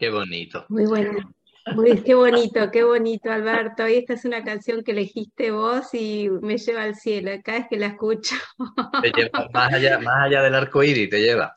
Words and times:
Qué 0.00 0.08
bonito. 0.08 0.64
Muy 0.70 0.86
bueno. 0.86 1.12
Muy, 1.74 2.00
qué 2.00 2.14
bonito, 2.14 2.70
qué 2.70 2.82
bonito, 2.82 3.30
Alberto. 3.30 3.86
Y 3.86 3.96
esta 3.96 4.14
es 4.14 4.24
una 4.24 4.42
canción 4.42 4.82
que 4.82 4.92
elegiste 4.92 5.50
vos 5.50 5.92
y 5.92 6.30
me 6.40 6.56
lleva 6.56 6.84
al 6.84 6.94
cielo 6.94 7.30
cada 7.44 7.58
vez 7.58 7.66
que 7.68 7.76
la 7.76 7.88
escucho. 7.88 8.34
Te 9.02 9.12
lleva 9.12 9.50
más 9.52 9.74
allá, 9.74 9.98
más 9.98 10.24
allá 10.24 10.40
del 10.40 10.54
arco 10.54 10.82
iris, 10.82 11.10
te 11.10 11.20
lleva. 11.20 11.54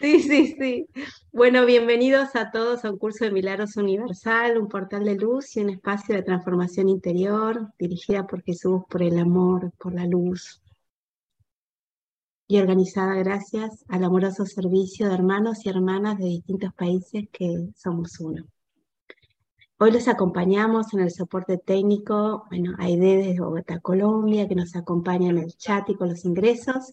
Sí, 0.00 0.20
sí, 0.20 0.56
sí. 0.58 0.86
Bueno, 1.32 1.64
bienvenidos 1.64 2.34
a 2.34 2.50
todos 2.50 2.84
a 2.84 2.90
un 2.90 2.98
curso 2.98 3.24
de 3.24 3.30
Milagros 3.30 3.76
Universal, 3.76 4.58
un 4.58 4.68
portal 4.68 5.04
de 5.04 5.14
luz 5.14 5.56
y 5.56 5.60
un 5.60 5.70
espacio 5.70 6.16
de 6.16 6.22
transformación 6.22 6.88
interior 6.88 7.68
dirigida 7.78 8.26
por 8.26 8.42
Jesús, 8.42 8.82
por 8.90 9.02
el 9.02 9.18
amor, 9.18 9.72
por 9.78 9.94
la 9.94 10.06
luz, 10.06 10.60
y 12.46 12.58
organizada 12.58 13.14
gracias 13.14 13.84
al 13.88 14.04
amoroso 14.04 14.44
servicio 14.46 15.08
de 15.08 15.14
hermanos 15.14 15.64
y 15.64 15.70
hermanas 15.70 16.18
de 16.18 16.26
distintos 16.26 16.74
países 16.74 17.24
que 17.32 17.68
somos 17.76 18.20
uno. 18.20 18.44
Hoy 19.78 19.90
los 19.90 20.08
acompañamos 20.08 20.94
en 20.94 21.00
el 21.00 21.10
soporte 21.10 21.58
técnico, 21.58 22.44
bueno, 22.48 22.74
Aide 22.78 23.16
desde 23.16 23.40
Bogotá, 23.40 23.80
Colombia, 23.80 24.46
que 24.46 24.54
nos 24.54 24.76
acompaña 24.76 25.30
en 25.30 25.38
el 25.38 25.52
chat 25.56 25.88
y 25.90 25.96
con 25.96 26.10
los 26.10 26.24
ingresos, 26.24 26.92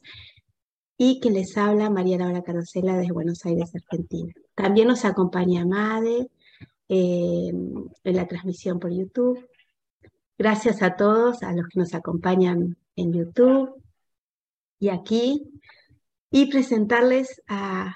y 0.97 1.19
que 1.19 1.29
les 1.29 1.57
habla 1.57 1.89
María 1.89 2.17
Laura 2.17 2.43
Carosela 2.43 2.97
desde 2.97 3.13
Buenos 3.13 3.45
Aires, 3.45 3.71
Argentina. 3.75 4.33
También 4.55 4.87
nos 4.87 5.05
acompaña 5.05 5.65
Made 5.65 6.29
eh, 6.89 7.51
en 8.03 8.15
la 8.15 8.27
transmisión 8.27 8.79
por 8.79 8.91
YouTube. 8.91 9.47
Gracias 10.37 10.81
a 10.81 10.95
todos, 10.95 11.43
a 11.43 11.53
los 11.53 11.67
que 11.67 11.79
nos 11.79 11.93
acompañan 11.93 12.77
en 12.95 13.13
YouTube, 13.13 13.81
y 14.81 14.89
aquí 14.89 15.47
y 16.31 16.47
presentarles 16.47 17.41
a 17.47 17.95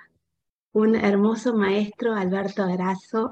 un 0.71 0.95
hermoso 0.95 1.55
maestro, 1.55 2.13
Alberto 2.13 2.63
Abrazo. 2.63 3.31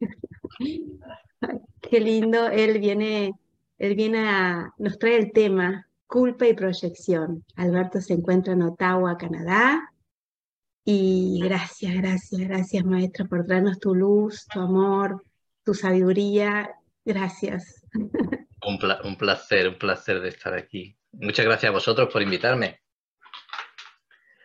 Qué 1.80 2.00
lindo, 2.00 2.48
él 2.48 2.78
viene, 2.78 3.32
él 3.78 3.96
viene 3.96 4.28
a, 4.28 4.72
nos 4.78 4.98
trae 4.98 5.16
el 5.16 5.32
tema 5.32 5.88
culpa 6.06 6.46
y 6.46 6.54
proyección. 6.54 7.44
Alberto 7.56 8.00
se 8.00 8.12
encuentra 8.12 8.52
en 8.52 8.62
Ottawa, 8.62 9.18
Canadá. 9.18 9.92
Y 10.84 11.40
gracias, 11.42 11.94
gracias, 11.96 12.40
gracias 12.42 12.84
maestro 12.84 13.26
por 13.26 13.44
traernos 13.44 13.80
tu 13.80 13.94
luz, 13.94 14.46
tu 14.46 14.60
amor, 14.60 15.24
tu 15.64 15.74
sabiduría. 15.74 16.70
Gracias. 17.04 17.84
Un 18.62 19.16
placer, 19.16 19.68
un 19.68 19.78
placer 19.78 20.20
de 20.20 20.28
estar 20.28 20.54
aquí. 20.54 20.96
Muchas 21.12 21.44
gracias 21.44 21.70
a 21.70 21.72
vosotros 21.72 22.08
por 22.12 22.22
invitarme. 22.22 22.83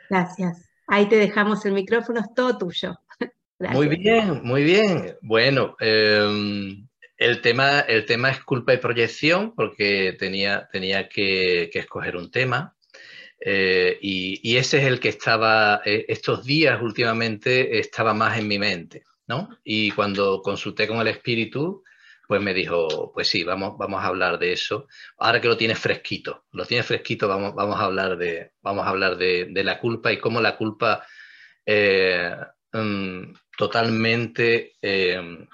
Gracias. 0.10 0.70
Ahí 0.88 1.08
te 1.08 1.18
dejamos 1.18 1.64
el 1.66 1.74
micrófono, 1.74 2.20
es 2.20 2.34
todo 2.36 2.58
tuyo. 2.58 2.98
Muy 3.60 3.90
bien, 3.90 4.42
muy 4.42 4.64
bien. 4.64 5.18
Bueno, 5.22 5.76
em, 5.82 6.88
el, 7.18 7.42
tema, 7.42 7.82
el 7.82 8.06
tema 8.06 8.32
es 8.32 8.42
culpa 8.46 8.74
y 8.74 8.78
proyección, 8.78 9.54
porque 9.54 10.16
tenía, 10.18 10.70
tenía 10.72 11.10
que, 11.10 11.70
escoger 11.74 12.16
un 12.16 12.32
tema. 12.32 12.78
Eh, 13.42 13.98
y, 14.02 14.56
ese 14.56 14.78
es 14.78 14.86
el 14.86 15.02
que 15.02 15.10
estaba, 15.10 15.82
eh, 15.84 16.06
estos 16.08 16.46
días 16.46 16.82
últimamente 16.82 17.80
estaba 17.80 18.14
más 18.14 18.40
en 18.40 18.48
mi 18.48 18.58
mente, 18.58 19.04
¿no? 19.28 19.50
Y 19.66 19.92
cuando 19.92 20.42
consulté 20.42 20.88
con 20.88 21.02
el 21.02 21.08
espíritu, 21.08 21.84
pues 22.30 22.44
me 22.44 22.54
dijo, 22.54 23.12
pues 23.12 23.28
sí, 23.28 23.44
vamos, 23.44 23.76
vamos 23.76 24.04
a 24.04 24.06
hablar 24.06 24.38
de 24.38 24.54
eso. 24.54 24.88
Ahora 25.18 25.42
que 25.42 25.48
lo 25.48 25.58
tienes 25.58 25.80
fresquito, 25.80 26.46
lo 26.52 26.64
tienes 26.64 26.86
fresquito, 26.86 27.28
vamos, 27.28 27.56
vamos 27.56 27.80
a 27.80 27.86
hablar, 27.86 28.18
de, 28.18 28.52
vamos 28.62 28.86
a 28.86 28.90
hablar 28.90 29.18
de, 29.18 29.50
la 29.64 29.80
culpa 29.80 30.12
y 30.12 30.20
cómo 30.20 30.40
la 30.40 30.56
culpa 30.56 31.04
eh, 31.66 32.36
mm, 32.72 33.34
totalmente 33.58 34.76
eh, 34.80 35.48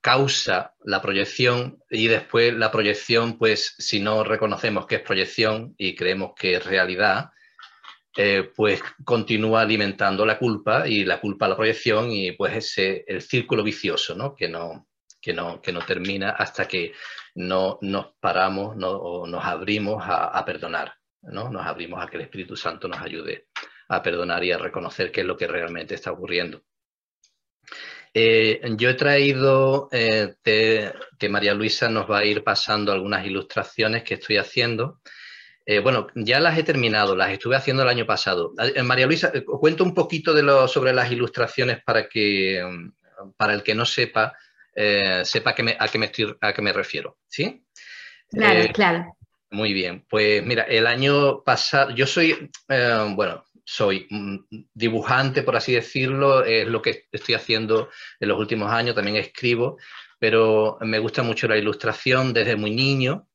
causa 0.00 0.72
la 0.82 1.02
proyección 1.02 1.82
y 1.90 2.08
después 2.08 2.54
la 2.54 2.70
proyección, 2.70 3.36
pues 3.36 3.74
si 3.76 4.00
no 4.00 4.24
reconocemos 4.24 4.86
que 4.86 4.94
es 4.94 5.02
proyección 5.02 5.74
y 5.76 5.94
creemos 5.94 6.32
que 6.34 6.54
es 6.54 6.64
realidad, 6.64 7.32
eh, 8.16 8.50
pues 8.56 8.80
continúa 9.04 9.60
alimentando 9.60 10.24
la 10.24 10.38
culpa 10.38 10.88
y 10.88 11.04
la 11.04 11.20
culpa 11.20 11.48
la 11.48 11.56
proyección 11.56 12.10
y 12.12 12.32
pues 12.32 12.56
ese 12.56 13.04
el 13.06 13.20
círculo 13.20 13.62
vicioso, 13.62 14.14
¿no? 14.14 14.34
Que 14.34 14.48
no, 14.48 14.86
que 15.22 15.32
no, 15.32 15.62
que 15.62 15.72
no 15.72 15.80
termina 15.82 16.30
hasta 16.30 16.66
que 16.66 16.92
no 17.36 17.78
nos 17.80 18.14
paramos 18.18 18.76
no, 18.76 18.90
o 18.90 19.26
nos 19.26 19.44
abrimos 19.44 20.02
a, 20.04 20.44
perdonar, 20.44 20.94
¿no? 21.22 21.48
Nos 21.48 21.64
abrimos 21.64 22.02
a 22.02 22.08
que 22.08 22.16
el 22.16 22.24
Espíritu 22.24 22.56
Santo 22.56 22.88
nos 22.88 23.00
ayude 23.00 23.46
a 23.88 24.02
perdonar 24.02 24.42
y 24.42 24.50
a 24.50 24.58
reconocer 24.58 25.12
qué 25.12 25.20
es 25.20 25.26
lo 25.26 25.36
que 25.36 25.46
realmente 25.46 25.94
está 25.94 26.10
ocurriendo. 26.10 26.62
Eh, 28.12 28.60
yo 28.76 28.90
he 28.90 28.94
traído 28.94 29.88
eh, 29.92 30.34
que 30.42 31.28
María 31.28 31.54
Luisa 31.54 31.88
nos 31.88 32.10
va 32.10 32.18
a 32.18 32.24
ir 32.24 32.42
pasando 32.42 32.92
algunas 32.92 33.24
ilustraciones 33.24 34.02
que 34.02 34.14
estoy 34.14 34.38
haciendo. 34.38 35.00
Eh, 35.64 35.78
bueno, 35.78 36.08
ya 36.16 36.40
las 36.40 36.58
he 36.58 36.64
terminado, 36.64 37.14
las 37.14 37.30
estuve 37.30 37.54
haciendo 37.54 37.84
el 37.84 37.88
año 37.88 38.06
pasado. 38.06 38.52
María 38.82 39.06
Luisa, 39.06 39.32
cuento 39.46 39.84
un 39.84 39.94
poquito 39.94 40.34
de 40.34 40.42
lo, 40.42 40.66
sobre 40.66 40.92
las 40.92 41.10
ilustraciones 41.12 41.80
para 41.84 42.08
que 42.08 42.60
para 43.36 43.54
el 43.54 43.62
que 43.62 43.74
no 43.74 43.84
sepa 43.84 44.36
eh, 44.74 45.22
sepa 45.24 45.50
a 45.50 45.54
qué, 45.54 45.62
me, 45.62 45.76
a, 45.78 45.86
qué 45.88 45.98
me 45.98 46.06
estoy, 46.06 46.34
a 46.40 46.52
qué 46.52 46.62
me 46.62 46.72
refiero. 46.72 47.18
¿Sí? 47.28 47.64
Claro, 48.30 48.60
eh, 48.60 48.72
claro. 48.72 49.16
Muy 49.50 49.72
bien. 49.72 50.04
Pues 50.08 50.44
mira, 50.44 50.62
el 50.62 50.86
año 50.86 51.42
pasado, 51.44 51.90
yo 51.90 52.06
soy, 52.06 52.50
eh, 52.68 53.12
bueno, 53.14 53.44
soy 53.64 54.06
dibujante, 54.74 55.42
por 55.42 55.56
así 55.56 55.72
decirlo, 55.72 56.44
es 56.44 56.66
lo 56.66 56.82
que 56.82 57.04
estoy 57.12 57.34
haciendo 57.34 57.90
en 58.18 58.28
los 58.28 58.38
últimos 58.38 58.72
años, 58.72 58.94
también 58.94 59.16
escribo, 59.16 59.78
pero 60.18 60.78
me 60.80 60.98
gusta 60.98 61.22
mucho 61.22 61.46
la 61.48 61.58
ilustración 61.58 62.32
desde 62.32 62.56
muy 62.56 62.70
niño. 62.70 63.28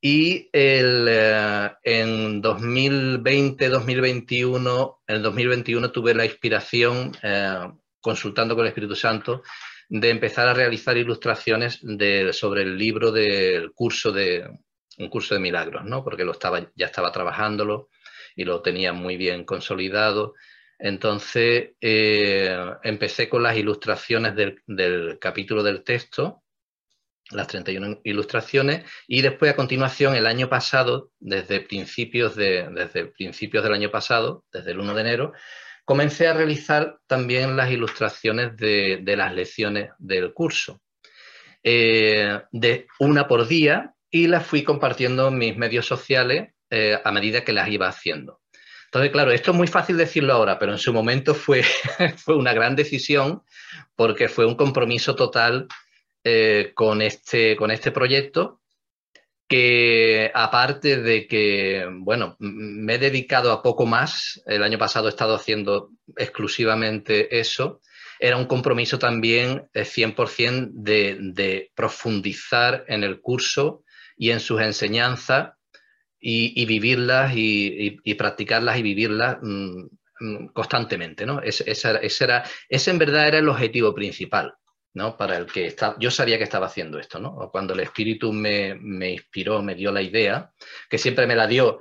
Y 0.00 0.48
el, 0.52 1.08
en 1.82 2.40
2020-2021, 2.42 4.98
en 5.08 5.22
2021 5.22 5.90
tuve 5.90 6.14
la 6.14 6.24
inspiración, 6.24 7.10
consultando 8.00 8.54
con 8.54 8.64
el 8.64 8.68
Espíritu 8.68 8.94
Santo, 8.94 9.42
de 9.88 10.10
empezar 10.10 10.48
a 10.48 10.54
realizar 10.54 10.96
ilustraciones 10.96 11.80
sobre 12.32 12.62
el 12.62 12.76
libro 12.76 13.12
del 13.12 13.72
curso 13.72 14.12
de 14.12 14.48
un 14.98 15.08
curso 15.08 15.34
de 15.34 15.40
milagros, 15.40 15.84
¿no? 15.84 16.02
Porque 16.02 16.24
lo 16.24 16.32
estaba, 16.32 16.70
ya 16.74 16.86
estaba 16.86 17.12
trabajándolo 17.12 17.88
y 18.34 18.44
lo 18.44 18.62
tenía 18.62 18.92
muy 18.92 19.16
bien 19.16 19.44
consolidado. 19.44 20.34
Entonces 20.78 21.70
eh, 21.80 22.56
empecé 22.82 23.28
con 23.28 23.42
las 23.42 23.56
ilustraciones 23.56 24.34
del, 24.34 25.18
capítulo 25.18 25.62
del 25.62 25.82
texto, 25.82 26.42
las 27.30 27.48
31 27.48 28.00
ilustraciones, 28.04 28.84
y 29.08 29.22
después 29.22 29.52
a 29.52 29.56
continuación, 29.56 30.14
el 30.14 30.26
año 30.26 30.48
pasado, 30.48 31.10
desde 31.18 31.60
principios, 31.60 32.36
de, 32.36 32.68
desde 32.70 33.06
principios 33.06 33.64
del 33.64 33.72
año 33.72 33.90
pasado, 33.90 34.44
desde 34.52 34.72
el 34.72 34.80
1 34.80 34.94
de 34.94 35.00
enero, 35.00 35.32
comencé 35.86 36.26
a 36.26 36.34
realizar 36.34 36.98
también 37.06 37.56
las 37.56 37.70
ilustraciones 37.70 38.56
de, 38.56 39.00
las 39.16 39.32
lecciones 39.32 39.90
del 39.98 40.34
curso, 40.34 40.82
eh, 41.62 42.40
de 42.50 42.88
una 42.98 43.26
por 43.28 43.46
día, 43.46 43.94
y 44.10 44.26
las 44.26 44.44
fui 44.44 44.64
compartiendo 44.64 45.28
en 45.28 45.38
mis 45.38 45.56
medios 45.56 45.86
sociales 45.86 46.50
eh, 46.70 46.98
a 47.02 47.12
medida 47.12 47.44
que 47.44 47.52
las 47.52 47.68
iba 47.68 47.86
haciendo. 47.88 48.40
Entonces, 48.86 49.12
claro, 49.12 49.30
esto 49.30 49.52
es 49.52 49.56
muy 49.56 49.68
fácil 49.68 49.96
decirlo 49.96 50.32
ahora, 50.32 50.58
pero 50.58 50.72
en 50.72 50.78
su 50.78 50.92
momento 50.92 51.34
fue, 51.34 51.62
una 52.26 52.52
gran 52.52 52.74
decisión 52.74 53.42
porque 53.94 54.28
fue 54.28 54.44
un 54.44 54.56
compromiso 54.56 55.14
total 55.14 55.68
eh, 56.24 56.74
este, 57.00 57.56
con 57.56 57.70
este 57.70 57.92
proyecto 57.92 58.60
que 59.48 60.30
aparte 60.34 61.00
de 61.00 61.26
que, 61.28 61.86
bueno, 61.90 62.36
me 62.38 62.94
he 62.94 62.98
dedicado 62.98 63.52
a 63.52 63.62
poco 63.62 63.86
más, 63.86 64.42
el 64.46 64.62
año 64.62 64.78
pasado 64.78 65.06
he 65.06 65.10
estado 65.10 65.34
haciendo 65.34 65.90
exclusivamente 66.16 67.38
eso, 67.38 67.80
era 68.18 68.36
un 68.36 68.46
compromiso 68.46 68.98
también 68.98 69.68
100% 69.74 70.70
de, 70.72 71.18
de, 71.20 71.70
profundizar 71.74 72.84
en 72.88 73.04
el 73.04 73.20
curso 73.20 73.84
y 74.16 74.30
en 74.30 74.40
sus 74.40 74.60
enseñanzas 74.60 75.50
y, 76.18 76.64
vivirlas 76.66 77.32
y, 77.36 78.14
practicarlas 78.14 78.78
y 78.78 78.82
vivirlas 78.82 79.36
mm, 79.42 79.82
mm, 80.20 80.46
constantemente, 80.48 81.26
¿no? 81.26 81.40
Ese, 81.40 81.64
era, 82.24 82.44
ese 82.68 82.90
en 82.90 82.98
verdad 82.98 83.28
era 83.28 83.38
el 83.38 83.48
objetivo 83.48 83.94
principal. 83.94 84.54
Para 85.18 85.36
el 85.36 85.44
que 85.44 85.66
está, 85.66 85.94
yo 85.98 86.10
sabía 86.10 86.38
que 86.38 86.44
estaba 86.44 86.66
haciendo 86.66 86.98
esto, 86.98 87.18
¿no? 87.18 87.50
Cuando 87.52 87.74
el 87.74 87.80
espíritu 87.80 88.32
me, 88.32 88.70
inspiró, 89.10 89.62
me 89.62 89.74
dio 89.74 89.92
la 89.92 90.00
idea, 90.00 90.50
que 90.88 90.96
siempre 90.96 91.26
me 91.26 91.36
la 91.36 91.46
dio, 91.46 91.80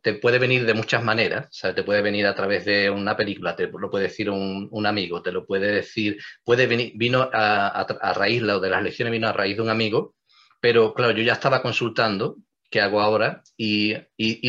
te 0.00 0.14
puede 0.14 0.38
venir 0.38 0.64
de 0.64 0.72
muchas 0.72 1.04
maneras, 1.04 1.50
te 1.74 1.82
puede 1.82 2.00
venir 2.00 2.26
a 2.26 2.34
través 2.34 2.64
de 2.64 2.88
una 2.88 3.14
película, 3.14 3.54
te 3.54 3.66
lo 3.66 3.90
puede 3.90 4.04
decir 4.04 4.30
un, 4.30 4.86
amigo, 4.86 5.20
te 5.20 5.32
lo 5.32 5.44
puede 5.44 5.70
decir, 5.70 6.18
puede 6.42 6.66
venir, 6.66 6.92
vino 6.94 7.28
a, 7.30 7.86
raíz, 8.14 8.40
de 8.40 8.70
las 8.70 8.82
lecciones 8.82 9.12
vino 9.12 9.28
a 9.28 9.32
raíz 9.34 9.56
de 9.56 9.62
un 9.62 9.70
amigo, 9.70 10.14
pero 10.60 10.94
claro, 10.94 11.12
yo 11.12 11.22
ya 11.22 11.34
estaba 11.34 11.60
consultando 11.60 12.38
qué 12.70 12.80
hago 12.80 13.02
ahora 13.02 13.42
y, 13.54 13.96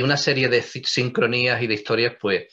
una 0.01 0.15
serie 0.15 0.47
de 0.47 0.61
sincronías 0.61 1.61
y 1.61 1.67
de 1.67 1.73
historias, 1.73 2.15
pues 2.21 2.45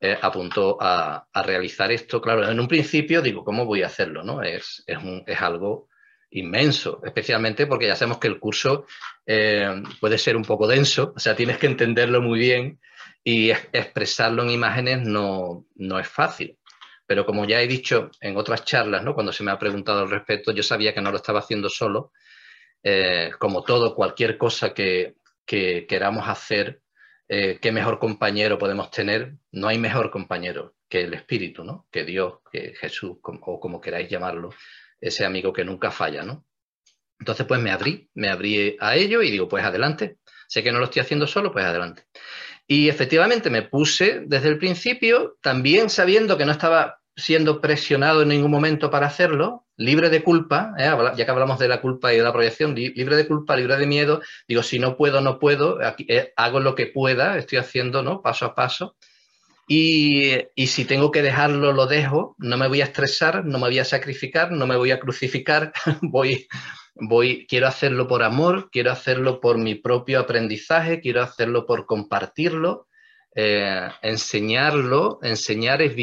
eh, 0.00 0.16
apuntó 0.20 0.76
a, 0.80 1.26
realizar 1.44 1.90
esto. 1.90 2.20
Claro, 2.20 2.48
en 2.48 2.60
un 2.60 2.68
principio 2.68 3.20
digo, 3.20 3.44
¿cómo 3.44 3.64
voy 3.64 3.82
a 3.82 3.86
hacerlo? 3.86 4.22
¿no? 4.22 4.42
Es, 4.42 4.84
es, 4.86 5.42
algo 5.42 5.88
inmenso, 6.30 7.00
especialmente 7.04 7.66
porque 7.66 7.86
ya 7.86 7.96
sabemos 7.96 8.18
que 8.18 8.28
el 8.28 8.38
curso 8.38 8.86
eh, 9.26 9.82
puede 10.00 10.18
ser 10.18 10.36
un 10.36 10.44
poco 10.44 10.66
denso, 10.66 11.14
o 11.16 11.18
sea, 11.18 11.34
tienes 11.34 11.58
que 11.58 11.66
entenderlo 11.66 12.20
muy 12.20 12.38
bien 12.38 12.80
y 13.24 13.50
expresarlo 13.50 14.42
en 14.42 14.50
imágenes 14.50 15.02
no, 15.02 15.66
no 15.74 15.98
es 15.98 16.08
fácil. 16.08 16.58
Pero 17.06 17.24
como 17.24 17.46
ya 17.46 17.60
he 17.62 17.66
dicho 17.66 18.10
en 18.20 18.36
otras 18.36 18.64
charlas, 18.64 19.02
¿no? 19.02 19.14
cuando 19.14 19.32
se 19.32 19.42
me 19.42 19.50
ha 19.50 19.58
preguntado 19.58 20.00
al 20.00 20.10
respecto, 20.10 20.52
yo 20.52 20.62
sabía 20.62 20.94
que 20.94 21.00
no 21.00 21.10
lo 21.10 21.16
estaba 21.16 21.40
haciendo 21.40 21.70
solo. 21.70 22.12
Eh, 22.82 23.32
como 23.38 23.64
todo, 23.64 23.94
cualquier 23.94 24.38
cosa 24.38 24.74
que, 24.74 25.14
que 25.44 25.86
queramos 25.88 26.28
hacer 26.28 26.82
eh, 27.28 27.58
qué 27.60 27.72
mejor 27.72 27.98
compañero 27.98 28.58
podemos 28.58 28.90
tener. 28.90 29.34
No 29.52 29.68
hay 29.68 29.78
mejor 29.78 30.10
compañero 30.10 30.74
que 30.88 31.02
el 31.02 31.14
Espíritu, 31.14 31.62
¿no? 31.64 31.86
Que 31.90 32.04
Dios, 32.04 32.38
que 32.50 32.74
Jesús, 32.74 33.18
o 33.22 33.60
como 33.60 33.80
queráis 33.80 34.08
llamarlo, 34.08 34.50
ese 35.00 35.24
amigo 35.24 35.52
que 35.52 35.64
nunca 35.64 35.90
falla, 35.90 36.22
¿no? 36.22 36.46
Entonces, 37.20 37.46
pues 37.46 37.60
me 37.60 37.70
abrí, 37.70 38.08
me 38.14 38.28
abrí 38.28 38.76
a 38.80 38.96
ello 38.96 39.22
y 39.22 39.30
digo, 39.30 39.48
pues 39.48 39.64
adelante. 39.64 40.18
Sé 40.46 40.62
que 40.62 40.72
no 40.72 40.78
lo 40.78 40.84
estoy 40.86 41.02
haciendo 41.02 41.26
solo, 41.26 41.52
pues 41.52 41.64
adelante. 41.64 42.04
Y 42.66 42.88
efectivamente 42.88 43.50
me 43.50 43.62
puse 43.62 44.22
desde 44.26 44.48
el 44.48 44.58
principio, 44.58 45.36
también 45.42 45.90
sabiendo 45.90 46.38
que 46.38 46.46
no 46.46 46.52
estaba 46.52 47.00
siendo 47.18 47.60
presionado 47.60 48.22
en 48.22 48.28
ningún 48.28 48.50
momento 48.50 48.90
para 48.90 49.08
hacerlo, 49.08 49.66
libre 49.76 50.08
de 50.08 50.22
culpa, 50.22 50.72
¿eh? 50.78 50.90
ya 51.16 51.24
que 51.24 51.30
hablamos 51.30 51.58
de 51.58 51.68
la 51.68 51.80
culpa 51.80 52.14
y 52.14 52.16
de 52.16 52.22
la 52.22 52.32
proyección, 52.32 52.74
libre 52.74 53.16
de 53.16 53.26
culpa, 53.26 53.56
libre 53.56 53.76
de 53.76 53.86
miedo, 53.86 54.22
digo, 54.46 54.62
si 54.62 54.78
no 54.78 54.96
puedo, 54.96 55.20
no 55.20 55.38
puedo, 55.40 55.78
eh, 55.82 56.32
hago 56.36 56.60
lo 56.60 56.76
que 56.76 56.86
pueda, 56.86 57.36
estoy 57.36 57.58
haciendo 57.58 58.02
¿no? 58.02 58.22
paso 58.22 58.46
a 58.46 58.54
paso. 58.54 58.96
Y, 59.70 60.46
si 60.66 60.86
tengo 60.86 61.10
que 61.10 61.20
dejarlo, 61.20 61.72
lo 61.72 61.86
dejo, 61.86 62.34
no 62.38 62.56
me 62.56 62.68
voy 62.68 62.80
a 62.80 62.84
estresar, 62.84 63.44
no 63.44 63.58
me 63.58 63.66
voy 63.66 63.78
a 63.80 63.84
sacrificar, 63.84 64.50
no 64.50 64.66
me 64.66 64.76
voy 64.76 64.92
a 64.92 65.00
crucificar, 65.00 65.72
voy, 66.00 66.46
voy, 66.94 67.46
quiero 67.46 67.66
hacerlo 67.66 68.06
por 68.06 68.22
amor, 68.22 68.70
quiero 68.72 68.92
hacerlo 68.92 69.40
por 69.40 69.58
mi 69.58 69.74
propio 69.74 70.20
aprendizaje, 70.20 71.00
quiero 71.00 71.22
hacerlo 71.22 71.66
por 71.66 71.84
compartirlo, 71.84 72.86
eh, 73.34 73.88
enseñarlo, 74.00 75.18
enseñar 75.22 75.82
es, 75.82 75.94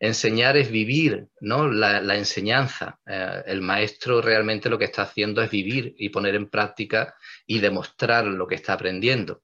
enseñar 0.00 0.56
es 0.56 0.70
vivir, 0.70 1.28
¿no? 1.40 1.68
La, 1.68 2.16
enseñanza. 2.16 2.98
Eh, 3.06 3.42
el 3.46 3.60
maestro 3.60 4.20
realmente 4.20 4.68
lo 4.68 4.78
que 4.78 4.86
está 4.86 5.02
haciendo 5.02 5.42
es 5.42 5.50
vivir 5.50 5.94
y 5.98 6.10
poner 6.10 6.34
en 6.34 6.48
práctica 6.48 7.14
y 7.46 7.58
demostrar 7.58 8.24
lo 8.24 8.46
que 8.46 8.56
está 8.56 8.74
aprendiendo. 8.74 9.42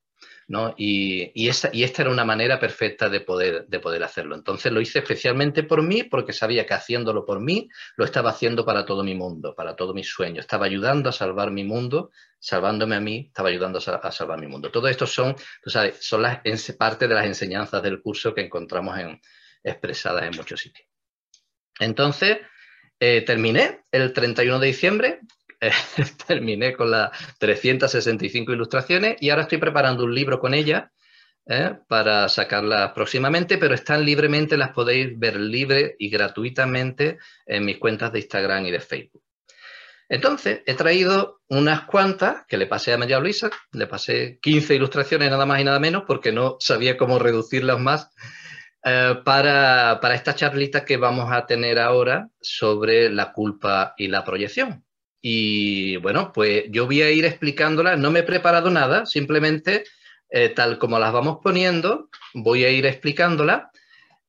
¿no? 0.50 0.74
Y, 0.76 1.30
y, 1.32 1.48
esta 1.48 2.02
era 2.02 2.10
una 2.10 2.24
manera 2.24 2.58
perfecta 2.58 3.08
de 3.08 3.20
poder, 3.20 3.68
de 3.68 3.78
poder 3.78 4.02
hacerlo. 4.02 4.34
Entonces 4.34 4.72
lo 4.72 4.80
hice 4.80 4.98
especialmente 4.98 5.62
por 5.62 5.80
mí, 5.80 6.02
porque 6.02 6.32
sabía 6.32 6.66
que 6.66 6.74
haciéndolo 6.74 7.24
por 7.24 7.38
mí, 7.38 7.68
lo 7.96 8.04
estaba 8.04 8.30
haciendo 8.30 8.64
para 8.64 8.84
todo 8.84 9.04
mi 9.04 9.14
mundo, 9.14 9.54
para 9.54 9.76
todo 9.76 9.94
mi 9.94 10.02
sueño. 10.02 10.40
Estaba 10.40 10.66
ayudando 10.66 11.08
a 11.08 11.12
salvar 11.12 11.52
mi 11.52 11.62
mundo, 11.62 12.10
salvándome 12.40 12.96
a 12.96 13.00
mí, 13.00 13.26
estaba 13.28 13.48
ayudando 13.48 13.78
a, 13.78 14.10
salvar 14.10 14.40
mi 14.40 14.48
mundo. 14.48 14.72
Todo 14.72 14.88
esto 14.88 15.06
son, 15.06 15.36
son 16.00 16.22
las, 16.22 16.72
parte 16.76 17.06
de 17.06 17.14
las 17.14 17.26
enseñanzas 17.26 17.80
del 17.80 18.02
curso 18.02 18.34
que 18.34 18.40
encontramos 18.40 18.98
en, 18.98 19.20
expresadas 19.62 20.24
en 20.24 20.36
muchos 20.36 20.60
sitios. 20.60 20.86
Entonces, 21.78 22.38
eh, 22.98 23.22
terminé 23.22 23.84
el 23.90 24.12
31 24.12 24.58
de 24.58 24.66
diciembre, 24.66 25.20
eh, 25.60 25.72
terminé 26.26 26.74
con 26.74 26.90
las 26.90 27.10
365 27.38 28.52
ilustraciones 28.52 29.16
y 29.20 29.30
ahora 29.30 29.42
estoy 29.42 29.58
preparando 29.58 30.04
un 30.04 30.14
libro 30.14 30.38
con 30.38 30.54
ellas 30.54 30.90
eh, 31.46 31.74
para 31.88 32.28
sacarlas 32.28 32.92
próximamente, 32.92 33.58
pero 33.58 33.74
están 33.74 34.04
libremente, 34.04 34.56
las 34.56 34.70
podéis 34.70 35.18
ver 35.18 35.40
libre 35.40 35.96
y 35.98 36.10
gratuitamente 36.10 37.18
en 37.46 37.64
mis 37.64 37.78
cuentas 37.78 38.12
de 38.12 38.20
Instagram 38.20 38.66
y 38.66 38.70
de 38.70 38.80
Facebook. 38.80 39.24
Entonces, 40.08 40.62
he 40.66 40.74
traído 40.74 41.40
unas 41.48 41.82
cuantas 41.82 42.44
que 42.46 42.56
le 42.56 42.66
pasé 42.66 42.92
a 42.92 42.98
María 42.98 43.20
Luisa, 43.20 43.48
le 43.72 43.86
pasé 43.86 44.38
15 44.42 44.74
ilustraciones 44.74 45.30
nada 45.30 45.46
más 45.46 45.60
y 45.60 45.64
nada 45.64 45.78
menos 45.78 46.02
porque 46.06 46.32
no 46.32 46.56
sabía 46.58 46.96
cómo 46.96 47.18
reducirlas 47.18 47.78
más 47.78 48.10
eh, 48.82 49.16
para, 49.24 50.00
esta 50.14 50.34
charlita 50.34 50.84
que 50.86 50.96
vamos 50.96 51.30
a 51.30 51.44
tener 51.46 51.78
ahora 51.78 52.30
sobre 52.40 53.10
la 53.10 53.32
culpa 53.32 53.94
y 53.98 54.08
la 54.08 54.24
proyección. 54.24 54.84
Y 55.20 55.96
bueno, 55.96 56.32
pues 56.32 56.64
yo 56.70 56.86
voy 56.86 57.02
a 57.02 57.10
ir 57.10 57.26
explicándola, 57.26 57.96
no 57.96 58.10
me 58.10 58.20
he 58.20 58.22
preparado 58.22 58.70
nada, 58.70 59.04
simplemente 59.04 59.84
eh, 60.30 60.48
tal 60.48 60.78
como 60.78 60.98
las 60.98 61.12
vamos 61.12 61.40
poniendo, 61.42 62.08
voy 62.32 62.64
a 62.64 62.70
ir 62.70 62.86
explicándola, 62.86 63.70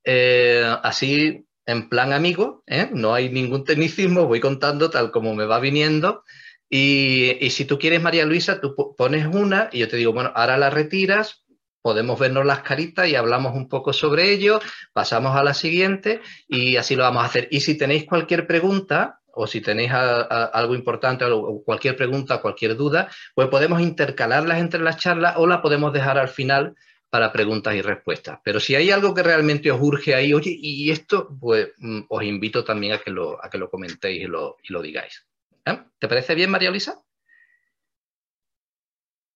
eh, 0.04 0.66
así 0.84 1.46
en 1.66 1.88
plan 1.88 2.12
amigo, 2.12 2.64
no 2.92 3.14
hay 3.14 3.30
ningún 3.30 3.64
tecnicismo, 3.64 4.26
voy 4.26 4.42
contando 4.42 4.90
tal 4.90 5.12
como 5.12 5.34
me 5.34 5.46
va 5.46 5.60
viniendo. 5.60 6.24
Y, 6.70 7.38
y, 7.40 7.50
si 7.52 7.66
tú 7.66 7.78
quieres, 7.78 8.02
María 8.02 8.26
Luisa, 8.26 8.60
tú 8.60 8.76
pones 8.98 9.28
una 9.28 9.70
y 9.72 9.80
yo 9.80 9.88
te 9.88 9.98
digo, 9.98 10.14
bueno, 10.14 10.32
ahora 10.36 10.58
la 10.58 10.70
retiras, 10.70 11.44
podemos 11.82 12.20
vernos 12.20 12.46
las 12.46 12.62
caritas 12.62 13.08
y 13.08 13.16
hablamos 13.16 13.56
un 13.56 13.68
poco 13.68 13.94
sobre 13.94 14.32
ello, 14.32 14.60
pasamos 14.94 15.36
a 15.36 15.44
la 15.44 15.54
siguiente 15.54 16.22
y 16.48 16.78
así 16.78 16.96
lo 16.96 17.04
vamos 17.04 17.24
a 17.24 17.28
hacer. 17.28 17.48
Y 17.52 17.62
si 17.62 17.78
tenéis 17.78 18.06
cualquier 18.06 18.48
pregunta 18.48 19.20
o 19.34 19.48
si 19.48 19.62
tenéis 19.62 19.92
algo 19.92 20.76
importante 20.76 21.26
o 21.26 21.64
cualquier 21.64 21.96
pregunta, 21.96 22.42
cualquier 22.42 22.76
duda, 22.76 23.10
pues 23.34 23.48
podemos 23.48 23.82
intercalarlas 23.82 24.60
entre 24.60 24.82
las 24.82 24.98
charlas 24.98 25.36
o 25.38 25.48
la 25.48 25.62
podemos 25.62 25.94
dejar 25.94 26.18
al 26.18 26.30
final 26.30 26.76
para 27.10 27.32
preguntas 27.32 27.76
y 27.76 27.82
respuestas. 27.82 28.40
Pero 28.44 28.60
si 28.60 28.74
hay 28.74 28.90
algo 28.90 29.14
que 29.14 29.22
realmente 29.22 29.70
os 29.70 29.82
urge 29.82 30.16
ahí, 30.16 30.34
oye, 30.34 30.56
y 30.58 30.92
esto, 30.92 31.30
pues 31.40 31.70
mm, 31.78 32.02
os 32.08 32.24
invito 32.24 32.64
también 32.64 32.94
a 32.94 33.00
que 33.00 33.12
lo, 33.12 33.44
a 33.44 33.50
que 33.50 33.58
lo 33.58 33.70
comentéis 33.70 34.24
y 34.24 34.28
lo, 34.28 34.58
y 34.64 34.72
lo 34.72 34.82
digáis. 34.82 35.26
¿Eh? 35.66 35.78
¿Te 36.00 36.08
parece 36.08 36.36
bien, 36.36 36.50
María 36.50 36.70
Luisa? 36.70 37.02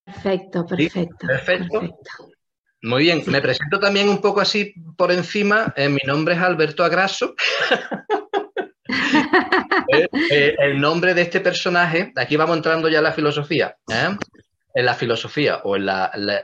Perfecto, 0.05 0.65
perfecto. 0.65 1.27
perfecto. 1.27 1.97
Muy 2.81 3.03
bien, 3.03 3.23
me 3.27 3.41
presento 3.41 3.79
también 3.79 4.09
un 4.09 4.21
poco 4.21 4.41
así 4.41 4.73
por 4.95 5.11
encima. 5.11 5.73
Eh, 5.75 5.89
mi 5.89 6.01
nombre 6.05 6.35
es 6.35 6.41
Alberto 6.41 6.83
Agraso. 6.83 7.35
Eh, 9.87 10.07
eh, 10.31 10.55
el 10.59 10.79
nombre 10.79 11.13
de 11.13 11.21
este 11.21 11.39
personaje, 11.39 12.11
aquí 12.15 12.35
vamos 12.37 12.57
entrando 12.57 12.89
ya 12.89 12.99
en 12.99 13.03
la 13.03 13.11
filosofía, 13.11 13.75
en 13.87 14.85
la 14.85 14.93
filosofía 14.93 15.57
o 15.63 15.75
en 15.75 15.87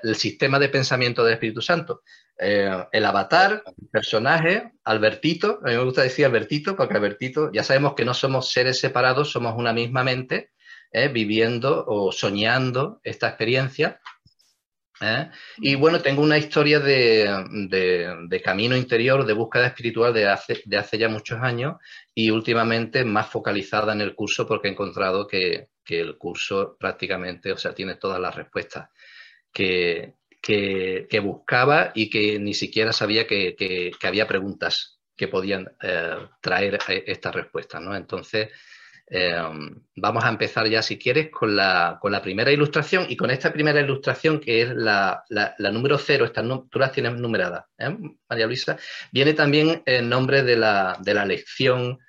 el 0.04 0.16
sistema 0.16 0.60
de 0.60 0.70
pensamiento 0.70 1.24
del 1.24 1.34
Espíritu 1.34 1.62
Santo. 1.62 2.02
el 2.38 3.06
avatar, 3.06 3.64
el 3.66 3.88
personaje, 3.90 4.72
Albertito, 4.84 5.60
a 5.64 5.70
mí 5.70 5.76
me 5.76 5.84
gusta 5.84 6.04
decir 6.04 6.26
Albertito, 6.26 6.76
porque 6.76 6.96
Albertito, 6.96 7.52
ya 7.52 7.64
sabemos 7.64 7.94
que 7.96 8.06
no 8.06 8.14
somos 8.14 8.52
seres 8.52 8.80
separados, 8.80 9.32
somos 9.32 9.56
una 9.58 9.74
misma 9.74 10.04
mente, 10.04 10.52
viviendo 11.12 11.84
o 11.88 12.12
soñando 12.12 13.00
esta 13.04 13.28
experiencia 13.28 14.00
¿eh? 15.02 15.30
Y 15.58 15.76
bueno, 15.76 16.02
tengo 16.02 16.22
una 16.22 16.38
historia 16.38 16.80
de, 16.80 18.42
camino 18.44 18.78
interior, 18.78 19.26
de 19.26 19.34
búsqueda 19.34 19.68
espiritual 19.68 20.14
de 20.14 20.28
hace, 20.28 20.62
de 20.66 20.78
hace 20.78 20.98
ya 20.98 21.10
muchos 21.10 21.42
años 21.42 21.76
y 22.14 22.30
últimamente 22.30 23.04
más 23.04 23.30
focalizada 23.30 23.94
en 23.94 24.02
el 24.02 24.16
curso 24.16 24.48
porque 24.48 24.68
he 24.68 24.72
encontrado 24.72 25.28
que, 25.28 25.70
el 25.88 26.18
curso 26.18 26.78
prácticamente, 26.80 27.52
o 27.52 27.58
sea, 27.58 27.74
tiene 27.74 27.96
todas 27.96 28.18
las 28.18 28.34
respuestas 28.34 28.88
que, 29.52 30.14
que, 30.42 31.20
buscaba 31.22 31.92
y 31.94 32.10
que 32.10 32.40
ni 32.40 32.54
siquiera 32.54 32.94
sabía 32.94 33.28
que, 33.28 33.92
había 34.02 34.26
preguntas 34.26 35.02
que 35.18 35.28
podían 35.28 35.70
eh, 35.82 36.16
traer 36.40 36.80
eh, 36.88 37.04
estas 37.08 37.36
respuestas, 37.36 37.82
¿no? 37.82 37.94
Entonces, 37.94 38.50
Em, 39.14 39.76
vamos 39.98 40.24
a 40.24 40.30
empezar 40.30 40.70
ya, 40.70 40.82
si 40.82 40.98
quieres, 40.98 41.30
con 41.32 41.54
la, 41.54 42.00
primera 42.24 42.50
ilustración 42.50 43.08
y 43.10 43.18
con 43.18 43.30
esta 43.30 43.52
primera 43.52 43.82
ilustración, 43.82 44.40
que 44.40 44.62
es 44.62 44.70
la, 44.74 45.26
número 45.60 45.98
cero, 45.98 46.24
estas, 46.24 46.46
tú 46.70 46.80
las 46.80 46.94
tienes 46.94 47.16
numeradas, 47.16 47.66
¿eh? 47.78 47.94
María 48.30 48.48
Luisa, 48.48 48.78
viene 49.12 49.34
también 49.34 49.84
el 49.86 50.08
nombre 50.08 50.44
de 50.44 50.56
la, 50.56 51.26
lección 51.26 52.00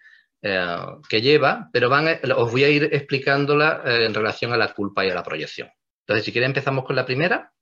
eh, 0.43 0.77
que 1.09 1.21
lleva, 1.21 1.69
pero 1.73 1.89
van 1.89 2.07
os 2.37 2.53
voy 2.53 2.63
a 2.63 2.69
ir 2.69 2.85
explicándola 2.93 3.83
eh, 3.85 4.07
en 4.07 4.15
relación 4.15 4.53
a 4.53 4.57
la 4.57 4.73
culpa 4.73 5.05
y 5.05 5.11
a 5.11 5.15
la 5.15 5.25
proyección. 5.25 5.71
Entonces, 6.07 6.25
si 6.25 6.31
quieres, 6.31 6.47
empezamos 6.47 6.85
con 6.85 6.95
la 6.95 7.05
primera. 7.05 7.53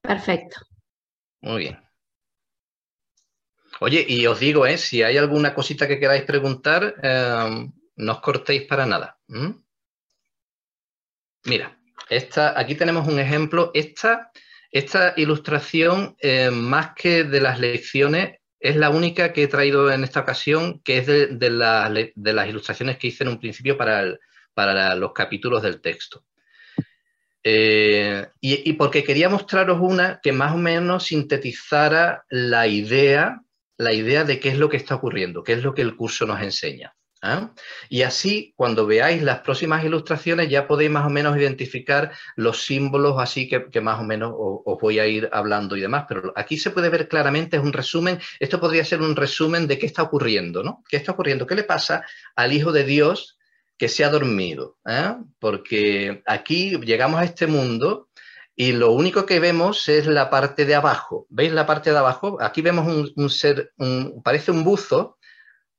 Perfecto. 0.00 0.56
Muy 1.42 1.58
bien. 1.58 1.87
Oye, 3.80 4.04
y 4.08 4.26
os 4.26 4.40
digo, 4.40 4.66
¿eh? 4.66 4.78
si 4.78 5.02
hay 5.02 5.16
alguna 5.16 5.54
cosita 5.54 5.86
que 5.86 5.98
queráis 5.98 6.24
preguntar, 6.24 6.94
em, 7.02 7.72
no 7.96 8.12
os 8.12 8.20
cortéis 8.20 8.62
para 8.62 8.86
nada. 8.86 9.18
Mira, 11.44 11.78
esta, 12.08 12.58
aquí 12.58 12.74
tenemos 12.74 13.06
un 13.06 13.18
ejemplo. 13.18 13.70
Esta, 13.74 14.30
esta 14.70 15.14
ilustración, 15.16 16.16
em, 16.20 16.54
más 16.54 16.94
que 16.94 17.24
de 17.24 17.40
las 17.40 17.60
lecciones, 17.60 18.38
es 18.60 18.76
la 18.76 18.90
única 18.90 19.32
que 19.32 19.44
he 19.44 19.48
traído 19.48 19.90
en 19.90 20.02
esta 20.04 20.20
ocasión, 20.20 20.80
que 20.82 20.98
es 20.98 21.06
de, 21.06 21.26
de, 21.28 22.32
las 22.32 22.48
ilustraciones 22.48 22.98
que 22.98 23.08
hice 23.08 23.24
en 23.24 23.30
un 23.30 23.38
principio 23.38 23.76
para, 23.76 24.18
para 24.54 24.94
los 24.96 25.12
capítulos 25.12 25.62
del 25.62 25.80
texto. 25.80 26.24
Eh, 27.44 28.26
y, 28.40 28.72
porque 28.72 29.04
quería 29.04 29.28
mostraros 29.28 29.78
una 29.80 30.20
que 30.20 30.32
más 30.32 30.52
o 30.52 30.58
menos 30.58 31.04
sintetizara 31.04 32.24
la 32.28 32.66
idea, 32.66 33.40
la 33.78 33.92
idea 33.94 34.24
de 34.24 34.40
qué 34.40 34.50
es 34.50 34.58
lo 34.58 34.68
que 34.68 34.76
está 34.76 34.96
ocurriendo, 34.96 35.42
qué 35.42 35.54
es 35.54 35.62
lo 35.62 35.74
que 35.74 35.82
el 35.82 35.96
curso 35.96 36.26
nos 36.26 36.42
enseña. 36.42 36.94
¿ah? 37.22 37.52
Y 37.88 38.02
así, 38.02 38.52
cuando 38.56 38.86
veáis 38.86 39.22
las 39.22 39.40
próximas 39.40 39.84
ilustraciones, 39.84 40.48
ya 40.48 40.66
podéis 40.66 40.90
más 40.90 41.06
o 41.06 41.10
menos 41.10 41.36
identificar 41.36 42.12
los 42.36 42.64
símbolos 42.64 43.16
así 43.18 43.48
que, 43.48 43.80
más 43.80 44.00
o 44.00 44.04
menos 44.04 44.32
os, 44.36 44.78
voy 44.80 44.98
a 44.98 45.06
ir 45.06 45.28
hablando 45.32 45.76
y 45.76 45.80
demás. 45.80 46.06
Pero 46.08 46.32
aquí 46.36 46.58
se 46.58 46.70
puede 46.70 46.90
ver 46.90 47.08
claramente, 47.08 47.56
es 47.56 47.62
un 47.62 47.72
resumen, 47.72 48.18
esto 48.40 48.60
podría 48.60 48.84
ser 48.84 49.00
un 49.00 49.16
resumen 49.16 49.66
de 49.66 49.78
qué 49.78 49.86
está 49.86 50.02
ocurriendo, 50.02 50.62
¿no? 50.62 50.82
¿Qué 50.88 50.96
está 50.96 51.12
ocurriendo? 51.12 51.46
¿Qué 51.46 51.54
le 51.54 51.64
pasa 51.64 52.04
al 52.36 52.52
Hijo 52.52 52.72
de 52.72 52.84
Dios 52.84 53.38
que 53.76 53.88
se 53.88 54.04
ha 54.04 54.10
dormido? 54.10 54.78
¿eh? 54.86 55.14
Porque 55.38 56.22
aquí 56.26 56.78
llegamos 56.80 57.20
a 57.20 57.24
este 57.24 57.46
mundo 57.46 58.07
y 58.60 58.72
lo 58.72 58.90
único 58.90 59.24
que 59.24 59.38
vemos 59.38 59.88
es 59.88 60.08
la 60.08 60.30
parte 60.30 60.64
de 60.64 60.74
abajo. 60.74 61.28
¿Veis 61.30 61.52
la 61.52 61.64
parte 61.64 61.92
de 61.92 61.98
abajo? 61.98 62.38
Aquí 62.40 62.60
vemos 62.60 63.12
un, 63.14 63.30
ser, 63.30 63.72
parece 64.24 64.50
un 64.50 64.64
buzo, 64.64 65.16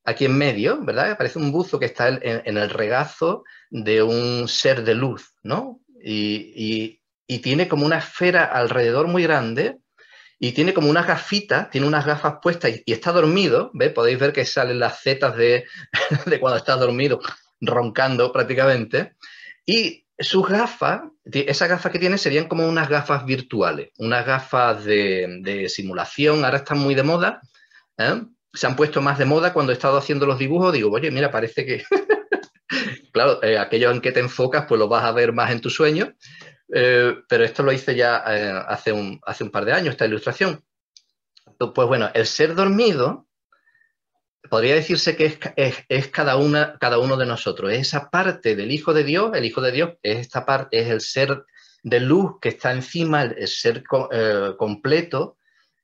aquí 0.05 0.23
en 0.23 0.37
medio, 0.37 0.81
¿verdad? 0.85 1.17
Parece 1.17 1.39
un 1.39 1.51
buzo 1.51 1.77
que 1.77 1.87
está 1.87 2.07
en, 2.07 2.57
el 2.57 2.69
regazo 2.69 3.43
de 3.69 4.01
un 4.01 4.47
ser 4.47 4.85
de 4.85 4.95
luz, 4.95 5.33
¿no? 5.43 5.81
Y, 6.01 7.01
tiene 7.43 7.67
como 7.67 7.85
una 7.85 7.97
esfera 7.97 8.45
alrededor 8.45 9.07
muy 9.09 9.23
grande 9.23 9.79
y 10.39 10.53
tiene 10.53 10.73
como 10.73 10.89
unas 10.89 11.05
gafitas, 11.05 11.69
tiene 11.69 11.85
unas 11.85 12.05
gafas 12.05 12.35
puestas 12.41 12.71
y, 12.85 12.93
está 12.93 13.11
dormido, 13.11 13.71
¿ves? 13.73 13.91
Podéis 13.91 14.19
ver 14.19 14.31
que 14.31 14.45
salen 14.45 14.79
las 14.79 15.01
zetas 15.01 15.35
de, 15.35 15.65
cuando 16.39 16.55
está 16.55 16.77
dormido, 16.77 17.19
roncando 17.59 18.31
prácticamente. 18.31 19.17
Y 19.65 20.05
sus 20.19 20.47
gafas, 20.47 21.01
esas 21.23 21.69
gafas 21.69 21.91
que 21.91 21.99
tiene 21.99 22.17
serían 22.17 22.47
como 22.47 22.67
unas 22.67 22.89
gafas 22.89 23.25
virtuales, 23.25 23.91
unas 23.97 24.25
gafas 24.25 24.83
de, 24.83 25.67
simulación, 25.69 26.43
ahora 26.43 26.57
están 26.57 26.79
muy 26.79 26.95
de 26.95 27.03
moda, 27.03 27.41
¿eh? 27.97 28.21
se 28.53 28.67
han 28.67 28.75
puesto 28.75 29.01
más 29.01 29.17
de 29.17 29.25
moda 29.25 29.53
cuando 29.53 29.71
he 29.71 29.75
estado 29.75 29.97
haciendo 29.97 30.25
los 30.25 30.39
dibujos, 30.39 30.73
digo, 30.73 30.91
oye, 30.91 31.09
mira, 31.11 31.31
parece 31.31 31.65
que, 31.65 31.83
claro, 33.13 33.41
eh, 33.43 33.57
aquello 33.57 33.91
en 33.91 34.01
que 34.01 34.11
te 34.11 34.19
enfocas, 34.19 34.65
pues 34.67 34.77
lo 34.77 34.89
vas 34.89 35.05
a 35.05 35.11
ver 35.11 35.31
más 35.31 35.51
en 35.51 35.61
tu 35.61 35.69
sueño, 35.69 36.13
eh, 36.73 37.15
pero 37.29 37.45
esto 37.45 37.63
lo 37.63 37.71
hice 37.71 37.95
ya 37.95 38.23
eh, 38.27 38.63
hace, 38.67 38.91
un, 38.91 39.19
hace 39.25 39.43
un 39.43 39.51
par 39.51 39.65
de 39.65 39.73
años, 39.73 39.91
esta 39.91 40.05
ilustración. 40.05 40.63
Pues 41.57 41.87
bueno, 41.87 42.09
el 42.13 42.25
ser 42.25 42.55
dormido 42.55 43.28
podría 44.49 44.75
decirse 44.75 45.15
que 45.15 45.37
es, 45.87 46.07
cada, 46.09 46.37
uno 46.37 47.17
de 47.17 47.25
nosotros, 47.25 47.71
es 47.71 47.79
esa 47.79 48.09
parte 48.09 48.55
del 48.55 48.71
Hijo 48.71 48.93
de 48.93 49.03
Dios, 49.03 49.31
el 49.35 49.45
Hijo 49.45 49.61
de 49.61 49.71
Dios 49.71 49.91
es 50.01 50.19
esta 50.19 50.45
parte, 50.45 50.79
es 50.79 50.87
el 50.89 51.01
ser 51.01 51.43
de 51.83 51.99
luz 51.99 52.33
que 52.41 52.49
está 52.49 52.71
encima, 52.71 53.23
el, 53.23 53.47
ser 53.47 53.83
completo, 54.57 55.37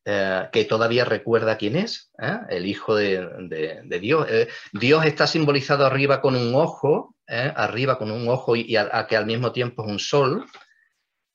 eh, 0.07 0.49
que 0.51 0.65
todavía 0.65 1.03
recuerda 1.03 1.57
quién 1.57 1.75
es, 1.75 2.11
¿eh? 2.21 2.37
el 2.49 2.67
Hijo 2.67 2.95
de, 2.95 3.81
Dios. 3.99 4.27
Eh, 4.29 4.47
Dios 4.71 5.03
está 5.03 5.25
simbolizado 5.25 5.83
arriba 5.83 6.21
con 6.21 6.35
un 6.35 6.53
ojo, 6.53 7.15
arriba 7.27 7.97
con 7.97 8.11
un 8.11 8.29
ojo 8.29 8.55
y, 8.55 8.75
a, 8.75 9.07
que 9.07 9.17
al 9.17 9.25
mismo 9.25 9.51
tiempo 9.51 9.83
es 9.83 9.91
un 9.91 9.99
sol. 9.99 10.45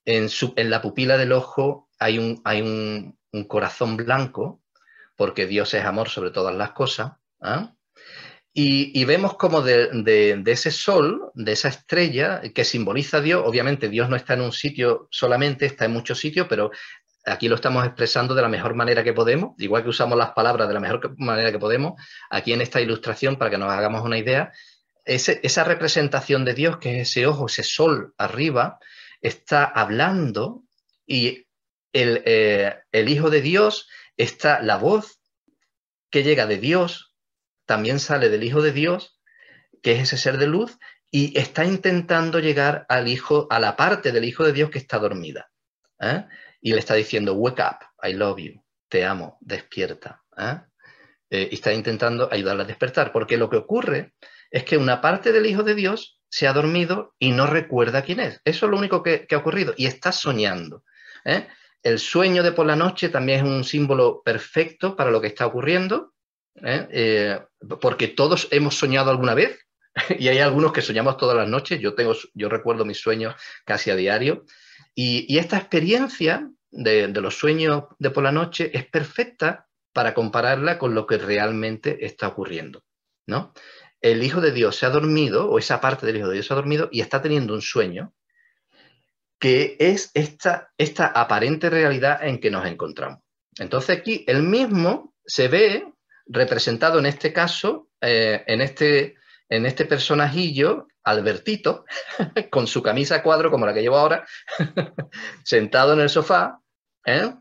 En, 0.04 0.30
la 0.70 0.80
pupila 0.80 1.18
del 1.18 1.32
ojo 1.32 1.88
hay, 1.98 2.18
un, 2.18 2.40
hay 2.44 2.62
un, 2.62 3.18
corazón 3.48 3.96
blanco, 3.96 4.59
porque 5.20 5.46
Dios 5.46 5.74
es 5.74 5.84
amor 5.84 6.08
sobre 6.08 6.30
todas 6.30 6.54
las 6.54 6.70
cosas. 6.70 7.12
Y, 8.54 9.04
vemos 9.04 9.36
como 9.36 9.60
de, 9.60 9.88
de, 9.92 10.50
ese 10.50 10.70
sol, 10.70 11.30
de 11.34 11.52
esa 11.52 11.68
estrella 11.68 12.40
que 12.54 12.64
simboliza 12.64 13.18
a 13.18 13.20
Dios, 13.20 13.42
obviamente 13.44 13.90
Dios 13.90 14.08
no 14.08 14.16
está 14.16 14.32
en 14.32 14.40
un 14.40 14.52
sitio 14.52 15.08
solamente, 15.10 15.66
está 15.66 15.84
en 15.84 15.92
muchos 15.92 16.18
sitios, 16.18 16.46
pero 16.48 16.70
aquí 17.26 17.50
lo 17.50 17.56
estamos 17.56 17.84
expresando 17.84 18.34
de 18.34 18.40
la 18.40 18.48
mejor 18.48 18.74
manera 18.74 19.04
que 19.04 19.12
podemos, 19.12 19.50
igual 19.58 19.82
que 19.82 19.90
usamos 19.90 20.16
las 20.16 20.30
palabras 20.30 20.66
de 20.68 20.72
la 20.72 20.80
mejor 20.80 21.14
manera 21.18 21.52
que 21.52 21.58
podemos, 21.58 22.00
aquí 22.30 22.54
en 22.54 22.62
esta 22.62 22.80
ilustración, 22.80 23.36
para 23.36 23.50
que 23.50 23.58
nos 23.58 23.70
hagamos 23.70 24.02
una 24.02 24.16
idea, 24.16 24.52
esa 25.04 25.64
representación 25.64 26.46
de 26.46 26.54
Dios, 26.54 26.78
que 26.78 27.02
es 27.02 27.10
ese 27.10 27.26
ojo, 27.26 27.44
ese 27.44 27.62
sol 27.62 28.14
arriba, 28.16 28.78
está 29.20 29.66
hablando 29.66 30.62
y 31.06 31.46
el, 31.92 32.22
eh, 32.24 32.74
el 32.90 33.10
Hijo 33.10 33.28
de 33.28 33.42
Dios 33.42 33.86
está, 34.22 34.60
la 34.62 34.76
voz 34.76 35.20
que 36.10 36.22
llega 36.22 36.46
de 36.46 36.58
Dios, 36.58 37.14
también 37.66 38.00
sale 38.00 38.28
del 38.28 38.44
Hijo 38.44 38.62
de 38.62 38.72
Dios, 38.72 39.20
que 39.82 39.92
es 39.92 40.02
ese 40.02 40.18
ser 40.18 40.38
de 40.38 40.46
luz, 40.46 40.78
y 41.10 41.38
está 41.38 41.64
intentando 41.64 42.38
llegar 42.38 42.86
al 42.88 43.08
Hijo, 43.08 43.46
a 43.50 43.58
la 43.58 43.76
parte 43.76 44.12
del 44.12 44.24
Hijo 44.24 44.44
de 44.44 44.52
Dios 44.52 44.70
que 44.70 44.78
está 44.78 44.98
dormida. 44.98 45.50
¿eh? 46.00 46.24
y 46.60 46.72
le 46.72 46.78
está 46.78 46.94
diciendo, 46.94 47.34
wake 47.34 47.62
up, 47.62 47.86
I 48.02 48.12
love 48.12 48.38
you, 48.38 48.62
te 48.88 49.04
amo, 49.04 49.38
despierta. 49.40 50.22
¿eh? 50.36 50.60
Eh, 51.30 51.48
y 51.52 51.54
está 51.54 51.72
intentando 51.72 52.28
ayudarla 52.30 52.64
a 52.64 52.66
despertar, 52.66 53.12
porque 53.12 53.36
lo 53.36 53.48
que 53.48 53.56
ocurre 53.56 54.14
es 54.50 54.64
que 54.64 54.76
una 54.76 55.00
parte 55.00 55.32
del 55.32 55.46
Hijo 55.46 55.62
de 55.62 55.74
Dios 55.74 56.20
se 56.28 56.46
ha 56.46 56.52
dormido 56.52 57.14
y 57.18 57.32
no 57.32 57.46
recuerda 57.46 58.02
quién 58.02 58.20
es. 58.20 58.40
Eso 58.44 58.66
es 58.66 58.70
lo 58.70 58.78
único 58.78 59.02
que, 59.02 59.26
ha 59.30 59.36
ocurrido 59.36 59.74
y 59.76 59.86
está 59.86 60.12
soñando. 60.12 60.84
¿eh? 61.24 61.48
El 61.82 61.98
sueño 61.98 62.42
de 62.42 62.52
por 62.52 62.66
la 62.66 62.76
noche 62.76 63.08
también 63.08 63.40
es 63.40 63.44
un 63.44 63.64
símbolo 63.64 64.22
perfecto 64.22 64.96
para 64.96 65.10
lo 65.10 65.20
que 65.20 65.28
está 65.28 65.46
ocurriendo, 65.46 66.12
porque 67.80 68.08
todos 68.08 68.48
hemos 68.50 68.78
soñado 68.78 69.10
alguna 69.10 69.34
vez, 69.34 69.58
y 70.18 70.28
hay 70.28 70.38
algunos 70.38 70.72
que 70.72 70.82
soñamos 70.82 71.16
todas 71.16 71.36
las 71.36 71.48
noches. 71.48 71.80
Yo, 71.80 71.94
tengo, 71.94 72.14
yo 72.34 72.48
recuerdo 72.48 72.84
mis 72.84 73.00
sueños 73.00 73.34
casi 73.64 73.90
a 73.90 73.96
diario. 73.96 74.44
Y, 74.94 75.38
esta 75.38 75.56
experiencia 75.56 76.50
de, 76.70 77.08
los 77.08 77.36
sueños 77.36 77.84
de 77.98 78.10
por 78.10 78.24
la 78.24 78.32
noche 78.32 78.70
es 78.74 78.86
perfecta 78.86 79.68
para 79.92 80.14
compararla 80.14 80.78
con 80.78 80.94
lo 80.94 81.06
que 81.06 81.18
realmente 81.18 82.04
está 82.04 82.28
ocurriendo. 82.28 82.84
¿no? 83.26 83.52
El 84.00 84.22
Hijo 84.22 84.40
de 84.40 84.52
Dios 84.52 84.76
se 84.76 84.86
ha 84.86 84.90
dormido, 84.90 85.50
o 85.50 85.58
esa 85.58 85.80
parte 85.80 86.06
del 86.06 86.18
Hijo 86.18 86.28
de 86.28 86.34
Dios 86.34 86.46
se 86.46 86.52
ha 86.52 86.56
dormido 86.56 86.88
y 86.92 87.00
está 87.00 87.22
teniendo 87.22 87.54
un 87.54 87.62
sueño 87.62 88.12
que 89.40 89.76
es 89.80 90.10
esta, 90.12 90.70
esta 90.76 91.06
aparente 91.06 91.70
realidad 91.70 92.22
en 92.22 92.38
que 92.38 92.50
nos 92.50 92.66
encontramos. 92.66 93.20
Entonces 93.58 93.98
aquí 93.98 94.22
el 94.28 94.42
mismo 94.42 95.14
se 95.24 95.48
ve 95.48 95.92
representado 96.26 96.98
en 96.98 97.06
este 97.06 97.32
caso, 97.32 97.88
eh, 98.00 98.44
en, 98.46 98.60
este, 98.60 99.16
en 99.48 99.64
este 99.66 99.86
personajillo 99.86 100.86
Albertito, 101.02 101.86
con 102.50 102.66
su 102.66 102.82
camisa 102.82 103.22
cuadro 103.22 103.50
como 103.50 103.64
la 103.64 103.72
que 103.72 103.80
llevo 103.80 103.96
ahora, 103.96 104.26
sentado 105.44 105.94
en 105.94 106.00
el 106.00 106.10
sofá, 106.10 106.60
¿eh? 107.06 107.34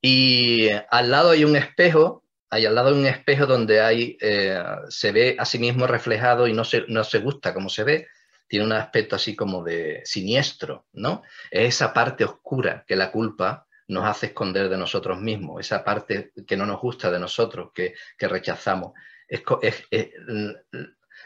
y 0.00 0.68
al 0.90 1.10
lado 1.10 1.30
hay 1.30 1.44
un 1.44 1.56
espejo, 1.56 2.22
hay 2.48 2.64
al 2.64 2.76
lado 2.76 2.94
un 2.94 3.06
espejo 3.06 3.46
donde 3.46 3.80
hay, 3.80 4.16
eh, 4.20 4.62
se 4.88 5.10
ve 5.10 5.36
a 5.36 5.44
sí 5.44 5.58
mismo 5.58 5.88
reflejado 5.88 6.46
y 6.46 6.52
no 6.52 6.64
se, 6.64 6.84
no 6.86 7.02
se 7.02 7.18
gusta 7.18 7.52
como 7.52 7.68
se 7.68 7.82
ve, 7.82 8.06
tiene 8.48 8.64
un 8.64 8.72
aspecto 8.72 9.16
así 9.16 9.34
como 9.34 9.62
de 9.62 10.02
siniestro, 10.04 10.86
¿no? 10.92 11.22
Es 11.50 11.74
esa 11.74 11.92
parte 11.92 12.24
oscura 12.24 12.84
que 12.86 12.96
la 12.96 13.10
culpa 13.10 13.66
nos 13.88 14.04
hace 14.04 14.26
esconder 14.26 14.68
de 14.68 14.76
nosotros 14.76 15.20
mismos, 15.20 15.60
esa 15.60 15.84
parte 15.84 16.32
que 16.46 16.56
no 16.56 16.66
nos 16.66 16.80
gusta 16.80 17.10
de 17.10 17.20
nosotros, 17.20 17.70
que, 17.74 17.94
rechazamos. 18.18 18.92
es, 19.28 19.84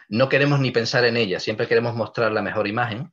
no 0.08 0.28
queremos 0.28 0.60
ni 0.60 0.70
pensar 0.70 1.04
en 1.04 1.16
ella, 1.16 1.40
siempre 1.40 1.66
queremos 1.66 1.94
mostrar 1.94 2.32
la 2.32 2.42
mejor 2.42 2.66
imagen 2.66 3.12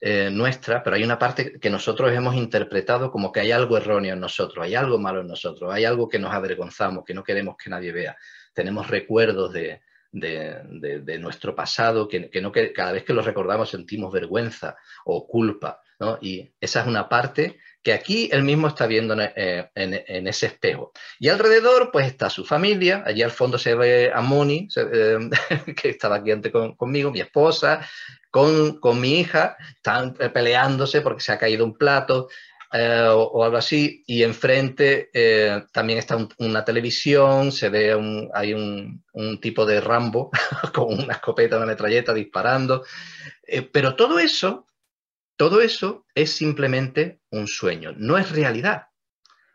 eh, 0.00 0.30
nuestra, 0.30 0.82
pero 0.84 0.94
hay 0.94 1.02
una 1.02 1.18
parte 1.18 1.58
que 1.58 1.70
nosotros 1.70 2.12
hemos 2.12 2.36
interpretado 2.36 3.10
como 3.10 3.32
que 3.32 3.40
hay 3.40 3.50
algo 3.50 3.76
erróneo 3.76 4.14
en 4.14 4.20
nosotros, 4.20 4.64
hay 4.64 4.76
algo 4.76 4.98
malo 4.98 5.22
en 5.22 5.26
nosotros, 5.26 5.72
hay 5.72 5.84
algo 5.84 6.08
que 6.08 6.20
nos 6.20 6.32
avergonzamos, 6.32 7.04
que 7.04 7.14
no 7.14 7.24
queremos 7.24 7.56
que 7.56 7.70
nadie 7.70 7.90
vea. 7.90 8.16
Tenemos 8.52 8.88
recuerdos 8.88 9.52
de, 9.52 9.80
nuestro 10.12 11.54
pasado 11.54 12.08
que, 12.08 12.30
no, 12.40 12.52
que 12.52 12.72
cada 12.72 12.92
vez 12.92 13.04
que 13.04 13.12
los 13.12 13.24
recordamos 13.24 13.70
sentimos 13.70 14.12
vergüenza 14.12 14.76
o 15.04 15.26
culpa. 15.26 15.80
Y 16.20 16.52
esa 16.60 16.82
es 16.82 16.86
una 16.86 17.08
parte 17.08 17.58
que 17.82 17.92
aquí 17.92 18.28
él 18.32 18.42
mismo 18.42 18.68
está 18.68 18.86
viendo 18.86 19.16
eh, 19.20 19.70
en, 19.74 20.26
ese 20.26 20.46
espejo. 20.46 20.92
Y 21.18 21.28
alrededor, 21.28 21.90
pues 21.90 22.06
está 22.06 22.30
su 22.30 22.44
familia, 22.44 23.02
allí 23.04 23.22
al 23.22 23.30
fondo 23.30 23.58
se 23.58 23.74
ve 23.74 24.12
a 24.14 24.20
Moni, 24.20 24.68
eh, 24.76 25.18
que 25.76 25.88
estaba 25.88 26.16
aquí 26.16 26.30
antes 26.30 26.52
conmigo, 26.76 27.10
mi 27.10 27.20
esposa, 27.20 27.80
con, 28.30 28.78
mi 29.00 29.20
hija, 29.20 29.56
están 29.74 30.14
peleándose 30.14 31.00
porque 31.00 31.22
se 31.22 31.32
ha 31.32 31.38
caído 31.38 31.64
un 31.64 31.76
plato. 31.76 32.28
Eh, 32.72 33.08
o, 33.10 33.42
algo 33.44 33.56
así, 33.56 34.04
y 34.06 34.22
enfrente 34.22 35.10
también 35.72 35.98
está 35.98 36.18
una 36.38 36.64
televisión, 36.64 37.50
se 37.50 37.70
ve 37.70 37.94
un, 37.94 38.30
hay 38.34 38.52
un, 38.52 39.02
un, 39.12 39.40
tipo 39.40 39.64
de 39.64 39.80
Rambo 39.80 40.30
con 40.74 40.92
una 40.92 41.14
escopeta, 41.14 41.56
una 41.56 41.64
metralleta 41.64 42.12
disparando, 42.12 42.84
pero 43.72 43.96
todo 43.96 44.18
eso 44.18 44.66
todo 45.38 45.60
eso 45.60 46.04
es 46.16 46.32
simplemente 46.32 47.20
un 47.30 47.46
sueño, 47.46 47.92
no 47.96 48.18
es 48.18 48.32
realidad. 48.32 48.88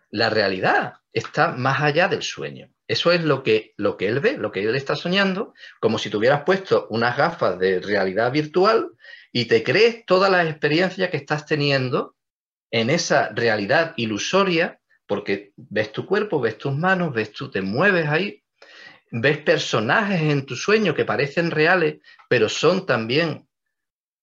La 0.09 0.29
realidad 0.29 0.93
está 1.11 1.49
más 1.49 1.81
allá 1.81 2.07
del 2.07 2.23
sueño. 2.23 2.69
Eso 2.87 3.11
es 3.11 3.25
lo 3.25 3.43
que, 3.43 3.73
lo 3.75 3.97
que 3.97 4.07
él 4.07 4.21
ve, 4.21 4.37
lo 4.37 4.49
que 4.49 4.63
él 4.63 4.75
está 4.75 4.95
soñando, 4.95 5.53
como 5.81 5.99
si 5.99 6.09
tuvieras 6.09 6.43
puesto 6.45 6.87
unas 6.89 7.17
gafas 7.17 7.59
de 7.59 7.81
realidad 7.81 8.31
virtual 8.31 8.91
y 9.33 9.45
te 9.45 9.61
crees 9.61 10.05
todas 10.05 10.31
las 10.31 10.47
experiencias 10.47 11.09
que 11.09 11.17
estás 11.17 11.45
teniendo 11.45 12.15
en 12.73 12.89
esa 12.89 13.29
realidad 13.29 13.93
ilusoria, 13.97 14.79
porque 15.05 15.53
ves 15.55 15.91
tu 15.91 16.07
cuerpo, 16.07 16.41
ves 16.41 16.57
tus 16.57 16.75
manos, 16.75 17.13
ves 17.13 17.31
tú 17.31 17.51
te 17.51 17.61
mueves 17.61 18.07
ahí, 18.07 18.43
ves 19.11 19.37
personajes 19.37 20.19
en 20.19 20.43
tu 20.43 20.55
sueño 20.55 20.95
que 20.95 21.05
parecen 21.05 21.51
reales, 21.51 21.99
pero 22.27 22.49
son 22.49 22.87
también 22.87 23.47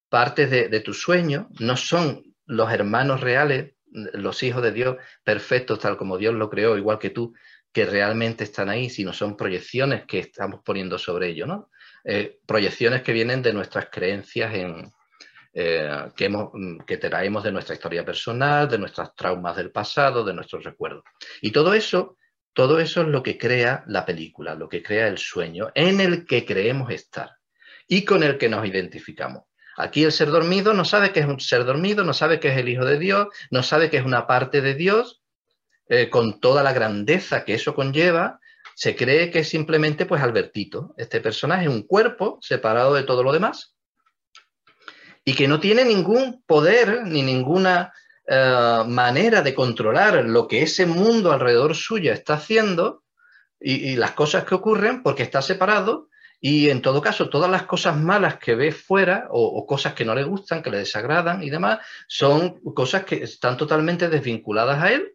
partes 0.08 0.50
de, 0.50 0.68
de 0.68 0.80
tu 0.80 0.92
sueño, 0.92 1.48
no 1.60 1.76
son 1.76 2.24
los 2.44 2.72
hermanos 2.72 3.20
reales, 3.20 3.74
los 3.92 4.42
hijos 4.42 4.64
de 4.64 4.72
Dios 4.72 4.96
perfectos, 5.22 5.78
tal 5.78 5.96
como 5.96 6.18
Dios 6.18 6.34
lo 6.34 6.50
creó, 6.50 6.76
igual 6.76 6.98
que 6.98 7.10
tú, 7.10 7.32
que 7.72 7.86
realmente 7.86 8.42
están 8.42 8.68
ahí, 8.68 8.90
sino 8.90 9.12
son 9.12 9.36
proyecciones 9.36 10.06
que 10.06 10.18
estamos 10.18 10.60
poniendo 10.64 10.98
sobre 10.98 11.28
ellos, 11.28 11.46
¿no? 11.46 11.70
Eh, 12.02 12.40
proyecciones 12.46 13.02
que 13.02 13.12
vienen 13.12 13.42
de 13.42 13.52
nuestras 13.52 13.90
creencias 13.90 14.52
en, 14.54 14.90
eh, 15.52 16.08
que, 16.16 16.26
hemos, 16.26 16.50
que 16.86 16.96
traemos 16.96 17.42
de 17.42 17.52
nuestra 17.52 17.74
historia 17.74 18.04
personal, 18.04 18.68
de 18.68 18.78
nuestros 18.78 19.14
traumas 19.14 19.56
del 19.56 19.72
pasado, 19.72 20.24
de 20.24 20.34
nuestros 20.34 20.62
recuerdos. 20.62 21.04
Y 21.42 21.50
todo 21.50 21.74
eso, 21.74 22.16
todo 22.52 22.78
eso 22.78 23.02
es 23.02 23.08
lo 23.08 23.22
que 23.22 23.36
crea 23.36 23.84
la 23.86 24.04
película, 24.06 24.54
lo 24.54 24.68
que 24.68 24.82
crea 24.82 25.08
el 25.08 25.18
sueño 25.18 25.70
en 25.74 26.00
el 26.00 26.24
que 26.26 26.44
creemos 26.44 26.90
estar 26.90 27.30
y 27.88 28.04
con 28.04 28.22
el 28.22 28.38
que 28.38 28.48
nos 28.48 28.66
identificamos. 28.66 29.44
Aquí 29.76 30.04
el 30.04 30.12
ser 30.12 30.30
dormido 30.30 30.74
no 30.74 30.84
sabe 30.84 31.10
que 31.10 31.20
es 31.20 31.26
un 31.26 31.40
ser 31.40 31.64
dormido, 31.64 32.04
no 32.04 32.12
sabe 32.12 32.38
que 32.38 32.48
es 32.48 32.56
el 32.56 32.68
Hijo 32.68 32.84
de 32.84 32.98
Dios, 32.98 33.28
no 33.50 33.62
sabe 33.62 33.90
que 33.90 33.96
es 33.96 34.04
una 34.04 34.26
parte 34.26 34.60
de 34.60 34.74
Dios, 34.74 35.22
eh, 35.88 36.08
con 36.08 36.38
toda 36.38 36.62
la 36.62 36.72
grandeza 36.72 37.44
que 37.44 37.54
eso 37.54 37.74
conlleva, 37.74 38.38
se 38.76 38.94
cree 38.94 39.30
que 39.30 39.40
es 39.40 39.48
simplemente 39.48 40.06
pues 40.06 40.22
Albertito, 40.22 40.94
este 40.96 41.20
personaje, 41.20 41.68
un 41.68 41.82
cuerpo 41.82 42.38
separado 42.40 42.94
de 42.94 43.02
todo 43.02 43.24
lo 43.24 43.32
demás, 43.32 43.74
y 45.30 45.34
que 45.34 45.46
no 45.46 45.60
tiene 45.60 45.84
ningún 45.84 46.42
poder 46.44 47.06
ni 47.06 47.22
ninguna 47.22 47.92
eh, 48.26 48.82
manera 48.84 49.42
de 49.42 49.54
controlar 49.54 50.24
lo 50.24 50.48
que 50.48 50.62
ese 50.62 50.86
mundo 50.86 51.30
alrededor 51.30 51.76
suyo 51.76 52.12
está 52.12 52.34
haciendo 52.34 53.04
y 53.60 53.94
las 53.94 54.12
cosas 54.12 54.44
que 54.44 54.56
ocurren 54.56 55.04
porque 55.04 55.22
está 55.22 55.40
separado 55.40 56.08
y 56.40 56.68
en 56.68 56.82
todo 56.82 57.00
caso, 57.00 57.28
todas 57.28 57.48
las 57.48 57.62
cosas 57.64 57.96
malas 57.96 58.38
que 58.38 58.56
ve 58.56 58.72
fuera 58.72 59.28
o, 59.30 59.64
cosas 59.66 59.94
que 59.94 60.04
no 60.04 60.16
le 60.16 60.24
gustan, 60.24 60.64
que 60.64 60.70
le 60.70 60.78
desagradan 60.78 61.44
y 61.44 61.50
demás, 61.50 61.78
son 62.08 62.58
cosas 62.74 63.04
que 63.04 63.22
están 63.22 63.56
totalmente 63.56 64.08
desvinculadas 64.08 64.82
a 64.82 64.90
él 64.90 65.12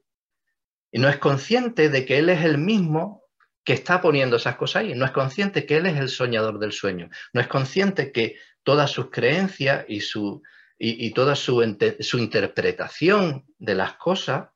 y 0.94 1.00
no 1.00 1.10
es 1.10 1.18
consciente 1.18 1.90
de 1.90 2.06
que 2.06 2.20
él 2.20 2.30
es 2.30 2.46
el 2.46 2.58
mismo 2.58 3.26
que 3.66 3.74
está 3.74 4.00
poniendo 4.00 4.38
esas 4.38 4.56
cosas 4.56 4.84
ahí, 4.84 4.96
no 4.96 5.04
es 5.04 5.12
consciente 5.12 5.66
que 5.66 5.76
él 5.76 5.88
es 5.88 5.98
el 5.98 6.08
soñador 6.08 6.58
del 6.60 6.72
sueño, 6.72 7.10
no 7.34 7.42
es 7.42 7.48
consciente 7.48 8.14
que 8.14 8.38
todas 8.66 8.92
sus 8.92 9.10
creencias 9.10 9.86
y, 9.88 10.02
su, 10.02 10.42
y, 10.78 11.12
toda 11.12 11.36
su, 11.36 11.78
su 12.02 12.18
interpretación 12.18 13.46
de 13.60 13.76
las 13.76 13.94
cosas 13.94 14.50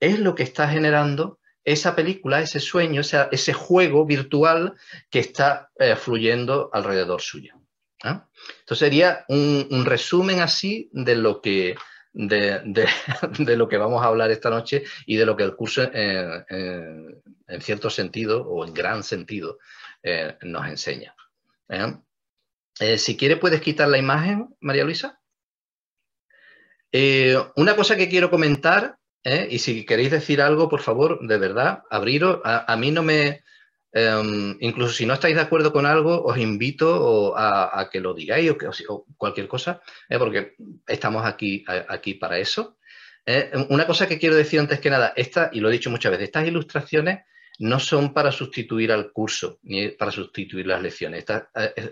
es 0.00 0.18
lo 0.18 0.34
que 0.34 0.42
está 0.42 0.66
generando 0.66 1.38
esa 1.62 1.94
película, 1.94 2.40
ese 2.40 2.58
sueño, 2.58 3.02
ese, 3.02 3.52
juego 3.52 4.06
virtual 4.06 4.74
que 5.10 5.20
está 5.20 5.70
eh, 5.78 5.94
fluyendo 5.94 6.70
alrededor 6.72 7.20
suyo. 7.20 7.54
¿ah? 8.02 8.26
Entonces 8.60 8.78
sería 8.78 9.24
un, 9.28 9.84
resumen 9.84 10.40
así 10.40 10.88
de 10.92 11.16
lo, 11.16 11.42
que, 11.42 11.76
de, 12.14 13.56
lo 13.56 13.68
que 13.68 13.76
vamos 13.76 14.02
a 14.02 14.06
hablar 14.06 14.30
esta 14.30 14.48
noche 14.48 14.84
y 15.04 15.16
de 15.16 15.26
lo 15.26 15.36
que 15.36 15.44
el 15.44 15.54
curso 15.54 15.82
eh, 15.82 16.44
eh, 16.48 17.20
en 17.46 17.60
cierto 17.60 17.90
sentido 17.90 18.42
o 18.48 18.64
en 18.64 18.72
gran 18.72 19.02
sentido 19.02 19.58
nos 20.40 20.66
enseña. 20.66 21.14
Si 22.96 23.16
quiere 23.16 23.36
puedes 23.36 23.60
quitar 23.60 23.88
la 23.88 23.98
imagen, 23.98 24.54
María 24.60 24.84
Luisa. 24.84 25.20
una 27.56 27.76
cosa 27.76 27.96
que 27.96 28.08
quiero 28.08 28.30
comentar 28.30 29.00
¿eh? 29.24 29.48
Y 29.50 29.58
si 29.58 29.84
queréis 29.84 30.10
decir 30.10 30.40
algo, 30.40 30.68
por 30.68 30.80
favor, 30.80 31.26
de 31.26 31.38
verdad, 31.38 31.82
abriros. 31.90 32.40
A, 32.44 32.76
mí 32.76 32.90
no 32.90 33.02
me... 33.02 33.42
Em, 33.92 34.56
incluso 34.60 34.94
si 34.94 35.04
no 35.04 35.14
estáis 35.14 35.34
de 35.34 35.40
acuerdo 35.40 35.72
con 35.72 35.84
algo, 35.84 36.22
os 36.24 36.38
invito 36.38 37.34
a, 37.36 37.88
que 37.90 38.00
lo 38.00 38.14
digáis 38.14 38.50
o, 38.50 38.58
que, 38.58 38.68
cualquier 39.16 39.48
cosa, 39.48 39.82
¿eh? 40.08 40.18
porque 40.18 40.54
estamos 40.86 41.26
aquí, 41.26 41.64
aquí 41.66 42.14
para 42.14 42.38
eso. 42.38 42.78
¿eh? 43.26 43.50
Una 43.70 43.86
cosa 43.86 44.06
que 44.06 44.18
quiero 44.18 44.36
decir 44.36 44.60
antes 44.60 44.80
que 44.80 44.90
nada, 44.90 45.12
esta, 45.16 45.50
y 45.52 45.60
lo 45.60 45.68
he 45.68 45.72
dicho 45.72 45.90
muchas 45.90 46.12
veces, 46.12 46.26
estas 46.26 46.46
ilustraciones 46.46 47.24
no 47.60 47.78
son 47.78 48.14
para 48.14 48.32
sustituir 48.32 48.90
al 48.90 49.12
curso 49.12 49.58
ni 49.62 49.88
para 49.88 50.10
sustituir 50.10 50.66
las 50.66 50.82
lecciones. 50.82 51.20
Estas, 51.20 51.44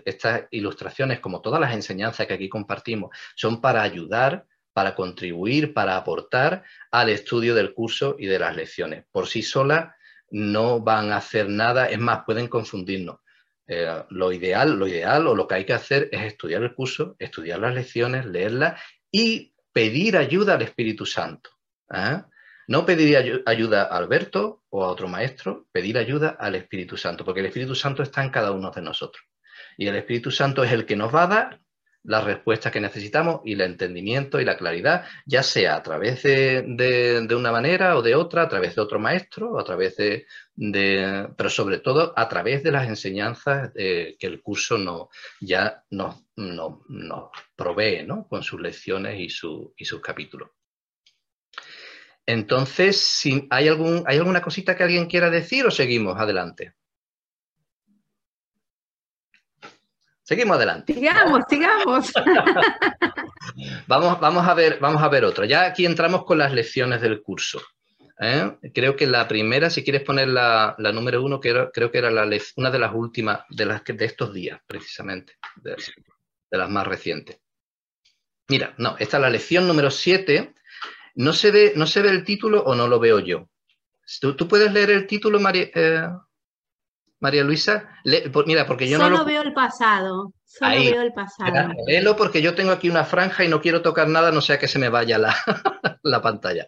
estas 0.03 0.43
ilustraciones, 0.51 1.19
como 1.19 1.41
todas 1.41 1.61
las 1.61 1.73
enseñanzas 1.73 2.25
que 2.25 2.33
aquí 2.33 2.49
compartimos, 2.49 3.15
son 3.35 3.61
para 3.61 3.83
ayudar 3.83 4.45
para 4.73 4.95
contribuir, 4.95 5.73
para 5.73 5.97
aportar 5.97 6.63
al 6.89 7.09
estudio 7.09 7.53
del 7.53 7.73
curso 7.73 8.15
y 8.17 8.25
de 8.27 8.39
las 8.39 8.55
lecciones. 8.55 9.05
Por 9.11 9.27
sí 9.27 9.41
solas 9.41 9.93
no 10.31 10.79
van 10.79 11.11
a 11.11 11.17
hacer 11.17 11.49
nada, 11.49 11.87
es 11.87 11.99
más, 11.99 12.23
pueden 12.25 12.47
confundirnos. 12.47 13.19
Eh, 13.67 14.03
lo 14.09 14.31
ideal, 14.31 14.79
lo 14.79 14.87
ideal 14.87 15.27
o 15.27 15.35
lo 15.35 15.47
que 15.47 15.55
hay 15.55 15.65
que 15.65 15.73
hacer 15.73 16.09
es 16.11 16.21
estudiar 16.21 16.63
el 16.63 16.73
curso, 16.73 17.15
estudiar 17.19 17.59
las 17.59 17.75
lecciones, 17.75 18.25
leerlas 18.25 18.81
y 19.11 19.53
pedir 19.71 20.17
ayuda 20.17 20.55
al 20.55 20.63
Espíritu 20.63 21.05
Santo. 21.05 21.51
¿eh? 21.93 22.23
No 22.69 22.85
pedir 22.85 23.41
ayuda 23.47 23.81
a 23.81 23.97
Alberto 23.97 24.61
o 24.69 24.83
a 24.83 24.89
otro 24.89 25.07
maestro, 25.07 25.65
pedir 25.71 25.97
ayuda 25.97 26.37
al 26.39 26.53
Espíritu 26.53 26.97
Santo, 26.97 27.25
porque 27.25 27.39
el 27.39 27.47
Espíritu 27.47 27.73
Santo 27.73 28.03
está 28.03 28.23
en 28.23 28.29
cada 28.29 28.51
uno 28.51 28.69
de 28.69 28.83
nosotros. 28.83 29.25
Y 29.75 29.87
el 29.87 29.95
Espíritu 29.95 30.29
Santo 30.29 30.63
es 30.63 30.71
el 30.71 30.85
que 30.85 30.95
nos 30.95 31.13
va 31.13 31.23
a 31.23 31.27
dar 31.27 31.61
las 32.03 32.23
respuestas 32.23 32.71
que 32.71 32.79
necesitamos 32.79 33.41
y 33.43 33.53
el 33.53 33.61
entendimiento 33.61 34.39
y 34.39 34.45
la 34.45 34.55
claridad, 34.55 35.03
ya 35.25 35.41
sea 35.41 35.77
a 35.77 35.81
través 35.81 36.21
de, 36.21 37.27
una 37.35 37.51
manera 37.51 37.97
o 37.97 38.03
de 38.03 38.13
otra, 38.13 38.43
a 38.43 38.49
través 38.49 38.75
de 38.75 38.81
otro 38.83 38.99
maestro, 38.99 39.59
a 39.59 39.63
través 39.63 39.97
de, 39.97 40.27
pero 41.35 41.49
sobre 41.49 41.79
todo 41.79 42.13
a 42.15 42.29
través 42.29 42.61
de 42.61 42.71
las 42.71 42.87
enseñanzas 42.87 43.71
que 43.73 44.15
el 44.19 44.43
curso 44.43 44.77
no, 44.77 45.09
ya 45.41 45.83
nos, 45.89 46.23
provee 47.55 48.07
con 48.29 48.43
sus 48.43 48.61
lecciones 48.61 49.19
y, 49.19 49.29
su, 49.29 49.73
y 49.75 49.85
sus 49.85 50.01
capítulos. 50.01 50.49
Entonces, 52.29 53.01
si 53.01 53.47
¿hay, 53.49 53.67
algún, 53.67 54.03
¿hay 54.05 54.19
alguna 54.19 54.39
cosita 54.39 54.77
que 54.77 54.83
alguien 54.83 55.07
quiera 55.07 55.31
decir 55.31 55.65
o 55.65 55.71
seguimos 55.71 56.15
adelante? 56.19 56.75
Seguimos 60.21 60.57
adelante. 60.57 60.93
Sigamos, 60.93 61.39
sigamos. 61.49 62.13
vamos, 63.87 64.19
vamos, 64.19 64.47
a 64.47 64.53
ver, 64.53 64.77
vamos 64.79 65.01
a 65.01 65.09
ver 65.09 65.25
otro. 65.25 65.43
Ya 65.43 65.65
aquí 65.65 65.87
entramos 65.87 66.23
con 66.23 66.37
las 66.37 66.53
lecciones 66.53 67.01
del 67.01 67.23
curso. 67.23 67.63
¿eh? 68.19 68.59
Creo 68.75 68.95
que 68.95 69.07
la 69.07 69.27
primera, 69.27 69.71
si 69.71 69.83
quieres 69.83 70.03
poner 70.03 70.27
la, 70.27 70.75
número 70.93 71.23
uno, 71.23 71.39
que 71.39 71.69
creo 71.73 71.91
que 71.91 71.97
era 71.97 72.11
la, 72.11 72.29
una 72.57 72.69
de 72.69 72.77
las 72.77 72.93
últimas 72.93 73.39
de, 73.49 73.65
las, 73.65 73.83
de 73.83 74.05
estos 74.05 74.31
días, 74.31 74.61
precisamente, 74.67 75.33
de, 75.55 75.75
las 76.51 76.69
más 76.69 76.85
recientes. 76.85 77.39
Mira, 78.49 78.75
no, 78.77 78.97
esta 78.99 79.17
es 79.17 79.21
la 79.21 79.31
lección 79.31 79.67
número 79.67 79.89
siete. 79.89 80.53
No 81.19 81.33
se 81.33 81.51
ve, 81.51 81.73
no 81.75 81.85
se 81.85 82.01
ve 82.01 82.11
el 82.11 82.23
título 82.23 82.63
o 82.63 82.75
no 82.75 82.87
lo 82.87 82.97
veo 82.97 83.19
yo. 83.19 83.49
¿Tú, 84.21 84.47
puedes 84.47 84.71
leer 84.71 84.89
el 84.89 85.05
título, 85.05 85.37
María? 85.37 85.69
Eh, 85.75 86.07
María 87.19 87.43
Luisa? 87.43 87.89
mira, 88.45 88.65
porque 88.65 88.87
yo 88.87 88.97
no 88.97 89.09
lo... 89.09 89.25
veo 89.25 89.41
el 89.41 89.53
pasado. 89.53 90.33
Solo 90.45 90.75
veo 90.75 91.01
el 91.01 91.11
pasado. 91.11 91.73
Léelo 91.85 92.15
porque 92.15 92.41
yo 92.41 92.55
tengo 92.55 92.71
aquí 92.71 92.89
una 92.89 93.03
franja 93.03 93.43
y 93.43 93.49
no 93.49 93.59
quiero 93.59 93.81
tocar 93.81 94.07
nada, 94.07 94.31
no 94.31 94.39
sea 94.39 94.59
que 94.59 94.69
se 94.69 94.79
me 94.79 94.87
vaya 94.87 95.17
la, 95.17 95.35
la 96.03 96.21
pantalla. 96.21 96.67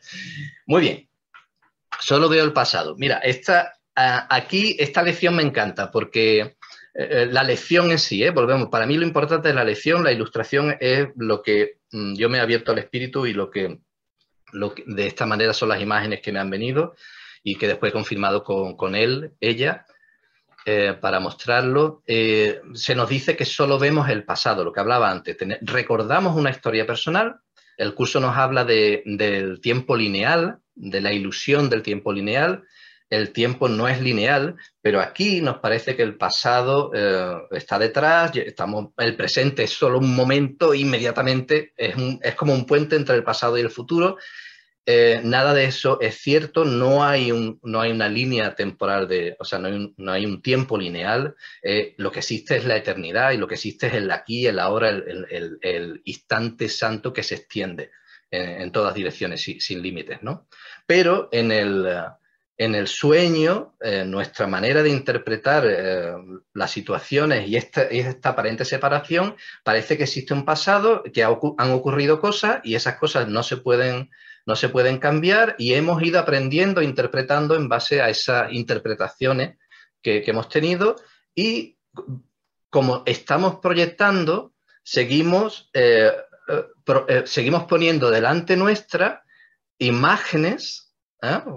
Muy 0.65 0.81
bien. 0.81 1.09
Solo 2.01 2.27
veo 2.27 2.43
el 2.43 2.51
pasado. 2.51 2.95
Mira, 2.97 3.19
esta, 3.19 3.71
aquí 3.95 4.75
esta 4.77 5.01
lección 5.01 5.33
me 5.33 5.43
encanta 5.43 5.89
porque 5.89 6.39
eh, 6.41 6.55
eh, 6.93 7.27
la 7.31 7.43
lección 7.43 7.89
en 7.89 7.99
sí, 7.99 8.21
¿eh? 8.21 8.31
volvemos, 8.31 8.67
para 8.67 8.85
mí 8.85 8.97
lo 8.97 9.05
importante 9.05 9.47
es 9.47 9.55
la 9.55 9.63
lección, 9.63 10.03
la 10.03 10.11
ilustración 10.11 10.75
es 10.81 11.07
lo 11.15 11.41
que 11.41 11.77
mm, 11.93 12.15
yo 12.15 12.29
me 12.29 12.37
he 12.37 12.41
abierto 12.41 12.73
al 12.73 12.79
espíritu 12.79 13.25
y 13.25 13.33
lo 13.33 13.49
que, 13.49 13.79
de 14.51 15.07
esta 15.07 15.25
manera 15.25 15.53
son 15.53 15.69
las 15.69 15.81
imágenes 15.81 16.21
que 16.21 16.31
me 16.31 16.39
han 16.39 16.49
venido 16.49 16.95
y 17.43 17.55
que 17.55 17.67
después 17.67 17.91
he 17.91 17.93
confirmado 17.93 18.43
con, 18.43 18.75
con 18.75 18.95
él, 18.95 19.33
ella, 19.39 19.85
eh, 20.63 20.95
para 20.99 21.19
mostrarlo, 21.19 22.03
eh, 22.05 22.61
se 22.73 22.93
nos 22.93 23.09
dice 23.09 23.35
que 23.35 23.45
solo 23.45 23.79
vemos 23.79 24.09
el 24.09 24.23
pasado, 24.23 24.63
lo 24.63 24.71
que 24.71 24.79
hablaba 24.79 25.09
antes. 25.09 25.35
recordamos 25.61 26.35
una 26.35 26.51
historia 26.51 26.85
personal, 26.85 27.39
el 27.77 27.95
curso 27.95 28.19
nos 28.19 28.37
habla 28.37 28.63
del 28.63 29.59
tiempo 29.59 29.95
lineal, 29.95 30.59
de 30.75 31.01
la 31.01 31.13
ilusión 31.13 31.67
del 31.67 31.81
tiempo 31.81 32.13
lineal. 32.13 32.63
El 33.11 33.33
tiempo 33.33 33.67
no 33.67 33.89
es 33.89 33.99
lineal, 33.99 34.55
pero 34.81 35.01
aquí 35.01 35.41
nos 35.41 35.57
parece 35.57 35.97
que 35.97 36.01
el 36.01 36.15
pasado 36.15 36.91
eh, 36.95 37.41
está 37.51 37.77
detrás, 37.77 38.31
estamos, 38.37 38.93
el 38.97 39.17
presente 39.17 39.63
es 39.63 39.71
solo 39.71 39.99
un 39.99 40.15
momento, 40.15 40.73
inmediatamente 40.73 41.73
es, 41.75 41.93
como 42.35 42.53
un 42.53 42.65
puente 42.65 42.95
entre 42.95 43.17
el 43.17 43.23
pasado 43.25 43.57
y 43.57 43.61
el 43.61 43.69
futuro, 43.69 44.17
eh, 44.85 45.19
nada 45.25 45.53
de 45.53 45.65
eso 45.65 45.99
es 45.99 46.21
cierto, 46.21 46.63
no 46.63 47.03
hay, 47.03 47.31
una 47.33 48.07
línea 48.07 48.55
temporal, 48.55 49.09
de, 49.09 49.35
o 49.37 49.43
sea, 49.43 49.59
no 49.59 50.11
hay 50.13 50.25
un, 50.25 50.41
tiempo 50.41 50.77
lineal, 50.77 51.35
eh, 51.61 51.93
lo 51.97 52.13
que 52.13 52.19
existe 52.19 52.55
es 52.55 52.63
la 52.63 52.77
eternidad 52.77 53.33
y 53.33 53.37
lo 53.37 53.47
que 53.47 53.55
existe 53.55 53.87
es 53.87 53.93
el 53.95 54.09
aquí, 54.09 54.47
el 54.47 54.57
ahora, 54.57 54.87
el, 54.87 55.59
el, 55.61 56.01
instante 56.05 56.69
santo 56.69 57.11
que 57.11 57.23
se 57.23 57.35
extiende 57.35 57.91
en, 58.31 58.71
todas 58.71 58.95
direcciones 58.95 59.41
sin, 59.41 59.81
límites, 59.81 60.23
¿no? 60.23 60.47
Pero 60.87 61.27
en 61.33 61.51
el, 61.51 61.85
en 62.63 62.75
el 62.75 62.87
sueño, 62.87 63.75
eh, 63.81 64.03
nuestra 64.05 64.47
manera 64.47 64.83
de 64.83 64.89
interpretar 64.89 65.65
las 66.53 66.71
situaciones 66.71 67.47
y 67.47 67.55
esta, 67.55 67.87
aparente 68.29 68.65
separación, 68.65 69.35
parece 69.63 69.97
que 69.97 70.03
existe 70.03 70.33
un 70.33 70.45
pasado, 70.45 71.03
que 71.03 71.23
han 71.23 71.71
ocurrido 71.71 72.19
cosas 72.19 72.61
y 72.63 72.75
esas 72.75 72.97
cosas 72.97 73.27
no 73.27 73.43
se 73.43 73.57
pueden 73.57 74.09
no 74.45 74.55
se 74.55 74.69
pueden 74.69 74.97
cambiar 74.97 75.55
y 75.57 75.73
hemos 75.73 76.01
ido 76.01 76.19
aprendiendo, 76.19 76.81
interpretando 76.81 77.55
en 77.55 77.69
base 77.69 78.01
a 78.01 78.09
esas 78.09 78.51
interpretaciones 78.51 79.57
que, 80.01 80.23
hemos 80.25 80.49
tenido 80.49 80.95
y 81.35 81.77
como 82.69 83.03
estamos 83.05 83.59
proyectando, 83.59 84.53
seguimos, 84.83 85.69
eh, 85.73 86.11
eh, 86.47 86.65
eh, 87.07 87.23
seguimos 87.25 87.65
poniendo 87.65 88.09
delante 88.09 88.55
nuestra 88.55 89.23
imágenes, 89.77 90.90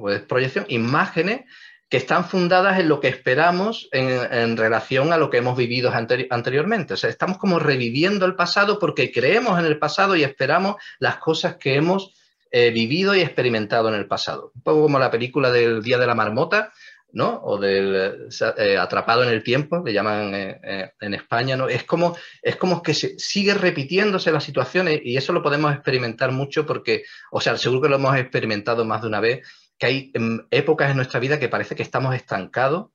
pues 0.01 0.21
proyección, 0.23 0.67
imágenes 0.69 1.43
que 1.89 1.97
están 1.99 2.25
fundadas 2.25 2.79
en 2.81 2.89
lo 2.89 3.01
que 3.01 3.09
esperamos 3.09 3.89
en, 3.93 4.57
relación 4.57 5.13
a 5.13 5.17
lo 5.17 5.31
que 5.31 5.39
hemos 5.39 5.57
vivido 5.57 5.93
anteriormente. 5.93 6.95
O 6.95 6.97
sea, 6.97 7.11
estamos 7.11 7.39
como 7.39 7.59
reviviendo 7.59 8.27
el 8.27 8.35
pasado 8.35 8.79
porque 8.79 9.13
creemos 9.13 9.59
en 9.59 9.67
el 9.67 9.79
pasado 9.79 10.17
y 10.17 10.25
esperamos 10.25 10.77
las 10.99 11.17
cosas 11.19 11.57
que 11.57 11.77
hemos 11.77 12.15
vivido 12.51 13.15
y 13.15 13.21
experimentado 13.21 13.89
en 13.89 13.95
el 13.95 14.07
pasado. 14.07 14.53
Un 14.55 14.63
poco 14.63 14.83
como 14.83 14.99
la 14.99 15.11
película 15.11 15.51
del 15.51 15.83
Día 15.83 15.99
de 15.99 16.07
la 16.07 16.15
Marmota, 16.15 16.73
¿no? 17.15 17.41
O 17.45 17.59
del 17.59 18.29
eh, 18.59 18.77
Atrapado 18.77 19.23
en 19.23 19.31
el 19.31 19.43
Tiempo, 19.43 19.83
le 19.85 19.93
llaman 19.93 20.35
eh, 20.35 20.61
eh, 20.63 20.91
en 21.01 21.15
España, 21.15 21.57
¿no? 21.57 21.69
Es 21.69 21.85
como, 21.85 22.17
es 22.43 22.57
como 22.57 22.83
que 22.83 22.93
se, 22.93 23.19
sigue 23.19 23.55
repitiéndose 23.55 24.33
las 24.33 24.45
situaciones 24.45 25.01
y 25.03 25.17
eso 25.17 25.33
lo 25.33 25.43
podemos 25.43 25.73
experimentar 25.73 26.33
mucho 26.33 26.67
porque, 26.67 27.05
o 27.31 27.41
sea, 27.41 27.57
seguro 27.57 27.83
que 27.83 27.89
lo 27.89 27.97
hemos 27.97 28.17
experimentado 28.17 28.85
más 28.85 29.01
de 29.01 29.09
una 29.09 29.21
vez, 29.21 29.49
que 29.79 29.87
hay 29.87 30.11
em, 30.15 30.47
épocas 30.51 30.91
en 30.91 30.97
nuestra 30.97 31.21
vida 31.21 31.39
que 31.39 31.49
parece 31.49 31.77
que 31.77 31.85
estamos 31.85 32.15
estancados 32.15 32.91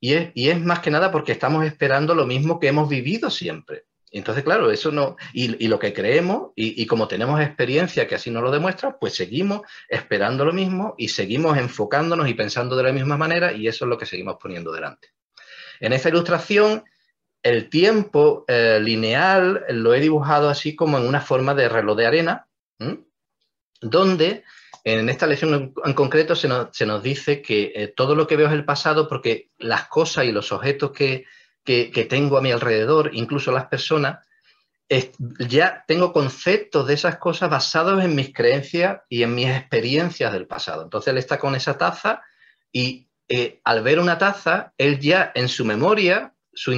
y 0.00 0.14
es, 0.14 0.32
y 0.34 0.48
es 0.48 0.58
más 0.60 0.80
que 0.80 0.90
nada 0.90 1.12
porque 1.12 1.32
estamos 1.32 1.64
esperando 1.66 2.14
lo 2.14 2.26
mismo 2.26 2.58
que 2.58 2.68
hemos 2.68 2.88
vivido 2.88 3.30
siempre. 3.30 3.84
Entonces, 4.12 4.44
claro, 4.44 4.70
eso 4.70 4.92
no, 4.92 5.16
y, 5.32 5.66
lo 5.68 5.78
que 5.78 5.94
creemos, 5.94 6.52
y, 6.54 6.84
como 6.86 7.08
tenemos 7.08 7.40
experiencia 7.40 8.06
que 8.06 8.14
así 8.14 8.30
nos 8.30 8.42
lo 8.42 8.50
demuestra, 8.50 8.98
pues 8.98 9.14
seguimos 9.14 9.62
esperando 9.88 10.44
lo 10.44 10.52
mismo 10.52 10.94
y 10.98 11.08
seguimos 11.08 11.56
enfocándonos 11.56 12.28
y 12.28 12.34
pensando 12.34 12.76
de 12.76 12.82
la 12.82 12.92
misma 12.92 13.16
manera, 13.16 13.52
y 13.52 13.66
eso 13.68 13.86
es 13.86 13.88
lo 13.88 13.96
que 13.96 14.04
seguimos 14.04 14.36
poniendo 14.38 14.70
delante. 14.70 15.08
En 15.80 15.94
esta 15.94 16.10
ilustración, 16.10 16.84
el 17.42 17.70
tiempo 17.70 18.44
eh, 18.48 18.78
lineal 18.82 19.64
lo 19.70 19.94
he 19.94 20.00
dibujado 20.00 20.50
así 20.50 20.76
como 20.76 20.98
en 20.98 21.06
una 21.06 21.22
forma 21.22 21.54
de 21.54 21.70
reloj 21.70 21.96
de 21.96 22.06
arena, 22.06 22.48
donde 23.80 24.44
en 24.84 25.08
esta 25.08 25.26
lección 25.26 25.72
en, 25.84 25.94
concreto 25.94 26.36
se 26.36 26.48
nos, 26.48 27.02
dice 27.02 27.40
que 27.40 27.72
eh, 27.74 27.88
todo 27.88 28.14
lo 28.14 28.26
que 28.26 28.36
veo 28.36 28.48
es 28.48 28.52
el 28.52 28.66
pasado 28.66 29.08
porque 29.08 29.50
las 29.58 29.86
cosas 29.88 30.26
y 30.26 30.32
los 30.32 30.52
objetos 30.52 30.92
que, 30.92 31.24
que, 31.64 32.06
tengo 32.08 32.38
a 32.38 32.42
mi 32.42 32.50
alrededor, 32.50 33.10
incluso 33.12 33.52
las 33.52 33.66
personas, 33.66 34.26
ya 35.38 35.84
tengo 35.86 36.12
conceptos 36.12 36.86
de 36.86 36.94
esas 36.94 37.16
cosas 37.16 37.48
basados 37.48 38.04
en 38.04 38.14
mis 38.14 38.32
creencias 38.32 39.00
y 39.08 39.22
en 39.22 39.34
mis 39.34 39.48
experiencias 39.48 40.32
del 40.32 40.46
pasado. 40.46 40.82
Entonces 40.82 41.12
él 41.12 41.18
está 41.18 41.38
con 41.38 41.54
esa 41.54 41.78
taza 41.78 42.22
y 42.70 43.08
eh, 43.28 43.60
al 43.64 43.82
ver 43.82 43.98
una 43.98 44.18
taza, 44.18 44.74
él 44.76 44.98
ya 44.98 45.32
en 45.34 45.48
su 45.48 45.64
memoria 45.64 46.34
su, 46.54 46.72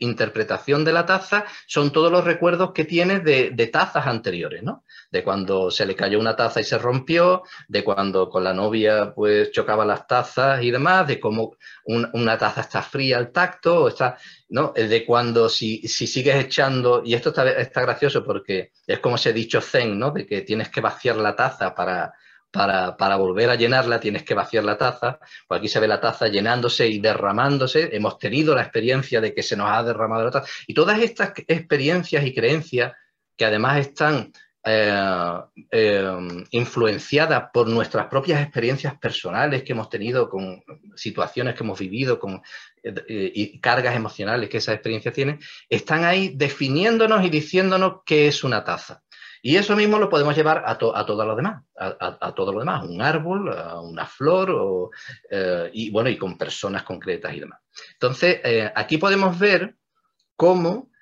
interpretación 0.00 0.84
de 0.84 0.92
la 0.92 1.06
taza 1.06 1.44
son 1.66 1.92
todos 1.92 2.10
los 2.12 2.24
recuerdos 2.24 2.72
que 2.72 2.84
tiene 2.84 3.20
de, 3.20 3.66
tazas 3.72 4.06
anteriores, 4.06 4.62
¿no? 4.62 4.84
De 5.10 5.24
cuando 5.24 5.70
se 5.70 5.86
le 5.86 5.96
cayó 5.96 6.18
una 6.18 6.36
taza 6.36 6.60
y 6.60 6.64
se 6.64 6.78
rompió, 6.78 7.42
de 7.68 7.84
cuando 7.84 8.28
con 8.28 8.44
la 8.44 8.52
novia 8.52 9.12
pues 9.14 9.50
chocaba 9.50 9.84
las 9.84 10.06
tazas 10.06 10.62
y 10.62 10.70
demás, 10.70 11.06
de 11.06 11.18
cómo 11.18 11.56
una 11.84 12.38
taza 12.38 12.62
está 12.62 12.82
fría 12.82 13.18
al 13.18 13.32
tacto, 13.32 13.84
o 13.84 13.88
está, 13.88 14.16
¿no? 14.48 14.72
De 14.74 15.04
cuando 15.04 15.48
si, 15.48 15.86
si 15.88 16.06
sigues 16.06 16.36
echando, 16.36 17.02
y 17.04 17.14
esto 17.14 17.30
está, 17.30 17.50
está 17.50 17.82
gracioso 17.82 18.24
porque 18.24 18.72
es 18.86 18.98
como 19.00 19.16
ese 19.16 19.32
dicho 19.32 19.60
zen, 19.60 19.98
¿no? 19.98 20.10
De 20.10 20.26
que 20.26 20.42
tienes 20.42 20.68
que 20.68 20.80
vaciar 20.80 21.16
la 21.16 21.34
taza 21.34 21.74
para, 21.74 22.14
para, 22.52 23.16
volver 23.16 23.50
a 23.50 23.56
llenarla 23.56 23.98
tienes 23.98 24.22
que 24.22 24.34
vaciar 24.34 24.64
la 24.64 24.76
taza. 24.76 25.18
Pues 25.48 25.58
aquí 25.58 25.68
se 25.68 25.80
ve 25.80 25.88
la 25.88 26.00
taza 26.00 26.28
llenándose 26.28 26.86
y 26.86 27.00
derramándose. 27.00 27.88
Hemos 27.96 28.18
tenido 28.18 28.54
la 28.54 28.62
experiencia 28.62 29.20
de 29.20 29.34
que 29.34 29.42
se 29.42 29.56
nos 29.56 29.70
ha 29.70 29.82
derramado 29.82 30.24
la 30.24 30.30
taza. 30.30 30.50
Y 30.66 30.74
todas 30.74 31.00
estas 31.00 31.32
experiencias 31.48 32.24
y 32.24 32.34
creencias 32.34 32.92
que 33.36 33.44
además 33.46 33.78
están 33.78 34.32
eh, 34.64 35.40
eh, 35.72 36.46
influenciadas 36.50 37.50
por 37.52 37.68
nuestras 37.68 38.06
propias 38.06 38.40
experiencias 38.40 38.96
personales 38.96 39.64
que 39.64 39.72
hemos 39.72 39.88
tenido 39.88 40.28
con 40.28 40.62
situaciones 40.94 41.56
que 41.56 41.64
hemos 41.64 41.80
vivido 41.80 42.20
con 42.20 42.40
eh, 42.84 43.32
y 43.34 43.58
cargas 43.58 43.96
emocionales 43.96 44.48
que 44.48 44.58
esas 44.58 44.74
experiencias 44.74 45.14
tienen, 45.14 45.40
están 45.68 46.04
ahí 46.04 46.34
definiéndonos 46.36 47.24
y 47.24 47.30
diciéndonos 47.30 48.02
qué 48.06 48.28
es 48.28 48.44
una 48.44 48.62
taza. 48.62 49.02
Y 49.44 49.56
eso 49.56 49.74
mismo 49.74 49.98
lo 49.98 50.08
podemos 50.08 50.36
llevar 50.36 50.62
a, 50.64 50.78
todo 50.78 51.26
lo 51.26 51.34
demás, 51.34 51.64
a, 51.76 52.32
todo 52.32 52.52
lo 52.52 52.60
demás, 52.60 52.84
un 52.84 53.02
árbol, 53.02 53.52
a 53.52 53.80
una 53.80 54.06
flor, 54.06 54.90
eh, 55.28 55.68
y 55.72 55.90
bueno, 55.90 56.08
y 56.08 56.16
con 56.16 56.38
personas 56.38 56.84
concretas 56.84 57.34
y 57.34 57.40
demás. 57.40 57.60
Entonces, 57.94 58.40
eh, 58.44 58.70
aquí 58.72 58.98
podemos 58.98 59.36
ver 59.36 59.74
cómo 60.36 60.92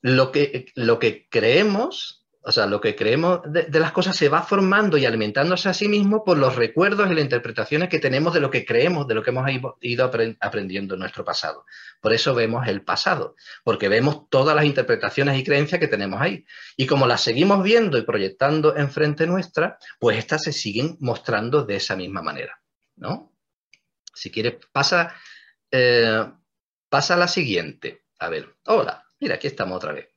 lo 0.00 0.32
que, 0.32 0.72
lo 0.76 0.98
que 0.98 1.28
creemos 1.28 2.19
o 2.42 2.52
sea, 2.52 2.64
lo 2.66 2.80
que 2.80 2.96
creemos 2.96 3.40
de, 3.44 3.68
las 3.78 3.92
cosas 3.92 4.16
se 4.16 4.30
va 4.30 4.42
formando 4.42 4.96
y 4.96 5.04
alimentándose 5.04 5.68
a 5.68 5.74
sí 5.74 5.88
mismo 5.88 6.24
por 6.24 6.38
los 6.38 6.56
recuerdos 6.56 7.10
y 7.10 7.14
las 7.14 7.24
interpretaciones 7.24 7.90
que 7.90 7.98
tenemos 7.98 8.32
de 8.32 8.40
lo 8.40 8.50
que 8.50 8.64
creemos, 8.64 9.06
de 9.06 9.14
lo 9.14 9.22
que 9.22 9.28
hemos 9.28 9.46
ido 9.80 10.10
aprendiendo 10.40 10.94
en 10.94 11.00
nuestro 11.00 11.22
pasado. 11.22 11.66
Por 12.00 12.14
eso 12.14 12.34
vemos 12.34 12.66
el 12.66 12.82
pasado, 12.82 13.36
porque 13.62 13.90
vemos 13.90 14.28
todas 14.30 14.56
las 14.56 14.64
interpretaciones 14.64 15.38
y 15.38 15.44
creencias 15.44 15.80
que 15.80 15.88
tenemos 15.88 16.18
ahí. 16.20 16.46
Y 16.78 16.86
como 16.86 17.06
las 17.06 17.20
seguimos 17.20 17.62
viendo 17.62 17.98
y 17.98 18.02
proyectando 18.02 18.74
enfrente 18.74 19.26
nuestra, 19.26 19.76
pues 19.98 20.16
estas 20.16 20.42
se 20.42 20.52
siguen 20.52 20.96
mostrando 21.00 21.64
de 21.64 21.76
esa 21.76 21.94
misma 21.94 22.22
manera, 22.22 22.58
¿no? 22.96 23.34
Si 24.14 24.30
quieres, 24.30 24.54
pasa, 24.72 25.14
eh, 25.70 26.24
pasa 26.88 27.14
a 27.14 27.18
la 27.18 27.28
siguiente. 27.28 28.06
A 28.18 28.30
ver, 28.30 28.56
hola, 28.64 29.04
mira, 29.20 29.34
aquí 29.34 29.46
estamos 29.46 29.76
otra 29.76 29.92
vez. 29.92 30.08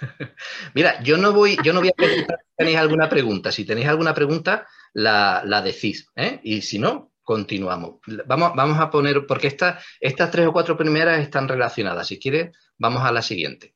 Mira, 0.74 1.02
yo 1.02 1.16
no 1.16 1.32
voy, 1.32 1.56
yo 1.64 1.72
no 1.72 1.80
voy 1.80 1.90
a 1.90 1.92
preguntar 1.92 2.38
si 2.40 2.56
tenéis 2.56 2.78
alguna 2.78 3.08
pregunta. 3.08 3.52
Si 3.52 3.64
tenéis 3.64 3.88
alguna 3.88 4.14
pregunta, 4.14 4.66
la, 4.92 5.62
decís. 5.64 6.08
¿eh? 6.16 6.40
Y 6.42 6.62
si 6.62 6.78
no, 6.78 7.12
continuamos. 7.22 8.00
Vamos, 8.26 8.52
vamos 8.54 8.78
a 8.78 8.90
poner, 8.90 9.26
porque 9.26 9.48
estas 9.48 10.30
tres 10.30 10.46
o 10.46 10.52
cuatro 10.52 10.76
primeras 10.76 11.20
están 11.20 11.48
relacionadas. 11.48 12.06
Si 12.06 12.18
quieres, 12.18 12.56
vamos 12.78 13.02
a 13.02 13.12
la 13.12 13.22
siguiente. 13.22 13.74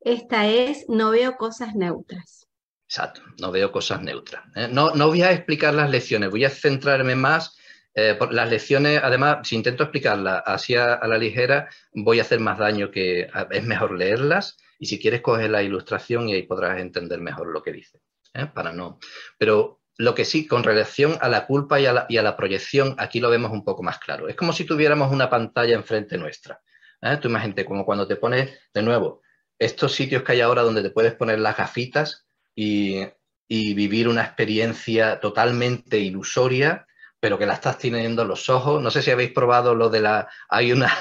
Esta 0.00 0.48
es, 0.48 0.86
no 0.88 1.10
veo 1.10 1.36
cosas 1.36 1.74
neutras. 1.74 2.48
Exacto, 2.88 3.22
no 3.40 3.52
veo 3.52 3.72
cosas 3.72 4.02
neutras. 4.02 4.44
¿eh? 4.56 4.68
No, 4.70 4.90
no 4.94 5.08
voy 5.08 5.22
a 5.22 5.32
explicar 5.32 5.72
las 5.74 5.88
lecciones, 5.90 6.30
voy 6.30 6.44
a 6.44 6.50
centrarme 6.50 7.14
más 7.14 7.56
eh, 7.94 8.18
las 8.30 8.48
lecciones, 8.48 9.00
además, 9.02 9.46
si 9.46 9.54
intento 9.54 9.82
explicarlas 9.82 10.42
así 10.46 10.74
a, 10.74 10.98
la 11.06 11.18
ligera, 11.18 11.68
voy 11.92 12.18
a 12.18 12.22
hacer 12.22 12.40
más 12.40 12.58
daño 12.58 12.90
que 12.90 13.28
es 13.50 13.64
mejor 13.64 13.96
leerlas 13.96 14.56
y 14.78 14.86
si 14.86 14.98
quieres 14.98 15.20
coger 15.20 15.50
la 15.50 15.62
ilustración 15.62 16.28
y 16.28 16.34
ahí 16.34 16.42
podrás 16.44 16.80
entender 16.80 17.20
mejor 17.20 17.48
lo 17.48 17.62
que 17.62 17.72
dice. 17.72 18.00
¿eh? 18.32 18.46
Para 18.46 18.72
no. 18.72 18.98
Pero 19.36 19.80
lo 19.98 20.14
que 20.14 20.24
sí, 20.24 20.46
con 20.46 20.64
relación 20.64 21.18
a 21.20 21.28
la 21.28 21.46
culpa 21.46 21.80
y 21.80 21.86
a 21.86 21.92
la, 22.08 22.36
proyección, 22.36 22.94
aquí 22.98 23.20
lo 23.20 23.28
vemos 23.28 23.52
un 23.52 23.62
poco 23.62 23.82
más 23.82 23.98
claro. 23.98 24.26
Es 24.26 24.36
como 24.36 24.54
si 24.54 24.64
tuviéramos 24.64 25.12
una 25.12 25.28
pantalla 25.28 25.74
enfrente 25.74 26.16
nuestra. 26.16 26.60
¿eh? 27.02 27.18
Tú 27.20 27.28
imagínate, 27.28 27.66
como 27.66 27.84
cuando 27.84 28.08
te 28.08 28.16
pones, 28.16 28.58
de 28.72 28.82
nuevo, 28.82 29.20
estos 29.58 29.92
sitios 29.92 30.22
que 30.22 30.32
hay 30.32 30.40
ahora 30.40 30.62
donde 30.62 30.82
te 30.82 30.90
puedes 30.90 31.14
poner 31.14 31.38
las 31.40 31.58
gafitas 31.58 32.26
y, 32.54 33.02
y 33.46 33.74
vivir 33.74 34.08
una 34.08 34.22
experiencia 34.22 35.20
totalmente 35.20 35.98
ilusoria 35.98 36.86
pero 37.22 37.38
que 37.38 37.46
la 37.46 37.54
estás 37.54 37.78
teniendo 37.78 38.22
en 38.22 38.28
los 38.28 38.48
ojos. 38.48 38.82
No 38.82 38.90
sé 38.90 39.00
si 39.00 39.12
habéis 39.12 39.30
probado 39.30 39.76
lo 39.76 39.88
de 39.88 40.00
la... 40.00 40.28
Hay 40.48 40.72
una... 40.72 40.92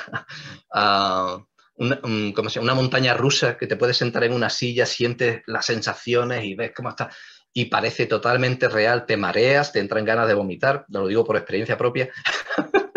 Uh, 0.72 1.44
una, 1.82 2.00
una 2.04 2.76
montaña 2.76 3.16
rusa 3.16 3.58
que 3.58 3.66
te 3.66 3.76
puedes 3.76 3.98
sentar 3.98 4.24
en 4.24 4.34
una 4.34 4.52
silla, 4.52 4.86
sientes 4.86 5.42
las 5.48 5.66
sensaciones 5.66 6.46
y 6.46 6.54
ves 6.54 6.74
cómo 6.76 6.90
está 6.90 7.10
y 7.54 7.66
parece 7.66 8.06
totalmente 8.06 8.70
real, 8.70 9.08
te 9.08 9.18
mareas, 9.18 9.74
te 9.74 9.80
entran 9.80 10.06
ganas 10.06 10.28
de 10.28 10.36
vomitar, 10.36 10.86
lo 10.90 11.08
digo 11.08 11.26
por 11.26 11.38
experiencia 11.38 11.76
propia. 11.76 12.12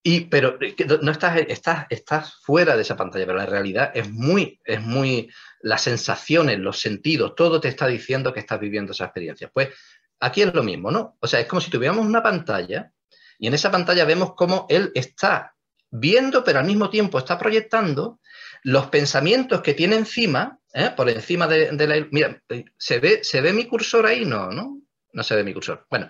Y, 0.00 0.20
pero 0.20 0.58
no 1.02 1.10
estás, 1.10 1.36
estás, 1.48 1.86
estás 1.90 2.34
fuera 2.36 2.76
de 2.76 2.82
esa 2.82 2.96
pantalla, 2.96 3.26
pero 3.26 3.36
la 3.36 3.44
realidad 3.44 3.90
es 3.92 4.08
muy, 4.08 4.58
es 4.64 4.80
muy, 4.80 5.28
las 5.60 5.82
sensaciones, 5.82 6.58
los 6.60 6.80
sentidos, 6.80 7.34
todo 7.34 7.60
te 7.60 7.68
está 7.68 7.86
diciendo 7.86 8.32
que 8.32 8.40
estás 8.40 8.58
viviendo 8.58 8.92
esa 8.92 9.04
experiencia. 9.04 9.50
Pues 9.52 9.68
aquí 10.20 10.42
es 10.42 10.52
lo 10.54 10.62
mismo, 10.62 10.90
¿no? 10.90 11.16
O 11.20 11.26
sea, 11.26 11.40
es 11.40 11.46
como 11.46 11.60
si 11.60 11.70
tuviéramos 11.70 12.06
una 12.06 12.22
pantalla 12.22 12.92
y 13.38 13.46
en 13.46 13.54
esa 13.54 13.70
pantalla 13.70 14.04
vemos 14.04 14.34
cómo 14.34 14.66
él 14.68 14.90
está 14.94 15.54
viendo, 15.90 16.44
pero 16.44 16.58
al 16.58 16.66
mismo 16.66 16.90
tiempo 16.90 17.18
está 17.18 17.38
proyectando 17.38 18.20
los 18.62 18.86
pensamientos 18.88 19.62
que 19.62 19.74
tiene 19.74 19.96
encima, 19.96 20.58
¿eh? 20.74 20.90
por 20.96 21.08
encima 21.08 21.46
de, 21.46 21.86
la... 21.86 22.06
Mira, 22.10 22.42
¿se 22.76 22.98
ve, 22.98 23.20
¿se 23.22 23.40
ve 23.40 23.52
mi 23.52 23.66
cursor 23.66 24.06
ahí? 24.06 24.24
No, 24.24 24.50
¿no? 24.50 24.80
No 25.12 25.22
se 25.22 25.34
ve 25.34 25.44
mi 25.44 25.54
cursor. 25.54 25.86
Bueno, 25.90 26.08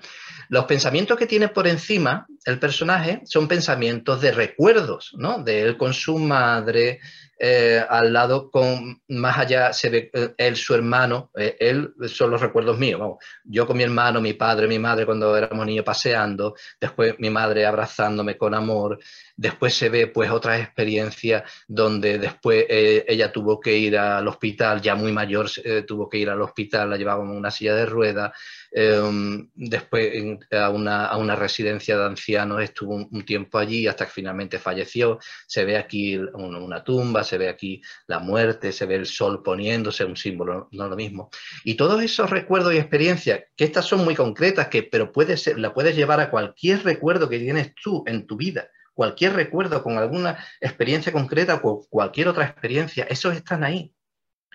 los 0.49 0.65
pensamientos 0.65 1.17
que 1.17 1.27
tiene 1.27 1.49
por 1.49 1.67
encima 1.67 2.27
el 2.45 2.59
personaje 2.59 3.21
son 3.25 3.47
pensamientos 3.47 4.21
de 4.21 4.33
recuerdos, 4.33 5.15
¿no? 5.17 5.43
De 5.43 5.63
él 5.63 5.77
con 5.77 5.93
su 5.93 6.19
madre, 6.19 7.01
eh, 7.39 7.85
al 7.89 8.13
lado 8.13 8.51
con 8.51 9.01
más 9.09 9.39
allá 9.39 9.73
se 9.73 9.91
ve 9.91 10.11
eh, 10.13 10.35
él, 10.37 10.57
su 10.57 10.75
hermano, 10.75 11.31
eh, 11.37 11.57
él 11.61 11.95
son 12.09 12.31
los 12.31 12.41
recuerdos 12.41 12.79
míos, 12.79 12.99
vamos. 12.99 13.19
Yo 13.45 13.67
con 13.67 13.77
mi 13.77 13.85
hermano, 13.85 14.21
mi 14.21 14.33
padre, 14.33 14.67
mi 14.67 14.79
madre 14.79 15.07
cuando 15.07 15.37
éramos 15.37 15.65
niños 15.65 15.85
paseando, 15.85 16.55
después 16.81 17.15
mi 17.19 17.31
madre 17.31 17.65
abrazándome 17.65 18.37
con 18.37 18.55
amor, 18.55 18.99
después 19.39 19.73
se 19.73 19.89
ve 19.89 20.09
pues 20.09 20.31
otras 20.31 20.61
experiencias 20.61 21.45
donde 21.69 22.19
después 22.19 22.67
ella 22.69 23.33
tuvo 23.33 23.61
que 23.61 23.79
ir 23.79 23.97
al 23.97 24.27
hospital, 24.27 24.83
ya 24.83 24.97
muy 24.97 25.13
mayor 25.13 25.49
tuvo 25.87 26.09
que 26.09 26.19
ir 26.19 26.29
al 26.29 26.43
hospital, 26.43 26.91
la 26.91 26.97
llevábamos 26.97 27.33
en 27.33 27.39
una 27.39 27.51
silla 27.51 27.75
de 27.75 27.87
ruedas, 27.87 28.33
em, 28.73 29.49
después 29.55 30.13
a 30.51 30.71
una, 30.71 31.07
a 31.07 31.17
una, 31.17 31.37
residencia 31.37 31.97
de 31.97 32.05
ancianos 32.05 32.61
estuvo 32.63 32.97
un, 32.97 33.25
tiempo 33.25 33.59
allí 33.59 33.87
hasta 33.87 34.07
que 34.07 34.11
finalmente 34.11 34.59
falleció, 34.59 35.21
se 35.47 35.65
ve 35.65 35.77
aquí 35.77 36.17
una 36.17 36.83
tumba, 36.83 37.23
se 37.23 37.39
ve 37.39 37.49
aquí 37.49 37.81
la 38.09 38.19
muerte, 38.19 38.73
se 38.73 38.87
ve 38.87 38.97
el 38.97 39.07
sol 39.07 39.43
poniéndose, 39.43 40.05
un 40.05 40.17
símbolo, 40.17 40.69
no 40.73 40.89
lo 40.89 40.97
mismo. 40.97 41.31
Y 41.63 41.75
todos 41.75 42.03
esos 42.03 42.29
recuerdos 42.29 42.75
y 42.75 42.79
experiencias, 42.79 43.45
que 43.57 43.65
estas 43.65 43.85
son 43.85 44.05
muy 44.05 44.17
concretas, 44.17 44.67
que, 44.69 44.83
pero 44.83 45.13
puede 45.13 45.37
ser, 45.37 45.61
la 45.61 45.73
puedes 45.73 45.95
llevar 45.95 46.21
a 46.21 46.31
cualquier 46.31 46.83
recuerdo 46.83 47.29
que 47.29 47.39
tienes 47.39 47.73
tú 47.81 48.03
en 48.07 48.27
tu 48.27 48.37
vida, 48.37 48.69
cualquier 48.99 49.35
recuerdo 49.35 49.81
con 49.81 49.97
alguna 49.97 50.45
experiencia 50.61 51.13
concreta 51.13 51.61
o 51.63 51.87
cualquier 51.89 52.27
otra 52.27 52.47
experiencia, 52.47 53.07
esos 53.09 53.37
están 53.37 53.63
ahí, 53.63 53.95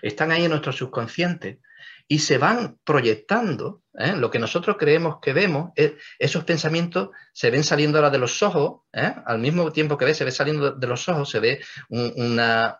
están 0.02 0.32
ahí 0.32 0.44
en 0.44 0.50
nuestro 0.50 0.70
subconsciente 0.70 1.60
y 2.06 2.18
se 2.18 2.36
van 2.36 2.78
proyectando. 2.84 3.80
¿eh? 3.94 4.12
Lo 4.14 4.30
que 4.30 4.38
nosotros 4.38 4.76
creemos 4.78 5.16
que 5.22 5.32
vemos, 5.32 5.72
esos 6.18 6.44
pensamientos 6.44 7.08
se 7.32 7.50
ven 7.50 7.64
saliendo 7.64 7.96
ahora 7.96 8.10
de 8.10 8.18
los 8.18 8.42
ojos, 8.42 8.82
¿eh? 8.92 9.14
al 9.24 9.38
mismo 9.38 9.72
tiempo 9.72 9.96
que 9.96 10.04
ve, 10.04 10.12
se 10.12 10.26
ve 10.26 10.30
saliendo 10.30 10.72
de 10.72 10.86
los 10.86 11.08
ojos, 11.08 11.30
se 11.30 11.40
ve 11.40 11.62
una, 11.88 12.78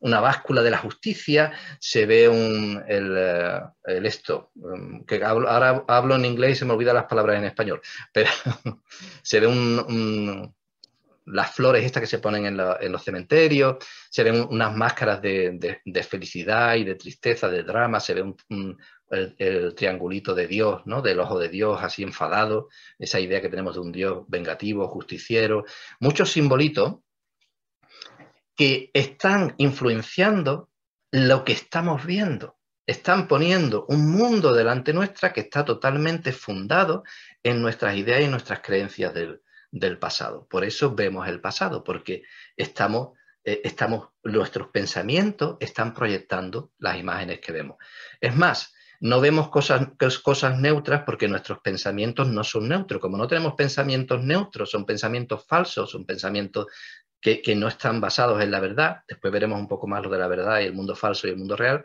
báscula 0.00 0.62
de 0.62 0.70
la 0.70 0.78
justicia, 0.78 1.52
se 1.78 2.06
ve 2.06 2.26
un, 2.26 2.82
el, 2.88 3.14
eh, 3.18 3.60
esto, 4.04 4.50
um, 4.54 5.04
que 5.04 5.22
ahora 5.22 5.84
hablo 5.86 6.16
en 6.16 6.24
inglés 6.24 6.52
y 6.52 6.54
se 6.60 6.64
me 6.64 6.72
olvidan 6.72 6.94
las 6.94 7.04
palabras 7.04 7.36
en 7.36 7.44
español, 7.44 7.82
pero 8.14 8.30
se 9.22 9.40
ve 9.40 9.46
un 9.46 10.54
las 11.32 11.54
flores 11.54 11.84
estas 11.84 12.00
que 12.00 12.06
se 12.06 12.18
ponen 12.18 12.46
en, 12.46 12.56
los 12.92 13.04
cementerios, 13.04 13.76
se 14.10 14.22
ven 14.22 14.46
unas 14.50 14.74
máscaras 14.74 15.20
de, 15.22 15.80
felicidad 16.08 16.76
y 16.76 16.84
de 16.84 16.94
tristeza, 16.94 17.48
de 17.48 17.62
drama, 17.62 18.00
se 18.00 18.14
ve 18.14 18.34
el, 19.38 19.74
triangulito 19.74 20.34
de 20.34 20.46
Dios, 20.46 20.82
¿no? 20.86 21.02
del 21.02 21.20
ojo 21.20 21.38
de 21.38 21.48
Dios 21.48 21.80
así 21.82 22.02
enfadado, 22.02 22.68
esa 22.98 23.20
idea 23.20 23.40
que 23.40 23.48
tenemos 23.48 23.74
de 23.74 23.80
un 23.80 23.92
Dios 23.92 24.24
vengativo, 24.28 24.88
justiciero, 24.88 25.64
muchos 26.00 26.30
simbolitos 26.30 26.96
que 28.56 28.90
están 28.92 29.54
influenciando 29.58 30.68
lo 31.12 31.44
que 31.44 31.52
estamos 31.52 32.04
viendo. 32.04 32.56
Están 32.86 33.28
poniendo 33.28 33.86
un 33.88 34.10
mundo 34.10 34.52
delante 34.52 34.92
nuestra 34.92 35.32
que 35.32 35.40
está 35.40 35.64
totalmente 35.64 36.32
fundado 36.32 37.04
en 37.42 37.62
nuestras 37.62 37.96
ideas 37.96 38.22
y 38.22 38.28
nuestras 38.28 38.60
creencias 38.60 39.14
del, 39.14 39.40
del 39.70 39.98
pasado. 39.98 40.46
Por 40.48 40.64
eso 40.64 40.94
vemos 40.94 41.28
el 41.28 41.40
pasado, 41.40 41.84
porque 41.84 42.22
estamos, 42.56 43.16
eh, 43.44 43.60
estamos, 43.64 44.08
nuestros 44.24 44.68
pensamientos 44.68 45.56
están 45.60 45.94
proyectando 45.94 46.72
las 46.78 46.98
imágenes 46.98 47.40
que 47.40 47.52
vemos. 47.52 47.76
Es 48.20 48.34
más, 48.34 48.74
no 49.00 49.20
vemos 49.20 49.48
cosas, 49.48 49.88
cosas 50.22 50.58
neutras 50.58 51.04
porque 51.06 51.26
nuestros 51.26 51.60
pensamientos 51.60 52.28
no 52.28 52.44
son 52.44 52.68
neutros. 52.68 53.00
Como 53.00 53.16
no 53.16 53.26
tenemos 53.26 53.54
pensamientos 53.54 54.22
neutros, 54.22 54.70
son 54.70 54.84
pensamientos 54.84 55.46
falsos, 55.46 55.90
son 55.90 56.04
pensamientos 56.04 56.66
que, 57.20 57.54
no 57.56 57.68
están 57.68 58.00
basados 58.00 58.42
en 58.42 58.50
la 58.50 58.60
verdad. 58.60 59.02
Después 59.08 59.32
veremos 59.32 59.58
un 59.58 59.68
poco 59.68 59.86
más 59.86 60.02
lo 60.02 60.10
de 60.10 60.18
la 60.18 60.26
verdad 60.28 60.60
y 60.60 60.64
el 60.64 60.74
mundo 60.74 60.94
falso 60.94 61.26
y 61.26 61.30
el 61.30 61.38
mundo 61.38 61.56
real. 61.56 61.84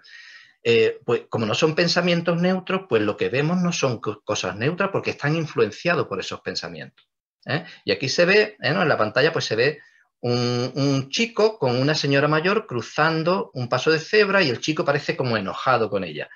Eh, 0.62 1.00
pues 1.06 1.24
como 1.30 1.46
no 1.46 1.54
son 1.54 1.76
pensamientos 1.76 2.42
neutros, 2.42 2.82
pues 2.90 3.02
lo 3.02 3.16
que 3.16 3.30
vemos 3.30 3.62
no 3.62 3.72
son 3.72 4.00
cosas 4.00 4.56
neutras 4.58 4.90
porque 4.92 5.12
están 5.12 5.36
influenciados 5.36 6.08
por 6.08 6.20
esos 6.20 6.42
pensamientos. 6.42 7.08
¿Eh? 7.46 7.66
Y 7.84 7.92
aquí 7.92 8.10
se 8.10 8.26
ve, 8.26 8.42
¿eh? 8.42 8.56
en 8.60 8.88
la 8.88 8.98
pantalla, 8.98 9.32
pues 9.32 9.46
se 9.46 9.56
ve 9.56 9.80
un, 10.22 11.10
chico 11.10 11.60
con 11.60 11.76
una 11.76 11.94
señora 11.94 12.28
mayor 12.28 12.66
cruzando 12.66 13.52
un 13.54 13.70
paso 13.70 13.92
de 13.92 14.00
cebra 14.00 14.42
y 14.42 14.50
el 14.50 14.60
chico 14.60 14.84
parece 14.84 15.16
como 15.16 15.38
enojado 15.38 15.90
con 15.90 16.04
ella. 16.04 16.30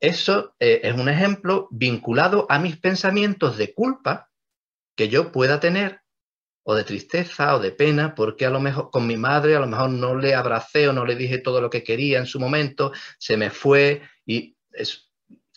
Eso 0.00 0.54
eh, 0.58 0.80
es 0.82 0.94
un 0.94 1.08
ejemplo 1.08 1.68
vinculado 1.70 2.46
a 2.48 2.58
mis 2.58 2.76
pensamientos 2.78 3.58
de 3.58 3.74
culpa 3.74 4.30
que 4.96 5.08
yo 5.08 5.30
pueda 5.30 5.60
tener 5.60 6.00
o 6.62 6.74
de 6.74 6.84
tristeza 6.84 7.54
o 7.54 7.58
de 7.58 7.72
pena, 7.72 8.14
porque 8.14 8.46
a 8.46 8.50
lo 8.50 8.60
mejor 8.60 8.90
con 8.90 9.06
mi 9.06 9.18
madre 9.18 9.54
a 9.54 9.60
lo 9.60 9.66
mejor 9.66 9.90
no 9.90 10.16
le 10.16 10.34
abracé 10.34 10.88
o 10.88 10.94
no 10.94 11.04
le 11.04 11.14
dije 11.14 11.38
todo 11.38 11.60
lo 11.60 11.68
que 11.68 11.84
quería 11.84 12.18
en 12.18 12.26
su 12.26 12.40
momento, 12.40 12.92
se 13.18 13.36
me 13.36 13.50
fue 13.50 14.02
y 14.24 14.56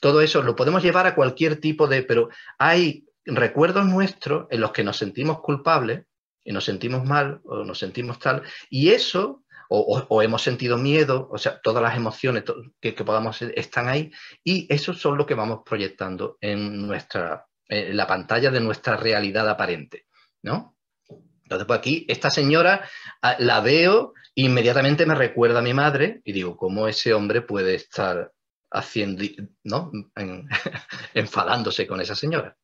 todo 0.01 0.21
eso 0.21 0.41
lo 0.43 0.55
podemos 0.55 0.83
llevar 0.83 1.07
a 1.07 1.15
cualquier 1.15 1.61
tipo 1.61 1.87
de, 1.87 2.03
pero 2.03 2.29
hay 2.57 3.06
recuerdos 3.27 3.85
nuestros 3.85 4.47
en 4.49 4.61
los 4.61 4.71
que 4.71 4.83
nos 4.83 4.97
sentimos 4.97 5.41
culpables 5.41 6.05
y 6.43 6.53
nos 6.53 6.63
sentimos 6.63 7.03
mal 7.03 7.41
o 7.43 7.63
nos 7.63 7.77
sentimos 7.77 8.19
tal, 8.19 8.41
y 8.69 8.89
eso, 8.89 9.43
o, 9.69 10.21
hemos 10.21 10.41
sentido 10.41 10.77
miedo, 10.77 11.27
o 11.29 11.37
sea, 11.37 11.59
todas 11.61 11.83
las 11.83 11.97
emociones 11.97 12.45
que, 12.79 12.93
podamos 12.93 13.41
están 13.41 13.89
ahí, 13.89 14.11
y 14.45 14.65
eso 14.73 14.93
son 14.93 15.17
lo 15.17 15.25
que 15.25 15.33
vamos 15.33 15.59
proyectando 15.65 16.37
en 16.39 16.87
nuestra, 16.87 17.45
en 17.67 17.97
la 17.97 18.07
pantalla 18.07 18.49
de 18.49 18.61
nuestra 18.61 18.95
realidad 18.95 19.49
aparente, 19.49 20.05
¿no? 20.41 20.77
Entonces, 21.43 21.67
pues 21.67 21.79
aquí, 21.79 22.05
esta 22.07 22.29
señora 22.29 22.87
ah, 23.21 23.35
la 23.39 23.59
veo, 23.59 24.13
inmediatamente 24.35 25.05
me 25.05 25.15
recuerda 25.15 25.59
a 25.59 25.61
mi 25.61 25.73
madre 25.73 26.21
y 26.23 26.31
digo, 26.31 26.55
¿cómo 26.55 26.87
ese 26.87 27.13
hombre 27.13 27.41
puede 27.41 27.75
estar 27.75 28.31
haciendo, 28.71 29.23
¿no? 29.63 29.91
enfadándose 31.13 31.87
con 31.87 31.99
esa 31.99 32.15
señora? 32.15 32.55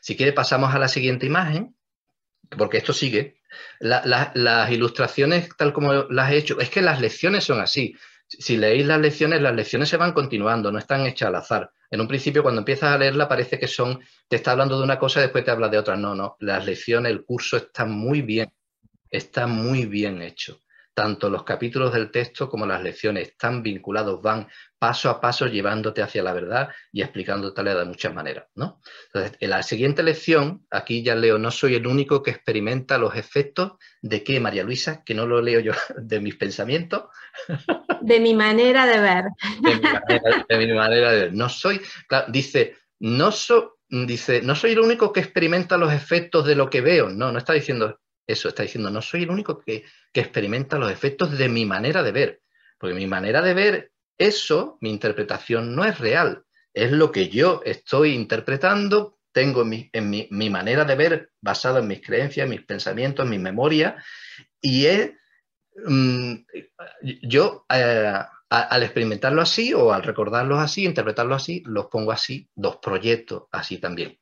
Si 0.00 0.16
quiere, 0.16 0.32
pasamos 0.32 0.74
a 0.74 0.78
la 0.78 0.88
siguiente 0.88 1.26
imagen, 1.26 1.76
porque 2.56 2.78
esto 2.78 2.92
sigue. 2.92 3.36
las 3.80 4.70
ilustraciones, 4.70 5.48
tal 5.56 5.72
como 5.72 5.92
las 5.92 6.32
he 6.32 6.36
hecho, 6.36 6.60
es 6.60 6.70
que 6.70 6.82
las 6.82 7.00
lecciones 7.00 7.44
son 7.44 7.60
así. 7.60 7.96
Si 8.26 8.56
leéis 8.56 8.86
las 8.86 9.00
lecciones, 9.00 9.42
las 9.42 9.54
lecciones 9.54 9.88
se 9.88 9.96
van 9.96 10.12
continuando, 10.12 10.70
no 10.70 10.78
están 10.78 11.06
hechas 11.06 11.28
al 11.28 11.34
azar. 11.34 11.72
En 11.90 12.00
un 12.00 12.06
principio, 12.06 12.42
cuando 12.42 12.60
empiezas 12.60 12.92
a 12.92 12.98
leerla, 12.98 13.28
parece 13.28 13.58
que 13.58 13.66
son, 13.66 14.00
te 14.28 14.36
está 14.36 14.52
hablando 14.52 14.78
de 14.78 14.84
una 14.84 14.98
cosa 14.98 15.20
después 15.20 15.44
te 15.44 15.50
habla 15.50 15.68
de 15.68 15.78
otra. 15.78 15.96
No, 15.96 16.14
no, 16.14 16.36
las 16.40 16.64
lecciones, 16.64 17.10
el 17.10 17.24
curso 17.24 17.56
está 17.56 17.84
muy 17.84 18.22
bien, 18.22 18.52
está 19.10 19.46
muy 19.46 19.86
bien 19.86 20.22
hecho 20.22 20.60
tanto 20.94 21.30
los 21.30 21.44
capítulos 21.44 21.92
del 21.92 22.10
texto 22.10 22.48
como 22.48 22.66
las 22.66 22.82
lecciones 22.82 23.28
están 23.28 23.62
vinculados, 23.62 24.20
van 24.20 24.48
paso 24.78 25.10
a 25.10 25.20
paso 25.20 25.46
llevándote 25.46 26.02
hacia 26.02 26.22
la 26.22 26.32
verdad 26.32 26.70
y 26.92 27.02
explicándotela 27.02 27.74
de 27.74 27.84
muchas 27.84 28.14
maneras. 28.14 28.46
¿no? 28.54 28.80
Entonces, 29.06 29.36
en 29.40 29.50
la 29.50 29.62
siguiente 29.62 30.02
lección, 30.02 30.66
aquí 30.70 31.02
ya 31.02 31.14
leo, 31.14 31.38
no 31.38 31.50
soy 31.50 31.74
el 31.74 31.86
único 31.86 32.22
que 32.22 32.30
experimenta 32.30 32.98
los 32.98 33.14
efectos 33.14 33.72
de 34.02 34.24
qué, 34.24 34.40
María 34.40 34.64
Luisa, 34.64 35.02
que 35.04 35.14
no 35.14 35.26
lo 35.26 35.40
leo 35.40 35.60
yo, 35.60 35.72
de 35.96 36.20
mis 36.20 36.36
pensamientos. 36.36 37.04
De 38.00 38.18
mi 38.18 38.34
manera 38.34 38.86
de 38.86 39.00
ver. 39.00 39.24
De 40.48 40.58
mi 40.58 40.72
manera 40.72 41.12
de, 41.12 41.20
ver. 41.20 41.34
No 41.34 41.48
soy, 41.48 41.80
dice, 42.28 42.76
no, 42.98 43.30
dice, 43.90 44.42
no 44.42 44.54
soy 44.54 44.72
el 44.72 44.80
único 44.80 45.12
que 45.12 45.20
experimenta 45.20 45.76
los 45.76 45.92
efectos 45.92 46.46
de 46.46 46.54
lo 46.54 46.70
que 46.70 46.80
veo. 46.80 47.10
No, 47.10 47.30
no 47.30 47.38
está 47.38 47.52
diciendo 47.52 47.99
eso, 48.30 48.48
está 48.48 48.62
diciendo, 48.62 48.90
no 48.90 49.02
soy 49.02 49.24
el 49.24 49.30
único 49.30 49.58
que, 49.58 49.84
experimenta 50.12 50.78
los 50.78 50.90
efectos 50.90 51.36
de 51.36 51.48
mi 51.48 51.64
manera 51.64 52.02
de 52.02 52.12
ver, 52.12 52.42
porque 52.78 52.94
mi 52.94 53.06
manera 53.06 53.42
de 53.42 53.54
ver, 53.54 53.92
eso, 54.18 54.76
mi 54.80 54.90
interpretación 54.90 55.74
no 55.74 55.84
es 55.84 55.98
real, 55.98 56.44
es 56.74 56.92
lo 56.92 57.10
que 57.10 57.28
yo 57.28 57.62
estoy 57.64 58.12
interpretando, 58.12 59.18
tengo 59.32 59.62
en 59.62 60.10
mi, 60.10 60.50
manera 60.50 60.84
de 60.84 60.94
ver 60.96 61.30
basado 61.40 61.78
en 61.78 61.86
mis 61.86 62.04
creencias, 62.04 62.48
mis 62.48 62.62
pensamientos, 62.62 63.24
en 63.24 63.30
mi 63.30 63.38
memoria, 63.38 64.02
y 64.60 64.86
es, 64.86 65.12
mm, 65.86 66.34
yo 67.22 67.64
eh, 67.72 68.14
al 68.50 68.82
experimentarlo 68.82 69.42
así 69.42 69.72
o 69.72 69.92
al 69.92 70.02
recordarlos 70.02 70.58
así, 70.58 70.84
interpretarlo 70.84 71.36
así, 71.36 71.62
los 71.66 71.86
pongo 71.86 72.10
así, 72.10 72.48
los 72.56 72.78
proyectos 72.78 73.44
así 73.52 73.78
también. 73.78 74.18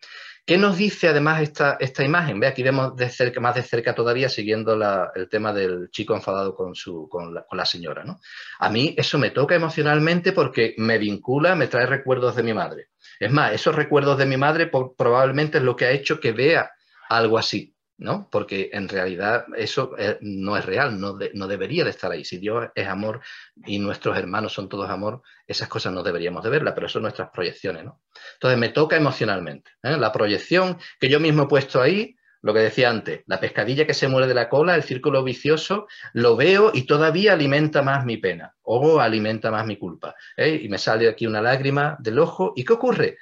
¿Qué 0.48 0.56
nos 0.56 0.78
dice 0.78 1.08
además 1.08 1.42
esta, 1.42 1.76
esta 1.78 2.02
imagen? 2.02 2.40
Ve, 2.40 2.46
aquí 2.46 2.62
vemos 2.62 2.94
más 3.38 3.54
de 3.54 3.62
cerca 3.62 3.94
todavía 3.94 4.30
siguiendo 4.30 4.72
el 5.14 5.28
tema 5.28 5.52
del 5.52 5.90
chico 5.90 6.14
enfadado 6.14 6.54
con, 6.54 6.74
su, 6.74 7.06
con, 7.06 7.34
la, 7.34 7.64
señora. 7.66 8.02
¿no? 8.02 8.18
A 8.58 8.70
mí 8.70 8.94
eso 8.96 9.18
me 9.18 9.28
toca 9.28 9.54
emocionalmente 9.54 10.32
porque 10.32 10.74
me 10.78 10.96
vincula, 10.96 11.54
me 11.54 11.66
trae 11.66 11.84
recuerdos 11.84 12.34
de 12.34 12.44
mi 12.44 12.54
madre. 12.54 12.88
Es 13.20 13.30
más, 13.30 13.52
esos 13.52 13.74
recuerdos 13.74 14.16
de 14.16 14.24
mi 14.24 14.38
madre 14.38 14.70
probablemente 14.96 15.58
es 15.58 15.64
lo 15.64 15.76
que 15.76 15.84
ha 15.84 15.90
hecho 15.90 16.18
que 16.18 16.32
vea 16.32 16.70
algo 17.11 17.37
así. 17.37 17.76
¿No? 17.98 18.28
Porque 18.30 18.70
en 18.72 18.88
realidad 18.88 19.46
eso 19.56 19.94
eh, 19.98 20.18
no 20.20 20.56
es 20.56 20.64
real, 20.64 20.98
no, 20.98 21.18
no, 21.34 21.46
debería 21.48 21.84
de 21.84 21.90
estar 21.90 22.11
ahí. 22.11 22.24
Si 22.24 22.38
Dios 22.38 22.68
es 22.74 22.87
amor 22.87 23.20
y 23.66 23.78
nuestros 23.78 24.16
hermanos 24.16 24.52
son 24.52 24.68
todos 24.68 24.88
amor, 24.88 25.22
esas 25.46 25.68
cosas 25.68 25.92
no 25.92 26.02
deberíamos 26.02 26.44
de 26.44 26.50
verlas, 26.50 26.74
pero 26.74 26.88
son 26.88 27.02
nuestras 27.02 27.30
proyecciones, 27.30 27.84
¿no? 27.84 28.00
Entonces 28.34 28.58
me 28.58 28.68
toca 28.68 28.96
emocionalmente. 28.96 29.72
¿eh? 29.82 29.96
La 29.96 30.12
proyección 30.12 30.78
que 31.00 31.08
yo 31.08 31.18
mismo 31.18 31.44
he 31.44 31.48
puesto 31.48 31.82
ahí, 31.82 32.16
lo 32.40 32.54
que 32.54 32.61
decía 32.61 32.88
antes, 32.88 33.22
la 33.26 33.40
pescadilla 33.40 33.84
que 33.84 33.94
se 33.94 34.06
muere 34.06 34.28
de 34.28 34.34
la 34.34 34.48
cola, 34.48 34.76
el 34.76 34.84
círculo 34.84 35.24
vicioso, 35.24 35.88
lo 36.12 36.37
veo 36.37 36.70
y 36.72 36.82
todavía 36.82 37.32
alimenta 37.32 37.82
más 37.82 38.04
mi 38.04 38.18
pena 38.18 38.54
o 38.62 39.00
alimenta 39.00 39.50
más 39.50 39.66
mi 39.66 39.76
culpa. 39.76 40.14
¿eh? 40.37 40.61
Y 40.62 40.68
me 40.68 40.78
sale 40.78 41.08
aquí 41.08 41.26
una 41.26 41.42
lágrima 41.42 41.96
del 41.98 42.20
ojo. 42.20 42.52
¿Y 42.54 42.64
qué 42.64 42.74
ocurre? 42.74 43.18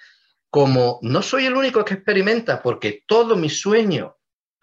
Como 0.51 0.99
no 1.01 1.23
soy 1.23 1.47
el 1.47 1.55
único 1.55 1.83
que 1.83 1.95
experimenta, 1.95 2.63
porque 2.63 3.05
todo 3.07 3.37
mi 3.37 3.49
sueño 3.49 4.16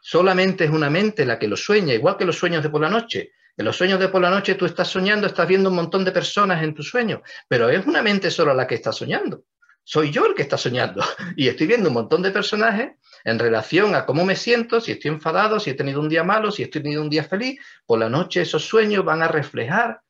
Solamente 0.06 0.66
es 0.66 0.70
una 0.70 0.90
mente 0.90 1.26
la 1.26 1.40
que 1.40 1.48
lo 1.48 1.56
sueña, 1.56 1.94
igual 1.94 2.18
que 2.18 2.26
los 2.26 2.38
sueños 2.38 2.62
de 2.62 2.70
por 2.70 2.82
la 2.82 2.90
noche. 2.90 3.32
En 3.56 3.64
los 3.64 3.78
sueños 3.78 4.02
de 4.02 4.10
por 4.10 4.22
la 4.22 4.30
noche 4.30 4.56
tú 4.56 4.66
estás 4.66 4.90
soñando, 4.90 5.28
estás 5.28 5.48
viendo 5.48 5.70
un 5.70 5.78
montón 5.78 6.04
de 6.04 6.12
personas 6.12 6.62
en 6.62 6.74
tu 6.74 6.84
sueño, 6.84 7.24
pero 7.48 7.70
es 7.70 7.86
una 7.86 8.02
mente 8.02 8.30
solo 8.30 8.54
la 8.54 8.68
que 8.68 8.76
está 8.76 8.92
soñando. 8.92 9.46
Soy 9.82 10.12
yo 10.12 10.26
el 10.26 10.36
que 10.36 10.42
está 10.42 10.58
soñando 10.58 11.02
y 11.38 11.48
estoy 11.48 11.68
viendo 11.68 11.88
un 11.88 11.94
montón 11.94 12.22
de 12.22 12.32
personajes 12.32 12.96
en 13.24 13.40
relación 13.40 13.96
a 13.96 14.06
cómo 14.06 14.26
me 14.26 14.36
siento, 14.36 14.82
si 14.82 14.92
estoy 14.92 15.12
enfadado, 15.12 15.58
si 15.58 15.70
he 15.70 15.74
tenido 15.74 16.02
un 16.02 16.10
día 16.10 16.26
malo, 16.26 16.52
si 16.52 16.64
he 16.64 16.68
tenido 16.68 17.02
un 17.02 17.10
día 17.10 17.24
feliz. 17.24 17.62
Por 17.86 17.98
la 17.98 18.10
noche 18.10 18.42
esos 18.42 18.68
sueños 18.68 19.06
van 19.06 19.24
a 19.24 19.30
reflejar 19.30 20.02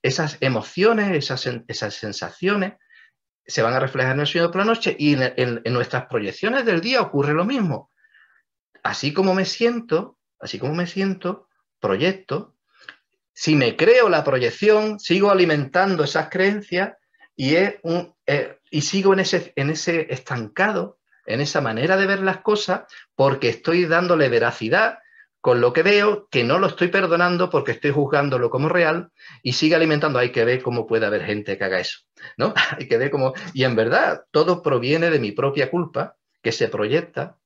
esas 0.00 0.38
emociones, 0.40 1.14
esas, 1.14 1.94
sensaciones, 1.94 2.76
se 3.44 3.60
van 3.60 3.74
a 3.74 3.80
reflejar 3.80 4.14
en 4.14 4.20
el 4.20 4.26
sueño 4.26 4.50
por 4.50 4.60
la 4.60 4.64
noche 4.64 4.96
y 4.98 5.16
en 5.20 5.72
nuestras 5.74 6.06
proyecciones 6.06 6.64
del 6.64 6.80
día 6.80 7.02
ocurre 7.02 7.34
lo 7.34 7.44
mismo 7.44 7.91
así 8.82 9.12
como 9.12 9.34
me 9.34 9.44
siento, 9.44 10.18
así 10.40 10.58
como 10.58 10.74
me 10.74 10.86
siento, 10.86 11.48
proyecto, 11.80 12.56
si 13.32 13.56
me 13.56 13.76
creo 13.76 14.08
la 14.08 14.24
proyección, 14.24 15.00
sigo 15.00 15.30
alimentando 15.30 16.04
esas 16.04 16.28
creencias 16.28 16.92
y, 17.34 17.54
eh, 17.56 17.80
sigo 18.80 19.14
en 19.14 19.20
ese, 19.20 19.52
en 19.56 19.70
ese 19.70 20.12
estancado, 20.12 20.98
en 21.26 21.40
esa 21.40 21.60
manera 21.60 21.96
de 21.96 22.06
ver 22.06 22.20
las 22.20 22.38
cosas, 22.38 22.82
porque 23.14 23.48
estoy 23.48 23.86
dándole 23.86 24.28
veracidad 24.28 24.98
con 25.40 25.60
lo 25.60 25.72
que 25.72 25.82
veo, 25.82 26.28
que 26.30 26.44
no 26.44 26.58
lo 26.58 26.68
estoy 26.68 26.88
perdonando 26.88 27.50
porque 27.50 27.72
estoy 27.72 27.90
juzgándolo 27.90 28.48
como 28.48 28.68
real 28.68 29.10
y 29.42 29.54
sigue 29.54 29.74
alimentando. 29.74 30.20
Hay 30.20 30.30
que 30.30 30.44
ver 30.44 30.62
cómo 30.62 30.86
puede 30.86 31.06
haber 31.06 31.24
gente 31.24 31.58
que 31.58 31.64
haga 31.64 31.80
eso, 31.80 32.00
¿no? 32.36 32.54
Hay 32.78 32.86
que 32.86 32.96
ver 32.96 33.10
cómo... 33.10 33.34
Y 33.52 33.64
en 33.64 33.74
verdad, 33.74 34.24
todo 34.30 34.62
proviene 34.62 35.10
de 35.10 35.18
mi 35.18 35.32
propia 35.32 35.68
culpa 35.68 36.16
que 36.42 36.52
se 36.52 36.68
proyecta 36.68 37.38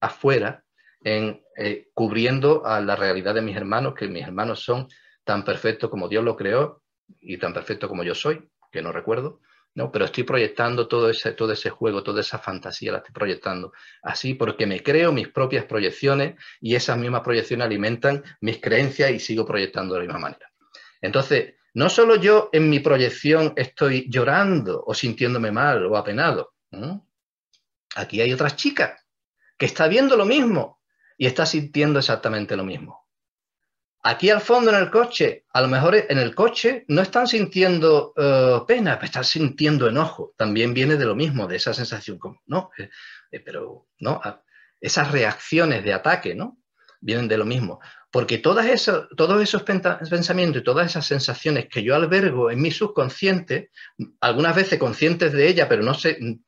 afuera 0.00 0.64
en 1.02 1.42
eh, 1.56 1.88
cubriendo 1.94 2.64
a 2.66 2.80
la 2.80 2.96
realidad 2.96 3.34
de 3.34 3.42
mis 3.42 3.56
hermanos, 3.56 3.94
que 3.94 4.08
mis 4.08 4.22
hermanos 4.22 4.60
son 4.60 4.88
tan 5.24 5.44
perfectos 5.44 5.90
como 5.90 6.08
Dios 6.08 6.24
lo 6.24 6.36
creó 6.36 6.82
y 7.20 7.36
tan 7.38 7.52
perfectos 7.52 7.88
como 7.88 8.02
yo 8.02 8.14
soy, 8.14 8.48
que 8.70 8.82
no 8.82 8.92
recuerdo, 8.92 9.40
¿no? 9.74 9.92
Pero 9.92 10.06
estoy 10.06 10.24
proyectando 10.24 10.88
todo 10.88 11.10
ese, 11.10 11.32
todo 11.32 11.52
ese 11.52 11.70
juego, 11.70 12.02
toda 12.02 12.20
esa 12.20 12.38
fantasía, 12.38 12.92
la 12.92 12.98
estoy 12.98 13.12
proyectando 13.12 13.72
así 14.02 14.34
porque 14.34 14.66
me 14.66 14.82
creo 14.82 15.12
mis 15.12 15.28
propias 15.28 15.64
proyecciones 15.64 16.36
y 16.60 16.74
esas 16.74 16.98
mismas 16.98 17.22
proyecciones 17.22 17.66
alimentan 17.66 18.22
mis 18.40 18.60
creencias 18.60 19.10
y 19.10 19.20
sigo 19.20 19.44
proyectando 19.44 19.94
de 19.94 20.00
la 20.00 20.06
misma 20.06 20.20
manera. 20.20 20.50
Entonces, 21.00 21.54
no 21.74 21.88
solo 21.88 22.16
yo 22.16 22.50
en 22.52 22.68
mi 22.68 22.80
proyección 22.80 23.52
estoy 23.56 24.06
llorando 24.10 24.82
o 24.84 24.94
sintiéndome 24.94 25.52
mal 25.52 25.86
o 25.86 25.96
apenado. 25.96 26.54
Aquí 27.94 28.20
hay 28.20 28.32
otras 28.32 28.56
chicas 28.56 29.00
que 29.60 29.66
está 29.66 29.88
viendo 29.88 30.16
lo 30.16 30.24
mismo 30.24 30.80
y 31.18 31.26
está 31.26 31.44
sintiendo 31.44 31.98
exactamente 31.98 32.56
lo 32.56 32.64
mismo. 32.64 33.06
Aquí 34.02 34.30
al 34.30 34.40
fondo 34.40 34.70
en 34.70 34.76
el 34.76 34.90
coche, 34.90 35.44
a 35.52 35.60
lo 35.60 35.68
mejor 35.68 35.94
en 35.96 36.16
el 36.16 36.34
coche 36.34 36.86
no 36.88 37.02
están 37.02 37.28
sintiendo 37.28 38.14
eh, 38.16 38.60
pena, 38.66 38.94
pero 38.94 39.04
están 39.04 39.24
sintiendo 39.24 39.86
enojo. 39.86 40.32
También 40.38 40.72
viene 40.72 40.96
de 40.96 41.04
lo 41.04 41.14
mismo, 41.14 41.46
de 41.46 41.56
esa 41.56 41.74
sensación 41.74 42.18
como, 42.18 42.40
no, 42.46 42.70
eh, 42.78 42.88
eh, 43.30 43.40
pero 43.40 43.88
no, 43.98 44.22
esas 44.80 45.12
reacciones 45.12 45.84
de 45.84 45.92
ataque, 45.92 46.34
¿no? 46.34 46.56
Vienen 47.02 47.28
de 47.28 47.36
lo 47.36 47.44
mismo. 47.44 47.80
Porque 48.10 48.38
todas 48.38 48.90
todos 49.14 49.42
esos 49.42 49.62
pensamientos 49.62 50.62
y 50.62 50.64
todas 50.64 50.86
esas 50.86 51.04
sensaciones 51.04 51.66
que 51.70 51.82
yo 51.82 51.94
albergo 51.94 52.50
en 52.50 52.62
mi 52.62 52.70
subconsciente, 52.70 53.70
algunas 54.22 54.56
veces 54.56 54.78
conscientes 54.78 55.34
de 55.34 55.48
ella, 55.48 55.68
pero 55.68 55.82
no 55.82 55.92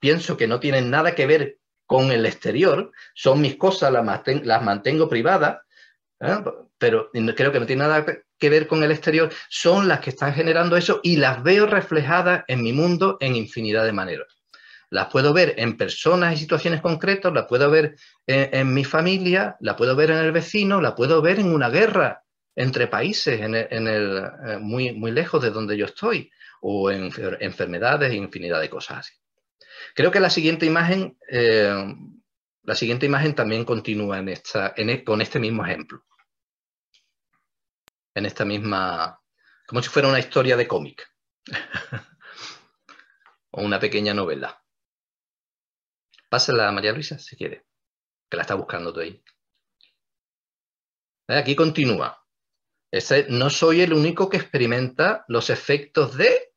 pienso 0.01 0.38
que 0.38 0.48
no 0.48 0.59
tienen 0.59 0.90
nada 0.90 1.14
que 1.14 1.27
ver 1.27 1.59
con 1.87 2.11
el 2.11 2.27
exterior, 2.27 2.92
son 3.14 3.40
mis 3.40 3.57
cosas, 3.57 3.92
las, 3.92 4.62
mantengo 4.62 5.09
privadas, 5.09 5.59
¿eh? 6.21 6.38
pero 6.79 7.11
creo 7.12 7.53
que 7.53 7.61
no 7.61 7.66
tiene 7.66 7.83
nada 7.83 8.05
que 8.38 8.51
ver 8.51 8.66
con 8.66 8.83
el 8.83 8.90
exterior, 8.90 9.31
son 9.49 9.88
las 9.88 10.01
que 10.01 10.11
están 10.11 10.35
generando 10.35 10.77
eso 10.77 11.01
y 11.03 11.16
las 11.16 11.42
veo 11.42 11.66
reflejadas 11.66 12.45
en 12.49 12.62
mi 12.62 12.73
mundo 12.73 13.18
en 13.21 13.37
infinidad 13.37 13.85
de 13.85 13.92
maneras. 13.92 14.27
Las 14.90 15.07
puedo 15.07 15.33
ver 15.33 15.55
en 15.57 15.77
personas 15.77 16.35
y 16.35 16.37
situaciones 16.37 16.83
concretas, 16.83 17.33
las 17.33 17.47
puedo 17.47 17.71
ver 17.71 17.97
en, 18.27 18.75
mi 18.75 18.85
familia, 18.85 19.57
la 19.61 19.75
puedo 19.75 19.97
ver 19.97 20.11
en 20.11 20.18
el 20.18 20.33
vecino, 20.33 20.83
la 20.83 20.95
puedo 20.95 21.23
ver 21.23 21.38
en 21.38 21.55
una 21.55 21.71
guerra 21.71 22.25
entre 22.55 22.88
países, 22.88 23.40
en 23.40 23.55
el, 23.55 24.31
eh, 24.47 24.59
muy, 24.59 24.92
muy 24.92 25.11
lejos 25.12 25.42
de 25.42 25.51
donde 25.51 25.79
yo 25.79 25.87
estoy, 25.87 26.31
o 26.61 26.90
en 26.90 27.11
enfermedades 27.40 28.11
e 28.11 28.16
infinidad 28.16 28.61
de 28.61 28.68
cosas 28.68 28.99
así. 28.99 29.22
Creo 29.95 30.11
que 30.11 30.21
la 30.21 30.31
siguiente 30.31 30.66
imagen, 30.66 31.18
eh, 31.29 31.95
la 32.62 32.75
siguiente 32.75 33.07
imagen 33.07 33.35
también 33.35 33.64
continúa 33.64 34.18
en 34.18 34.29
esta, 34.29 34.73
e, 34.77 35.05
con 35.05 35.21
este 35.21 35.38
mismo 35.38 35.64
ejemplo. 35.64 36.05
En 38.14 38.27
esta 38.27 38.45
misma, 38.45 39.21
como 39.66 39.83
si 39.83 39.88
fuera 39.88 40.09
una 40.09 40.18
historia 40.18 40.57
de 40.57 40.68
cómic. 40.68 41.09
o 43.53 43.62
una 43.62 43.79
pequeña 43.79 44.14
novela. 44.14 44.62
Pásala 46.29 46.68
a 46.68 46.73
María 46.73 46.92
Luisa 46.92 47.18
si 47.18 47.37
quiere, 47.37 47.66
que 48.29 48.37
la 48.37 48.42
está 48.42 48.55
buscando 48.55 48.92
tú 48.92 49.01
ahí. 49.01 49.23
Eh, 51.29 51.37
aquí 51.37 51.55
continúa. 51.55 52.25
no 53.29 53.51
soy 53.51 53.83
el 53.83 53.92
único 53.92 54.29
que 54.29 54.38
experimenta 54.38 55.25
los 55.29 55.51
efectos 55.51 56.16
de... 56.16 56.55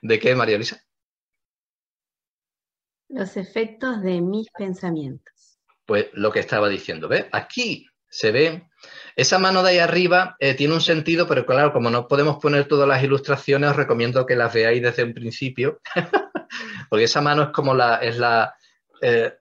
¿De 0.00 0.18
qué, 0.18 0.34
María 0.34 0.56
Luisa? 0.56 0.82
Los 3.12 3.36
efectos 3.36 4.00
de 4.02 4.22
mis 4.22 4.48
pensamientos. 4.56 5.58
Pues 5.84 6.06
lo 6.14 6.32
que 6.32 6.40
estaba 6.40 6.70
diciendo, 6.70 7.08
¿ves? 7.08 7.26
Aquí 7.30 7.86
se 8.08 8.32
ve, 8.32 8.68
esa 9.16 9.38
mano 9.38 9.62
de 9.62 9.72
ahí 9.72 9.78
arriba 9.78 10.34
eh, 10.38 10.54
tiene 10.54 10.72
un 10.72 10.80
sentido, 10.80 11.28
pero 11.28 11.44
claro, 11.44 11.74
como 11.74 11.90
no 11.90 12.08
podemos 12.08 12.38
poner 12.38 12.66
todas 12.66 12.88
las 12.88 13.02
ilustraciones, 13.02 13.70
os 13.70 13.76
recomiendo 13.76 14.24
que 14.24 14.34
las 14.34 14.54
veáis 14.54 14.82
desde 14.82 15.04
un 15.04 15.12
principio, 15.12 15.82
porque 16.88 17.04
esa 17.04 17.20
mano 17.20 17.42
es 17.42 17.48
como 17.50 17.74
la, 17.74 17.96
es 17.96 18.16
la, 18.16 18.54
eh, 19.02 19.34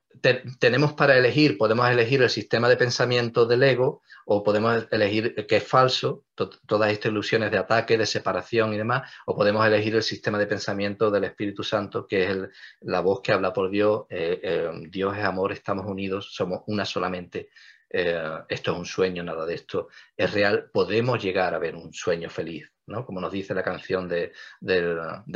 tenemos 0.59 0.93
para 0.93 1.17
elegir, 1.17 1.57
podemos 1.57 1.89
elegir 1.89 2.21
el 2.21 2.29
sistema 2.29 2.69
de 2.69 2.77
pensamiento 2.77 3.45
del 3.45 3.63
ego 3.63 4.01
o 4.25 4.43
podemos 4.43 4.87
elegir 4.91 5.45
que 5.47 5.57
es 5.57 5.63
falso, 5.63 6.25
todas 6.35 6.91
estas 6.91 7.11
ilusiones 7.11 7.51
de 7.51 7.57
ataque, 7.57 7.97
de 7.97 8.05
separación 8.05 8.73
y 8.73 8.77
demás, 8.77 9.11
o 9.25 9.35
podemos 9.35 9.65
elegir 9.65 9.95
el 9.95 10.03
sistema 10.03 10.37
de 10.37 10.47
pensamiento 10.47 11.09
del 11.11 11.25
Espíritu 11.25 11.63
Santo, 11.63 12.05
que 12.05 12.29
es 12.29 12.37
la 12.81 13.01
voz 13.01 13.21
que 13.21 13.31
habla 13.31 13.51
por 13.51 13.69
Dios, 13.69 14.05
eh, 14.09 14.39
eh, 14.43 14.69
Dios 14.89 15.17
es 15.17 15.23
amor, 15.23 15.51
estamos 15.51 15.85
unidos, 15.85 16.33
somos 16.33 16.61
una 16.67 16.85
solamente, 16.85 17.49
eh, 17.89 18.21
esto 18.47 18.71
es 18.71 18.77
un 18.77 18.85
sueño, 18.85 19.23
nada 19.23 19.45
de 19.45 19.55
esto 19.55 19.89
es 20.15 20.31
real, 20.31 20.69
podemos 20.71 21.21
llegar 21.21 21.53
a 21.53 21.59
ver 21.59 21.75
un 21.75 21.93
sueño 21.93 22.29
feliz, 22.29 22.71
como 23.05 23.21
nos 23.21 23.31
dice 23.31 23.53
la 23.53 23.63
canción 23.63 24.07
del, 24.07 24.31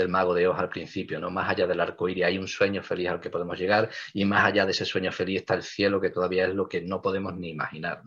mago 0.10 0.34
de 0.34 0.48
Oz 0.48 0.60
al 0.60 0.70
principio, 0.70 1.20
¿no? 1.20 1.30
Más 1.30 1.50
allá 1.50 1.68
del 1.68 1.80
arco 1.80 2.08
iris 2.10 2.26
hay 2.26 2.38
un 2.38 2.48
sueño 2.48 2.84
feliz 2.84 3.10
al 3.10 3.20
que 3.20 3.30
podemos 3.30 3.58
llegar 3.58 3.90
y 4.14 4.26
más 4.26 4.46
allá 4.46 4.66
de 4.66 4.72
ese 4.72 4.86
sueño 4.86 5.12
feliz 5.12 5.42
está 5.42 5.56
el 5.56 5.64
cielo 5.64 6.02
que 6.02 6.10
todavía 6.10 6.46
es 6.46 6.54
lo 6.54 6.68
que 6.68 6.82
no 6.82 7.02
podemos 7.02 7.36
ni 7.36 7.50
imaginar, 7.50 8.02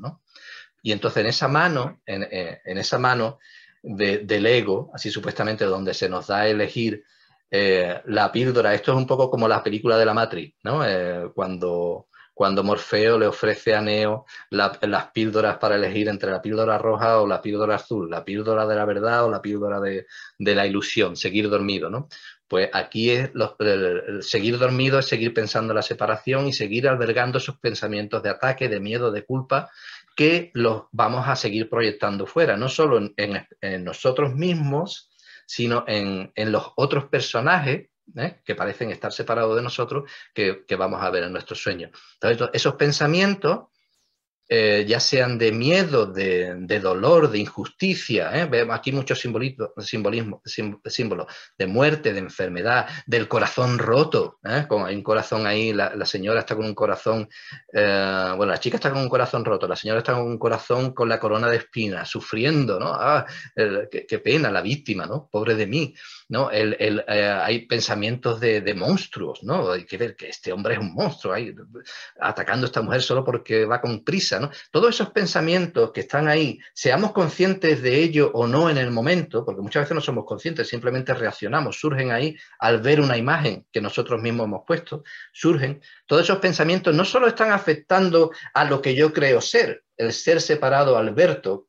Y 0.82 0.92
entonces 0.92 1.22
en 1.22 1.26
esa 1.26 1.48
mano, 1.48 2.00
en, 2.06 2.78
esa 2.78 2.98
mano 2.98 3.38
del 3.82 4.46
ego, 4.46 4.90
así 4.94 5.10
supuestamente 5.10 5.64
donde 5.64 5.94
se 5.94 6.08
nos 6.08 6.26
da 6.26 6.40
a 6.40 6.48
elegir 6.48 7.04
eh, 7.50 8.02
la 8.06 8.30
píldora, 8.30 8.74
esto 8.74 8.92
es 8.92 8.98
un 8.98 9.06
poco 9.06 9.30
como 9.30 9.48
la 9.48 9.62
película 9.62 9.96
de 9.96 10.04
la 10.04 10.12
Matrix, 10.12 10.56
¿no? 10.64 10.84
Eh, 10.84 11.30
cuando 11.34 12.07
cuando 12.38 12.62
Morfeo 12.62 13.18
le 13.18 13.26
ofrece 13.26 13.74
a 13.74 13.80
Neo 13.80 14.24
las 14.50 15.06
píldoras 15.12 15.58
para 15.58 15.74
elegir 15.74 16.08
entre 16.08 16.30
la 16.30 16.40
píldora 16.40 16.78
roja 16.78 17.20
o 17.20 17.26
la 17.26 17.42
píldora 17.42 17.74
azul, 17.74 18.08
la 18.08 18.24
píldora 18.24 18.64
de 18.64 18.76
la 18.76 18.84
verdad 18.84 19.24
o 19.24 19.28
la 19.28 19.42
píldora 19.42 19.80
de, 19.80 20.06
la 20.38 20.64
ilusión, 20.64 21.16
seguir 21.16 21.50
dormido, 21.50 21.90
¿no? 21.90 22.06
Pues 22.46 22.70
aquí 22.72 23.10
es 23.10 23.32
seguir 24.20 24.56
dormido 24.56 25.00
es 25.00 25.06
seguir 25.06 25.34
pensando 25.34 25.72
en 25.72 25.78
la 25.78 25.82
separación 25.82 26.46
y 26.46 26.52
seguir 26.52 26.86
albergando 26.86 27.38
esos 27.38 27.58
pensamientos 27.58 28.22
de 28.22 28.30
ataque, 28.30 28.68
de 28.68 28.78
miedo, 28.78 29.10
de 29.10 29.24
culpa, 29.24 29.68
que 30.14 30.52
los 30.54 30.84
vamos 30.92 31.26
a 31.26 31.34
seguir 31.34 31.68
proyectando 31.68 32.24
fuera, 32.24 32.56
no 32.56 32.68
solo 32.68 33.00
en, 33.16 33.84
nosotros 33.84 34.36
mismos, 34.36 35.10
sino 35.44 35.82
en, 35.88 36.30
los 36.52 36.70
otros 36.76 37.06
personajes 37.06 37.88
¿eh? 38.16 38.40
que 38.44 38.54
parecen 38.54 38.90
estar 38.90 39.12
separados 39.12 39.56
de 39.56 39.62
nosotros, 39.62 40.10
que, 40.34 40.64
que, 40.66 40.76
vamos 40.76 41.02
a 41.02 41.10
ver 41.10 41.24
en 41.24 41.32
nuestros 41.32 41.62
sueños. 41.62 41.90
Entonces, 42.14 42.50
esos 42.52 42.74
pensamientos 42.74 43.66
eh, 44.50 44.86
ya 44.88 44.98
sean 44.98 45.36
de 45.36 45.52
miedo, 45.52 46.06
de, 46.06 46.80
dolor, 46.80 47.30
de 47.30 47.38
injusticia. 47.38 48.30
¿eh? 48.34 48.46
Vemos 48.46 48.74
aquí 48.74 48.92
muchos 48.92 49.20
simbolismo, 49.20 49.72
simbolismo, 49.76 50.40
símbolos 50.86 51.26
de 51.58 51.66
muerte, 51.66 52.14
de 52.14 52.20
enfermedad, 52.20 52.86
del 53.06 53.28
corazón 53.28 53.78
roto. 53.78 54.38
¿eh? 54.44 54.64
Como 54.66 54.86
hay 54.86 54.96
un 54.96 55.02
corazón 55.02 55.46
ahí, 55.46 55.74
la, 55.74 56.06
señora 56.06 56.40
está 56.40 56.56
con 56.56 56.64
un 56.64 56.74
corazón, 56.74 57.28
bueno, 57.72 58.46
la 58.46 58.58
chica 58.58 58.76
está 58.76 58.90
con 58.90 59.02
un 59.02 59.10
corazón 59.10 59.44
roto, 59.44 59.68
la 59.68 59.76
señora 59.76 59.98
está 59.98 60.14
con 60.14 60.22
un 60.22 60.38
corazón 60.38 60.94
con 60.94 61.10
la 61.10 61.20
corona 61.20 61.48
de 61.48 61.58
espinas, 61.58 62.08
sufriendo, 62.08 62.80
¿no? 62.80 62.94
Ah, 62.94 63.26
qué, 63.54 64.18
pena, 64.18 64.50
la 64.50 64.62
víctima, 64.62 65.04
¿no? 65.04 65.28
Pobre 65.30 65.56
de 65.56 65.66
mí, 65.66 65.94
¿no? 66.30 66.50
El, 66.50 67.04
hay 67.06 67.66
pensamientos 67.66 68.40
de, 68.40 68.74
monstruos, 68.74 69.42
¿no? 69.42 69.72
Hay 69.72 69.84
que 69.84 69.98
ver 69.98 70.16
que 70.16 70.28
este 70.28 70.52
hombre 70.52 70.74
es 70.74 70.80
un 70.80 70.94
monstruo, 70.94 71.34
hay, 71.34 71.54
atacando 72.20 72.64
a 72.64 72.68
esta 72.68 72.80
mujer 72.80 73.02
solo 73.02 73.24
porque 73.24 73.66
va 73.66 73.80
con 73.80 74.04
prisa 74.04 74.37
todos 74.70 74.94
esos 74.94 75.10
pensamientos 75.10 75.92
que 75.92 76.00
están 76.00 76.28
ahí, 76.28 76.58
seamos 76.74 77.12
conscientes 77.12 77.82
de 77.82 78.02
ello 78.02 78.30
o 78.34 78.46
no 78.46 78.70
en 78.70 78.78
el 78.78 78.90
momento, 78.90 79.44
porque 79.44 79.60
muchas 79.60 79.84
veces 79.84 79.94
no 79.94 80.00
somos 80.00 80.24
conscientes, 80.24 80.68
simplemente 80.68 81.14
reaccionamos, 81.14 81.78
surgen 81.78 82.10
ahí 82.10 82.36
al 82.58 82.80
ver 82.80 83.00
una 83.00 83.16
imagen 83.16 83.66
que 83.72 83.80
nosotros 83.80 84.20
mismos 84.20 84.46
hemos 84.46 84.62
puesto, 84.66 85.04
surgen. 85.32 85.80
Todos 86.06 86.22
esos 86.22 86.38
pensamientos 86.38 86.94
no 86.94 87.04
solo 87.04 87.28
están 87.28 87.52
afectando 87.52 88.30
a 88.54 88.64
lo 88.64 88.80
que 88.80 88.94
yo 88.94 89.12
creo 89.12 89.40
ser, 89.40 89.84
el 89.96 90.12
ser 90.12 90.40
separado 90.40 90.96
Alberto, 90.96 91.68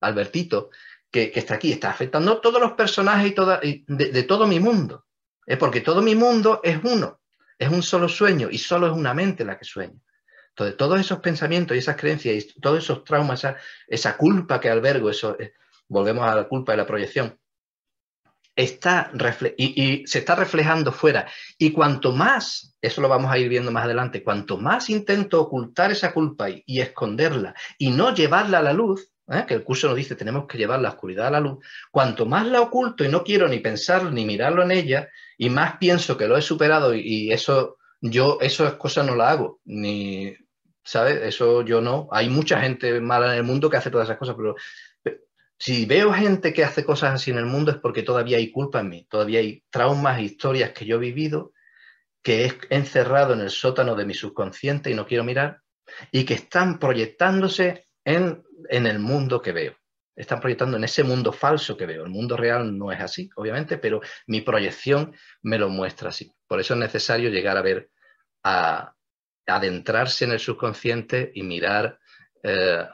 Albertito, 0.00 0.70
que, 1.10 1.32
está 1.34 1.54
aquí, 1.54 1.72
está 1.72 1.90
afectando 1.90 2.32
a 2.32 2.40
todos 2.40 2.60
los 2.60 2.72
personajes 2.72 3.34
y 3.62 3.84
de, 3.86 4.06
de 4.12 4.22
todo 4.24 4.46
mi 4.46 4.60
mundo. 4.60 5.06
Es 5.46 5.56
porque 5.56 5.80
todo 5.80 6.02
mi 6.02 6.14
mundo 6.14 6.60
es 6.62 6.78
uno, 6.84 7.20
es 7.58 7.68
un 7.70 7.82
solo 7.82 8.08
sueño 8.08 8.48
y 8.50 8.58
solo 8.58 8.86
es 8.86 8.92
una 8.92 9.14
mente 9.14 9.44
la 9.44 9.58
que 9.58 9.64
sueña. 9.64 9.98
Entonces, 10.58 10.76
todos 10.76 11.00
esos 11.00 11.20
pensamientos 11.20 11.76
y 11.76 11.78
esas 11.78 11.96
creencias 11.96 12.44
y 12.56 12.60
todos 12.60 12.78
esos 12.78 13.04
traumas, 13.04 13.46
esa, 13.86 14.16
culpa 14.16 14.60
que 14.60 14.68
albergo, 14.68 15.08
eso, 15.08 15.36
eh, 15.38 15.54
volvemos 15.88 16.28
a 16.28 16.34
la 16.34 16.48
culpa 16.48 16.72
de 16.72 16.78
la 16.78 16.86
proyección, 16.86 17.38
está 18.58 19.12
y, 19.56 20.04
se 20.06 20.18
está 20.18 20.34
reflejando 20.34 20.90
fuera. 20.90 21.28
Y 21.56 21.70
cuanto 21.70 22.10
más, 22.12 22.76
eso 22.82 23.00
lo 23.00 23.08
vamos 23.08 23.30
a 23.30 23.38
ir 23.38 23.48
viendo 23.48 23.70
más 23.70 23.84
adelante, 23.84 24.24
cuanto 24.24 24.58
más 24.58 24.90
intento 24.90 25.40
ocultar 25.40 25.92
esa 25.92 26.12
culpa 26.12 26.48
y, 26.50 26.80
esconderla 26.80 27.54
y 27.78 27.90
no 27.90 28.12
llevarla 28.12 28.58
a 28.58 28.62
la 28.62 28.72
luz, 28.72 29.12
¿eh? 29.28 29.44
que 29.46 29.54
el 29.54 29.62
curso 29.62 29.86
nos 29.86 29.96
dice 29.96 30.16
tenemos 30.16 30.48
que 30.48 30.58
llevar 30.58 30.80
la 30.80 30.88
oscuridad 30.88 31.28
a 31.28 31.30
la 31.30 31.40
luz, 31.40 31.64
cuanto 31.92 32.26
más 32.26 32.46
la 32.48 32.60
oculto 32.60 33.04
y 33.04 33.08
no 33.08 33.22
quiero 33.22 33.46
ni 33.46 33.60
pensar 33.60 34.12
ni 34.12 34.26
mirarlo 34.26 34.64
en 34.64 34.72
ella, 34.72 35.08
y 35.36 35.50
más 35.50 35.76
pienso 35.78 36.16
que 36.16 36.26
lo 36.26 36.36
he 36.36 36.42
superado 36.42 36.96
y, 36.96 37.00
y 37.00 37.32
eso, 37.32 37.78
yo 38.00 38.38
esas 38.40 38.74
cosas 38.74 39.06
no 39.06 39.14
las 39.14 39.30
hago, 39.30 39.60
ni 39.66 40.36
¿sabes? 40.88 41.20
Eso 41.22 41.62
yo 41.62 41.82
no. 41.82 42.08
Hay 42.10 42.30
mucha 42.30 42.60
gente 42.60 42.98
mala 43.00 43.32
en 43.32 43.38
el 43.38 43.44
mundo 43.44 43.68
que 43.68 43.76
hace 43.76 43.90
todas 43.90 44.08
esas 44.08 44.16
cosas, 44.16 44.36
pero 44.36 44.56
si 45.58 45.84
veo 45.84 46.12
gente 46.14 46.54
que 46.54 46.64
hace 46.64 46.82
cosas 46.84 47.14
así 47.14 47.30
en 47.30 47.36
el 47.36 47.44
mundo 47.44 47.72
es 47.72 47.76
porque 47.76 48.02
todavía 48.02 48.38
hay 48.38 48.50
culpa 48.50 48.80
en 48.80 48.88
mí, 48.88 49.06
todavía 49.10 49.40
hay 49.40 49.64
traumas, 49.70 50.20
historias 50.20 50.70
que 50.70 50.86
yo 50.86 50.96
he 50.96 51.00
vivido, 51.00 51.52
que 52.22 52.46
he 52.46 52.52
encerrado 52.70 53.34
en 53.34 53.40
el 53.40 53.50
sótano 53.50 53.96
de 53.96 54.06
mi 54.06 54.14
subconsciente 54.14 54.90
y 54.90 54.94
no 54.94 55.06
quiero 55.06 55.24
mirar, 55.24 55.60
y 56.10 56.24
que 56.24 56.34
están 56.34 56.78
proyectándose 56.78 57.86
en, 58.04 58.42
en 58.70 58.86
el 58.86 58.98
mundo 58.98 59.42
que 59.42 59.52
veo. 59.52 59.76
Están 60.16 60.40
proyectando 60.40 60.78
en 60.78 60.84
ese 60.84 61.04
mundo 61.04 61.32
falso 61.32 61.76
que 61.76 61.86
veo. 61.86 62.04
El 62.04 62.10
mundo 62.10 62.36
real 62.36 62.76
no 62.76 62.90
es 62.90 63.00
así, 63.00 63.28
obviamente, 63.36 63.76
pero 63.76 64.00
mi 64.26 64.40
proyección 64.40 65.14
me 65.42 65.58
lo 65.58 65.68
muestra 65.68 66.08
así. 66.08 66.32
Por 66.46 66.60
eso 66.60 66.74
es 66.74 66.80
necesario 66.80 67.28
llegar 67.30 67.56
a 67.56 67.62
ver 67.62 67.90
a, 68.42 68.94
adentrarse 69.48 70.24
en 70.24 70.32
el 70.32 70.40
subconsciente 70.40 71.32
y 71.34 71.42
mirar 71.42 71.98
eh, 72.42 72.84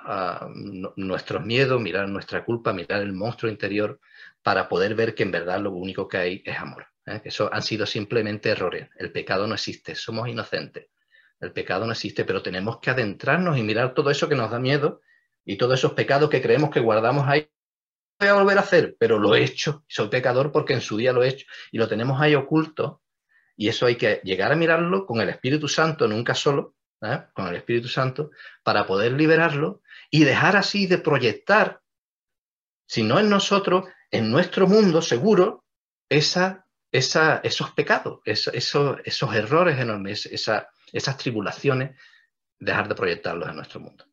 nuestros 0.97 1.45
miedos, 1.45 1.81
mirar 1.81 2.09
nuestra 2.09 2.45
culpa, 2.45 2.73
mirar 2.73 3.03
el 3.03 3.13
monstruo 3.13 3.51
interior 3.51 4.01
para 4.43 4.69
poder 4.69 4.95
ver 4.95 5.15
que 5.15 5.23
en 5.23 5.33
verdad 5.33 5.61
lo 5.61 5.73
único 5.73 6.09
que 6.09 6.17
hay 6.17 6.43
es 6.45 6.59
amor. 6.59 6.87
¿eh? 7.07 7.21
Eso 7.25 7.53
han 7.53 7.63
sido 7.63 7.87
simplemente 7.87 8.51
errores. 8.51 8.89
El 8.97 9.13
pecado 9.13 9.47
no 9.47 9.55
existe, 9.55 9.95
somos 9.95 10.29
inocentes. 10.29 10.89
El 11.41 11.53
pecado 11.53 11.85
no 11.85 11.93
existe, 11.93 12.25
pero 12.25 12.43
tenemos 12.43 12.79
que 12.79 12.91
adentrarnos 12.91 13.59
y 13.59 13.63
mirar 13.63 13.93
todo 13.93 14.11
eso 14.11 14.29
que 14.29 14.35
nos 14.35 14.51
da 14.51 14.59
miedo 14.59 15.03
y 15.45 15.57
todos 15.57 15.79
esos 15.79 15.93
pecados 15.93 16.31
que 16.31 16.41
creemos 16.41 16.71
que 16.71 16.81
guardamos 16.81 17.29
ahí. 17.29 17.51
Voy 18.19 18.29
a 18.29 18.35
volver 18.35 18.57
a 18.59 18.63
hacer, 18.63 18.97
pero 18.99 19.19
lo 19.19 19.35
he 19.35 19.45
hecho. 19.45 19.85
Soy 19.89 20.09
pecador 20.09 20.53
porque 20.53 20.73
en 20.73 20.81
su 20.81 20.97
día 20.97 21.13
lo 21.13 21.23
he 21.23 21.29
hecho 21.29 21.47
y 21.71 21.79
lo 21.79 21.89
tenemos 21.89 22.21
ahí 22.21 22.35
oculto 22.35 23.03
y 23.57 23.69
eso 23.69 23.87
hay 23.87 23.97
que 23.97 24.21
llegar 24.25 24.53
a 24.53 24.57
mirarlo 24.57 25.07
con 25.07 25.21
el 25.21 25.29
Espíritu 25.29 25.69
Santo, 25.69 26.09
nunca 26.09 26.35
solo, 26.35 26.77
¿eh? 27.03 27.23
con 27.35 27.47
el 27.47 27.57
Espíritu 27.57 27.89
Santo, 27.89 28.31
para 28.63 28.87
poder 28.87 29.13
liberarlo 29.13 29.83
y 30.11 30.25
dejar 30.25 30.57
así 30.57 30.87
de 30.87 30.99
proyectar, 30.99 31.81
si 32.87 33.03
no 33.03 33.19
en 33.19 33.31
nosotros, 33.31 33.87
en 34.11 34.31
nuestro 34.31 34.67
mundo 34.67 35.03
seguro, 35.03 35.65
esos 36.09 37.71
pecados, 37.75 38.21
esos 38.25 39.35
errores 39.35 39.79
enormes, 39.79 40.27
esas 40.27 41.17
tribulaciones, 41.17 41.99
dejar 42.59 42.89
de 42.89 42.95
proyectarlos 42.95 43.49
en 43.49 43.57
nuestro 43.57 43.81
mundo. 43.81 44.05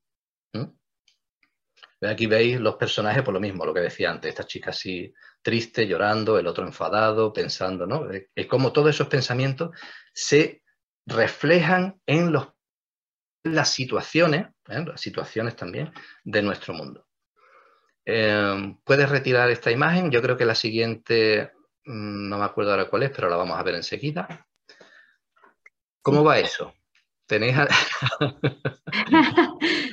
Aquí 2.01 2.25
veis 2.25 2.59
los 2.59 2.75
personajes 2.75 3.21
por 3.21 3.33
lo 3.33 3.39
mismo, 3.39 3.63
lo 3.65 3.73
que 3.73 3.81
decía 3.81 4.09
antes, 4.09 4.29
esta 4.29 4.45
chica 4.45 4.71
así 4.71 5.13
triste, 5.41 5.87
llorando, 5.87 6.39
el 6.39 6.47
otro 6.47 6.65
enfadado, 6.65 7.31
pensando, 7.31 7.85
¿no? 7.85 8.07
Es 8.09 8.47
como 8.47 8.71
todos 8.71 8.89
esos 8.89 9.07
pensamientos 9.07 9.69
se 10.13 10.63
reflejan 11.05 12.01
en 12.07 12.31
los, 12.31 12.47
las 13.43 13.71
situaciones, 13.71 14.47
¿eh? 14.67 14.83
las 14.85 14.99
situaciones 14.99 15.55
también 15.55 15.91
de 16.23 16.41
nuestro 16.41 16.73
mundo. 16.73 17.05
Eh, 18.05 18.75
Puedes 18.83 19.09
retirar 19.09 19.51
esta 19.51 19.69
imagen, 19.69 20.09
yo 20.09 20.23
creo 20.23 20.37
que 20.37 20.45
la 20.45 20.55
siguiente, 20.55 21.51
mm, 21.85 22.29
no 22.29 22.39
me 22.39 22.45
acuerdo 22.45 22.71
ahora 22.71 22.89
cuál 22.89 23.03
es, 23.03 23.11
pero 23.11 23.29
la 23.29 23.35
vamos 23.35 23.59
a 23.59 23.63
ver 23.63 23.75
enseguida. 23.75 24.47
¿Cómo 26.01 26.23
va 26.23 26.39
eso? 26.39 26.73
¿Tenéis... 27.27 27.55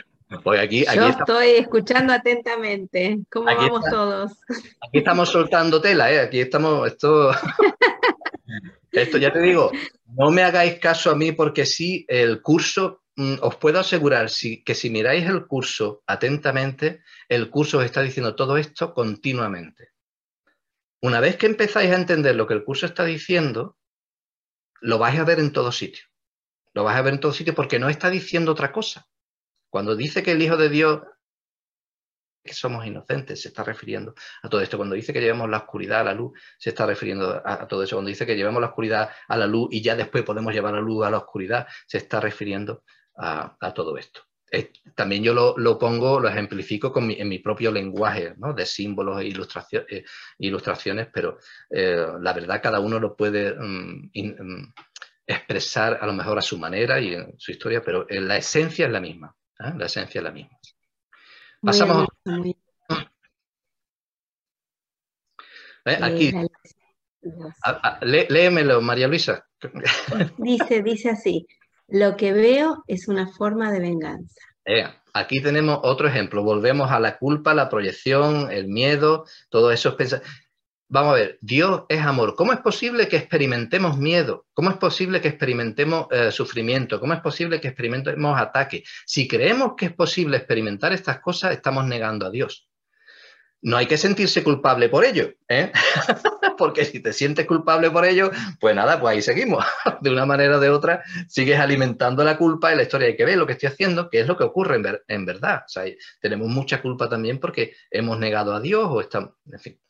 aquí, 0.60 0.84
Yo 0.94 1.08
estoy 1.08 1.48
escuchando 1.50 2.12
atentamente. 2.12 3.20
¿Cómo 3.30 3.46
vamos 3.46 3.84
todos? 3.90 4.32
Aquí 4.86 4.98
estamos 4.98 5.30
soltando 5.30 5.80
tela, 5.80 6.12
¿eh? 6.12 6.20
Aquí 6.20 6.40
estamos, 6.40 6.86
esto... 6.86 7.30
esto 8.92 9.18
ya 9.18 9.32
te 9.32 9.40
digo, 9.40 9.70
no 10.16 10.30
me 10.30 10.42
hagáis 10.42 10.78
caso 10.78 11.10
a 11.10 11.14
mí 11.14 11.32
porque 11.32 11.66
sí, 11.66 12.04
el 12.08 12.42
curso, 12.42 13.02
mm, 13.16 13.34
os 13.42 13.56
puedo 13.56 13.78
asegurar 13.78 14.28
que 14.64 14.74
si 14.74 14.90
miráis 14.90 15.26
el 15.26 15.46
curso 15.46 16.02
atentamente, 16.06 17.02
el 17.28 17.50
curso 17.50 17.78
os 17.78 17.84
está 17.84 18.02
diciendo 18.02 18.34
todo 18.34 18.56
esto 18.56 18.92
continuamente. 18.94 19.90
Una 21.00 21.20
vez 21.20 21.36
que 21.36 21.46
empezáis 21.46 21.92
a 21.92 21.96
entender 21.96 22.34
lo 22.34 22.46
que 22.46 22.54
el 22.54 22.64
curso 22.64 22.86
está 22.86 23.04
diciendo, 23.04 23.76
lo 24.80 24.98
vais 24.98 25.18
a 25.18 25.24
ver 25.24 25.38
en 25.38 25.52
todo 25.52 25.70
sitio. 25.70 26.04
Lo 26.74 26.84
vais 26.84 26.98
a 26.98 27.02
ver 27.02 27.14
en 27.14 27.20
todo 27.20 27.32
sitio 27.32 27.54
porque 27.54 27.78
no 27.78 27.88
está 27.88 28.10
diciendo 28.10 28.52
otra 28.52 28.72
cosa. 28.72 29.06
Cuando 29.70 29.96
dice 29.96 30.22
que 30.22 30.32
el 30.32 30.42
Hijo 30.42 30.56
de 30.56 30.68
Dios, 30.68 31.00
que 32.48 32.54
somos 32.54 32.86
inocentes, 32.86 33.42
se 33.42 33.48
está 33.48 33.62
refiriendo 33.62 34.14
a 34.42 34.48
todo 34.48 34.60
esto. 34.60 34.76
Cuando 34.76 34.94
dice 34.94 35.12
que 35.12 35.20
llevamos 35.20 35.50
la 35.50 35.58
oscuridad 35.58 36.00
a 36.00 36.04
la 36.04 36.14
luz, 36.14 36.38
se 36.58 36.70
está 36.70 36.86
refiriendo 36.86 37.42
a, 37.44 37.68
todo 37.68 37.82
eso. 37.82 37.96
Cuando 37.96 38.08
dice 38.08 38.26
que 38.26 38.36
llevamos 38.36 38.60
la 38.60 38.68
oscuridad 38.68 39.10
a 39.28 39.36
la 39.36 39.46
luz 39.46 39.68
y 39.70 39.82
ya 39.82 39.94
después 39.94 40.24
podemos 40.24 40.52
llevar 40.52 40.74
la 40.74 40.80
luz 40.80 41.06
a 41.06 41.10
la 41.10 41.18
oscuridad, 41.18 41.66
se 41.86 41.98
está 41.98 42.20
refiriendo 42.20 42.84
a, 43.16 43.72
todo 43.74 43.98
esto. 43.98 44.22
también 44.94 45.22
yo 45.22 45.34
lo, 45.34 45.78
pongo, 45.78 46.20
lo 46.20 46.28
ejemplifico 46.28 46.92
en 46.96 47.28
mi 47.28 47.38
propio 47.40 47.70
lenguaje 47.70 48.34
de 48.36 48.66
símbolos 48.66 49.20
e 49.20 49.28
eh, 49.28 50.04
ilustraciones, 50.38 51.08
pero 51.12 51.38
eh, 51.68 52.06
la 52.20 52.32
verdad 52.32 52.62
cada 52.62 52.80
uno 52.80 52.98
lo 52.98 53.16
puede 53.16 53.54
mm, 53.54 54.10
mm, 54.14 54.72
expresar 55.26 55.98
a 56.00 56.06
lo 56.06 56.12
mejor 56.12 56.38
a 56.38 56.42
su 56.42 56.56
manera 56.58 56.98
y 57.00 57.14
en 57.14 57.34
su 57.38 57.50
historia, 57.50 57.82
pero 57.82 58.06
la 58.08 58.36
esencia 58.36 58.86
es 58.86 58.92
la 58.92 59.00
misma. 59.00 59.34
¿Eh? 59.58 59.72
La 59.76 59.86
esencia 59.86 60.18
es 60.18 60.24
la 60.24 60.30
misma. 60.30 60.58
Pasamos. 61.60 62.08
¿Eh? 65.84 65.98
Aquí. 66.00 66.32
léemelo, 68.02 68.80
María 68.80 69.08
Luisa. 69.08 69.44
Dice, 70.38 70.82
dice 70.82 71.10
así, 71.10 71.46
lo 71.88 72.16
que 72.16 72.32
veo 72.32 72.84
es 72.86 73.08
una 73.08 73.28
forma 73.28 73.72
de 73.72 73.80
venganza. 73.80 74.40
Eh, 74.64 74.84
aquí 75.14 75.42
tenemos 75.42 75.80
otro 75.82 76.06
ejemplo. 76.06 76.42
Volvemos 76.42 76.90
a 76.90 77.00
la 77.00 77.18
culpa, 77.18 77.54
la 77.54 77.68
proyección, 77.68 78.52
el 78.52 78.68
miedo, 78.68 79.24
todos 79.48 79.72
esos 79.72 79.94
pensamientos. 79.94 80.36
Vamos 80.88 81.12
a 81.12 81.16
ver, 81.16 81.38
Dios 81.40 81.84
es 81.88 82.00
amor. 82.00 82.34
¿Cómo 82.34 82.52
es 82.52 82.60
posible 82.60 83.08
que 83.08 83.16
experimentemos 83.16 83.98
miedo? 83.98 84.46
¿Cómo 84.54 84.70
es 84.70 84.76
posible 84.76 85.20
que 85.20 85.28
experimentemos 85.28 86.06
eh, 86.10 86.32
sufrimiento? 86.32 86.98
¿Cómo 87.00 87.12
es 87.12 87.20
posible 87.20 87.60
que 87.60 87.68
experimentemos 87.68 88.40
ataque? 88.40 88.84
Si 89.06 89.28
creemos 89.28 89.74
que 89.76 89.86
es 89.86 89.92
posible 89.92 90.36
experimentar 90.38 90.92
estas 90.92 91.20
cosas, 91.20 91.52
estamos 91.52 91.86
negando 91.86 92.26
a 92.26 92.30
Dios. 92.30 92.68
No 93.60 93.76
hay 93.76 93.86
que 93.86 93.96
sentirse 93.98 94.44
culpable 94.44 94.88
por 94.88 95.04
ello, 95.04 95.32
¿eh? 95.48 95.72
porque 96.58 96.84
si 96.84 97.00
te 97.00 97.12
sientes 97.12 97.44
culpable 97.44 97.90
por 97.90 98.04
ello, 98.04 98.30
pues 98.60 98.74
nada, 98.74 99.00
pues 99.00 99.14
ahí 99.14 99.22
seguimos. 99.22 99.64
De 100.00 100.10
una 100.10 100.24
manera 100.26 100.58
o 100.58 100.60
de 100.60 100.70
otra, 100.70 101.02
sigues 101.26 101.58
alimentando 101.58 102.22
la 102.22 102.36
culpa 102.36 102.72
y 102.72 102.76
la 102.76 102.82
historia 102.82 103.08
hay 103.08 103.16
que 103.16 103.24
ver 103.24 103.36
lo 103.36 103.46
que 103.46 103.54
estoy 103.54 103.68
haciendo, 103.68 104.08
que 104.10 104.20
es 104.20 104.28
lo 104.28 104.36
que 104.36 104.44
ocurre 104.44 104.80
en, 105.08 105.26
verdad. 105.26 105.64
O 105.66 105.68
sea, 105.68 105.84
tenemos 106.20 106.46
mucha 106.48 106.80
culpa 106.80 107.08
también 107.08 107.40
porque 107.40 107.74
hemos 107.90 108.18
negado 108.20 108.54
a 108.54 108.60
Dios 108.60 108.86
o 108.88 109.00
estamos, 109.00 109.32
en 109.50 109.58
fin 109.58 109.80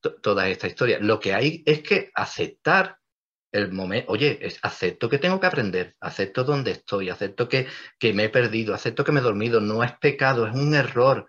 toda 0.00 0.48
esta 0.48 0.66
historia. 0.66 0.98
Lo 1.00 1.18
que 1.20 1.34
hay 1.34 1.62
es 1.66 1.82
que 1.82 2.10
aceptar 2.14 2.98
el 3.52 3.72
momento, 3.72 4.12
oye, 4.12 4.40
acepto 4.62 5.08
que 5.08 5.18
tengo 5.18 5.40
que 5.40 5.46
aprender, 5.46 5.96
acepto 6.00 6.44
dónde 6.44 6.72
estoy, 6.72 7.08
acepto 7.08 7.48
que, 7.48 7.66
me 8.12 8.24
he 8.24 8.28
perdido, 8.28 8.74
acepto 8.74 9.04
que 9.04 9.12
me 9.12 9.20
he 9.20 9.22
dormido, 9.22 9.60
no 9.60 9.82
es 9.82 9.92
pecado, 9.98 10.46
es 10.46 10.54
un 10.54 10.74
error. 10.74 11.28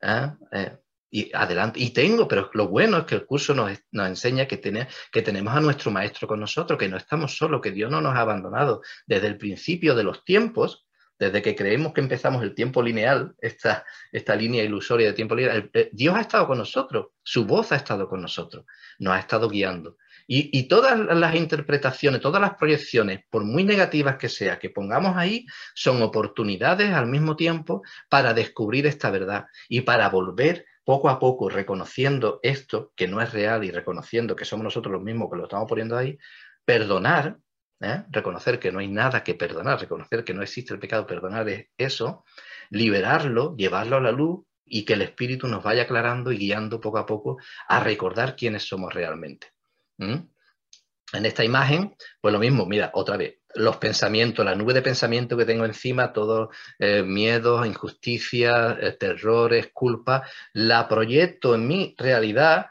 ¿eh? 0.00 0.30
Eh, 0.52 0.78
y 1.10 1.30
adelante, 1.34 1.80
y 1.80 1.90
tengo, 1.90 2.26
pero 2.28 2.50
lo 2.52 2.68
bueno 2.68 2.98
es 2.98 3.04
que 3.04 3.14
el 3.14 3.26
curso 3.26 3.54
nos, 3.54 3.78
enseña 3.92 4.46
que, 4.46 4.60
que 4.60 5.22
tenemos 5.22 5.54
a 5.54 5.60
nuestro 5.60 5.90
maestro 5.90 6.28
con 6.28 6.40
nosotros, 6.40 6.78
que 6.78 6.88
no 6.88 6.96
estamos 6.96 7.36
solos, 7.36 7.60
que 7.62 7.70
Dios 7.70 7.90
no 7.90 8.00
nos 8.00 8.14
ha 8.14 8.20
abandonado 8.20 8.82
desde 9.06 9.28
el 9.28 9.38
principio 9.38 9.94
de 9.94 10.04
los 10.04 10.24
tiempos, 10.24 10.85
desde 11.18 11.42
que 11.42 11.56
creemos 11.56 11.92
que 11.92 12.00
empezamos 12.00 12.42
el 12.42 12.54
tiempo 12.54 12.82
lineal, 12.82 13.34
esta, 13.40 13.84
esta 14.12 14.36
línea 14.36 14.64
ilusoria 14.64 15.08
de 15.08 15.12
tiempo 15.12 15.34
lineal, 15.34 15.70
Dios 15.92 16.14
ha 16.14 16.20
estado 16.20 16.46
con 16.46 16.58
nosotros, 16.58 17.08
su 17.22 17.46
voz 17.46 17.72
ha 17.72 17.76
estado 17.76 18.08
con 18.08 18.20
nosotros, 18.20 18.64
nos 18.98 19.14
ha 19.14 19.18
estado 19.18 19.48
guiando. 19.48 19.96
Y, 20.28 20.66
todas 20.66 20.98
las 20.98 21.36
interpretaciones, 21.36 22.20
todas 22.20 22.40
las 22.40 22.56
proyecciones, 22.56 23.20
por 23.30 23.44
muy 23.44 23.62
negativas 23.62 24.16
que 24.16 24.28
sea, 24.28 24.58
que 24.58 24.70
pongamos 24.70 25.16
ahí, 25.16 25.46
son 25.74 26.02
oportunidades 26.02 26.92
al 26.92 27.06
mismo 27.06 27.36
tiempo 27.36 27.82
para 28.08 28.34
descubrir 28.34 28.86
esta 28.86 29.10
verdad 29.10 29.46
y 29.68 29.82
para 29.82 30.08
volver 30.08 30.66
poco 30.84 31.10
a 31.10 31.20
poco, 31.20 31.48
reconociendo 31.48 32.40
esto 32.42 32.92
que 32.96 33.06
no 33.06 33.20
es 33.20 33.32
real 33.32 33.62
y 33.62 33.70
reconociendo 33.70 34.34
que 34.34 34.44
somos 34.44 34.64
nosotros 34.64 34.92
los 34.92 35.02
mismos 35.02 35.28
que 35.30 35.36
lo 35.36 35.44
estamos 35.44 35.68
poniendo 35.68 35.96
ahí, 35.96 36.18
perdonar 36.64 37.38
¿eh? 37.80 38.04
reconocer 38.10 38.58
que 38.58 38.72
no 38.72 38.78
hay 38.78 38.88
nada 38.88 39.22
que 39.22 39.34
perdonar, 39.34 39.80
reconocer 39.80 40.24
que 40.24 40.34
no 40.34 40.42
existe 40.42 40.74
el 40.74 40.80
pecado, 40.80 41.06
perdonar 41.06 41.48
es 41.48 41.66
eso, 41.76 42.24
liberarlo, 42.70 43.56
llevarlo 43.56 43.96
a 43.96 44.00
la 44.00 44.12
luz 44.12 44.44
y 44.64 44.84
que 44.84 44.94
el 44.94 45.02
Espíritu 45.02 45.46
nos 45.46 45.62
vaya 45.62 45.82
aclarando 45.82 46.32
y 46.32 46.38
guiando 46.38 46.80
poco 46.80 46.98
a 46.98 47.06
poco 47.06 47.38
a 47.68 47.80
recordar 47.80 48.36
quiénes 48.36 48.64
somos 48.64 48.92
realmente. 48.92 49.52
En 49.98 51.24
esta 51.24 51.44
imagen, 51.44 51.96
pues 52.20 52.32
lo 52.32 52.40
mismo, 52.40 52.66
mira, 52.66 52.90
otra 52.94 53.16
vez, 53.16 53.38
los 53.54 53.76
pensamientos, 53.76 54.44
la 54.44 54.54
nube 54.54 54.74
de 54.74 54.82
pensamiento 54.82 55.36
que 55.36 55.44
tengo 55.44 55.64
encima, 55.64 56.12
todos 56.12 56.54
eh, 56.78 57.02
miedos, 57.02 57.66
injusticias, 57.66 58.76
eh, 58.80 58.92
terrores, 58.98 59.70
culpa, 59.72 60.28
la 60.52 60.88
proyecto 60.88 61.54
en 61.54 61.66
mi 61.66 61.94
realidad 61.96 62.66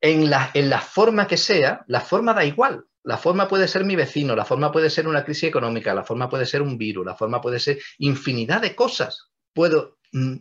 en 0.00 0.30
la, 0.30 0.50
en 0.54 0.68
la 0.68 0.80
forma 0.80 1.26
que 1.26 1.36
sea, 1.36 1.84
la 1.86 2.00
forma 2.00 2.34
da 2.34 2.44
igual, 2.44 2.84
la 3.08 3.16
forma 3.16 3.48
puede 3.48 3.66
ser 3.68 3.84
mi 3.84 3.96
vecino, 3.96 4.36
la 4.36 4.44
forma 4.44 4.70
puede 4.70 4.90
ser 4.90 5.08
una 5.08 5.24
crisis 5.24 5.44
económica, 5.44 5.94
la 5.94 6.04
forma 6.04 6.28
puede 6.28 6.44
ser 6.44 6.60
un 6.60 6.76
virus, 6.76 7.06
la 7.06 7.14
forma 7.14 7.40
puede 7.40 7.58
ser 7.58 7.78
infinidad 7.96 8.60
de 8.60 8.74
cosas. 8.74 9.30
Puedo 9.54 9.96
mm, 10.12 10.34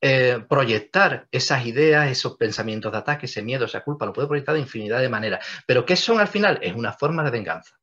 eh, 0.00 0.42
proyectar 0.48 1.28
esas 1.30 1.66
ideas, 1.66 2.10
esos 2.10 2.38
pensamientos 2.38 2.90
de 2.90 2.96
ataque, 2.96 3.26
ese 3.26 3.42
miedo, 3.42 3.66
esa 3.66 3.84
culpa, 3.84 4.06
lo 4.06 4.14
puedo 4.14 4.28
proyectar 4.28 4.54
de 4.54 4.62
infinidad 4.62 4.98
de 4.98 5.10
maneras. 5.10 5.46
Pero 5.66 5.84
¿qué 5.84 5.94
son 5.94 6.20
al 6.20 6.28
final? 6.28 6.58
Es 6.62 6.74
una 6.74 6.94
forma 6.94 7.22
de 7.22 7.32
venganza. 7.32 7.78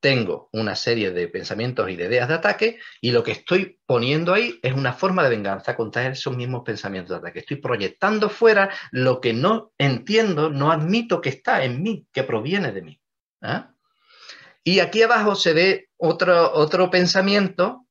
Tengo 0.00 0.48
una 0.52 0.74
serie 0.74 1.12
de 1.12 1.28
pensamientos 1.28 1.88
y 1.88 1.94
de 1.94 2.06
ideas 2.06 2.26
de 2.26 2.34
ataque 2.34 2.78
y 3.00 3.12
lo 3.12 3.22
que 3.22 3.30
estoy 3.30 3.78
poniendo 3.86 4.34
ahí 4.34 4.58
es 4.60 4.72
una 4.72 4.92
forma 4.92 5.22
de 5.22 5.30
venganza 5.30 5.76
contra 5.76 6.08
esos 6.08 6.36
mismos 6.36 6.64
pensamientos 6.64 7.10
de 7.10 7.18
ataque. 7.18 7.38
Estoy 7.38 7.58
proyectando 7.58 8.28
fuera 8.28 8.70
lo 8.90 9.20
que 9.20 9.32
no 9.32 9.72
entiendo, 9.78 10.50
no 10.50 10.72
admito 10.72 11.20
que 11.20 11.28
está 11.28 11.62
en 11.62 11.80
mí, 11.80 12.08
que 12.12 12.24
proviene 12.24 12.72
de 12.72 12.82
mí. 12.82 13.00
¿Ah? 13.44 13.74
Y 14.64 14.80
aquí 14.80 15.02
abajo 15.02 15.34
se 15.34 15.52
ve 15.52 15.88
otro, 15.98 16.52
otro 16.54 16.90
pensamiento 16.90 17.86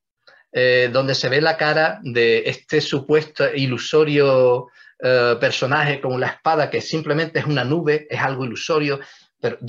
eh, 0.52 0.90
donde 0.92 1.14
se 1.14 1.30
ve 1.30 1.42
la 1.42 1.58
cara 1.58 2.00
de 2.02 2.44
este 2.48 2.82
supuesto 2.82 3.46
ilusorio 3.54 4.68
eh, 5.00 5.38
personaje 5.40 6.02
con 6.02 6.20
la 6.20 6.28
espada 6.28 6.70
que 6.70 6.82
simplemente 6.82 7.40
es 7.40 7.46
una 7.46 7.64
nube, 7.64 8.08
es 8.10 8.20
algo 8.20 8.46
ilusorio, 8.46 9.00
pero 9.40 9.60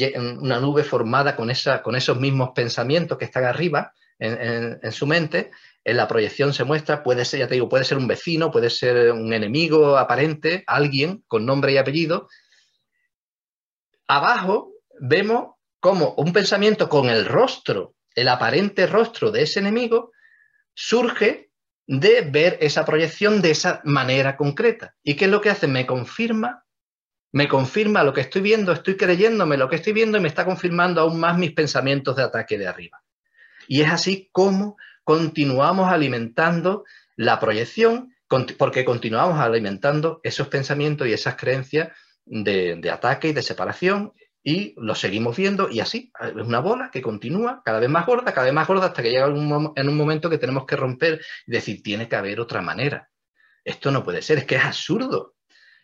una 0.41 0.61
nube 0.61 0.83
formada 0.85 1.37
con, 1.37 1.51
esa, 1.51 1.83
con 1.83 1.97
esos 1.97 2.19
mismos 2.19 2.51
pensamientos 2.55 3.19
que 3.19 3.27
están 3.27 3.45
arriba 3.45 3.93
en, 4.19 4.79
en, 4.81 4.93
su 4.93 5.07
mente. 5.07 5.51
En 5.83 5.97
la 5.97 6.07
proyección 6.07 6.55
se 6.55 6.65
muestra, 6.65 7.03
puede 7.03 7.25
ser, 7.25 7.41
ya 7.41 7.49
te 7.49 7.55
digo, 7.55 7.69
puede 7.69 7.85
ser 7.85 7.99
un 7.99 8.07
vecino, 8.07 8.51
puede 8.51 8.71
ser 8.71 9.11
un 9.13 9.33
enemigo 9.33 9.99
aparente, 9.99 10.65
alguien 10.67 11.25
con 11.27 11.45
nombre 11.45 11.73
y 11.73 11.77
apellido. 11.77 12.29
Abajo 14.07 14.71
vemos 15.01 15.54
como 15.85 16.15
un 16.17 16.33
pensamiento 16.33 16.89
con 16.89 17.11
el 17.11 17.27
rostro, 17.27 17.95
el 18.15 18.29
aparente 18.29 18.87
rostro 18.87 19.31
de 19.31 19.43
ese 19.43 19.61
enemigo, 19.61 20.13
surge 20.73 21.51
de 21.87 22.23
ver 22.23 22.57
esa 22.63 22.87
proyección 22.87 23.43
de 23.43 23.51
esa 23.51 23.83
manera 23.85 24.35
concreta. 24.35 24.95
¿Y 25.03 25.13
qué 25.13 25.27
es 25.27 25.31
lo 25.31 25.43
que 25.43 25.51
hace? 25.51 25.67
Me 25.67 25.85
confirma, 25.85 26.65
me 27.33 27.49
confirma 27.49 28.03
lo 28.03 28.15
que 28.15 28.23
estoy 28.23 28.41
viendo, 28.41 28.73
estoy 28.73 28.97
creyéndome 28.97 29.59
lo 29.59 29.69
que 29.69 29.77
estoy 29.77 29.93
viendo 29.93 30.17
y 30.17 30.23
me 30.23 30.29
está 30.29 30.47
confirmando 30.47 31.03
aún 31.03 31.21
más 31.21 31.37
mis 31.37 31.53
pensamientos 31.53 32.17
de 32.17 32.23
ataque 32.23 32.57
de 32.57 32.67
arriba. 32.67 33.03
Y 33.69 33.83
es 33.83 33.91
así 33.91 34.31
como 34.33 34.79
continuamos 35.03 35.93
alimentando 35.93 36.85
la 37.15 37.39
proyección, 37.39 38.15
porque 38.57 38.87
continuamos 38.87 39.39
alimentando 39.39 40.21
esos 40.23 40.49
pensamientos 40.49 41.07
y 41.07 41.13
esas 41.13 41.37
creencias 41.37 41.91
de, 42.25 42.77
de 42.77 42.91
ataque 42.91 43.29
y 43.29 43.33
de 43.35 43.43
separación 43.43 44.15
y 44.45 44.75
lo 44.77 44.95
seguimos 44.95 45.37
viendo 45.37 45.71
y 45.71 45.81
así, 45.81 46.13
es 46.21 46.35
una 46.35 46.61
bola 46.61 46.91
que 46.93 47.01
continúa 47.01 47.63
cada 47.65 47.81
vez 47.81 47.89
más 47.89 48.05
gorda, 48.05 48.33
cada 48.35 48.45
vez 48.45 48.53
más 48.53 48.69
gorda, 48.69 48.87
hasta 48.87 49.03
que 49.03 49.11
llega 49.11 49.27
en 49.27 49.89
un 49.89 49.97
momento 49.97 50.29
que 50.29 50.37
tenemos 50.37 50.67
que 50.67 50.77
romper 50.77 51.25
y 51.47 51.51
decir, 51.51 51.83
tiene 51.83 52.09
que 52.09 52.17
haber 52.17 52.39
otra 52.41 52.61
manera. 52.61 53.09
Esto 53.65 53.91
no 53.91 54.05
puede 54.05 54.21
ser, 54.21 54.39
es 54.39 54.45
que 54.45 54.57
es 54.57 54.65
absurdo. 54.65 55.35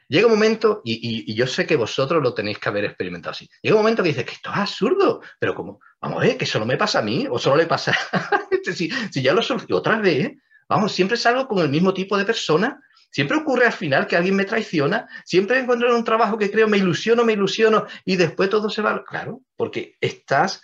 Llega 0.08 0.26
un 0.26 0.34
momento, 0.34 0.82
y, 0.84 1.32
yo 1.34 1.46
sé 1.46 1.66
que 1.66 1.76
vosotros 1.76 2.22
lo 2.22 2.34
tenéis 2.34 2.58
que 2.58 2.68
haber 2.68 2.84
experimentado 2.84 3.30
así, 3.30 3.48
llega 3.62 3.76
un 3.76 3.82
momento 3.82 4.02
que 4.02 4.10
dices 4.10 4.24
que 4.26 4.32
esto 4.32 4.50
es 4.50 4.56
absurdo, 4.56 5.22
pero 5.38 5.54
como, 5.54 5.80
vamos 6.00 6.18
a 6.18 6.26
ver, 6.26 6.36
que 6.36 6.46
solo 6.46 6.66
me 6.66 6.76
pasa 6.76 6.98
a 6.98 7.02
mí 7.02 7.26
o 7.30 7.38
solo 7.38 7.56
le 7.56 7.66
pasa, 7.66 7.96
si, 8.74 8.90
si 8.90 9.22
ya 9.22 9.32
lo 9.32 9.40
soluciono 9.40 9.78
otra 9.78 9.98
vez, 10.00 10.32
vamos, 10.68 10.92
siempre 10.92 11.16
salgo 11.16 11.48
con 11.48 11.60
el 11.60 11.70
mismo 11.70 11.94
tipo 11.94 12.18
de 12.18 12.26
persona 12.26 12.82
Siempre 13.10 13.38
ocurre 13.38 13.66
al 13.66 13.72
final 13.72 14.06
que 14.06 14.16
alguien 14.16 14.36
me 14.36 14.44
traiciona, 14.44 15.08
siempre 15.24 15.58
encuentro 15.58 15.88
en 15.88 15.96
un 15.96 16.04
trabajo 16.04 16.38
que 16.38 16.50
creo, 16.50 16.68
me 16.68 16.78
ilusiono, 16.78 17.24
me 17.24 17.32
ilusiono 17.32 17.86
y 18.04 18.16
después 18.16 18.48
todo 18.48 18.70
se 18.70 18.82
va. 18.82 19.04
Claro, 19.04 19.42
porque 19.56 19.96
estás, 20.00 20.62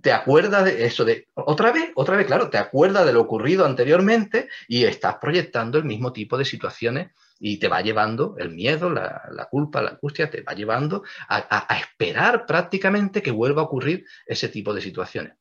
te 0.00 0.12
acuerdas 0.12 0.64
de 0.64 0.84
eso, 0.84 1.04
de 1.04 1.26
otra 1.34 1.72
vez, 1.72 1.90
otra 1.96 2.16
vez, 2.16 2.26
claro, 2.26 2.50
te 2.50 2.58
acuerdas 2.58 3.04
de 3.04 3.12
lo 3.12 3.20
ocurrido 3.20 3.66
anteriormente 3.66 4.48
y 4.68 4.84
estás 4.84 5.16
proyectando 5.20 5.76
el 5.76 5.84
mismo 5.84 6.12
tipo 6.12 6.38
de 6.38 6.44
situaciones 6.44 7.10
y 7.40 7.58
te 7.58 7.66
va 7.66 7.80
llevando 7.80 8.36
el 8.38 8.50
miedo, 8.50 8.88
la, 8.88 9.48
culpa, 9.50 9.82
la 9.82 9.90
angustia, 9.90 10.30
te 10.30 10.42
va 10.42 10.52
llevando 10.52 11.02
a, 11.28 11.66
esperar 11.76 12.46
prácticamente 12.46 13.20
que 13.20 13.32
vuelva 13.32 13.62
a 13.62 13.64
ocurrir 13.64 14.06
ese 14.24 14.48
tipo 14.48 14.72
de 14.72 14.80
situaciones. 14.80 15.34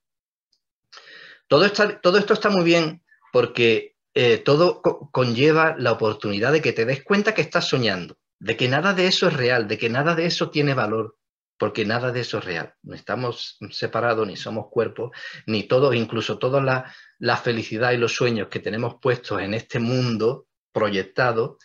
Todo 1.48 1.66
esto 1.66 2.34
está 2.34 2.50
muy 2.50 2.64
bien 2.64 3.04
porque 3.32 3.92
eh, 4.14 4.38
todo 4.40 4.82
conlleva 4.82 5.76
la 5.78 5.94
oportunidad 5.94 6.52
de 6.52 6.62
que 6.62 6.74
te 6.74 6.86
des 6.86 7.04
cuenta 7.04 7.34
que 7.34 7.42
estás 7.42 7.68
soñando, 7.68 8.18
de 8.40 8.58
que 8.58 8.68
nada 8.68 8.94
de 8.94 9.08
eso 9.08 9.28
es 9.28 9.34
real, 9.34 9.68
de 9.68 9.78
que 9.78 9.90
nada 9.90 10.16
de 10.16 10.26
eso 10.26 10.50
tiene 10.50 10.74
valor, 10.74 11.18
porque 11.58 11.86
nada 11.86 12.12
de 12.12 12.22
eso 12.22 12.40
es 12.40 12.46
real. 12.46 12.74
No 12.84 12.96
estamos 12.96 13.58
separados, 13.70 14.28
ni 14.28 14.36
somos 14.36 14.68
cuerpos, 14.70 15.12
ni 15.46 15.64
todos, 15.64 15.96
incluso 15.96 16.40
toda 16.40 16.62
la, 16.62 16.94
la 17.20 17.38
felicidad 17.38 17.92
y 17.92 17.98
los 17.98 18.14
sueños 18.14 18.48
que 18.50 18.60
tenemos 18.60 18.96
puestos 19.02 19.42
en 19.42 19.54
este 19.54 19.80
mundo 19.80 20.48
proyectado, 20.74 21.58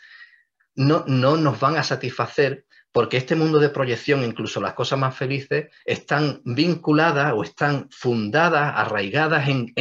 no, 0.74 1.04
no 1.06 1.36
nos 1.36 1.58
van 1.58 1.76
a 1.76 1.82
satisfacer 1.82 2.66
porque 2.92 3.16
este 3.16 3.34
mundo 3.34 3.58
de 3.58 3.70
proyección, 3.70 4.22
incluso 4.22 4.60
las 4.60 4.74
cosas 4.74 4.98
más 4.98 5.16
felices, 5.16 5.66
están 5.84 6.40
vinculadas 6.44 7.32
o 7.34 7.42
están 7.42 7.88
fundadas, 7.90 8.72
arraigadas 8.74 9.48
en, 9.48 9.72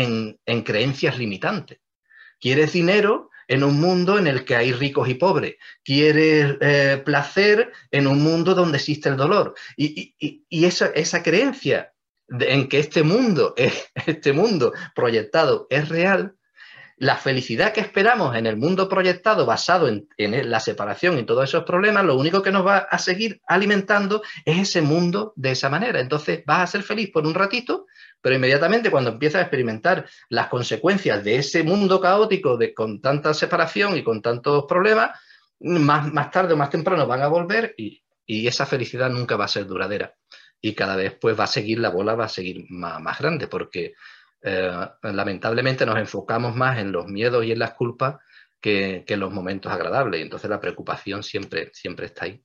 en 0.46 0.64
creencias 0.64 1.18
limitantes. 1.18 1.80
Quieres 2.40 2.74
dinero 2.74 3.30
en 3.48 3.64
un 3.64 3.80
mundo 3.80 4.18
en 4.18 4.28
el 4.28 4.46
que 4.46 4.56
hay 4.56 4.72
ricos 4.72 5.08
y 5.10 5.16
pobres. 5.16 5.56
Quieres 5.84 6.58
eh, 6.62 7.02
placer 7.06 7.72
en 7.92 8.08
un 8.08 8.22
mundo 8.22 8.56
donde 8.56 8.78
existe 8.78 9.10
el 9.10 9.18
dolor. 9.18 9.56
Y, 9.78 10.16
esa, 10.50 11.24
creencia 11.24 11.94
en 12.30 12.68
que 12.68 12.80
este 12.80 13.04
mundo, 13.04 13.54
este 14.08 14.34
mundo 14.34 14.74
proyectado 14.96 15.68
es 15.70 15.90
real, 15.90 16.36
la 16.98 17.18
felicidad 17.18 17.74
que 17.74 17.82
esperamos 17.82 18.38
en 18.38 18.46
el 18.46 18.56
mundo 18.56 18.88
proyectado 18.88 19.46
basado 19.46 19.90
en, 19.90 20.08
la 20.18 20.62
separación 20.62 21.20
y 21.20 21.24
todos 21.24 21.44
esos 21.44 21.66
problemas, 21.66 22.06
lo 22.06 22.18
único 22.18 22.42
que 22.42 22.54
nos 22.54 22.66
va 22.66 22.78
a 22.78 22.98
seguir 23.00 23.42
alimentando 23.48 24.22
es 24.46 24.60
ese 24.60 24.82
mundo 24.82 25.34
de 25.36 25.52
esa 25.52 25.70
manera. 25.70 26.00
Entonces 26.00 26.44
vas 26.46 26.62
a 26.62 26.68
ser 26.68 26.84
feliz 26.84 27.12
por 27.12 27.28
un 27.28 27.34
ratito, 27.34 27.86
pero 28.26 28.38
inmediatamente 28.38 28.90
cuando 28.90 29.12
empiezas 29.12 29.38
a 29.38 29.42
experimentar 29.44 30.08
las 30.30 30.48
consecuencias 30.48 31.24
de 31.24 31.36
ese 31.36 31.62
mundo 31.62 32.02
caótico 32.02 32.58
de, 32.58 32.74
con 32.74 33.00
tanta 33.00 33.36
separación 33.36 33.96
y 33.98 34.04
con 34.04 34.24
tantos 34.24 34.66
problemas, 34.66 35.20
más, 35.60 36.12
más 36.12 36.32
tarde 36.32 36.56
o 36.56 36.58
más 36.58 36.72
temprano 36.72 37.06
van 37.06 37.22
a 37.22 37.28
volver 37.28 37.76
y, 37.78 38.02
esa 38.26 38.66
felicidad 38.66 39.12
nunca 39.12 39.36
va 39.36 39.46
a 39.46 39.48
ser 39.48 39.68
duradera. 39.68 40.16
Y 40.60 40.74
cada 40.74 40.96
vez 40.96 41.16
pues 41.22 41.40
va 41.40 41.44
a 41.44 41.48
seguir, 41.48 41.78
la 41.78 41.90
bola 41.90 42.16
va 42.16 42.26
a 42.26 42.30
seguir 42.30 42.66
más, 42.70 43.20
grande, 43.20 43.48
porque 43.48 43.94
eh, 44.42 44.88
lamentablemente 45.04 45.86
nos 45.86 46.00
enfocamos 46.00 46.56
más 46.56 46.80
en 46.80 46.92
los 46.92 47.06
miedos 47.06 47.46
y 47.46 47.52
en 47.52 47.60
las 47.60 47.76
culpas 47.76 48.16
que, 48.60 49.06
en 49.08 49.20
los 49.20 49.32
momentos 49.32 49.72
agradables. 49.72 50.20
Y 50.20 50.24
entonces 50.24 50.50
la 50.50 50.60
preocupación 50.60 51.22
siempre, 51.22 51.70
siempre 51.76 52.08
está 52.08 52.26
ahí. 52.26 52.44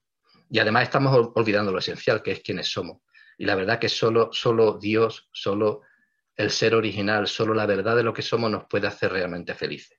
Y 0.51 0.59
además 0.59 0.83
estamos 0.83 1.31
olvidando 1.35 1.73
lo 1.73 1.79
esencial, 1.79 2.23
que 2.23 2.33
es 2.33 2.41
quiénes 2.41 2.71
somos. 2.71 2.99
Y 3.41 3.47
la 3.47 3.55
verdad 3.55 3.79
que 3.79 3.89
solo, 3.89 4.29
solo 4.35 4.77
Dios, 4.79 5.31
solo 5.33 5.81
el 6.37 6.51
ser 6.51 6.75
original, 6.75 7.27
solo 7.27 7.55
la 7.55 7.65
verdad 7.65 7.97
de 7.97 8.03
lo 8.03 8.13
que 8.13 8.21
somos 8.21 8.51
nos 8.51 8.67
puede 8.67 8.87
hacer 8.87 9.13
realmente 9.13 9.55
felices. 9.55 9.99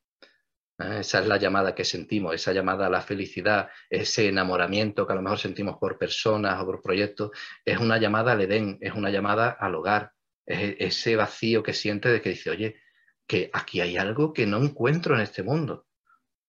¿Eh? 0.77 0.97
Esa 0.99 1.21
es 1.21 1.27
la 1.27 1.37
llamada 1.37 1.73
que 1.73 1.83
sentimos, 1.83 2.35
esa 2.35 2.53
llamada 2.53 2.85
a 2.85 2.89
la 2.91 3.01
felicidad, 3.01 3.67
ese 3.89 4.27
enamoramiento 4.27 5.07
que 5.07 5.13
a 5.13 5.15
lo 5.15 5.23
mejor 5.23 5.39
sentimos 5.39 5.77
por 5.79 5.97
personas 5.97 6.61
o 6.61 6.67
por 6.67 6.83
proyectos, 6.83 7.31
es 7.65 7.79
una 7.79 7.97
llamada 7.97 8.33
al 8.33 8.41
Edén, 8.41 8.77
es 8.79 8.93
una 8.93 9.09
llamada 9.09 9.49
al 9.49 9.73
hogar, 9.73 10.11
es 10.45 10.75
ese 10.77 11.15
vacío 11.15 11.63
que 11.63 11.73
siente 11.73 12.09
de 12.09 12.21
que 12.21 12.29
dice, 12.29 12.51
oye, 12.51 12.75
que 13.25 13.49
aquí 13.53 13.81
hay 13.81 13.97
algo 13.97 14.33
que 14.33 14.45
no 14.45 14.59
encuentro 14.59 15.15
en 15.15 15.21
este 15.21 15.41
mundo, 15.41 15.87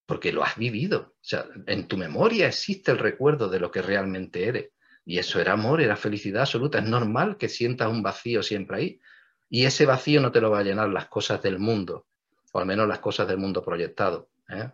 porque 0.04 0.30
lo 0.30 0.44
has 0.44 0.58
vivido. 0.58 1.14
O 1.14 1.24
sea, 1.24 1.46
en 1.66 1.88
tu 1.88 1.96
memoria 1.96 2.48
existe 2.48 2.92
el 2.92 2.98
recuerdo 2.98 3.48
de 3.48 3.60
lo 3.60 3.70
que 3.70 3.80
realmente 3.80 4.46
eres. 4.46 4.72
Y 5.04 5.18
eso 5.18 5.40
era 5.40 5.52
amor, 5.52 5.80
era 5.80 5.96
felicidad 5.96 6.42
absoluta. 6.42 6.78
Es 6.78 6.84
normal 6.84 7.36
que 7.36 7.48
sientas 7.48 7.88
un 7.88 8.02
vacío 8.02 8.42
siempre 8.42 8.76
ahí. 8.76 9.00
Y 9.48 9.64
ese 9.64 9.84
vacío 9.84 10.20
no 10.20 10.32
te 10.32 10.40
lo 10.40 10.50
va 10.50 10.60
a 10.60 10.62
llenar 10.62 10.88
las 10.88 11.06
cosas 11.06 11.42
del 11.42 11.58
mundo, 11.58 12.06
o 12.52 12.58
al 12.58 12.66
menos 12.66 12.88
las 12.88 13.00
cosas 13.00 13.28
del 13.28 13.38
mundo 13.38 13.62
proyectado. 13.62 14.30
¿eh? 14.48 14.70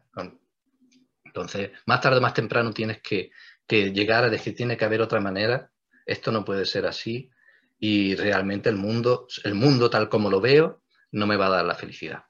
Entonces, 1.25 1.73
más 1.87 2.01
tarde 2.01 2.19
o 2.19 2.21
más 2.21 2.35
temprano 2.35 2.73
tienes 2.73 3.01
que, 3.03 3.31
que 3.67 3.93
llegar 3.93 4.25
a 4.25 4.31
decir, 4.31 4.55
tiene 4.55 4.77
que 4.77 4.85
haber 4.85 5.01
otra 5.01 5.21
manera, 5.21 5.71
esto 6.07 6.31
no 6.31 6.45
puede 6.45 6.65
ser 6.65 6.87
así, 6.87 7.31
y 7.79 8.15
realmente 8.17 8.69
el 8.69 8.77
mundo, 8.77 9.27
el 9.45 9.55
mundo 9.55 9.91
tal 9.91 10.09
como 10.09 10.31
lo 10.31 10.41
veo, 10.41 10.83
no 11.13 11.27
me 11.27 11.37
va 11.37 11.47
a 11.47 11.51
dar 11.51 11.65
la 11.65 11.75
felicidad. 11.75 12.25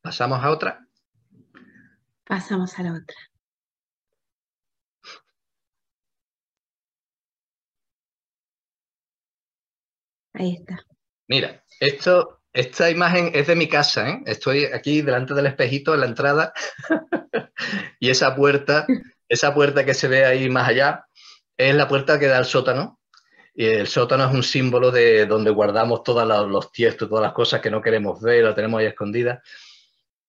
¿Pasamos 0.00 0.42
a 0.42 0.50
otra? 0.50 0.86
Pasamos 2.24 2.78
a 2.78 2.82
la 2.82 2.92
otra. 2.92 3.29
Ahí 10.32 10.56
está. 10.56 10.84
Mira, 11.28 11.62
esto, 11.78 12.40
esta 12.52 12.90
imagen 12.90 13.30
es 13.34 13.46
de 13.46 13.56
mi 13.56 13.68
casa, 13.68 14.08
¿eh? 14.08 14.22
Estoy 14.26 14.64
aquí 14.64 15.02
delante 15.02 15.34
del 15.34 15.46
espejito 15.46 15.94
en 15.94 16.00
la 16.00 16.06
entrada 16.06 16.52
y 18.00 18.10
esa 18.10 18.34
puerta, 18.34 18.86
esa 19.28 19.54
puerta 19.54 19.84
que 19.84 19.94
se 19.94 20.08
ve 20.08 20.24
ahí 20.24 20.48
más 20.48 20.68
allá, 20.68 21.06
es 21.56 21.74
la 21.74 21.88
puerta 21.88 22.18
que 22.18 22.26
da 22.26 22.38
al 22.38 22.46
sótano 22.46 23.00
y 23.54 23.66
el 23.66 23.86
sótano 23.86 24.24
es 24.24 24.32
un 24.32 24.42
símbolo 24.42 24.90
de 24.90 25.26
donde 25.26 25.50
guardamos 25.50 26.02
todos 26.02 26.26
los 26.48 26.72
tiestos, 26.72 27.08
todas 27.08 27.22
las 27.22 27.32
cosas 27.32 27.60
que 27.60 27.70
no 27.70 27.82
queremos 27.82 28.20
ver, 28.20 28.44
lo 28.44 28.54
tenemos 28.54 28.80
ahí 28.80 28.86
escondidas. 28.86 29.40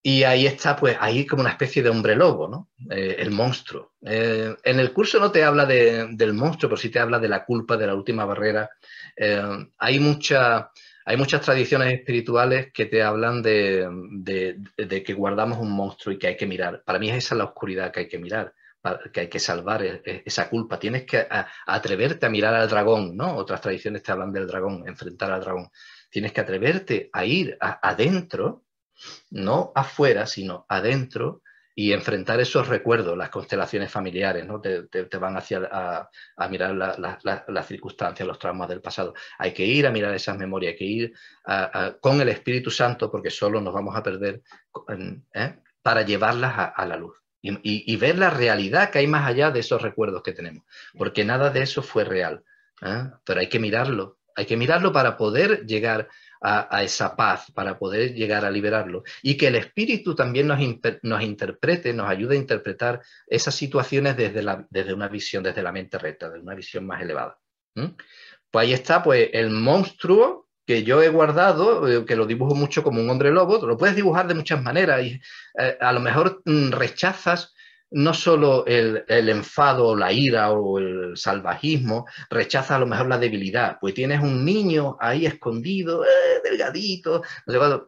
Y 0.04 0.24
ahí 0.24 0.48
está, 0.48 0.76
pues, 0.76 0.98
ahí 1.00 1.28
como 1.28 1.42
una 1.42 1.52
especie 1.52 1.84
de 1.84 1.90
hombre 1.90 2.16
lobo, 2.16 2.48
¿no? 2.48 2.70
Eh, 2.90 3.18
el 3.20 3.30
monstruo. 3.30 3.94
Eh, 4.04 4.56
en 4.64 4.80
el 4.80 4.92
curso 4.92 5.20
no 5.20 5.32
te 5.32 5.44
habla 5.44 5.68
del 5.68 6.34
monstruo, 6.34 6.72
pero 6.72 6.82
sí 6.82 6.90
te 6.90 7.00
habla 7.00 7.20
de 7.20 7.30
la 7.30 7.46
culpa, 7.46 7.78
de 7.78 7.86
la 7.86 7.94
última 7.94 8.26
barrera. 8.26 8.70
Eh, 9.16 9.68
hay, 9.78 10.20
hay 11.06 11.18
muchas 11.18 11.42
tradiciones 11.42 11.94
espirituales 11.94 12.72
que 12.74 12.86
te 12.86 13.04
hablan 13.04 13.42
de, 13.42 14.58
que 15.06 15.14
guardamos 15.14 15.60
un 15.60 15.72
monstruo 15.72 16.14
y 16.14 16.20
que 16.20 16.28
hay 16.28 16.38
que 16.38 16.48
mirar. 16.48 16.84
Para 16.84 17.00
mí 17.00 17.10
es 17.10 17.18
esa 17.18 17.36
la 17.36 17.46
oscuridad 17.46 17.92
que 17.92 18.02
hay 18.02 18.08
que 18.08 18.20
mirar 18.20 18.54
que 19.14 19.20
hay 19.22 19.28
que 19.28 19.40
salvar 19.40 19.84
esa 19.84 20.50
culpa. 20.50 20.80
Tienes 20.80 21.04
que 21.04 21.28
atreverte 21.68 22.26
a 22.26 22.30
mirar 22.30 22.56
al 22.56 22.68
dragón, 22.68 23.16
¿no? 23.16 23.36
Otras 23.36 23.62
tradiciones 23.62 24.02
te 24.02 24.12
hablan 24.12 24.34
del 24.34 24.48
dragón, 24.48 24.88
enfrentar 24.88 25.32
al 25.32 25.42
dragón. 25.42 25.70
Tienes 26.10 26.32
que 26.32 26.42
atreverte 26.42 27.10
a 27.14 27.24
ir 27.24 27.58
adentro, 27.60 28.66
no 29.30 29.72
afuera, 29.76 30.26
sino 30.26 30.66
adentro 30.68 31.44
y 31.76 31.94
enfrentar 31.94 32.40
esos 32.40 32.68
recuerdos, 32.68 33.18
las 33.18 33.30
constelaciones 33.30 33.92
familiares, 33.92 34.46
¿no? 34.46 34.60
Te, 34.62 35.18
van 35.18 35.38
hacia 35.38 35.70
a, 35.72 36.48
mirar 36.50 36.76
las 36.76 37.68
circunstancias, 37.68 38.28
los 38.28 38.40
traumas 38.40 38.70
del 38.70 38.82
pasado. 38.82 39.14
Hay 39.38 39.54
que 39.54 39.66
ir 39.66 39.88
a 39.88 39.92
mirar 39.92 40.14
esas 40.14 40.38
memorias, 40.38 40.72
hay 40.74 40.78
que 40.78 40.86
ir 40.86 41.14
con 42.00 42.22
el 42.22 42.30
Espíritu 42.30 42.72
Santo, 42.72 43.10
porque 43.10 43.30
solo 43.30 43.62
nos 43.62 43.74
vamos 43.74 43.96
a 43.96 44.04
perder 44.04 44.42
¿eh? 45.34 45.56
para 45.82 46.02
llevarlas 46.04 46.74
a 46.76 46.86
la 46.86 46.98
luz 46.98 47.22
y, 47.42 47.96
ver 47.96 48.18
la 48.18 48.30
realidad 48.30 48.92
que 48.92 49.00
hay 49.00 49.08
más 49.08 49.28
allá 49.28 49.52
de 49.52 49.62
esos 49.62 49.82
recuerdos 49.82 50.22
que 50.24 50.34
tenemos, 50.34 50.64
porque 50.98 51.26
nada 51.26 51.50
de 51.50 51.64
eso 51.64 51.82
fue 51.82 52.04
real. 52.04 52.44
¿eh? 52.82 53.10
Pero 53.24 53.40
hay 53.40 53.50
que 53.50 53.60
mirarlo, 53.60 54.20
hay 54.36 54.46
que 54.46 54.58
mirarlo 54.58 54.92
para 54.92 55.18
poder 55.18 55.66
llegar 55.66 56.08
a, 56.42 56.84
esa 56.84 57.16
paz, 57.16 57.52
para 57.54 57.78
poder 57.78 58.14
llegar 58.14 58.46
a 58.46 58.52
liberarlo. 58.52 59.04
Y 59.22 59.38
que 59.38 59.48
el 59.48 59.56
espíritu 59.56 60.16
también 60.16 60.48
nos, 60.48 60.60
nos 61.04 61.22
interprete, 61.22 61.94
nos 61.94 62.10
ayude 62.10 62.36
a 62.36 62.40
interpretar 62.40 63.02
esas 63.28 63.54
situaciones 63.54 64.18
desde, 64.18 64.42
la, 64.42 64.66
desde 64.70 64.94
una 64.94 65.08
visión, 65.08 65.44
desde 65.44 65.62
la 65.62 65.72
mente 65.72 65.98
recta, 66.00 66.30
desde 66.30 66.44
una 66.44 66.56
visión 66.56 66.86
más 66.88 67.02
elevada. 67.02 67.38
Pues 67.74 68.64
ahí 68.64 68.74
está, 68.74 69.04
pues 69.04 69.30
el 69.34 69.52
monstruo 69.52 70.48
que 70.66 70.84
yo 70.84 71.02
he 71.02 71.10
guardado, 71.10 71.88
eh, 71.88 72.06
que 72.06 72.16
lo 72.16 72.26
dibujo 72.26 72.56
mucho 72.56 72.84
como 72.84 73.02
un 73.02 73.10
hombre 73.10 73.32
lobo, 73.32 73.66
lo 73.66 73.78
puedes 73.78 73.96
dibujar 73.96 74.28
de 74.28 74.36
muchas 74.36 74.62
maneras 74.62 75.04
y 75.04 75.22
eh, 75.60 75.78
a 75.80 75.92
lo 75.92 76.00
mejor 76.00 76.42
mm, 76.46 76.72
rechazas 76.72 77.54
no 77.92 78.14
solo 78.14 78.66
el, 78.66 79.04
enfado 79.08 79.88
o 79.88 79.96
la 79.96 80.12
ira 80.14 80.52
o 80.52 80.80
el 80.80 81.18
salvajismo, 81.18 82.06
rechazas 82.30 82.72
a 82.72 82.80
lo 82.80 82.88
mejor 82.88 83.08
la 83.08 83.18
debilidad, 83.18 83.78
pues 83.80 83.94
tienes 83.94 84.22
un 84.22 84.46
niño 84.46 84.98
ahí 85.00 85.26
escondido, 85.26 86.06
eh, 86.06 86.42
delgadito, 86.44 87.22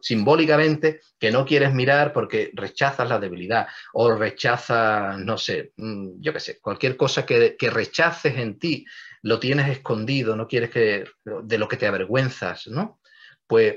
simbólicamente, 0.00 1.00
que 1.18 1.30
no 1.30 1.44
quieres 1.46 1.72
mirar 1.72 2.12
porque 2.12 2.50
rechazas 2.54 3.08
la 3.08 3.18
debilidad 3.18 3.66
o 3.94 4.14
rechazas, 4.14 5.18
no 5.18 5.38
sé, 5.38 5.72
mm, 5.76 6.20
yo 6.20 6.32
qué 6.32 6.40
sé, 6.40 6.60
cualquier 6.60 6.96
cosa 6.96 7.24
que, 7.24 7.56
que 7.56 7.70
rechaces 7.70 8.36
en 8.36 8.58
ti 8.58 8.84
lo 9.22 9.40
tienes 9.40 9.70
escondido, 9.70 10.36
no 10.36 10.46
quieres 10.46 10.68
que, 10.70 11.06
de 11.24 11.58
lo 11.58 11.66
que 11.66 11.78
te 11.78 11.86
avergüenzas, 11.86 12.66
¿no? 12.66 13.00
Pues, 13.46 13.76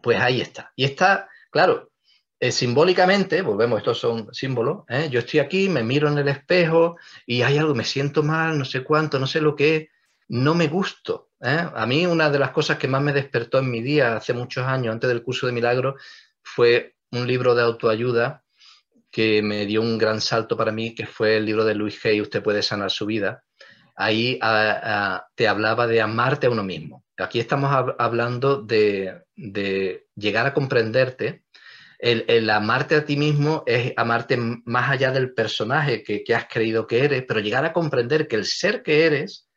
pues 0.00 0.18
ahí 0.20 0.40
está. 0.40 0.72
Y 0.76 0.84
está, 0.84 1.28
claro, 1.50 1.91
eh, 2.42 2.50
simbólicamente, 2.50 3.40
volvemos, 3.40 3.78
estos 3.78 4.00
son 4.00 4.34
símbolos, 4.34 4.82
¿eh? 4.88 5.08
yo 5.08 5.20
estoy 5.20 5.38
aquí, 5.38 5.68
me 5.68 5.84
miro 5.84 6.08
en 6.08 6.18
el 6.18 6.26
espejo 6.26 6.96
y 7.24 7.42
hay 7.42 7.56
algo, 7.56 7.72
me 7.72 7.84
siento 7.84 8.24
mal, 8.24 8.58
no 8.58 8.64
sé 8.64 8.82
cuánto, 8.82 9.20
no 9.20 9.28
sé 9.28 9.40
lo 9.40 9.54
que 9.54 9.90
no 10.26 10.52
me 10.56 10.66
gusto. 10.66 11.30
¿eh? 11.40 11.68
A 11.72 11.86
mí 11.86 12.04
una 12.04 12.30
de 12.30 12.40
las 12.40 12.50
cosas 12.50 12.78
que 12.78 12.88
más 12.88 13.00
me 13.00 13.12
despertó 13.12 13.60
en 13.60 13.70
mi 13.70 13.80
día 13.80 14.16
hace 14.16 14.32
muchos 14.32 14.66
años, 14.66 14.92
antes 14.92 15.06
del 15.08 15.22
curso 15.22 15.46
de 15.46 15.52
milagro, 15.52 15.94
fue 16.42 16.96
un 17.12 17.28
libro 17.28 17.54
de 17.54 17.62
autoayuda 17.62 18.42
que 19.08 19.40
me 19.40 19.64
dio 19.64 19.80
un 19.80 19.96
gran 19.96 20.20
salto 20.20 20.56
para 20.56 20.72
mí, 20.72 20.96
que 20.96 21.06
fue 21.06 21.36
el 21.36 21.44
libro 21.46 21.64
de 21.64 21.76
Luis 21.76 22.04
Hay, 22.04 22.20
Usted 22.20 22.42
puede 22.42 22.62
sanar 22.64 22.90
su 22.90 23.06
vida 23.06 23.44
ahí 23.94 24.38
ah, 24.40 24.80
ah, 24.82 25.26
te 25.34 25.48
hablaba 25.48 25.86
de 25.86 26.00
amarte 26.00 26.46
a 26.46 26.50
uno 26.50 26.64
mismo. 26.64 27.04
Aquí 27.18 27.38
estamos 27.38 27.70
hablando 27.98 28.62
de, 28.62 29.22
llegar 30.16 30.46
a 30.46 30.54
comprenderte. 30.54 31.44
El, 32.02 32.50
amarte 32.50 32.96
a 32.96 33.04
ti 33.04 33.16
mismo 33.16 33.62
es 33.64 33.92
amarte 33.96 34.36
más 34.36 34.90
allá 34.90 35.12
del 35.12 35.34
personaje 35.34 36.02
que, 36.02 36.24
que 36.24 36.34
has 36.34 36.46
creído 36.46 36.88
que 36.88 37.04
eres, 37.04 37.24
pero 37.28 37.38
llegar 37.38 37.64
a 37.64 37.72
comprender 37.72 38.26
que 38.26 38.34
el 38.34 38.44
ser 38.44 38.82
que 38.82 39.06
eres, 39.06 39.48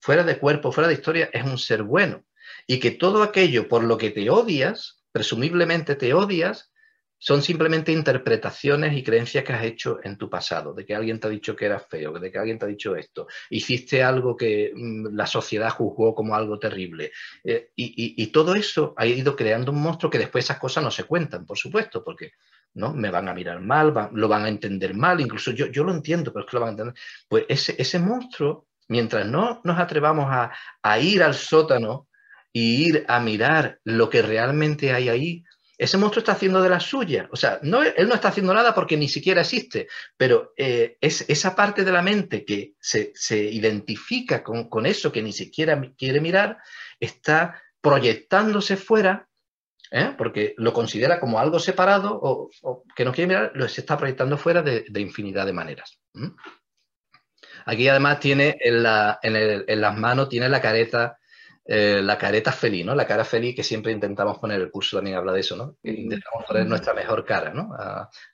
fuera 0.00 0.24
de 0.24 0.36
cuerpo, 0.36 0.72
fuera 0.72 0.88
de 0.88 0.94
historia, 0.94 1.30
es 1.32 1.44
un 1.44 1.58
ser 1.58 1.84
bueno. 1.84 2.24
Y 2.66 2.80
que 2.80 2.90
todo 2.90 3.22
aquello 3.22 3.68
por 3.68 3.84
lo 3.84 3.98
que 3.98 4.10
te 4.10 4.28
odias, 4.30 5.00
presumiblemente 5.12 5.94
te 5.94 6.12
odias, 6.12 6.71
son 7.24 7.40
simplemente 7.40 7.92
interpretaciones 7.92 8.96
y 8.96 9.04
creencias 9.04 9.44
que 9.44 9.52
has 9.52 9.62
hecho 9.62 10.00
en 10.02 10.18
tu 10.18 10.28
pasado, 10.28 10.74
de 10.74 10.84
que 10.84 10.92
alguien 10.92 11.20
te 11.20 11.28
ha 11.28 11.30
dicho 11.30 11.54
que 11.54 11.66
eras 11.66 11.86
feo, 11.88 12.18
de 12.18 12.32
que 12.32 12.38
alguien 12.38 12.58
te 12.58 12.64
ha 12.64 12.68
dicho 12.68 12.96
esto, 12.96 13.28
hiciste 13.48 14.02
algo 14.02 14.36
que 14.36 14.72
mm, 14.74 15.14
la 15.14 15.28
sociedad 15.28 15.70
juzgó 15.70 16.16
como 16.16 16.34
algo 16.34 16.58
terrible. 16.58 17.12
Eh, 17.44 17.70
y, 17.76 18.26
todo 18.32 18.56
eso 18.56 18.92
ha 18.96 19.06
ido 19.06 19.36
creando 19.36 19.70
un 19.70 19.80
monstruo 19.80 20.10
que 20.10 20.18
después 20.18 20.44
esas 20.44 20.58
cosas 20.58 20.82
no 20.82 20.90
se 20.90 21.04
cuentan, 21.04 21.46
por 21.46 21.56
supuesto, 21.56 22.02
porque 22.02 22.32
¿no? 22.74 22.92
me 22.92 23.08
van 23.08 23.28
a 23.28 23.34
mirar 23.34 23.60
mal, 23.60 23.94
lo 24.12 24.26
van 24.26 24.44
a 24.44 24.48
entender 24.48 24.92
mal, 24.92 25.20
incluso 25.20 25.52
yo, 25.52 25.66
yo 25.66 25.84
lo 25.84 25.94
entiendo, 25.94 26.32
pero 26.32 26.44
es 26.44 26.50
que 26.50 26.56
lo 26.56 26.60
van 26.62 26.70
a 26.70 26.72
entender. 26.72 26.94
Pues 27.28 27.44
ese, 27.48 27.76
ese 27.78 28.00
monstruo, 28.00 28.66
mientras 28.88 29.28
no 29.28 29.60
nos 29.62 29.78
atrevamos 29.78 30.26
a, 30.28 30.50
a 30.82 30.98
ir 30.98 31.22
al 31.22 31.34
sótano 31.34 32.08
y 32.52 32.88
ir 32.88 33.04
a 33.06 33.20
mirar 33.20 33.78
lo 33.84 34.10
que 34.10 34.22
realmente 34.22 34.92
hay 34.92 35.08
ahí, 35.08 35.44
ese 35.82 35.98
monstruo 35.98 36.20
está 36.20 36.32
haciendo 36.32 36.62
de 36.62 36.68
la 36.68 36.78
suya. 36.78 37.28
O 37.32 37.36
sea, 37.36 37.58
no, 37.62 37.82
él 37.82 38.08
no 38.08 38.14
está 38.14 38.28
haciendo 38.28 38.54
nada 38.54 38.72
porque 38.72 38.96
ni 38.96 39.08
siquiera 39.08 39.40
existe, 39.40 39.88
pero 40.16 40.52
eh, 40.56 40.96
es 41.00 41.28
esa 41.28 41.56
parte 41.56 41.84
de 41.84 41.90
la 41.90 42.02
mente 42.02 42.44
que 42.44 42.74
se, 42.78 43.12
identifica 43.36 44.44
con, 44.44 44.86
eso 44.86 45.10
que 45.10 45.22
ni 45.22 45.32
siquiera 45.32 45.80
quiere 45.98 46.20
mirar, 46.20 46.58
está 47.00 47.60
proyectándose 47.80 48.76
fuera, 48.76 49.28
¿eh? 49.90 50.14
porque 50.16 50.54
lo 50.56 50.72
considera 50.72 51.18
como 51.18 51.40
algo 51.40 51.58
separado 51.58 52.16
o, 52.22 52.84
que 52.94 53.04
no 53.04 53.12
quiere 53.12 53.28
mirar, 53.28 53.52
lo 53.54 53.64
está 53.64 53.98
proyectando 53.98 54.38
fuera 54.38 54.62
de, 54.62 54.84
infinidad 55.00 55.46
de 55.46 55.52
maneras. 55.52 55.98
Aquí 57.66 57.88
además 57.88 58.20
tiene 58.20 58.56
en, 58.60 58.86
en 59.24 59.80
las 59.80 59.98
manos, 59.98 60.28
tiene 60.28 60.48
la 60.48 60.60
careta 60.60 61.18
eh, 61.64 62.00
la 62.02 62.18
careta 62.18 62.50
feliz, 62.50 62.84
¿no? 62.84 62.92
La 62.94 63.06
cara 63.06 63.24
feliz 63.24 63.54
que 63.54 63.62
siempre 63.62 63.92
intentamos 63.92 64.38
poner, 64.38 64.60
el 64.60 64.70
curso 64.70 64.96
también 64.96 65.16
habla 65.16 65.32
de 65.32 65.40
eso, 65.40 65.56
¿no? 65.56 65.76
Intentamos 65.84 66.44
poner 66.44 66.66
nuestra 66.66 66.92
mejor 66.92 67.24
cara, 67.24 67.54
¿no? 67.54 67.70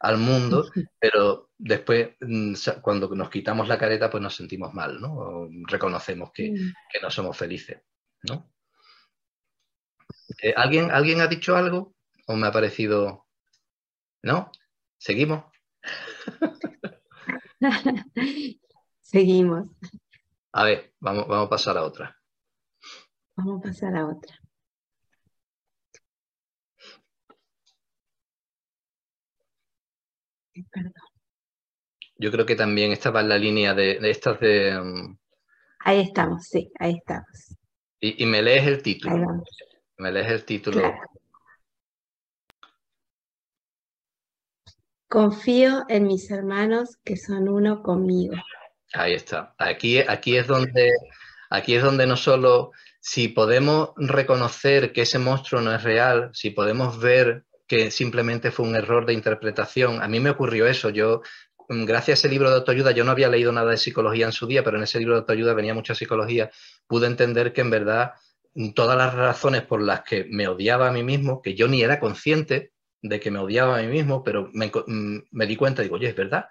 al 0.00 0.16
mundo, 0.16 0.70
pero 0.98 1.50
después 1.58 2.16
mm, 2.20 2.54
cuando 2.80 3.14
nos 3.14 3.28
quitamos 3.28 3.68
la 3.68 3.76
careta 3.76 4.08
pues 4.08 4.22
nos 4.22 4.34
sentimos 4.34 4.72
mal, 4.72 4.98
¿no? 5.00 5.46
reconocemos 5.66 6.30
que, 6.32 6.54
no 7.02 7.10
somos 7.10 7.36
felices, 7.36 7.82
¿no? 8.22 8.50
Eh, 10.42 10.54
¿alguien, 10.56 10.90
¿Alguien 10.90 11.20
ha 11.20 11.26
dicho 11.26 11.54
algo? 11.54 11.94
¿O 12.26 12.36
me 12.36 12.46
ha 12.46 12.52
parecido... 12.52 13.26
¿No? 14.22 14.50
¿Seguimos? 14.96 15.44
Seguimos. 19.00 19.68
A 20.52 20.64
ver, 20.64 20.92
vamos, 20.98 21.28
vamos 21.28 21.46
a 21.46 21.50
pasar 21.50 21.78
a 21.78 21.84
otra. 21.84 22.17
Vamos 23.39 23.61
a 23.61 23.68
pasar 23.68 23.97
a 23.97 24.05
otra. 24.05 24.34
Perdón. 30.72 30.93
Yo 32.16 32.32
creo 32.32 32.45
que 32.45 32.57
también 32.57 32.91
estaba 32.91 33.20
en 33.20 33.28
la 33.28 33.39
línea 33.39 33.74
de, 33.74 33.99
estas 34.11 34.41
de... 34.41 34.76
Um, 34.76 35.16
ahí 35.78 36.01
estamos, 36.01 36.49
sí, 36.49 36.72
ahí 36.80 36.97
estamos. 36.97 37.57
Y, 38.01 38.26
me 38.26 38.43
lees 38.43 38.66
el 38.66 38.82
título. 38.82 39.45
Me 39.99 40.11
lees 40.11 40.32
el 40.32 40.45
título. 40.45 40.93
Confío 45.07 45.84
en 45.89 46.09
mis 46.09 46.28
hermanos 46.32 46.99
que 47.05 47.16
son 47.16 47.49
uno 47.49 47.84
conmigo. 47.84 48.34
Ahí 48.95 49.14
está. 49.14 49.55
Aquí, 49.59 50.01
aquí, 50.01 50.36
es 50.36 50.49
donde, 50.49 50.91
aquí 51.51 51.76
es 51.76 51.84
donde 51.84 52.05
no 52.05 52.16
solo 52.16 52.72
si 53.01 53.28
podemos 53.28 53.90
reconocer 53.96 54.92
que 54.92 55.03
ese 55.03 55.18
monstruo 55.18 55.61
no 55.61 55.74
es 55.74 55.82
real, 55.82 56.30
si 56.32 56.51
podemos 56.51 56.99
ver 56.99 57.44
que 57.66 57.90
simplemente 57.90 58.51
fue 58.51 58.66
un 58.66 58.76
error 58.76 59.07
de 59.07 59.12
interpretación, 59.12 60.03
a 60.03 60.09
mí 60.09 60.20
me 60.20 60.30
ocurrió 60.30 60.66
eso, 60.66 60.90
yo 60.90 61.22
mm, 61.68 61.84
gracias 61.84 62.18
a 62.18 62.20
ese 62.20 62.28
libro 62.28 62.51
de 62.51 62.57
autoayuda, 62.57 62.92
yo 62.92 63.05
no 63.05 63.11
había 63.11 63.28
leído 63.28 63.53
nada 63.53 63.70
de 63.70 63.76
psicología 63.76 64.26
en 64.26 64.32
su 64.32 64.46
día, 64.46 64.64
pero 64.64 64.78
en 64.78 64.84
ese 64.84 64.99
libro 64.99 65.14
de 65.14 65.20
autoayuda 65.20 65.55
venía 65.55 65.74
mucha 65.74 65.94
psicología, 65.94 66.51
pude 66.86 67.07
entender 67.07 67.53
que 67.53 67.61
en 67.61 67.70
verdad 67.70 68.14
mm, 68.55 68.70
todas 68.72 68.96
las 68.96 69.14
razones 69.14 69.62
por 69.62 69.82
las 69.82 70.03
que 70.03 70.24
me 70.30 70.49
odiaba 70.49 70.88
a 70.88 70.92
mí 70.92 71.03
mismo, 71.05 71.42
que 71.42 71.55
yo 71.55 71.68
ni 71.68 71.82
era 71.82 72.01
consciente 72.01 72.72
de 73.03 73.20
que 73.20 73.30
me 73.30 73.38
odiaba 73.38 73.78
a 73.78 73.82
mí 73.82 73.88
mismo, 73.88 74.24
pero 74.24 74.51
me, 74.53 74.72
mm, 74.86 75.46
di 75.46 75.57
cuenta, 75.57 75.82
digo, 75.82 75.96
oye, 75.96 76.09
es 76.09 76.16
verdad. 76.16 76.46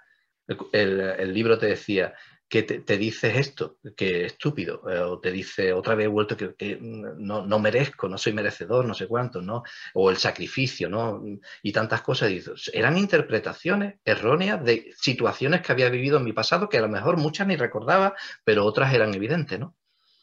el 0.72 1.34
libro 1.34 1.58
te 1.58 1.66
decía, 1.66 2.14
que 2.50 2.64
te, 2.64 2.98
dices 2.98 3.36
esto, 3.36 3.78
que 3.96 4.26
estúpido, 4.26 4.82
eh, 4.90 5.00
o 5.00 5.20
te 5.20 5.32
dice 5.32 5.74
otra 5.74 5.96
vez 5.96 6.08
vuelto 6.08 6.38
que, 6.38 6.78
no, 6.82 7.60
merezco, 7.60 8.08
no 8.08 8.18
soy 8.18 8.32
merecedor, 8.32 8.86
no 8.86 8.94
sé 8.94 9.06
cuánto, 9.08 9.42
¿no? 9.42 9.64
O 9.94 10.10
el 10.10 10.18
sacrificio, 10.18 10.90
¿no? 10.90 11.22
Y 11.62 11.72
tantas 11.74 12.02
cosas. 12.02 12.32
eran 12.72 12.98
interpretaciones 12.98 13.96
erróneas 14.06 14.64
de 14.64 14.94
situaciones 14.98 15.62
que 15.62 15.72
había 15.74 15.90
vivido 15.90 16.18
en 16.18 16.24
mi 16.24 16.34
pasado, 16.34 16.70
que 16.70 16.78
a 16.78 16.82
lo 16.82 16.90
mejor 16.90 17.18
muchas 17.18 17.48
ni 17.48 17.58
recordaba, 17.58 18.16
pero 18.46 18.66
otras 18.66 18.94
eran 18.94 19.14
evidentes, 19.14 19.60
¿no? 19.60 19.76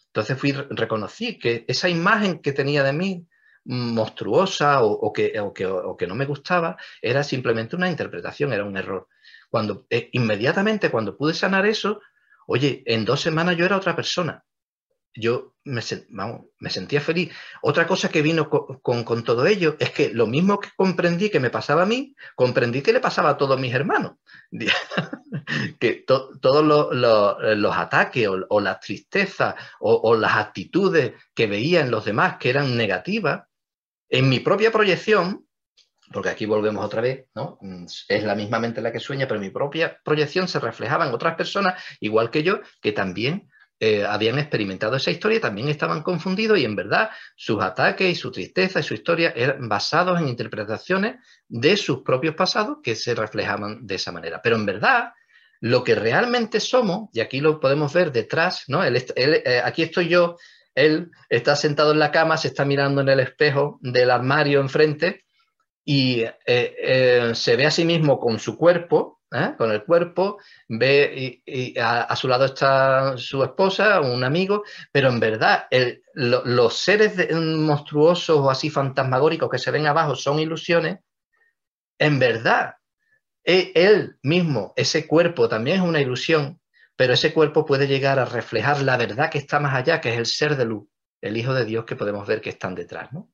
Entonces 0.06 0.38
fui, 0.38 0.52
reconocí 0.52 1.38
que 1.38 1.64
esa 1.68 1.88
imagen 1.88 2.40
que 2.40 2.52
tenía 2.52 2.82
de 2.84 2.92
mí, 2.92 3.26
monstruosa 3.64 4.82
o, 4.82 5.12
que, 5.12 5.38
o, 5.40 5.52
que, 5.96 6.06
no 6.06 6.14
me 6.14 6.26
gustaba, 6.26 6.76
era 7.00 7.22
simplemente 7.22 7.76
una 7.76 7.90
interpretación, 7.90 8.52
era 8.52 8.64
un 8.64 8.76
error. 8.76 9.08
Cuando 9.50 9.86
eh, 9.90 10.10
inmediatamente 10.12 10.90
cuando 10.90 11.16
pude 11.16 11.34
sanar 11.34 11.66
eso, 11.66 12.00
Oye, 12.46 12.82
en 12.86 13.04
dos 13.04 13.20
semanas 13.20 13.56
yo 13.56 13.64
era 13.64 13.76
otra 13.76 13.96
persona. 13.96 14.44
Yo 15.16 15.54
me, 15.64 15.80
sentía 16.70 17.00
feliz. 17.00 17.32
Otra 17.62 17.86
cosa 17.86 18.08
que 18.08 18.20
vino 18.20 18.50
con, 18.50 19.24
todo 19.24 19.46
ello 19.46 19.76
es 19.78 19.90
que 19.90 20.10
lo 20.10 20.26
mismo 20.26 20.58
que 20.58 20.70
comprendí 20.76 21.30
que 21.30 21.38
me 21.38 21.50
pasaba 21.50 21.82
a 21.82 21.86
mí, 21.86 22.14
comprendí 22.34 22.82
que 22.82 22.92
le 22.92 23.00
pasaba 23.00 23.30
a 23.30 23.36
todos 23.36 23.58
mis 23.58 23.72
hermanos. 23.72 24.14
que 25.78 26.04
todos 26.06 26.64
los 26.64 27.76
ataques 27.76 28.28
o, 28.28 28.60
las 28.60 28.80
tristezas 28.80 29.54
o, 29.78 30.16
las 30.16 30.36
actitudes 30.36 31.12
que 31.32 31.46
veía 31.46 31.80
en 31.80 31.92
los 31.92 32.04
demás 32.04 32.36
que 32.38 32.50
eran 32.50 32.76
negativas, 32.76 33.44
en 34.08 34.28
mi 34.28 34.40
propia 34.40 34.72
proyección, 34.72 35.43
porque 36.12 36.28
aquí 36.28 36.46
volvemos 36.46 36.84
otra 36.84 37.00
vez, 37.00 37.26
¿no? 37.34 37.58
Mm, 37.60 37.86
es 38.08 38.24
la 38.24 38.34
misma 38.34 38.58
mente 38.58 38.80
la 38.80 38.92
que 38.92 39.00
sueña, 39.00 39.26
pero 39.26 39.40
mi 39.40 39.50
propia 39.50 40.00
proyección 40.04 40.48
se 40.48 40.60
reflejaba 40.60 41.06
en 41.06 41.14
otras 41.14 41.34
personas, 41.34 41.82
igual 42.00 42.30
que 42.30 42.42
yo, 42.42 42.60
que 42.80 42.92
también 42.92 43.48
eh, 43.80 44.04
habían 44.04 44.38
experimentado 44.38 44.96
esa 44.96 45.10
historia 45.10 45.40
también 45.40 45.68
estaban 45.68 46.02
confundidos 46.02 46.58
y 46.58 46.64
en 46.64 46.76
verdad 46.76 47.10
sus 47.34 47.60
ataques 47.60 48.08
y 48.08 48.14
su 48.14 48.30
tristeza 48.30 48.78
y 48.78 48.84
su 48.84 48.94
historia 48.94 49.32
eran 49.34 49.68
basados 49.68 50.20
en 50.20 50.28
interpretaciones 50.28 51.16
de 51.48 51.76
sus 51.76 52.02
propios 52.02 52.36
pasados 52.36 52.78
que 52.82 52.94
se 52.94 53.14
reflejaban 53.14 53.84
de 53.84 53.96
esa 53.96 54.12
manera. 54.12 54.40
Pero 54.40 54.56
en 54.56 54.64
verdad, 54.64 55.12
lo 55.60 55.82
que 55.82 55.96
realmente 55.96 56.60
somos, 56.60 57.10
y 57.12 57.20
aquí 57.20 57.40
lo 57.40 57.58
podemos 57.58 57.92
ver 57.92 58.12
detrás, 58.12 58.64
¿no? 58.68 58.84
Eh, 58.84 59.62
aquí 59.64 59.82
estoy 59.82 60.08
yo, 60.08 60.36
él 60.74 61.10
está 61.28 61.56
sentado 61.56 61.92
en 61.92 61.98
la 61.98 62.12
cama, 62.12 62.36
se 62.36 62.48
está 62.48 62.64
mirando 62.64 63.00
en 63.00 63.08
el 63.08 63.20
espejo 63.20 63.78
del 63.82 64.10
armario 64.10 64.60
enfrente 64.60 65.23
y 65.84 66.22
eh, 66.22 66.34
eh, 66.46 67.30
se 67.34 67.56
ve 67.56 67.66
a 67.66 67.70
sí 67.70 67.84
mismo 67.84 68.18
con 68.18 68.38
su 68.38 68.56
cuerpo, 68.56 69.20
¿eh? 69.30 69.54
con 69.58 69.70
el 69.70 69.84
cuerpo, 69.84 70.38
ve 70.68 71.42
y, 71.44 71.78
a, 71.78 72.14
su 72.16 72.26
lado 72.26 72.46
está 72.46 73.18
su 73.18 73.44
esposa, 73.44 74.00
un 74.00 74.24
amigo, 74.24 74.64
pero 74.90 75.08
en 75.08 75.20
verdad 75.20 75.66
los 76.14 76.78
seres 76.78 77.30
monstruosos 77.34 78.38
o 78.38 78.50
así 78.50 78.70
fantasmagóricos 78.70 79.50
que 79.50 79.58
se 79.58 79.70
ven 79.70 79.86
abajo 79.86 80.16
son 80.16 80.38
ilusiones, 80.38 81.00
en 81.98 82.18
verdad 82.18 82.76
e, 83.44 83.72
él 83.74 84.16
mismo, 84.22 84.72
ese 84.76 85.06
cuerpo 85.06 85.48
también 85.48 85.78
es 85.78 85.82
una 85.82 86.00
ilusión, 86.00 86.60
pero 86.96 87.12
ese 87.12 87.34
cuerpo 87.34 87.66
puede 87.66 87.86
llegar 87.86 88.18
a 88.18 88.24
reflejar 88.24 88.80
la 88.80 88.96
verdad 88.96 89.30
que 89.30 89.38
está 89.38 89.60
más 89.60 89.74
allá, 89.74 90.00
que 90.00 90.10
es 90.10 90.18
el 90.18 90.26
ser 90.26 90.56
de 90.56 90.64
luz, 90.64 90.88
el 91.20 91.36
Hijo 91.36 91.52
de 91.52 91.66
Dios 91.66 91.84
que 91.84 91.96
podemos 91.96 92.26
ver 92.26 92.40
que 92.40 92.50
están 92.50 92.74
detrás. 92.74 93.12
¿no? 93.12 93.30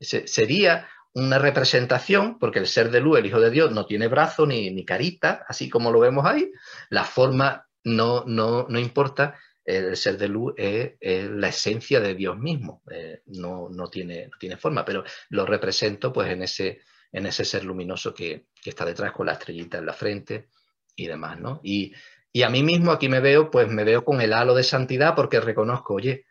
sería 0.00 0.88
una 1.18 1.38
representación, 1.38 2.38
porque 2.38 2.58
el 2.58 2.66
ser 2.66 2.90
de 2.90 3.00
luz, 3.00 3.18
el 3.18 3.26
Hijo 3.26 3.40
de 3.40 3.50
Dios, 3.50 3.72
no 3.72 3.86
tiene 3.86 4.08
brazo 4.08 4.46
ni, 4.46 4.70
ni 4.70 4.84
carita, 4.84 5.44
así 5.48 5.68
como 5.68 5.90
lo 5.90 6.00
vemos 6.00 6.24
ahí, 6.24 6.50
la 6.90 7.04
forma 7.04 7.66
no, 7.84 8.24
no, 8.26 8.66
no 8.68 8.78
importa, 8.78 9.38
el 9.64 9.96
ser 9.96 10.16
de 10.16 10.28
luz 10.28 10.54
es, 10.56 10.92
la 11.00 11.48
esencia 11.48 12.00
de 12.00 12.14
Dios 12.14 12.38
mismo, 12.38 12.82
eh, 12.90 13.22
no, 13.26 13.68
no, 13.68 13.88
tiene, 13.88 14.30
tiene 14.38 14.56
forma, 14.56 14.84
pero 14.84 15.04
lo 15.30 15.44
represento 15.44 16.12
pues 16.12 16.30
en 16.30 16.42
ese, 16.42 16.80
en 17.12 17.26
ese 17.26 17.44
ser 17.44 17.64
luminoso 17.64 18.14
que, 18.14 18.46
que, 18.62 18.70
está 18.70 18.84
detrás 18.84 19.12
con 19.12 19.26
la 19.26 19.32
estrellita 19.32 19.78
en 19.78 19.86
la 19.86 19.92
frente 19.92 20.48
y 20.96 21.06
demás, 21.06 21.38
¿no? 21.38 21.60
Y, 21.62 21.92
y 22.32 22.42
a 22.42 22.48
mí 22.48 22.62
mismo 22.62 22.92
aquí 22.92 23.08
me 23.08 23.20
veo, 23.20 23.50
pues 23.50 23.68
me 23.68 23.84
veo 23.84 24.04
con 24.04 24.20
el 24.20 24.32
halo 24.32 24.54
de 24.54 24.64
santidad 24.64 25.14
porque 25.14 25.40
reconozco, 25.40 25.94
oye, 25.94 26.24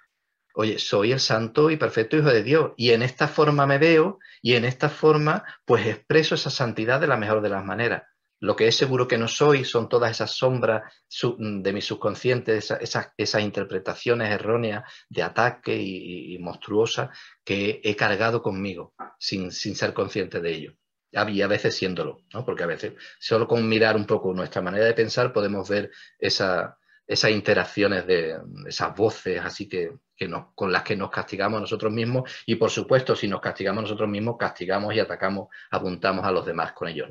oye, 0.60 0.80
soy 0.80 1.12
el 1.12 1.20
santo 1.20 1.70
y 1.70 1.78
perfecto 1.78 2.18
Hijo 2.18 2.32
de 2.32 2.42
Dios, 2.42 2.72
y 2.78 2.90
en 2.90 3.04
esta 3.04 3.28
forma 3.28 3.68
me 3.68 3.78
veo, 3.78 4.18
y 4.42 4.56
en 4.56 4.66
esta 4.66 4.90
forma, 4.90 5.44
pues 5.66 5.86
expreso 5.86 6.34
esa 6.34 6.50
santidad 6.50 7.00
de 7.00 7.06
la 7.06 7.16
mejor 7.16 7.42
de 7.42 7.50
las 7.50 7.64
maneras. 7.64 8.04
Lo 8.40 8.56
que 8.56 8.68
es 8.68 8.76
seguro 8.76 9.08
que 9.08 9.20
no 9.20 9.28
soy 9.28 9.66
son 9.66 9.88
todas 9.88 10.10
esas 10.10 10.32
sombras 10.32 10.92
de 11.38 11.74
mi 11.74 11.82
subconsciente, 11.82 12.58
esas, 12.58 13.42
interpretaciones 13.42 14.32
erróneas 14.32 14.84
de 15.10 15.22
ataque 15.22 15.78
y, 15.80 16.40
monstruosas 16.40 17.16
que 17.44 17.80
he 17.84 17.96
cargado 17.96 18.42
conmigo 18.42 18.96
sin, 19.20 19.52
ser 19.52 19.94
consciente 19.94 20.42
de 20.42 20.52
ello. 20.52 20.74
Y 21.12 21.42
a 21.42 21.48
veces 21.48 21.76
siéndolo, 21.76 22.24
¿no? 22.34 22.44
porque 22.44 22.64
a 22.64 22.68
veces 22.68 22.94
solo 23.20 23.48
con 23.48 23.68
mirar 23.70 23.96
un 23.96 24.06
poco 24.06 24.34
nuestra 24.34 24.64
manera 24.64 24.86
de 24.86 24.94
pensar 24.94 25.34
podemos 25.34 25.70
ver 25.70 25.92
esa, 26.20 26.78
esas 27.08 27.32
interacciones 27.32 28.06
de 28.06 28.38
esas 28.68 28.94
voces 28.96 29.42
así 29.44 29.68
que, 29.70 29.98
con 30.56 30.72
las 30.72 30.84
que 30.84 30.96
nos 30.96 31.10
castigamos 31.10 31.62
nosotros 31.62 31.94
mismos 31.94 32.30
y 32.46 32.56
por 32.56 32.70
supuesto 32.70 33.16
si 33.16 33.28
nos 33.28 33.40
castigamos 33.40 33.84
nosotros 33.84 34.10
mismos 34.10 34.36
castigamos 34.38 34.94
y 34.94 35.00
atacamos, 35.00 35.48
apuntamos 35.72 36.26
a 36.26 36.32
los 36.32 36.46
demás 36.46 36.74
con 36.74 36.90
ello. 36.90 37.08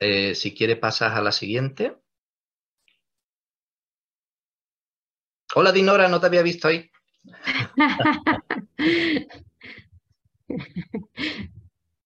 Eh, 0.00 0.34
si 0.34 0.54
quiere 0.54 0.76
pasas 0.76 1.14
a 1.14 1.20
la 1.20 1.32
siguiente. 1.32 1.98
Hola 5.54 5.72
Dinora, 5.72 6.08
no 6.08 6.20
te 6.20 6.26
había 6.26 6.42
visto 6.42 6.68
ahí. 6.68 6.90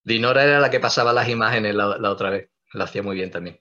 Dinora 0.05 0.44
era 0.44 0.59
la 0.59 0.70
que 0.70 0.80
pasaba 0.80 1.12
las 1.12 1.28
imágenes 1.28 1.74
la, 1.74 1.98
la 1.98 2.11
otra 2.11 2.30
vez. 2.30 2.50
Lo 2.72 2.84
hacía 2.84 3.03
muy 3.03 3.16
bien 3.16 3.30
también. 3.30 3.61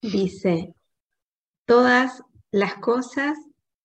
Dice, 0.00 0.74
todas 1.66 2.22
las 2.50 2.74
cosas 2.74 3.36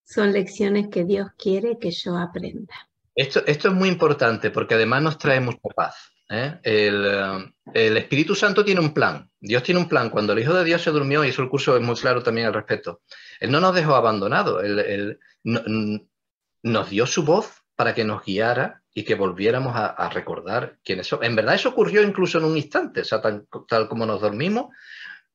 son 0.04 0.32
lecciones 0.32 0.90
que 0.90 1.06
Dios 1.06 1.30
quiere 1.38 1.80
que 1.80 1.92
yo 1.92 2.18
aprenda. 2.18 2.90
Esto, 3.16 3.44
esto 3.46 3.70
es 3.70 3.74
muy 3.74 3.90
importante 3.90 4.52
porque 4.52 4.76
además 4.76 5.02
nos 5.02 5.18
trae 5.18 5.40
mucha 5.40 5.70
paz. 5.76 6.14
¿eh? 6.30 6.60
El, 6.64 7.54
el, 7.74 7.98
Espíritu 7.98 8.36
Santo 8.36 8.64
tiene 8.64 8.82
un 8.82 8.94
plan. 8.94 9.30
Dios 9.40 9.64
tiene 9.64 9.80
un 9.80 9.90
plan. 9.90 10.10
Cuando 10.10 10.34
el 10.34 10.40
Hijo 10.40 10.54
de 10.54 10.64
Dios 10.64 10.82
se 10.82 10.92
durmió, 10.92 11.24
y 11.24 11.30
eso 11.30 11.42
el 11.42 11.50
curso 11.50 11.76
es 11.76 11.82
muy 11.82 11.96
claro 11.96 12.22
también 12.24 12.48
al 12.48 12.54
respecto, 12.54 13.02
Él 13.40 13.52
no 13.52 13.60
nos 13.60 13.74
dejó 13.76 13.96
abandonados. 13.96 14.64
Él, 14.64 15.20
nos 16.64 16.90
dio 16.90 17.06
su 17.06 17.24
voz 17.24 17.64
para 17.76 17.94
que 17.94 18.06
nos 18.06 18.24
guiara 18.24 18.83
y 18.94 19.04
que 19.04 19.16
volviéramos 19.16 19.74
a, 19.76 20.10
recordar 20.10 20.78
quiénes 20.84 21.08
somos. 21.08 21.26
En 21.26 21.36
verdad 21.36 21.56
eso 21.56 21.70
ocurrió 21.70 22.04
incluso 22.04 22.38
en 22.38 22.46
un 22.46 22.58
instante, 22.58 23.02
o 23.02 23.04
sea, 23.04 23.22
tal, 23.22 23.88
como 23.88 24.06
nos 24.06 24.22
dormimos, 24.22 24.68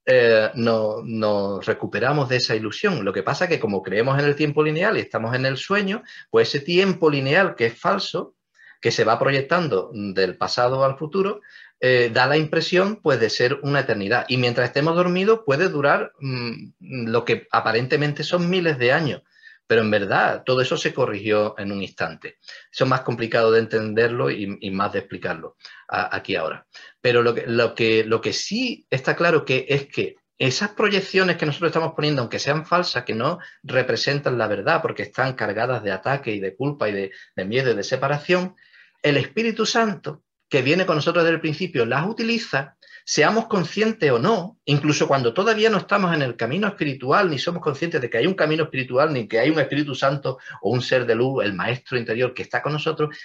eh, 0.07 0.51
no, 0.55 1.03
nos 1.05 1.67
recuperamos 1.67 2.29
de 2.29 2.37
esa 2.37 2.55
ilusión. 2.55 3.05
Lo 3.05 3.13
que 3.13 3.23
pasa 3.23 3.45
es 3.45 3.51
que 3.51 3.61
como 3.61 3.83
creemos 3.83 4.19
en 4.19 4.25
el 4.25 4.37
tiempo 4.37 4.63
lineal 4.63 4.97
y 4.97 5.01
estamos 5.01 5.35
en 5.35 5.45
el 5.45 5.57
sueño, 5.57 6.03
pues 6.31 6.49
ese 6.49 6.65
tiempo 6.65 7.11
lineal 7.11 7.57
que 7.57 7.67
es 7.67 7.79
falso, 7.79 8.35
que 8.81 8.93
se 8.93 9.05
va 9.05 9.19
proyectando 9.19 9.91
del 9.93 10.37
pasado 10.37 10.85
al 10.85 10.97
futuro, 10.97 11.41
eh, 11.81 12.11
da 12.13 12.27
la 12.27 12.37
impresión 12.37 13.01
pues, 13.03 13.21
de 13.21 13.31
ser 13.31 13.59
una 13.63 13.81
eternidad. 13.81 14.25
Y 14.29 14.37
mientras 14.37 14.69
estemos 14.69 14.97
dormidos 14.97 15.41
puede 15.45 15.69
durar 15.69 16.13
mm, 16.21 16.71
lo 16.81 17.25
que 17.25 17.47
aparentemente 17.51 18.23
son 18.23 18.49
miles 18.49 18.79
de 18.79 18.93
años. 18.93 19.23
Pero 19.69 19.83
en 19.83 19.91
verdad 19.91 20.43
todo 20.45 20.61
eso 20.61 20.77
se 20.77 20.93
corrigió 20.93 21.55
en 21.59 21.71
un 21.71 21.83
instante. 21.83 22.39
Eso 22.73 22.85
es 22.85 22.91
más 22.91 23.03
complicado 23.03 23.53
de 23.53 23.61
entenderlo 23.61 24.31
y, 24.31 24.71
más 24.71 24.93
de 24.93 25.01
explicarlo 25.01 25.57
aquí 25.87 26.35
ahora. 26.35 26.67
Pero 27.01 27.23
lo 27.23 27.35
que, 27.35 27.47
lo, 27.47 27.75
que, 27.75 28.03
lo 28.03 28.21
que 28.21 28.33
sí 28.33 28.87
está 28.91 29.15
claro 29.15 29.45
que 29.45 29.67
es 29.69 29.87
que 29.87 30.17
esas 30.39 30.71
proyecciones 30.71 31.37
que 31.37 31.47
nosotros 31.47 31.69
estamos 31.69 31.93
poniendo, 31.95 32.23
aunque 32.23 32.39
sean 32.39 32.65
falsas, 32.65 33.05
que 33.05 33.15
no 33.15 33.39
representan 33.63 34.39
la 34.39 34.47
verdad 34.47 34.81
porque 34.81 35.03
están 35.03 35.35
cargadas 35.35 35.83
de 35.83 35.93
ataque 35.93 36.33
y 36.33 36.41
de 36.41 36.57
culpa 36.57 36.89
y 36.89 36.93
de, 36.93 37.13
de 37.37 37.45
miedo 37.45 37.71
y 37.71 37.75
de 37.75 37.83
separación, 37.83 38.57
el 39.03 39.17
Espíritu 39.17 39.67
Santo, 39.67 40.23
que 40.49 40.63
viene 40.63 40.87
con 40.87 40.97
nosotros 40.97 41.25
desde 41.25 41.35
el 41.35 41.41
principio, 41.41 41.85
las 41.85 42.07
utiliza, 42.07 42.78
seamos 43.09 43.47
conscientes 43.47 44.11
o 44.11 44.19
no, 44.19 44.59
incluso 44.67 45.09
cuando 45.09 45.33
todavía 45.33 45.71
no 45.71 45.79
estamos 45.79 46.15
en 46.15 46.21
el 46.21 46.37
camino 46.37 46.69
espiritual, 46.69 47.31
ni 47.31 47.39
somos 47.39 47.63
conscientes 47.63 48.03
de 48.03 48.11
que 48.11 48.19
hay 48.19 48.27
un 48.27 48.35
camino 48.35 48.65
espiritual, 48.65 49.15
ni 49.15 49.27
que 49.27 49.39
hay 49.39 49.49
un 49.49 49.59
Espíritu 49.59 49.95
Santo 49.95 50.37
o 50.61 50.71
un 50.73 50.83
ser 50.83 51.07
de 51.07 51.15
luz, 51.15 51.43
el 51.43 51.55
Maestro 51.55 51.97
interior 51.97 52.35
que 52.35 52.43
está 52.43 52.61
con 52.61 52.75
nosotros, 52.75 53.17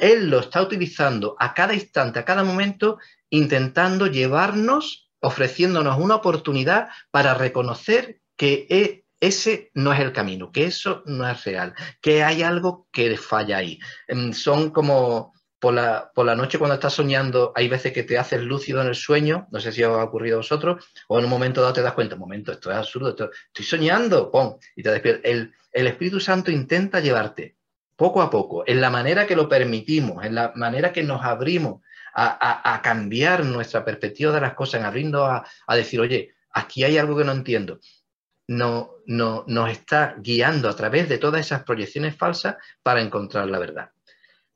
Él 0.00 0.30
lo 0.30 0.38
está 0.38 0.62
utilizando 0.62 1.34
a 1.40 1.52
cada 1.52 1.74
instante, 1.74 2.20
a 2.20 2.24
cada 2.24 2.44
momento, 2.44 2.98
intentando 3.28 4.06
llevarnos, 4.06 5.10
ofreciéndonos 5.18 5.98
una 5.98 6.14
oportunidad 6.14 6.90
para 7.10 7.34
reconocer 7.34 8.20
que 8.36 8.68
e, 8.70 9.04
ese 9.18 9.72
no 9.74 9.92
es 9.92 9.98
el 9.98 10.12
camino, 10.12 10.52
que 10.52 10.66
eso 10.66 11.02
no 11.06 11.28
es 11.28 11.42
real, 11.42 11.74
que 12.00 12.22
hay 12.22 12.44
algo 12.44 12.86
que 12.92 13.16
falla 13.16 13.56
ahí. 13.56 13.80
Em, 14.06 14.32
son 14.32 14.70
como 14.70 15.33
por 15.64 16.26
la, 16.26 16.34
noche 16.34 16.58
cuando 16.58 16.74
estás 16.74 16.92
soñando, 16.92 17.52
hay 17.54 17.68
veces 17.68 17.92
que 17.92 18.02
te 18.02 18.18
haces 18.18 18.42
lúcido 18.42 18.82
en 18.82 18.88
el 18.88 18.94
sueño, 18.94 19.48
no 19.50 19.60
sé 19.60 19.72
si 19.72 19.82
os 19.82 19.98
ha 19.98 20.04
ocurrido 20.04 20.36
a 20.36 20.40
vosotros, 20.40 20.84
o 21.08 21.18
en 21.18 21.24
un 21.24 21.30
momento 21.30 21.62
dado 21.62 21.72
te 21.72 21.80
das 21.80 21.94
cuenta, 21.94 22.16
un 22.16 22.20
momento, 22.20 22.52
esto 22.52 22.70
es 22.70 22.76
absurdo, 22.76 23.08
estoy 23.08 23.64
soñando, 23.64 24.30
¡pum! 24.30 24.58
Y 24.76 24.82
te 24.82 24.90
despiertas. 24.90 25.22
El, 25.24 25.54
Espíritu 25.72 26.20
Santo 26.20 26.50
intenta 26.50 27.00
llevarte 27.00 27.56
poco 27.96 28.20
a 28.20 28.30
poco, 28.30 28.64
en 28.66 28.80
la 28.80 28.90
manera 28.90 29.26
que 29.26 29.36
lo 29.36 29.48
permitimos, 29.48 30.24
en 30.24 30.34
la 30.34 30.52
manera 30.54 30.92
que 30.92 31.02
nos 31.02 31.24
abrimos 31.24 31.80
a, 32.14 32.80
cambiar 32.82 33.44
nuestra 33.44 33.84
perspectiva 33.84 34.32
de 34.32 34.42
las 34.42 34.54
cosas, 34.54 34.80
en 34.80 34.86
abriendo 34.86 35.24
a, 35.24 35.46
a 35.66 35.76
decir, 35.76 35.98
oye, 35.98 36.34
aquí 36.50 36.84
hay 36.84 36.98
algo 36.98 37.16
que 37.16 37.24
no 37.24 37.32
entiendo 37.32 37.80
no, 38.46 38.96
no, 39.06 39.44
nos 39.46 39.70
está 39.70 40.16
guiando 40.18 40.68
a 40.68 40.76
través 40.76 41.08
de 41.08 41.18
todas 41.18 41.40
esas 41.40 41.64
proyecciones 41.64 42.14
falsas 42.16 42.56
para 42.82 43.00
encontrar 43.00 43.48
la 43.48 43.58
verdad. 43.58 43.90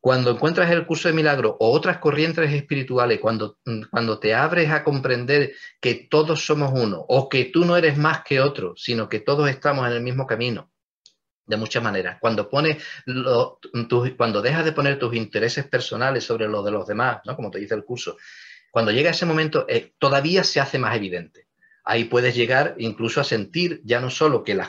Cuando 0.00 0.30
encuentras 0.30 0.70
el 0.70 0.86
curso 0.86 1.08
de 1.08 1.14
milagro 1.14 1.56
o 1.58 1.72
otras 1.72 1.98
corrientes 1.98 2.52
espirituales, 2.52 3.18
cuando, 3.18 3.58
mm, 3.64 3.82
cuando 3.90 4.18
te 4.18 4.34
abres 4.34 4.70
a 4.70 4.84
comprender 4.84 5.52
que 5.80 6.06
todos 6.08 6.44
somos 6.44 6.70
uno 6.72 7.04
o 7.08 7.28
que 7.28 7.46
tú 7.46 7.64
no 7.64 7.76
eres 7.76 7.98
más 7.98 8.22
que 8.22 8.40
otro, 8.40 8.74
sino 8.76 9.08
que 9.08 9.20
todos 9.20 9.48
estamos 9.50 9.86
en 9.88 9.94
el 9.94 10.02
mismo 10.02 10.26
camino, 10.26 10.70
de 11.46 11.56
muchas 11.56 11.82
maneras. 11.82 12.18
Cuando 12.20 12.48
pones 12.48 12.82
cuando 14.16 14.42
dejas 14.42 14.64
de 14.64 14.72
poner 14.72 14.98
tus 14.98 15.14
intereses 15.14 15.66
personales 15.66 16.24
sobre 16.24 16.46
los 16.46 16.64
de 16.64 16.70
los 16.70 16.86
demás, 16.86 17.20
¿no? 17.24 17.34
como 17.34 17.50
te 17.50 17.58
dice 17.58 17.74
el 17.74 17.84
curso, 17.84 18.16
cuando 18.70 18.92
llega 18.92 19.10
ese 19.10 19.26
momento, 19.26 19.66
eh, 19.68 19.94
todavía 19.98 20.44
se 20.44 20.60
hace 20.60 20.78
más 20.78 20.94
evidente 20.94 21.48
ahí 21.88 22.04
puedes 22.04 22.34
llegar 22.36 22.74
incluso 22.76 23.18
a 23.18 23.24
sentir 23.24 23.80
ya 23.82 23.98
no 23.98 24.10
solo 24.10 24.44
que, 24.44 24.60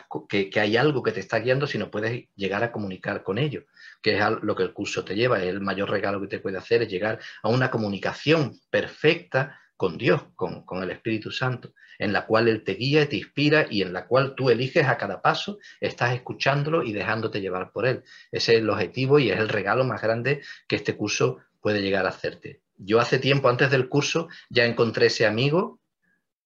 hay 0.55 0.77
algo 0.77 1.03
que 1.03 1.11
te 1.11 1.19
está 1.19 1.39
guiando, 1.39 1.67
sino 1.67 1.91
puedes 1.91 2.29
llegar 2.37 2.63
a 2.63 2.71
comunicar 2.71 3.23
con 3.23 3.37
ello, 3.37 3.65
que 4.01 4.17
es 4.17 4.23
lo 4.41 4.55
que 4.55 4.63
el 4.63 4.73
curso 4.73 5.03
te 5.03 5.15
lleva. 5.15 5.41
El 5.41 5.61
mayor 5.61 5.89
regalo 5.89 6.21
que 6.21 6.27
te 6.27 6.39
puede 6.39 6.57
hacer 6.57 6.83
es 6.83 6.89
llegar 6.89 7.19
a 7.41 7.49
una 7.49 7.69
comunicación 7.69 8.59
perfecta 8.69 9.59
con 9.79 9.97
Dios, 9.97 10.23
con, 10.35 10.83
el 10.83 10.91
Espíritu 10.91 11.31
Santo, 11.31 11.73
en 11.97 12.11
la 12.11 12.25
cual 12.25 12.49
Él 12.49 12.65
te 12.65 12.73
guía, 12.73 13.03
y 13.03 13.05
te 13.05 13.15
inspira 13.15 13.65
y 13.69 13.81
en 13.81 13.93
la 13.93 14.07
cual 14.07 14.35
tú 14.35 14.49
eliges 14.49 14.85
a 14.85 14.97
cada 14.97 15.21
paso, 15.21 15.57
estás 15.79 16.13
escuchándolo 16.13 16.83
y 16.83 16.91
dejándote 16.91 17.39
llevar 17.39 17.71
por 17.71 17.87
Él. 17.87 18.03
Ese 18.29 18.55
es 18.55 18.59
el 18.59 18.69
objetivo 18.69 19.19
y 19.19 19.31
es 19.31 19.39
el 19.39 19.47
regalo 19.47 19.85
más 19.85 20.01
grande 20.01 20.41
que 20.67 20.75
este 20.75 20.97
curso 20.97 21.37
puede 21.61 21.81
llegar 21.81 22.05
a 22.05 22.09
hacerte. 22.09 22.61
Yo 22.75 22.99
hace 22.99 23.19
tiempo, 23.19 23.47
antes 23.47 23.71
del 23.71 23.87
curso, 23.87 24.27
ya 24.49 24.65
encontré 24.65 25.05
ese 25.05 25.25
amigo 25.25 25.79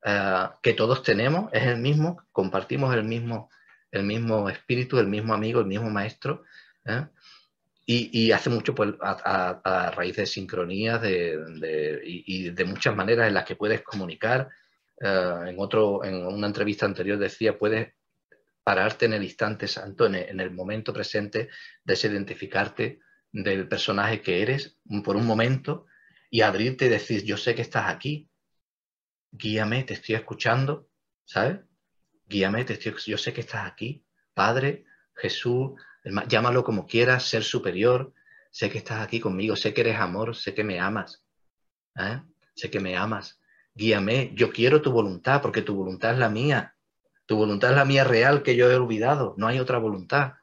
eh, 0.05 0.47
que 0.61 0.73
todos 0.73 1.01
tenemos, 1.01 1.51
es 1.53 1.63
el 1.63 1.77
mismo, 1.77 2.21
compartimos 2.31 2.93
el 2.93 3.03
mismo, 3.03 3.49
el 3.89 4.03
mismo 4.03 4.47
espíritu, 4.47 4.99
el 4.99 5.07
mismo 5.07 5.33
amigo, 5.33 5.59
el 5.59 5.65
mismo 5.65 5.89
maestro. 5.89 6.43
¿eh? 6.85 7.07
Y, 7.85 8.31
hace 8.31 8.49
mucho 8.49 8.73
pues, 8.73 8.93
a, 9.01 9.91
raíz 9.95 10.15
de 10.15 10.25
sincronías 10.25 11.01
de, 11.01 12.01
y, 12.03 12.49
de 12.49 12.65
muchas 12.65 12.95
maneras 12.95 13.27
en 13.27 13.33
las 13.33 13.45
que 13.45 13.57
puedes 13.57 13.81
comunicar. 13.81 14.49
Eh, 15.01 15.39
en, 15.47 15.55
otro, 15.59 16.03
en 16.03 16.25
una 16.25 16.47
entrevista 16.47 16.85
anterior 16.85 17.17
decía, 17.17 17.57
puedes 17.57 17.93
pararte 18.63 19.05
en 19.05 19.13
el 19.13 19.23
instante 19.23 19.67
santo, 19.67 20.05
en 20.05 20.15
el, 20.15 20.29
en 20.29 20.39
el 20.39 20.51
momento 20.51 20.93
presente, 20.93 21.49
desidentificarte 21.83 23.01
del 23.33 23.67
personaje 23.67 24.21
que 24.21 24.41
eres 24.41 24.79
por 25.03 25.17
un 25.17 25.25
momento 25.25 25.87
y 26.29 26.41
abrirte 26.41 26.85
y 26.85 26.89
decir, 26.89 27.23
yo 27.23 27.35
sé 27.35 27.53
que 27.53 27.63
estás 27.63 27.89
aquí, 27.89 28.29
guíame, 29.31 29.83
te 29.83 29.95
estoy 29.95 30.15
escuchando, 30.15 30.89
¿sabes? 31.25 31.59
Guíame, 32.25 32.63
te 32.63 32.73
estoy, 32.73 32.93
yo 33.05 33.17
sé 33.17 33.33
que 33.33 33.41
estás 33.41 33.67
aquí, 33.67 34.05
Padre, 34.33 34.85
Jesús, 35.15 35.71
llámalo 36.27 36.63
como 36.63 36.87
quieras, 36.87 37.23
ser 37.23 37.43
superior, 37.43 38.13
sé 38.51 38.69
que 38.69 38.77
estás 38.77 39.01
aquí 39.01 39.19
conmigo, 39.19 39.55
sé 39.55 39.73
que 39.73 39.81
eres 39.81 39.97
amor, 39.97 40.35
sé 40.35 40.53
que 40.53 40.63
me 40.63 40.79
amas, 40.79 41.23
¿eh? 41.97 42.21
sé 42.55 42.69
que 42.69 42.79
me 42.79 42.95
amas, 42.95 43.39
guíame, 43.73 44.31
yo 44.35 44.51
quiero 44.51 44.81
tu 44.81 44.91
voluntad 44.91 45.41
porque 45.41 45.61
tu 45.61 45.75
voluntad 45.75 46.13
es 46.13 46.19
la 46.19 46.29
mía, 46.29 46.75
tu 47.25 47.37
voluntad 47.37 47.71
es 47.71 47.77
la 47.77 47.85
mía 47.85 48.03
real 48.03 48.43
que 48.43 48.55
yo 48.55 48.69
he 48.69 48.75
olvidado, 48.75 49.33
no 49.37 49.47
hay 49.47 49.59
otra 49.59 49.77
voluntad. 49.77 50.33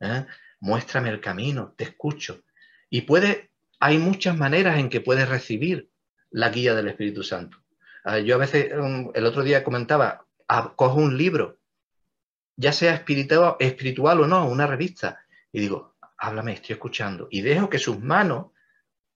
¿eh? 0.00 0.26
Muéstrame 0.60 1.10
el 1.10 1.20
camino, 1.20 1.74
te 1.76 1.84
escucho. 1.84 2.42
Y 2.90 3.02
puede, 3.02 3.50
hay 3.80 3.98
muchas 3.98 4.36
maneras 4.36 4.78
en 4.78 4.88
que 4.88 5.00
puedes 5.00 5.28
recibir 5.28 5.90
la 6.30 6.50
guía 6.50 6.74
del 6.74 6.88
Espíritu 6.88 7.22
Santo. 7.22 7.58
Ah, 8.04 8.18
yo 8.18 8.34
a 8.34 8.38
veces, 8.38 8.72
um, 8.78 9.10
el 9.14 9.26
otro 9.26 9.42
día 9.42 9.64
comentaba, 9.64 10.26
ah, 10.48 10.74
cojo 10.76 10.96
un 10.96 11.16
libro, 11.16 11.58
ya 12.56 12.72
sea 12.72 12.94
espiritual, 12.94 14.20
o 14.20 14.26
no, 14.26 14.48
una 14.48 14.66
revista, 14.66 15.20
y 15.52 15.60
digo, 15.60 15.96
háblame, 16.18 16.54
estoy 16.54 16.74
escuchando. 16.74 17.28
Y 17.30 17.42
dejo 17.42 17.68
que 17.68 17.78
sus 17.78 18.00
manos, 18.00 18.46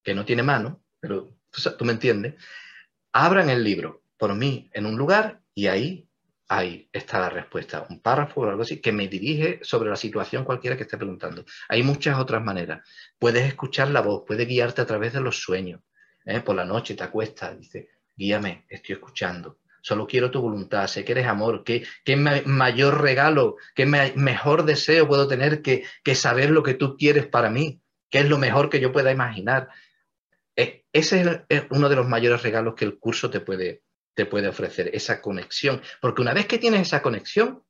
que 0.03 0.15
no 0.15 0.25
tiene 0.25 0.43
mano, 0.43 0.83
pero 1.01 1.37
tú 1.79 1.85
me 1.85 1.93
entiendes, 1.93 2.35
abran 3.13 3.51
el 3.51 3.65
libro 3.65 4.03
por 4.17 4.35
mí 4.35 4.71
en 4.73 4.87
un 4.87 4.97
lugar 4.97 5.41
y 5.55 5.67
ahí, 5.67 6.09
ahí 6.49 6.89
está 6.93 7.19
la 7.21 7.31
respuesta, 7.31 7.87
un 7.89 8.01
párrafo 8.01 8.43
o 8.43 8.49
algo 8.49 8.63
así 8.63 8.81
que 8.81 8.93
me 8.93 9.09
dirige 9.09 9.61
sobre 9.63 9.91
la 9.91 9.97
situación 9.97 10.45
cualquiera 10.45 10.77
que 10.77 10.83
esté 10.83 10.97
preguntando. 10.97 11.45
Hay 11.69 11.83
muchas 11.83 12.19
otras 12.19 12.43
maneras. 12.43 12.87
Puedes 13.19 13.47
escuchar 13.47 13.89
la 13.89 14.03
voz, 14.03 14.25
puedes 14.27 14.47
guiarte 14.47 14.83
a 14.83 14.87
través 14.87 15.13
de 15.13 15.21
los 15.21 15.41
sueños. 15.41 15.81
¿eh? 16.25 16.41
Por 16.41 16.57
la 16.57 16.65
noche 16.65 16.95
te 16.95 17.05
acuestas, 17.05 17.59
dice, 17.59 17.91
guíame, 18.17 18.67
estoy 18.69 18.95
escuchando. 18.95 19.60
Solo 19.83 20.07
quiero 20.07 20.31
tu 20.31 20.41
voluntad, 20.41 20.87
sé 20.87 21.05
que 21.05 21.13
eres 21.13 21.27
amor. 21.27 21.65
¿Qué, 21.65 21.87
qué 22.05 22.17
mayor 22.17 23.01
regalo, 23.01 23.57
qué 23.75 23.87
mejor 23.87 24.65
deseo 24.65 25.09
puedo 25.09 25.29
tener 25.29 25.63
que, 25.63 25.85
saber 26.15 26.51
lo 26.51 26.63
que 26.63 26.75
tú 26.75 26.97
quieres 26.97 27.27
para 27.27 27.51
mí? 27.51 27.81
¿Qué 28.11 28.21
es 28.21 28.29
lo 28.29 28.39
mejor 28.39 28.71
que 28.71 28.81
yo 28.81 28.93
pueda 28.93 29.13
imaginar? 29.13 29.69
E, 30.57 30.85
ese 30.93 31.45
es 31.49 31.65
uno 31.71 31.89
de 31.89 31.97
los 31.97 32.07
mayores 32.07 32.43
regalos 32.43 32.75
que 32.75 32.85
el 32.85 32.99
curso 32.99 33.31
te 33.31 33.41
puede, 33.41 33.83
te 34.15 34.27
puede 34.27 34.49
ofrecer, 34.49 34.91
esa 34.93 35.21
conexión. 35.21 35.81
Porque 36.01 36.23
una 36.23 36.35
vez 36.35 36.47
que 36.47 36.59
tienes 36.59 36.83
esa 36.83 37.03
conexión, 37.03 37.63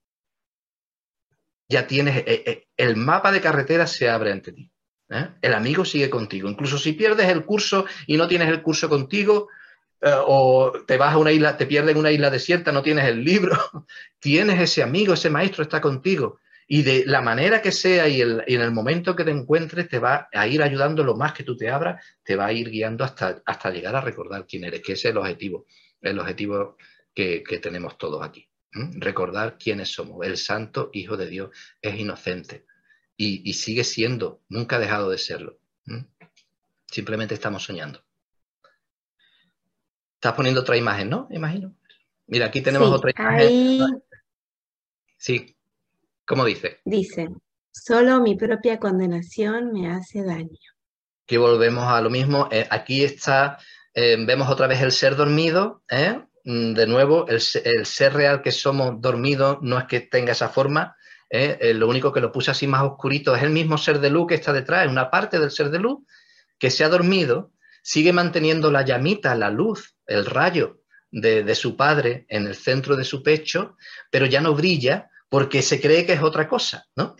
ya 1.68 1.86
tienes, 1.86 2.16
eh, 2.18 2.42
eh, 2.46 2.68
el 2.76 2.96
mapa 2.96 3.30
de 3.30 3.40
carretera 3.40 3.86
se 3.86 4.10
abre 4.10 4.32
ante 4.32 4.52
ti. 4.52 4.72
¿eh? 5.10 5.28
El 5.40 5.54
amigo 5.54 5.84
sigue 5.84 6.10
contigo. 6.10 6.48
Incluso 6.48 6.78
si 6.78 6.92
pierdes 6.92 7.28
el 7.28 7.44
curso 7.44 7.86
y 8.06 8.16
no 8.16 8.26
tienes 8.26 8.48
el 8.48 8.62
curso 8.62 8.88
contigo, 8.88 9.48
o 10.02 10.72
te 10.86 10.96
vas 10.96 11.14
a 11.14 11.18
una 11.18 11.32
isla, 11.32 11.56
te 11.56 11.66
pierdes 11.66 11.92
en 11.92 11.98
una 11.98 12.10
isla 12.10 12.30
desierta, 12.30 12.72
no 12.72 12.82
tienes 12.82 13.06
el 13.06 13.24
libro, 13.24 13.56
tienes 14.18 14.60
ese 14.60 14.82
amigo, 14.82 15.14
ese 15.14 15.30
maestro 15.30 15.62
está 15.62 15.80
contigo. 15.80 16.38
Y 16.66 16.82
de 16.82 17.04
la 17.04 17.20
manera 17.20 17.60
que 17.60 17.72
sea 17.72 18.08
y, 18.08 18.20
en 18.22 18.60
el 18.60 18.70
momento 18.70 19.16
que 19.16 19.24
te 19.24 19.32
encuentres, 19.32 19.88
te 19.88 19.98
va 19.98 20.28
a 20.32 20.46
ir 20.46 20.62
ayudando 20.62 21.02
lo 21.02 21.16
más 21.16 21.32
que 21.32 21.42
tú 21.42 21.56
te 21.56 21.68
abras, 21.68 22.04
te 22.22 22.36
va 22.36 22.46
a 22.46 22.52
ir 22.52 22.70
guiando 22.70 23.02
hasta, 23.02 23.42
hasta 23.44 23.70
llegar 23.70 23.96
a 23.96 24.00
recordar 24.00 24.46
quién 24.46 24.64
eres, 24.64 24.80
que 24.80 24.92
ese 24.92 25.08
es 25.08 25.12
el 25.12 25.18
objetivo, 25.18 25.66
el 26.00 26.18
objetivo 26.20 26.76
que, 27.12 27.60
tenemos 27.60 27.98
todos 27.98 28.24
aquí. 28.24 28.48
Recordar 28.72 29.58
quiénes 29.58 29.92
somos. 29.92 30.24
El 30.24 30.36
santo 30.36 30.90
Hijo 30.92 31.16
de 31.16 31.26
Dios 31.26 31.50
es 31.82 31.98
inocente 31.98 32.66
y, 33.16 33.52
sigue 33.52 33.84
siendo, 33.84 34.42
nunca 34.48 34.76
ha 34.76 34.78
dejado 34.78 35.10
de 35.10 35.18
serlo. 35.18 35.58
Simplemente 36.86 37.34
estamos 37.34 37.64
soñando. 37.64 38.04
Estás 40.20 40.34
poniendo 40.34 40.60
otra 40.60 40.76
imagen, 40.76 41.08
¿no? 41.08 41.28
Imagino. 41.30 41.74
Mira, 42.26 42.46
aquí 42.46 42.60
tenemos 42.60 42.90
otra 42.90 43.10
imagen. 43.10 44.02
Sí, 45.16 45.56
¿Cómo 46.30 46.44
dice? 46.44 46.78
Dice, 46.84 47.28
solo 47.72 48.20
mi 48.20 48.36
propia 48.36 48.78
condenación 48.78 49.72
me 49.72 49.90
hace 49.90 50.22
daño. 50.22 50.60
Aquí 51.24 51.36
volvemos 51.38 51.88
a 51.88 52.00
lo 52.00 52.08
mismo. 52.08 52.48
Eh, 52.52 52.68
aquí 52.70 53.02
está, 53.02 53.58
eh, 53.94 54.16
vemos 54.24 54.48
otra 54.48 54.68
vez 54.68 54.80
el 54.80 54.92
ser 54.92 55.16
dormido. 55.16 55.82
¿eh? 55.90 56.20
Mm, 56.44 56.74
de 56.74 56.86
nuevo, 56.86 57.26
el, 57.26 57.40
ser 57.40 58.12
real 58.12 58.42
que 58.42 58.52
somos 58.52 59.00
dormidos 59.00 59.58
no 59.62 59.76
es 59.76 59.86
que 59.86 59.98
tenga 59.98 60.30
esa 60.30 60.50
forma. 60.50 60.94
lo 61.30 61.88
único 61.88 62.12
que 62.12 62.20
lo 62.20 62.30
puse 62.30 62.52
así 62.52 62.68
más 62.68 62.84
oscurito 62.84 63.34
es 63.34 63.42
el 63.42 63.50
mismo 63.50 63.76
ser 63.76 63.98
de 63.98 64.10
luz 64.10 64.28
que 64.28 64.36
está 64.36 64.52
detrás, 64.52 64.84
es 64.84 64.90
una 64.92 65.10
parte 65.10 65.40
del 65.40 65.50
ser 65.50 65.70
de 65.70 65.80
luz 65.80 65.98
que 66.60 66.70
se 66.70 66.84
ha 66.84 66.88
dormido, 66.88 67.50
sigue 67.82 68.12
manteniendo 68.12 68.70
la 68.70 68.84
llamita, 68.84 69.34
la 69.34 69.50
luz, 69.50 69.96
el 70.10 70.26
rayo 70.26 70.80
de, 71.10 71.54
su 71.54 71.76
padre 71.76 72.26
en 72.28 72.46
el 72.46 72.54
centro 72.54 72.96
de 72.96 73.04
su 73.04 73.22
pecho, 73.22 73.76
pero 74.10 74.26
ya 74.26 74.40
no 74.40 74.54
brilla 74.54 75.10
porque 75.28 75.62
se 75.62 75.80
cree 75.80 76.04
que 76.04 76.14
es 76.14 76.22
otra 76.22 76.48
cosa, 76.48 76.86
¿no? 76.96 77.14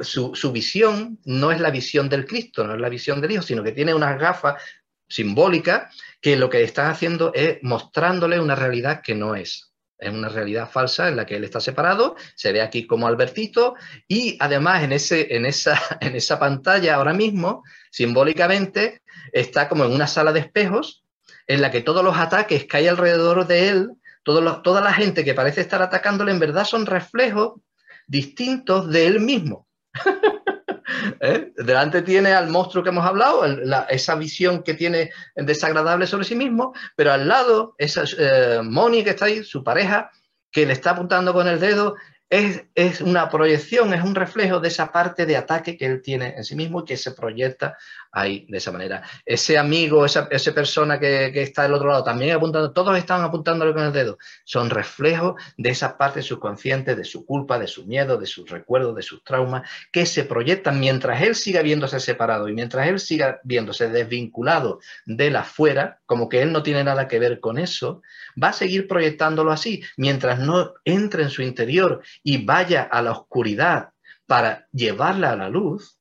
Su, 0.00 0.52
visión 0.52 1.18
no 1.24 1.50
es 1.50 1.60
la 1.60 1.70
visión 1.70 2.08
del 2.08 2.24
Cristo, 2.24 2.64
no 2.64 2.74
es 2.74 2.80
la 2.80 2.88
visión 2.88 3.20
del 3.20 3.32
Hijo, 3.32 3.42
sino 3.42 3.64
que 3.64 3.72
tiene 3.72 3.92
unas 3.92 4.18
gafas 4.18 4.62
simbólicas 5.08 5.94
que 6.20 6.36
lo 6.36 6.48
que 6.48 6.62
están 6.62 6.90
haciendo 6.90 7.32
es 7.34 7.58
mostrándole 7.62 8.40
una 8.40 8.54
realidad 8.54 9.02
que 9.02 9.14
no 9.14 9.34
es. 9.34 9.72
Es 9.98 10.10
una 10.10 10.28
realidad 10.28 10.70
falsa 10.70 11.08
en 11.08 11.16
la 11.16 11.26
que 11.26 11.36
él 11.36 11.44
está 11.44 11.58
separado, 11.58 12.16
se 12.34 12.52
ve 12.52 12.60
aquí 12.60 12.86
como 12.86 13.08
Albertito, 13.08 13.74
y 14.06 14.36
además 14.40 14.84
en, 14.84 14.92
ese, 14.92 15.34
en, 15.34 15.46
esa, 15.46 15.80
en 16.00 16.14
esa 16.14 16.38
pantalla 16.38 16.94
ahora 16.94 17.14
mismo, 17.14 17.64
simbólicamente, 17.90 19.02
está 19.32 19.68
como 19.68 19.84
en 19.84 19.92
una 19.92 20.06
sala 20.06 20.32
de 20.32 20.40
espejos 20.40 21.05
en 21.46 21.60
la 21.60 21.70
que 21.70 21.82
todos 21.82 22.04
los 22.04 22.16
ataques 22.16 22.66
que 22.66 22.76
hay 22.76 22.88
alrededor 22.88 23.46
de 23.46 23.68
él 23.68 23.90
toda 24.26 24.80
la 24.80 24.92
gente 24.92 25.24
que 25.24 25.34
parece 25.34 25.60
estar 25.60 25.80
atacándole 25.82 26.32
en 26.32 26.40
verdad 26.40 26.64
son 26.64 26.84
reflejos 26.84 27.60
distintos 28.08 28.90
de 28.90 29.06
él 29.06 29.20
mismo. 29.20 29.68
¿Eh? 31.20 31.52
Delante 31.56 32.02
tiene 32.02 32.32
al 32.32 32.48
monstruo 32.48 32.82
que 32.82 32.90
hemos 32.90 33.06
hablado, 33.06 33.44
esa 33.88 34.14
visión 34.16 34.62
que 34.62 34.74
tiene 34.74 35.10
desagradable 35.36 36.06
sobre 36.06 36.24
sí 36.24 36.34
mismo, 36.34 36.74
pero 36.96 37.12
al 37.12 37.28
lado 37.28 37.74
esa 37.78 38.04
eh, 38.18 38.60
Moni 38.62 39.04
que 39.04 39.10
está 39.10 39.26
ahí, 39.26 39.44
su 39.44 39.62
pareja, 39.62 40.10
que 40.50 40.66
le 40.66 40.72
está 40.72 40.90
apuntando 40.90 41.32
con 41.32 41.46
el 41.46 41.60
dedo 41.60 41.94
es, 42.28 43.00
una 43.00 43.28
proyección, 43.28 43.94
es 43.94 44.02
un 44.02 44.14
reflejo 44.14 44.58
de 44.58 44.68
esa 44.68 44.90
parte 44.90 45.26
de 45.26 45.36
ataque 45.36 45.76
que 45.76 45.86
él 45.86 46.02
tiene 46.02 46.34
en 46.36 46.44
sí 46.44 46.56
mismo 46.56 46.80
y 46.80 46.84
que 46.84 46.96
se 46.96 47.12
proyecta 47.12 47.76
ahí 48.16 48.46
de 48.48 48.56
esa 48.56 48.72
manera. 48.72 49.02
Ese 49.26 49.58
amigo, 49.58 50.06
esa, 50.06 50.28
persona 50.28 50.98
que, 50.98 51.42
está 51.42 51.64
del 51.64 51.74
otro 51.74 51.90
lado 51.90 52.02
también 52.02 52.34
apuntando, 52.34 52.72
todos 52.72 52.96
están 52.96 53.22
apuntándole 53.22 53.74
con 53.74 53.84
el 53.84 53.92
dedo. 53.92 54.16
Son 54.44 54.70
reflejos 54.70 55.34
de 55.58 55.68
esa 55.68 55.98
parte 55.98 56.22
subconsciente, 56.22 56.96
de 56.96 57.04
su 57.04 57.26
culpa, 57.26 57.58
de 57.58 57.66
su 57.66 57.84
miedo, 57.84 58.16
de 58.16 58.24
sus 58.24 58.48
recuerdos, 58.48 58.96
de 58.96 59.02
sus 59.02 59.22
traumas, 59.22 59.68
que 59.92 60.06
se 60.06 60.24
proyectan 60.24 60.80
mientras 60.80 61.20
él 61.20 61.34
siga 61.34 61.60
viéndose 61.60 62.00
separado 62.00 62.48
y 62.48 62.54
mientras 62.54 62.88
él 62.88 62.98
siga 63.00 63.38
viéndose 63.44 63.90
desvinculado 63.90 64.80
de 65.04 65.30
la 65.30 65.40
afuera, 65.40 66.00
como 66.06 66.30
que 66.30 66.40
él 66.40 66.52
no 66.52 66.62
tiene 66.62 66.84
nada 66.84 67.08
que 67.08 67.18
ver 67.18 67.38
con 67.38 67.58
eso, 67.58 68.00
va 68.42 68.48
a 68.48 68.54
seguir 68.54 68.88
proyectándolo 68.88 69.52
así, 69.52 69.82
mientras 69.98 70.38
no 70.38 70.72
entre 70.86 71.22
en 71.22 71.30
su 71.30 71.42
interior 71.42 72.02
y 72.22 72.46
vaya 72.46 72.82
a 72.82 73.02
la 73.02 73.12
oscuridad 73.12 73.90
para 74.26 74.66
llevarla 74.72 75.32
a 75.32 75.36
la 75.36 75.50
luz, 75.50 75.98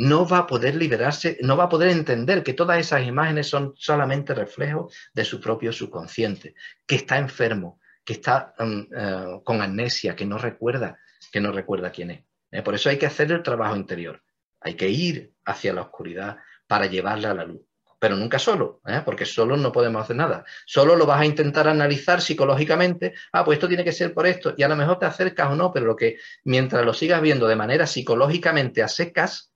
no 0.00 0.26
va 0.26 0.38
a 0.38 0.46
poder 0.46 0.76
liberarse, 0.76 1.36
no 1.42 1.58
va 1.58 1.64
a 1.64 1.68
poder 1.68 1.90
entender 1.90 2.42
que 2.42 2.54
todas 2.54 2.78
esas 2.78 3.06
imágenes 3.06 3.48
son 3.48 3.74
solamente 3.76 4.34
reflejos 4.34 4.96
de 5.12 5.26
su 5.26 5.38
propio 5.38 5.72
subconsciente, 5.72 6.54
que 6.86 6.94
está 6.96 7.18
enfermo, 7.18 7.80
que 8.02 8.14
está 8.14 8.54
mm, 8.58 8.80
eh, 8.96 9.40
con 9.44 9.60
amnesia, 9.60 10.16
que 10.16 10.24
no 10.24 10.38
recuerda, 10.38 10.98
que 11.30 11.42
no 11.42 11.52
recuerda 11.52 11.90
quién 11.90 12.12
es. 12.12 12.24
¿eh? 12.50 12.62
Por 12.62 12.74
eso 12.74 12.88
hay 12.88 12.96
que 12.96 13.04
hacer 13.04 13.30
el 13.30 13.42
trabajo 13.42 13.76
interior. 13.76 14.22
Hay 14.62 14.74
que 14.74 14.88
ir 14.88 15.34
hacia 15.44 15.74
la 15.74 15.82
oscuridad 15.82 16.38
para 16.66 16.86
llevarla 16.86 17.32
a 17.32 17.34
la 17.34 17.44
luz 17.44 17.60
pero 18.00 18.16
nunca 18.16 18.38
solo, 18.38 18.80
¿eh? 18.86 19.02
porque 19.04 19.26
solo 19.26 19.58
no 19.58 19.70
podemos 19.70 20.02
hacer 20.02 20.16
nada. 20.16 20.42
Solo 20.64 20.96
lo 20.96 21.04
vas 21.04 21.20
a 21.20 21.26
intentar 21.26 21.68
analizar 21.68 22.22
psicológicamente, 22.22 23.12
ah, 23.30 23.44
pues 23.44 23.56
esto 23.56 23.68
tiene 23.68 23.84
que 23.84 23.92
ser 23.92 24.14
por 24.14 24.26
esto, 24.26 24.54
y 24.56 24.62
a 24.62 24.68
lo 24.68 24.74
mejor 24.74 24.98
te 24.98 25.04
acercas 25.04 25.50
o 25.50 25.54
no, 25.54 25.70
pero 25.70 25.84
lo 25.84 25.94
que 25.94 26.16
mientras 26.44 26.82
lo 26.82 26.94
sigas 26.94 27.20
viendo 27.20 27.46
de 27.46 27.56
manera 27.56 27.86
psicológicamente 27.86 28.82
a 28.82 28.88
secas, 28.88 29.49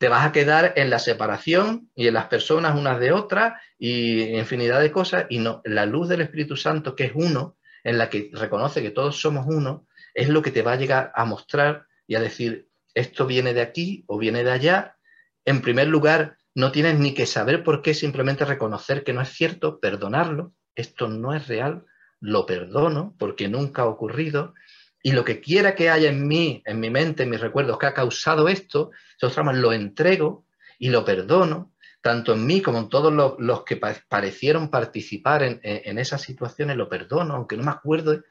te 0.00 0.08
vas 0.08 0.24
a 0.24 0.32
quedar 0.32 0.72
en 0.76 0.88
la 0.88 0.98
separación 0.98 1.90
y 1.94 2.08
en 2.08 2.14
las 2.14 2.24
personas 2.28 2.74
unas 2.74 2.98
de 2.98 3.12
otras 3.12 3.60
y 3.78 4.34
infinidad 4.34 4.80
de 4.80 4.90
cosas, 4.90 5.26
y 5.28 5.40
no, 5.40 5.60
la 5.62 5.84
luz 5.84 6.08
del 6.08 6.22
Espíritu 6.22 6.56
Santo, 6.56 6.96
que 6.96 7.04
es 7.04 7.12
uno, 7.14 7.58
en 7.84 7.98
la 7.98 8.08
que 8.08 8.30
reconoce 8.32 8.80
que 8.80 8.92
todos 8.92 9.20
somos 9.20 9.44
uno, 9.46 9.86
es 10.14 10.30
lo 10.30 10.40
que 10.40 10.52
te 10.52 10.62
va 10.62 10.72
a 10.72 10.76
llegar 10.76 11.12
a 11.14 11.26
mostrar 11.26 11.84
y 12.06 12.14
a 12.14 12.20
decir, 12.20 12.70
esto 12.94 13.26
viene 13.26 13.52
de 13.52 13.60
aquí 13.60 14.04
o 14.06 14.16
viene 14.16 14.42
de 14.42 14.52
allá. 14.52 14.96
En 15.44 15.60
primer 15.60 15.88
lugar, 15.88 16.38
no 16.54 16.72
tienes 16.72 16.98
ni 16.98 17.12
que 17.12 17.26
saber 17.26 17.62
por 17.62 17.82
qué, 17.82 17.92
simplemente 17.92 18.46
reconocer 18.46 19.04
que 19.04 19.12
no 19.12 19.20
es 19.20 19.28
cierto, 19.28 19.80
perdonarlo, 19.80 20.54
esto 20.76 21.08
no 21.08 21.34
es 21.34 21.46
real, 21.46 21.84
lo 22.20 22.46
perdono 22.46 23.14
porque 23.18 23.48
nunca 23.48 23.82
ha 23.82 23.86
ocurrido, 23.86 24.54
y 25.02 25.12
lo 25.12 25.24
que 25.24 25.40
quiera 25.40 25.74
que 25.74 25.90
haya 25.90 26.10
en 26.10 26.26
mí, 26.26 26.62
en 26.66 26.80
mi 26.80 26.90
mente, 26.90 27.22
en 27.22 27.30
mis 27.30 27.40
recuerdos, 27.40 27.78
que 27.78 27.86
ha 27.86 27.94
causado 27.94 28.48
esto, 28.48 28.90
esos 29.16 29.32
traumas 29.32 29.56
lo 29.56 29.72
entrego 29.72 30.44
y 30.78 30.90
lo 30.90 31.04
perdono, 31.04 31.72
tanto 32.02 32.34
en 32.34 32.46
mí 32.46 32.60
como 32.60 32.78
en 32.78 32.88
todos 32.88 33.12
los, 33.38 33.64
que 33.64 33.76
parecieron 33.76 34.70
participar 34.70 35.42
en, 35.42 35.60
en, 35.62 35.98
esas 35.98 36.22
situaciones, 36.22 36.76
lo 36.76 36.88
perdono, 36.88 37.34
aunque 37.34 37.56
no 37.56 37.62
me 37.62 37.70
acuerdo. 37.70 38.22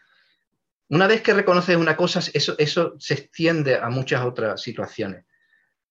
Una 0.90 1.08
vez 1.08 1.22
que 1.22 1.34
reconoces 1.34 1.76
una 1.76 1.96
cosa, 1.96 2.20
eso, 2.34 2.56
eso 2.58 2.96
se 3.00 3.14
extiende 3.14 3.78
a 3.78 3.90
muchas 3.90 4.24
otras 4.26 4.62
situaciones. 4.62 5.26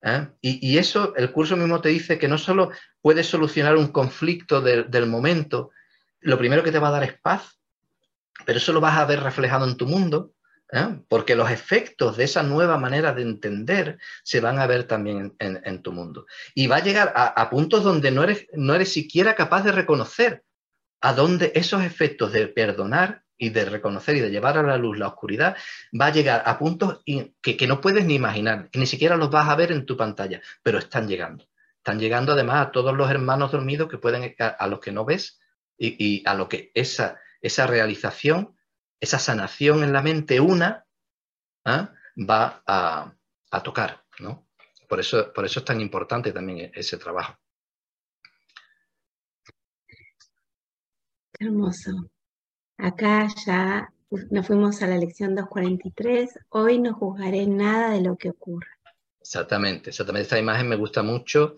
¿eh? 0.02 0.28
Y, 0.40 0.78
eso, 0.78 1.14
el 1.16 1.32
curso 1.32 1.56
mismo 1.56 1.80
te 1.80 1.90
dice 1.90 2.18
que 2.18 2.28
no 2.28 2.38
solo 2.38 2.70
puedes 3.00 3.26
solucionar 3.26 3.76
un 3.76 3.88
conflicto 3.88 4.60
del 4.60 5.06
momento, 5.06 5.70
lo 6.20 6.38
primero 6.38 6.62
que 6.62 6.72
te 6.72 6.78
va 6.78 6.88
a 6.88 6.92
dar 6.92 7.04
es 7.04 7.18
paz, 7.20 7.60
pero 8.44 8.58
eso 8.58 8.72
lo 8.72 8.80
vas 8.80 8.98
a 8.98 9.04
ver 9.04 9.20
reflejado 9.20 9.68
en 9.68 9.76
tu 9.76 9.86
mundo, 9.86 10.32
¿eh? 10.72 11.00
porque 11.08 11.34
los 11.34 11.50
efectos 11.50 12.16
de 12.16 12.24
esa 12.24 12.42
nueva 12.42 12.78
manera 12.78 13.12
de 13.12 13.22
entender 13.22 13.98
se 14.22 14.40
van 14.40 14.58
a 14.58 14.66
ver 14.66 14.84
también 14.84 15.34
en, 15.38 15.82
tu 15.82 15.92
mundo. 15.92 16.26
Y 16.54 16.66
va 16.66 16.76
a 16.76 16.84
llegar 16.84 17.12
a, 17.14 17.50
puntos 17.50 17.84
donde 17.84 18.10
no 18.10 18.24
eres, 18.24 18.46
no 18.52 18.74
eres 18.74 18.92
siquiera 18.92 19.34
capaz 19.34 19.62
de 19.62 19.72
reconocer 19.72 20.44
a 21.00 21.12
dónde 21.12 21.52
esos 21.54 21.82
efectos 21.84 22.32
de 22.32 22.48
perdonar 22.48 23.22
y 23.38 23.50
de 23.50 23.64
reconocer 23.64 24.16
y 24.16 24.20
de 24.20 24.30
llevar 24.30 24.58
a 24.58 24.62
la 24.62 24.76
luz 24.76 24.98
la 24.98 25.06
oscuridad, 25.06 25.56
va 25.98 26.06
a 26.06 26.12
llegar 26.12 26.42
a 26.44 26.58
puntos 26.58 27.02
que, 27.40 27.66
no 27.68 27.80
puedes 27.80 28.04
ni 28.04 28.14
imaginar, 28.14 28.68
que 28.70 28.80
ni 28.80 28.86
siquiera 28.86 29.16
los 29.16 29.30
vas 29.30 29.48
a 29.48 29.54
ver 29.54 29.70
en 29.70 29.86
tu 29.86 29.96
pantalla, 29.96 30.42
pero 30.62 30.78
están 30.78 31.06
llegando. 31.06 31.48
Están 31.76 32.00
llegando 32.00 32.32
además 32.32 32.66
a 32.66 32.70
todos 32.72 32.94
los 32.94 33.08
hermanos 33.08 33.52
dormidos 33.52 33.88
que 33.88 33.98
pueden, 33.98 34.34
a, 34.38 34.66
los 34.66 34.80
que 34.80 34.90
no 34.90 35.04
ves 35.04 35.38
y, 35.78 36.26
a 36.26 36.34
lo 36.34 36.48
que 36.48 36.72
esa, 36.74 37.20
esa 37.40 37.68
realización, 37.68 38.57
esa 39.00 39.18
sanación 39.18 39.82
en 39.82 39.92
la 39.92 40.02
mente 40.02 40.40
una, 40.40 40.86
¿ah? 41.64 41.92
va 42.18 42.62
a, 42.66 43.62
tocar. 43.62 44.04
¿no? 44.20 44.46
Por, 44.88 45.00
eso, 45.00 45.32
por 45.32 45.44
eso 45.44 45.60
es 45.60 45.64
tan 45.64 45.80
importante 45.80 46.32
también 46.32 46.70
ese 46.74 46.96
trabajo. 46.98 47.36
Hermoso. 51.38 52.10
Acá 52.78 53.28
ya 53.46 53.92
nos 54.30 54.46
fuimos 54.46 54.82
a 54.82 54.86
la 54.86 54.96
lección 54.96 55.34
243. 55.34 56.38
Hoy 56.50 56.78
no 56.78 56.94
juzgaré 56.94 57.46
nada 57.46 57.90
de 57.90 58.00
lo 58.00 58.16
que 58.16 58.30
ocurra. 58.30 58.77
Exactamente, 59.28 59.90
exactamente. 59.90 60.22
Esta 60.22 60.38
imagen 60.38 60.70
me 60.70 60.76
gusta 60.76 61.02
mucho. 61.02 61.54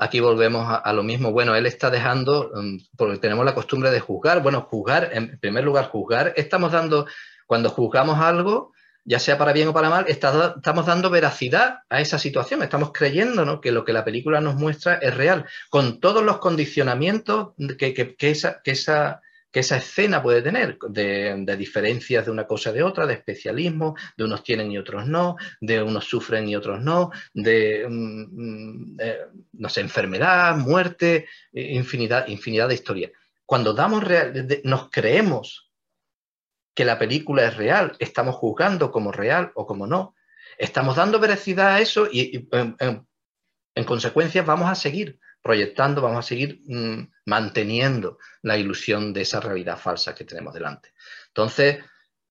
Aquí 0.00 0.18
volvemos 0.18 0.66
a, 0.68 0.92
lo 0.92 1.04
mismo. 1.04 1.30
Bueno, 1.30 1.54
él 1.54 1.66
está 1.66 1.88
dejando, 1.88 2.50
um, 2.52 2.80
porque 2.96 3.18
tenemos 3.18 3.44
la 3.44 3.54
costumbre 3.54 3.92
de 3.92 4.00
juzgar. 4.00 4.42
Bueno, 4.42 4.62
juzgar, 4.62 5.10
en 5.12 5.38
primer 5.38 5.62
lugar, 5.62 5.84
juzgar. 5.88 6.32
Estamos 6.34 6.72
dando, 6.72 7.06
cuando 7.46 7.70
juzgamos 7.70 8.18
algo, 8.18 8.72
ya 9.04 9.20
sea 9.20 9.38
para 9.38 9.52
bien 9.52 9.68
o 9.68 9.72
para 9.72 9.88
mal, 9.88 10.06
estamos 10.08 10.84
dando 10.84 11.10
veracidad 11.10 11.82
a 11.88 12.00
esa 12.00 12.18
situación, 12.18 12.60
estamos 12.60 12.90
creyendo 12.92 13.60
que 13.60 13.70
lo 13.70 13.84
que 13.84 13.92
la 13.92 14.04
película 14.04 14.40
nos 14.40 14.56
muestra 14.56 14.94
es 14.94 15.16
real, 15.16 15.46
con 15.70 16.00
todos 16.00 16.24
los 16.24 16.38
condicionamientos 16.38 17.50
que, 17.78 18.16
esa, 18.18 18.60
que 18.62 18.72
esa, 18.72 19.20
escena 19.60 20.22
puede 20.22 20.42
tener, 20.42 20.78
de, 20.88 21.56
diferencias 21.56 22.24
de 22.24 22.30
una 22.30 22.46
cosa 22.46 22.72
de 22.72 22.82
otra, 22.82 23.06
de 23.06 23.14
especialismo, 23.14 23.94
de 24.16 24.24
unos 24.24 24.42
tienen 24.42 24.70
y 24.72 24.78
otros 24.78 25.06
no, 25.06 25.36
de 25.60 25.82
unos 25.82 26.04
sufren 26.04 26.48
y 26.48 26.56
otros 26.56 26.80
no, 26.80 27.10
de, 27.34 27.86
mm, 27.88 28.26
mm, 28.30 28.96
eh, 29.00 29.18
no 29.52 29.68
sé, 29.68 29.80
enfermedad, 29.82 30.56
muerte, 30.56 31.28
infinidad, 31.52 32.26
infinidad 32.28 32.68
de 32.68 32.74
historias. 32.74 33.12
Cuando 33.44 33.74
damos 33.74 34.02
nos 34.64 34.90
creemos 34.90 35.72
que 36.74 36.84
la 36.84 36.98
película 36.98 37.44
es 37.44 37.56
real, 37.56 37.94
estamos 37.98 38.36
juzgando 38.36 38.90
como 38.90 39.12
real 39.12 39.52
o 39.54 39.66
como 39.66 39.86
no. 39.86 40.14
Estamos 40.58 40.96
dando 40.96 41.18
veracidad 41.18 41.74
a 41.74 41.80
eso 41.80 42.08
y, 42.10 42.48
en, 42.50 43.84
consecuencia 43.84 44.42
vamos 44.42 44.70
a 44.70 44.74
seguir 44.74 45.18
proyectando, 45.42 46.00
vamos 46.00 46.24
a 46.24 46.28
seguir 46.28 46.62
mm, 46.66 47.10
manteniendo 47.26 48.18
la 48.42 48.56
ilusión 48.56 49.12
de 49.12 49.22
esa 49.22 49.40
realidad 49.40 49.78
falsa 49.78 50.14
que 50.14 50.24
tenemos 50.24 50.54
delante. 50.54 50.92
Entonces, 51.28 51.78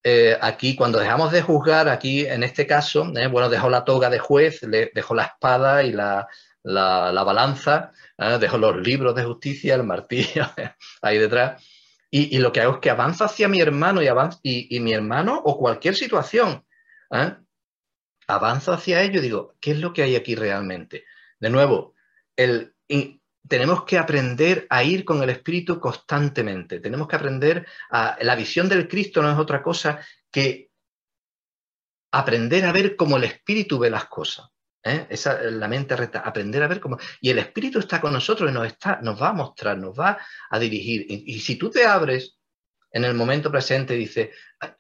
eh, 0.03 0.37
aquí 0.41 0.75
cuando 0.75 0.99
dejamos 0.99 1.31
de 1.31 1.41
juzgar, 1.43 1.87
aquí 1.87 2.25
en 2.25 2.43
este 2.43 2.65
caso, 2.65 3.11
eh, 3.15 3.27
bueno, 3.27 3.49
dejó 3.49 3.69
la 3.69 3.85
toga 3.85 4.09
de 4.09 4.19
juez, 4.19 4.63
le, 4.63 4.91
dejó 4.95 5.13
la 5.13 5.25
espada 5.25 5.83
y 5.83 5.91
la, 5.91 6.27
balanza, 6.63 7.91
eh, 8.17 8.37
dejó 8.39 8.57
los 8.57 8.77
libros 8.77 9.13
de 9.13 9.23
justicia, 9.23 9.75
el 9.75 9.83
martillo 9.83 10.47
ahí 11.01 11.17
detrás, 11.17 11.63
y, 12.13 12.39
lo 12.39 12.51
que 12.51 12.59
hago 12.59 12.73
es 12.73 12.79
que 12.79 12.89
avanzo 12.89 13.23
hacia 13.23 13.47
mi 13.47 13.61
hermano 13.61 14.01
y, 14.01 14.75
y, 14.75 14.79
mi 14.81 14.91
hermano 14.91 15.41
o 15.45 15.57
cualquier 15.57 15.95
situación. 15.95 16.65
Avanzo 18.27 18.73
hacia 18.73 19.01
ello 19.01 19.19
y 19.19 19.23
digo, 19.23 19.55
¿qué 19.61 19.71
es 19.71 19.79
lo 19.79 19.93
que 19.93 20.03
hay 20.03 20.17
aquí 20.17 20.35
realmente? 20.35 21.05
De 21.39 21.49
nuevo, 21.49 21.95
el, 22.35 22.75
tenemos 23.47 23.83
que 23.85 23.97
aprender 23.97 24.67
a 24.69 24.83
ir 24.83 25.03
con 25.03 25.21
el 25.23 25.29
Espíritu 25.29 25.79
constantemente. 25.79 26.79
Tenemos 26.79 27.07
que 27.07 27.15
aprender 27.15 27.65
a... 27.89 28.17
La 28.21 28.35
visión 28.35 28.69
del 28.69 28.87
Cristo 28.87 29.21
no 29.21 29.31
es 29.31 29.37
otra 29.37 29.61
cosa 29.61 29.99
que 30.31 30.69
aprender 32.11 32.65
a 32.65 32.71
ver 32.71 32.95
cómo 32.95 33.17
el 33.17 33.23
Espíritu 33.23 33.79
ve 33.79 33.89
las 33.89 34.05
cosas. 34.05 34.49
¿eh? 34.83 35.07
Esa, 35.09 35.41
la 35.43 35.67
mente 35.67 35.95
recta, 35.95 36.19
aprender 36.19 36.63
a 36.63 36.67
ver 36.67 36.79
cómo... 36.79 36.97
Y 37.19 37.29
el 37.29 37.39
Espíritu 37.39 37.79
está 37.79 37.99
con 37.99 38.13
nosotros 38.13 38.49
y 38.49 38.53
nos, 38.53 38.67
está, 38.67 38.99
nos 39.01 39.21
va 39.21 39.29
a 39.29 39.33
mostrar, 39.33 39.77
nos 39.77 39.97
va 39.99 40.17
a 40.49 40.59
dirigir. 40.59 41.05
Y, 41.09 41.39
si 41.39 41.55
tú 41.55 41.69
te 41.69 41.85
abres 41.85 42.37
en 42.91 43.05
el 43.05 43.13
momento 43.13 43.51
presente 43.51 43.95
y 43.95 43.99
dices, 43.99 44.29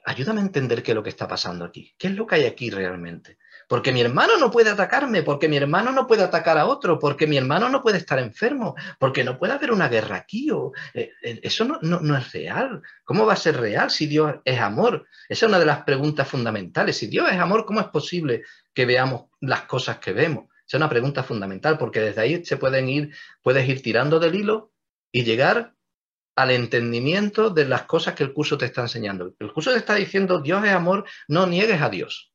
ayúdame 0.05 0.41
a 0.41 0.43
entender 0.43 0.83
qué 0.83 0.91
es 0.91 0.95
lo 0.95 1.03
que 1.03 1.09
está 1.09 1.27
pasando 1.27 1.65
aquí, 1.65 1.93
qué 1.97 2.07
es 2.07 2.15
lo 2.15 2.27
que 2.27 2.35
hay 2.35 2.45
aquí 2.45 2.69
realmente. 2.69 3.37
Porque 3.71 3.93
mi 3.93 4.01
hermano 4.01 4.37
no 4.37 4.51
puede 4.51 4.69
atacarme, 4.69 5.23
porque 5.23 5.47
mi 5.47 5.55
hermano 5.55 5.93
no 5.93 6.05
puede 6.05 6.23
atacar 6.23 6.57
a 6.57 6.65
otro, 6.65 6.99
porque 6.99 7.25
mi 7.25 7.37
hermano 7.37 7.69
no 7.69 7.81
puede 7.81 7.99
estar 7.99 8.19
enfermo, 8.19 8.75
porque 8.99 9.23
no 9.23 9.39
puede 9.39 9.53
haber 9.53 9.71
una 9.71 9.87
guerra 9.87 10.17
aquí. 10.17 10.49
Eh, 10.93 11.13
eh, 11.23 11.39
eso 11.41 11.63
no, 11.63 11.79
no, 11.81 12.17
es 12.17 12.33
real. 12.33 12.81
¿Cómo 13.05 13.25
va 13.25 13.31
a 13.31 13.37
ser 13.37 13.55
real 13.55 13.89
si 13.89 14.07
Dios 14.07 14.35
es 14.43 14.59
amor? 14.59 15.07
Esa 15.29 15.45
es 15.45 15.49
una 15.49 15.57
de 15.57 15.65
las 15.65 15.83
preguntas 15.83 16.27
fundamentales. 16.27 16.97
Si 16.97 17.07
Dios 17.07 17.31
es 17.31 17.39
amor, 17.39 17.65
¿cómo 17.65 17.79
es 17.79 17.87
posible 17.87 18.43
que 18.73 18.85
veamos 18.85 19.27
las 19.39 19.61
cosas 19.61 19.99
que 19.99 20.11
vemos? 20.11 20.49
Esa 20.67 20.75
es 20.75 20.81
una 20.81 20.89
pregunta 20.89 21.23
fundamental, 21.23 21.77
porque 21.77 22.01
desde 22.01 22.19
ahí 22.19 22.43
se 22.43 22.57
pueden 22.57 22.89
ir, 22.89 23.15
puedes 23.41 23.65
ir 23.69 23.81
tirando 23.81 24.19
del 24.19 24.35
hilo 24.35 24.73
y 25.13 25.23
llegar 25.23 25.75
al 26.35 26.51
entendimiento 26.51 27.49
de 27.49 27.63
las 27.63 27.83
cosas 27.83 28.15
que 28.15 28.23
el 28.23 28.33
curso 28.33 28.57
te 28.57 28.65
está 28.65 28.81
enseñando. 28.81 29.33
El 29.39 29.53
curso 29.53 29.71
te 29.71 29.77
está 29.77 29.95
diciendo, 29.95 30.41
Dios 30.41 30.61
es 30.65 30.73
amor, 30.73 31.05
no 31.29 31.47
niegues 31.47 31.81
a 31.81 31.87
Dios. 31.87 32.30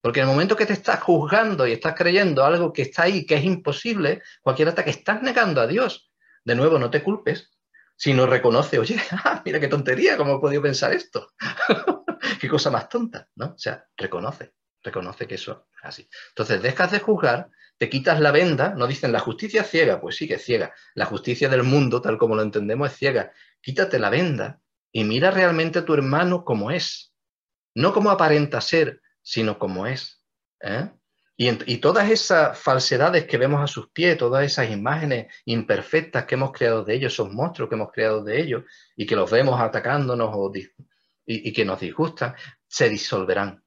Porque 0.00 0.20
en 0.20 0.28
el 0.28 0.32
momento 0.32 0.56
que 0.56 0.66
te 0.66 0.72
estás 0.72 1.00
juzgando 1.00 1.66
y 1.66 1.72
estás 1.72 1.94
creyendo 1.94 2.44
algo 2.44 2.72
que 2.72 2.82
está 2.82 3.04
ahí, 3.04 3.26
que 3.26 3.34
es 3.34 3.44
imposible, 3.44 4.22
cualquier 4.42 4.68
ataque, 4.68 4.90
estás 4.90 5.22
negando 5.22 5.60
a 5.60 5.66
Dios. 5.66 6.10
De 6.44 6.54
nuevo, 6.54 6.78
no 6.78 6.90
te 6.90 7.02
culpes, 7.02 7.50
sino 7.96 8.26
reconoce, 8.26 8.78
oye, 8.78 8.96
ah, 9.24 9.42
mira 9.44 9.58
qué 9.58 9.68
tontería, 9.68 10.16
¿cómo 10.16 10.36
he 10.36 10.40
podido 10.40 10.62
pensar 10.62 10.92
esto? 10.92 11.32
qué 12.40 12.48
cosa 12.48 12.70
más 12.70 12.88
tonta, 12.88 13.28
¿no? 13.34 13.46
O 13.46 13.58
sea, 13.58 13.86
reconoce, 13.96 14.54
reconoce 14.82 15.26
que 15.26 15.34
eso 15.34 15.66
es 15.76 15.84
así. 15.84 16.08
Entonces, 16.30 16.62
dejas 16.62 16.92
de 16.92 17.00
juzgar, 17.00 17.50
te 17.76 17.88
quitas 17.88 18.20
la 18.20 18.30
venda, 18.30 18.74
no 18.76 18.86
dicen 18.86 19.12
la 19.12 19.20
justicia 19.20 19.64
ciega, 19.64 20.00
pues 20.00 20.16
sí 20.16 20.28
que 20.28 20.34
es 20.34 20.44
ciega. 20.44 20.72
La 20.94 21.06
justicia 21.06 21.48
del 21.48 21.64
mundo, 21.64 22.00
tal 22.00 22.18
como 22.18 22.36
lo 22.36 22.42
entendemos, 22.42 22.90
es 22.90 22.96
ciega. 22.96 23.32
Quítate 23.60 23.98
la 23.98 24.10
venda 24.10 24.60
y 24.92 25.04
mira 25.04 25.30
realmente 25.30 25.80
a 25.80 25.84
tu 25.84 25.94
hermano 25.94 26.44
como 26.44 26.70
es, 26.70 27.12
no 27.74 27.92
como 27.92 28.10
aparenta 28.10 28.60
ser, 28.60 29.00
sino 29.28 29.58
como 29.58 29.86
es. 29.86 30.24
¿eh? 30.62 30.88
Y, 31.36 31.76
todas 31.76 32.10
esas 32.10 32.58
falsedades 32.58 33.26
que 33.26 33.36
vemos 33.36 33.62
a 33.62 33.66
sus 33.66 33.90
pies, 33.90 34.16
todas 34.16 34.42
esas 34.42 34.70
imágenes 34.70 35.26
imperfectas 35.44 36.24
que 36.24 36.34
hemos 36.34 36.50
creado 36.50 36.82
de 36.82 36.94
ellos, 36.94 37.12
esos 37.12 37.30
monstruos 37.30 37.68
que 37.68 37.74
hemos 37.74 37.92
creado 37.92 38.24
de 38.24 38.40
ellos 38.40 38.64
y 38.96 39.04
que 39.04 39.14
los 39.14 39.30
vemos 39.30 39.60
atacándonos 39.60 40.34
y, 41.26 41.52
que 41.52 41.64
nos 41.66 41.78
disgustan, 41.78 42.34
se 42.66 42.88
disolverán. 42.88 43.62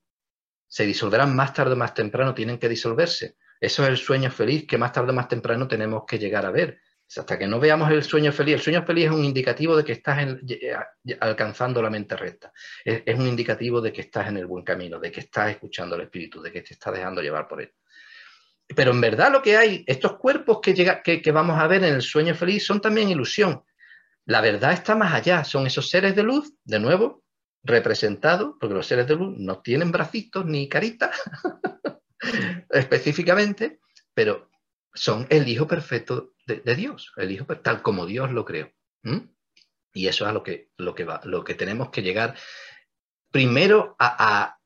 Se 0.67 0.83
disolverán 0.83 1.35
más 1.35 1.53
tarde 1.53 1.73
o 1.73 1.77
más 1.77 1.93
temprano, 1.93 2.33
tienen 2.33 2.57
que 2.57 2.67
disolverse. 2.67 3.37
Eso 3.59 3.83
es 3.83 3.89
el 3.89 3.97
sueño 3.97 4.31
feliz 4.31 4.65
que 4.65 4.79
más 4.79 4.91
tarde 4.91 5.11
o 5.11 5.13
más 5.13 5.27
temprano 5.27 5.67
tenemos 5.67 6.05
que 6.07 6.17
llegar 6.17 6.43
a 6.47 6.51
ver 6.51 6.81
hasta 7.17 7.37
que 7.37 7.47
no 7.47 7.59
veamos 7.59 7.91
el 7.91 8.03
sueño 8.03 8.31
feliz, 8.31 8.55
el 8.55 8.61
sueño 8.61 8.83
feliz 8.85 9.05
es 9.05 9.11
un 9.11 9.23
indicativo 9.23 9.75
de 9.75 9.83
que 9.83 9.93
estás 9.93 10.25
alcanzando 11.19 11.81
la 11.81 11.89
mente 11.89 12.15
recta, 12.15 12.53
es, 12.83 13.17
un 13.17 13.27
indicativo 13.27 13.81
de 13.81 13.91
que 13.91 14.01
estás 14.01 14.27
en 14.29 14.37
el 14.37 14.45
buen 14.45 14.63
camino, 14.63 14.99
de 14.99 15.11
que 15.11 15.21
estás 15.21 15.51
escuchando 15.51 15.95
al 15.95 16.01
Espíritu, 16.01 16.41
de 16.41 16.51
que 16.51 16.61
te 16.61 16.73
estás 16.73 16.93
dejando 16.93 17.21
llevar 17.21 17.47
por 17.47 17.61
él. 17.61 17.73
Pero 18.73 18.91
en 18.91 19.01
verdad 19.01 19.31
lo 19.31 19.41
que 19.41 19.57
hay, 19.57 19.83
estos 19.85 20.17
cuerpos 20.17 20.59
que, 20.61 20.73
llega, 20.73 21.01
que, 21.01 21.21
que 21.21 21.31
vamos 21.31 21.59
a 21.59 21.67
ver 21.67 21.83
en 21.83 21.95
el 21.95 22.01
sueño 22.01 22.33
feliz 22.35 22.65
son 22.65 22.79
también 22.79 23.09
ilusión. 23.09 23.63
La 24.25 24.39
verdad 24.39 24.71
está 24.71 24.95
más 24.95 25.13
allá, 25.13 25.43
son 25.43 25.67
esos 25.67 25.89
seres 25.89 26.15
de 26.15 26.23
luz, 26.23 26.53
de 26.63 26.79
nuevo, 26.79 27.23
representados, 27.63 28.55
porque 28.59 28.75
los 28.75 28.87
seres 28.87 29.07
de 29.07 29.15
luz 29.15 29.35
no 29.37 29.61
tienen 29.61 29.91
bracitos 29.91 30.45
ni 30.45 30.69
caritas 30.69 31.21
específicamente, 32.69 33.79
pero 34.13 34.50
son 34.93 35.27
el 35.29 35.47
hijo 35.47 35.67
perfecto 35.67 36.33
de, 36.45 36.75
Dios, 36.75 37.13
el 37.17 37.31
hijo 37.31 37.45
tal 37.45 37.81
como 37.81 38.05
Dios 38.05 38.31
lo 38.31 38.45
creó. 38.45 38.71
Y 39.93 40.07
eso 40.07 40.25
es 40.25 40.29
a 40.29 40.33
lo 40.33 40.43
que, 40.43 40.71
lo 40.77 40.95
que, 40.95 41.03
va, 41.03 41.21
lo 41.23 41.43
que 41.43 41.55
tenemos 41.55 41.89
que 41.89 42.01
llegar 42.01 42.35
primero 43.31 43.95
a, 43.99 44.57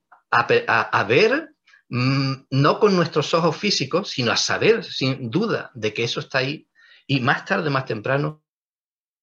ver, 1.08 1.50
mm, 1.90 2.34
no 2.50 2.80
con 2.80 2.96
nuestros 2.96 3.34
ojos 3.34 3.56
físicos, 3.56 4.10
sino 4.10 4.32
a 4.32 4.38
saber 4.38 4.84
sin 4.84 5.30
duda 5.30 5.72
de 5.74 5.94
que 5.94 6.04
eso 6.04 6.20
está 6.20 6.40
ahí 6.40 6.68
y 7.08 7.22
más 7.22 7.46
tarde, 7.46 7.70
más 7.70 7.86
temprano, 7.86 8.44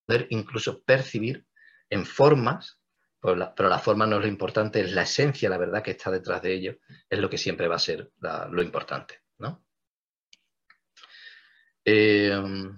poder 0.05 0.27
incluso 0.29 0.81
percibir 0.83 1.45
en 1.89 2.05
formas, 2.05 2.79
pero 3.21 3.35
la, 3.35 3.79
forma 3.79 4.05
no 4.05 4.17
es 4.17 4.23
lo 4.23 4.27
importante, 4.27 4.81
es 4.81 4.91
la 4.91 5.03
esencia, 5.03 5.49
la 5.49 5.57
verdad 5.57 5.83
que 5.83 5.91
está 5.91 6.11
detrás 6.11 6.41
de 6.41 6.53
ello, 6.53 6.77
es 7.09 7.19
lo 7.19 7.29
que 7.29 7.37
siempre 7.37 7.67
va 7.67 7.75
a 7.75 7.79
ser 7.79 8.11
lo 8.49 8.61
importante. 8.61 9.22
Em, 11.85 12.77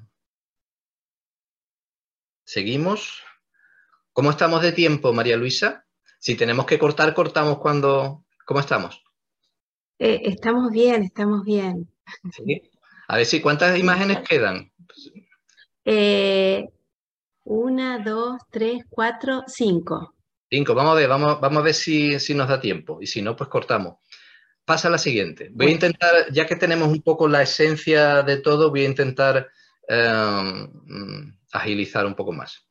seguimos. 2.43 3.23
¿Cómo 4.13 4.31
estamos 4.31 4.61
de 4.61 4.71
tiempo, 4.71 5.13
María 5.13 5.37
Luisa? 5.37 5.85
Si 6.19 6.35
tenemos 6.35 6.65
que 6.65 6.79
cortar, 6.79 7.13
cortamos 7.13 7.59
cuando... 7.59 8.25
¿Cómo 8.45 8.59
estamos? 8.59 9.03
Eh, 9.99 10.21
estamos 10.23 10.71
bien, 10.71 11.03
estamos 11.03 11.43
bien. 11.43 11.89
A 13.07 13.17
ver 13.17 13.25
si 13.25 13.41
cuántas 13.41 13.77
imágenes 13.77 14.19
quedan. 14.27 14.71
Eh, 15.83 16.67
una, 17.43 17.99
dos, 17.99 18.41
tres, 18.49 18.83
cuatro, 18.89 19.43
cinco. 19.47 20.15
Cinco, 20.49 20.73
vamos 20.73 20.93
a 20.93 20.95
ver, 20.95 21.09
vamos, 21.09 21.39
vamos 21.41 21.59
a 21.59 21.63
ver 21.63 21.73
si, 21.73 22.19
si 22.19 22.33
nos 22.33 22.47
da 22.47 22.59
tiempo. 22.59 22.99
Y 23.01 23.07
si 23.07 23.21
no, 23.21 23.35
pues 23.35 23.49
cortamos 23.49 23.97
pasa 24.65 24.89
la 24.89 24.97
siguiente. 24.97 25.49
Voy 25.53 25.67
a 25.67 25.71
intentar, 25.71 26.31
ya 26.31 26.45
que 26.45 26.55
tenemos 26.55 26.89
un 26.89 27.01
poco 27.01 27.27
la 27.27 27.43
esencia 27.43 28.23
de 28.23 28.37
todo, 28.37 28.71
voy 28.71 28.81
a 28.81 28.89
intentar 28.89 29.49
em, 29.87 31.33
agilizar 31.51 32.05
un 32.05 32.15
poco 32.15 32.33
más. 32.33 32.65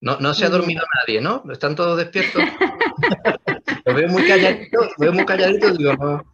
No, 0.00 0.34
se 0.34 0.44
ha 0.44 0.50
dormido 0.50 0.84
nadie, 1.00 1.20
¿no? 1.20 1.42
¿Están 1.50 1.74
todos 1.74 1.96
despiertos? 1.96 2.42
Lo 3.86 3.94
veo 3.94 4.08
muy 4.08 4.26
calladito, 4.26 4.78
veo 4.98 5.12
muy 5.12 5.24
calladito, 5.24 5.72
digo, 5.72 5.94
no. 5.94 6.24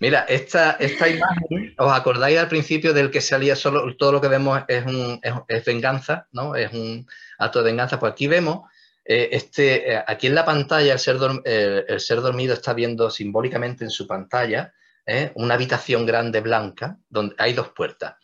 Mira, 0.00 0.20
esta, 0.28 0.72
esta 0.72 1.08
imagen, 1.08 1.74
¿os 1.78 1.92
acordáis 1.92 2.38
al 2.38 2.48
principio 2.48 2.92
del 2.92 3.10
que 3.10 3.20
salía 3.20 3.56
solo, 3.56 3.96
todo 3.96 4.12
lo 4.12 4.20
que 4.20 4.28
vemos 4.28 4.62
es, 4.68 4.84
un, 4.84 5.20
es 5.48 5.64
venganza, 5.64 6.26
¿no? 6.32 6.54
Es 6.54 6.72
un 6.72 7.06
acto 7.38 7.60
de 7.60 7.70
venganza. 7.70 7.98
Pues 7.98 8.12
aquí 8.12 8.26
vemos 8.26 8.69
eh, 9.12 9.28
este, 9.32 9.92
eh, 9.92 10.04
aquí 10.06 10.28
en 10.28 10.36
la 10.36 10.44
pantalla 10.44 10.92
el 10.92 11.00
ser, 11.00 11.18
dormido 11.18 12.54
está 12.54 12.74
viendo 12.74 13.10
simbólicamente 13.10 13.82
en 13.82 13.90
su 13.90 14.06
pantalla 14.06 14.72
eh, 15.04 15.32
una 15.34 15.54
habitación 15.54 16.06
grande 16.06 16.40
blanca 16.40 16.96
donde 17.08 17.34
hay 17.38 17.52
dos 17.52 17.70
puertas. 17.70 18.14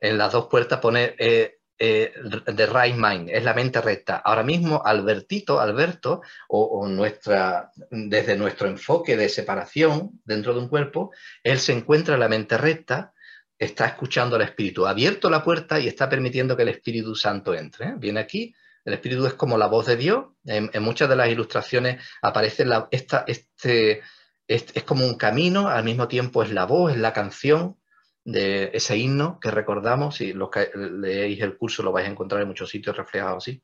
En 0.00 0.16
las 0.16 0.32
dos 0.32 0.46
puertas 0.46 0.80
pone 0.80 1.14
the 1.18 2.66
right 2.72 2.96
mind, 2.96 3.28
es 3.28 3.44
la 3.44 3.52
mente 3.52 3.82
recta. 3.82 4.16
Ahora 4.16 4.42
mismo 4.42 4.80
Albertito, 4.82 5.60
Alberto, 5.60 6.22
o, 6.48 6.88
nuestra, 6.88 7.70
desde 7.90 8.34
nuestro 8.34 8.66
enfoque 8.66 9.18
de 9.18 9.28
separación 9.28 10.22
dentro 10.24 10.54
de 10.54 10.60
un 10.60 10.68
cuerpo, 10.68 11.12
él 11.44 11.58
se 11.58 11.74
encuentra 11.74 12.14
en 12.14 12.20
la 12.20 12.28
mente 12.30 12.56
recta, 12.56 13.12
está 13.58 13.84
escuchando 13.84 14.36
al 14.36 14.42
Espíritu, 14.42 14.86
ha 14.86 14.90
abierto 14.90 15.28
la 15.28 15.44
puerta 15.44 15.78
y 15.78 15.86
está 15.86 16.08
permitiendo 16.08 16.56
que 16.56 16.62
el 16.62 16.70
Espíritu 16.70 17.14
Santo 17.14 17.52
entre. 17.52 17.92
Viene 17.96 18.20
aquí, 18.20 18.54
el 18.84 18.94
Espíritu 18.94 19.26
es 19.26 19.34
como 19.34 19.58
la 19.58 19.66
voz 19.66 19.86
de 19.86 19.96
Dios. 19.96 20.26
En, 20.44 20.70
muchas 20.82 21.08
de 21.08 21.16
las 21.16 21.28
ilustraciones 21.28 22.02
aparece 22.22 22.64
esta, 22.90 23.24
este, 23.26 24.02
es 24.46 24.84
como 24.84 25.06
un 25.06 25.16
camino, 25.16 25.68
al 25.68 25.84
mismo 25.84 26.08
tiempo 26.08 26.42
es 26.42 26.50
la 26.52 26.64
voz, 26.64 26.92
es 26.92 26.98
la 26.98 27.12
canción, 27.12 27.76
de 28.24 28.70
ese 28.74 28.96
himno 28.96 29.38
que 29.40 29.50
recordamos, 29.50 30.16
si 30.16 30.32
los 30.32 30.50
que 30.50 30.70
leéis 30.74 31.40
el 31.40 31.56
curso 31.56 31.82
lo 31.82 31.92
vais 31.92 32.06
a 32.06 32.10
encontrar 32.10 32.42
en 32.42 32.48
muchos 32.48 32.70
sitios 32.70 32.96
reflejado 32.96 33.38
así, 33.38 33.62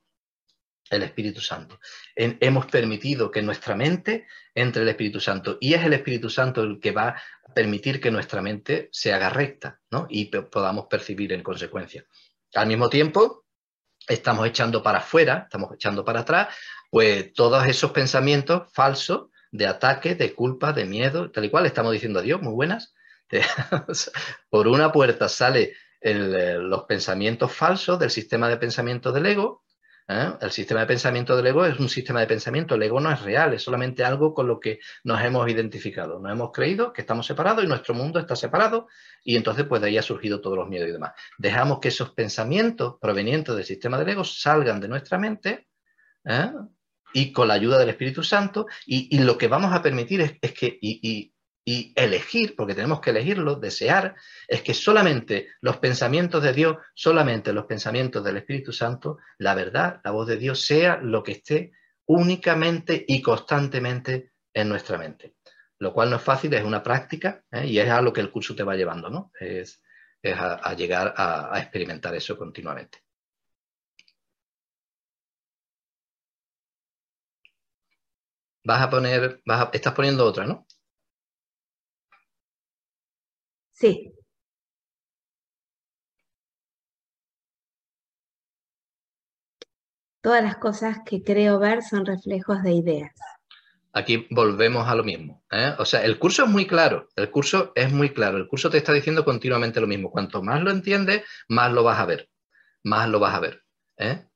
el 0.88 1.02
Espíritu 1.02 1.40
Santo. 1.40 1.80
hemos 2.14 2.66
permitido 2.66 3.30
que 3.30 3.42
nuestra 3.42 3.74
mente 3.74 4.26
entre 4.54 4.82
el 4.82 4.88
Espíritu 4.88 5.18
Santo 5.18 5.58
y 5.60 5.74
es 5.74 5.84
el 5.84 5.92
Espíritu 5.92 6.30
Santo 6.30 6.62
el 6.62 6.78
que 6.78 6.92
va 6.92 7.08
a 7.08 7.52
permitir 7.52 8.00
que 8.00 8.12
nuestra 8.12 8.40
mente 8.40 8.88
se 8.92 9.12
haga 9.12 9.30
recta 9.30 9.80
¿no? 9.90 10.06
y 10.08 10.26
podamos 10.26 10.86
percibir 10.86 11.32
en 11.32 11.42
consecuencia. 11.42 12.04
Al 12.54 12.68
mismo 12.68 12.88
tiempo, 12.88 13.45
estamos 14.06 14.46
echando 14.46 14.82
para 14.82 14.98
afuera, 14.98 15.42
estamos 15.44 15.72
echando 15.74 16.04
para 16.04 16.20
atrás, 16.20 16.54
pues 16.90 17.32
todos 17.32 17.66
esos 17.66 17.90
pensamientos 17.90 18.72
falsos 18.72 19.28
de 19.50 19.66
ataque, 19.66 20.14
de 20.14 20.34
culpa, 20.34 20.72
de 20.72 20.84
miedo, 20.84 21.30
tal 21.30 21.44
y 21.44 21.50
cual, 21.50 21.66
estamos 21.66 21.92
diciendo 21.92 22.20
adiós, 22.20 22.40
muy 22.40 22.52
buenas, 22.52 22.94
por 24.50 24.68
una 24.68 24.92
puerta 24.92 25.28
sale 25.28 25.74
eh, 26.00 26.58
los 26.60 26.84
pensamientos 26.84 27.52
falsos 27.52 27.98
del 27.98 28.10
sistema 28.10 28.48
de 28.48 28.58
pensamiento 28.58 29.12
del 29.12 29.26
ego. 29.26 29.64
¿Eh? 30.08 30.32
El 30.40 30.50
sistema 30.50 30.80
de 30.80 30.86
pensamiento 30.86 31.36
del 31.36 31.46
ego 31.46 31.64
es 31.64 31.78
un 31.78 31.88
sistema 31.88 32.20
de 32.20 32.26
pensamiento, 32.26 32.74
el 32.74 32.82
ego 32.82 33.00
no 33.00 33.10
es 33.10 33.20
real, 33.22 33.54
es 33.54 33.62
solamente 33.62 34.04
algo 34.04 34.34
con 34.34 34.46
lo 34.46 34.60
que 34.60 34.80
nos 35.04 35.20
hemos 35.22 35.48
identificado. 35.48 36.18
Nos 36.18 36.32
hemos 36.32 36.52
creído 36.52 36.92
que 36.92 37.02
estamos 37.02 37.26
separados 37.26 37.64
y 37.64 37.66
nuestro 37.66 37.94
mundo 37.94 38.18
está 38.18 38.36
separado 38.36 38.88
y 39.24 39.36
entonces 39.36 39.64
pues 39.64 39.80
de 39.82 39.88
ahí 39.88 39.98
ha 39.98 40.02
surgido 40.02 40.40
todos 40.40 40.56
los 40.56 40.68
miedos 40.68 40.88
y 40.88 40.92
demás. 40.92 41.12
Dejamos 41.38 41.80
que 41.80 41.88
esos 41.88 42.10
pensamientos 42.10 42.96
provenientes 43.00 43.54
del 43.54 43.64
sistema 43.64 43.98
del 43.98 44.10
ego 44.10 44.24
salgan 44.24 44.80
de 44.80 44.88
nuestra 44.88 45.18
mente 45.18 45.68
¿eh? 46.24 46.52
y 47.12 47.32
con 47.32 47.48
la 47.48 47.54
ayuda 47.54 47.78
del 47.78 47.88
Espíritu 47.88 48.22
Santo 48.22 48.66
y, 48.86 49.18
lo 49.18 49.38
que 49.38 49.48
vamos 49.48 49.72
a 49.72 49.82
permitir 49.82 50.38
es, 50.40 50.52
que, 50.52 50.78
elegir, 51.66 52.54
porque 52.54 52.74
tenemos 52.74 53.00
que 53.00 53.10
elegirlo, 53.10 53.56
desear, 53.56 54.14
es 54.46 54.62
que 54.62 54.72
solamente 54.72 55.48
los 55.60 55.78
pensamientos 55.78 56.42
de 56.42 56.52
Dios, 56.52 56.76
solamente 56.94 57.52
los 57.52 57.66
pensamientos 57.66 58.22
del 58.22 58.36
Espíritu 58.36 58.72
Santo, 58.72 59.18
la 59.38 59.54
verdad, 59.54 60.00
la 60.04 60.12
voz 60.12 60.28
de 60.28 60.36
Dios, 60.36 60.64
sea 60.64 60.98
lo 61.02 61.24
que 61.24 61.32
esté 61.32 61.72
únicamente 62.06 63.04
y 63.08 63.20
constantemente 63.20 64.30
en 64.54 64.68
nuestra 64.68 64.96
mente. 64.96 65.34
Lo 65.78 65.92
cual 65.92 66.08
no 66.08 66.16
es 66.16 66.22
fácil, 66.22 66.54
es 66.54 66.64
una 66.64 66.82
práctica 66.82 67.44
¿eh? 67.50 67.66
y 67.66 67.78
es 67.80 67.90
a 67.90 68.00
lo 68.00 68.12
que 68.12 68.20
el 68.20 68.30
curso 68.30 68.54
te 68.54 68.62
va 68.62 68.76
llevando, 68.76 69.10
¿no? 69.10 69.32
Es, 69.38 69.82
a, 70.22 70.72
llegar 70.74 71.14
a, 71.16 71.58
experimentar 71.60 72.14
eso 72.14 72.36
continuamente. 72.36 72.98
Vas 78.64 78.82
a 78.82 78.90
poner, 78.90 79.40
vas 79.44 79.68
estás 79.72 79.94
poniendo 79.94 80.24
otra, 80.24 80.46
¿no? 80.46 80.66
Sí. 83.76 84.10
Todas 90.22 90.42
las 90.42 90.56
cosas 90.56 90.98
que 91.04 91.22
creo 91.22 91.58
ver 91.58 91.82
son 91.82 92.06
reflejos 92.06 92.62
de 92.62 92.72
ideas. 92.72 93.12
Aquí 93.92 94.26
volvemos 94.30 94.88
a 94.88 94.94
lo 94.94 95.04
mismo. 95.04 95.44
¿eh? 95.52 95.74
O 95.78 95.84
sea, 95.84 96.04
el 96.04 96.18
curso 96.18 96.44
es 96.44 96.48
muy 96.50 96.66
claro, 96.66 97.08
el 97.16 97.30
curso 97.30 97.72
es 97.74 97.92
muy 97.92 98.10
claro, 98.14 98.38
el 98.38 98.48
curso 98.48 98.70
te 98.70 98.78
está 98.78 98.92
diciendo 98.94 99.24
continuamente 99.24 99.80
lo 99.80 99.86
mismo. 99.86 100.10
Cuanto 100.10 100.42
más 100.42 100.62
lo 100.62 100.70
entiendes, 100.70 101.22
más 101.48 101.70
lo 101.72 101.82
vas 101.84 101.98
a 101.98 102.06
ver, 102.06 102.30
más 102.82 103.08
lo 103.08 103.20
vas 103.20 103.34
a 103.34 103.40
ver. 103.40 103.62
¿eh? 103.98 104.26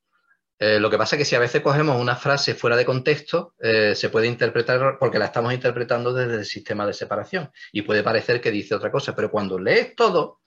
Eh, 0.63 0.79
lo 0.79 0.91
que 0.91 0.99
pasa 0.99 1.17
es 1.17 1.21
que 1.21 1.25
si 1.25 1.35
a 1.35 1.39
veces 1.39 1.63
cogemos 1.63 1.99
una 1.99 2.17
frase 2.17 2.55
fuera 2.55 2.77
de 2.77 2.85
contexto, 2.85 3.55
eh, 3.59 3.95
se 3.95 4.11
puede 4.11 4.27
interpretar 4.27 4.99
porque 4.99 5.19
la 5.19 5.25
estamos 5.25 5.55
interpretando 5.55 6.13
desde 6.13 6.35
el 6.35 6.45
sistema 6.45 6.87
de 6.87 6.93
separación 6.93 7.51
y 7.73 7.81
puede 7.81 8.03
parecer 8.03 8.43
que 8.43 8.51
dice 8.51 8.75
otra 8.75 8.93
cosa, 8.93 9.17
pero 9.17 9.31
cuando 9.31 9.59
lees 9.59 9.97
todo 9.97 10.41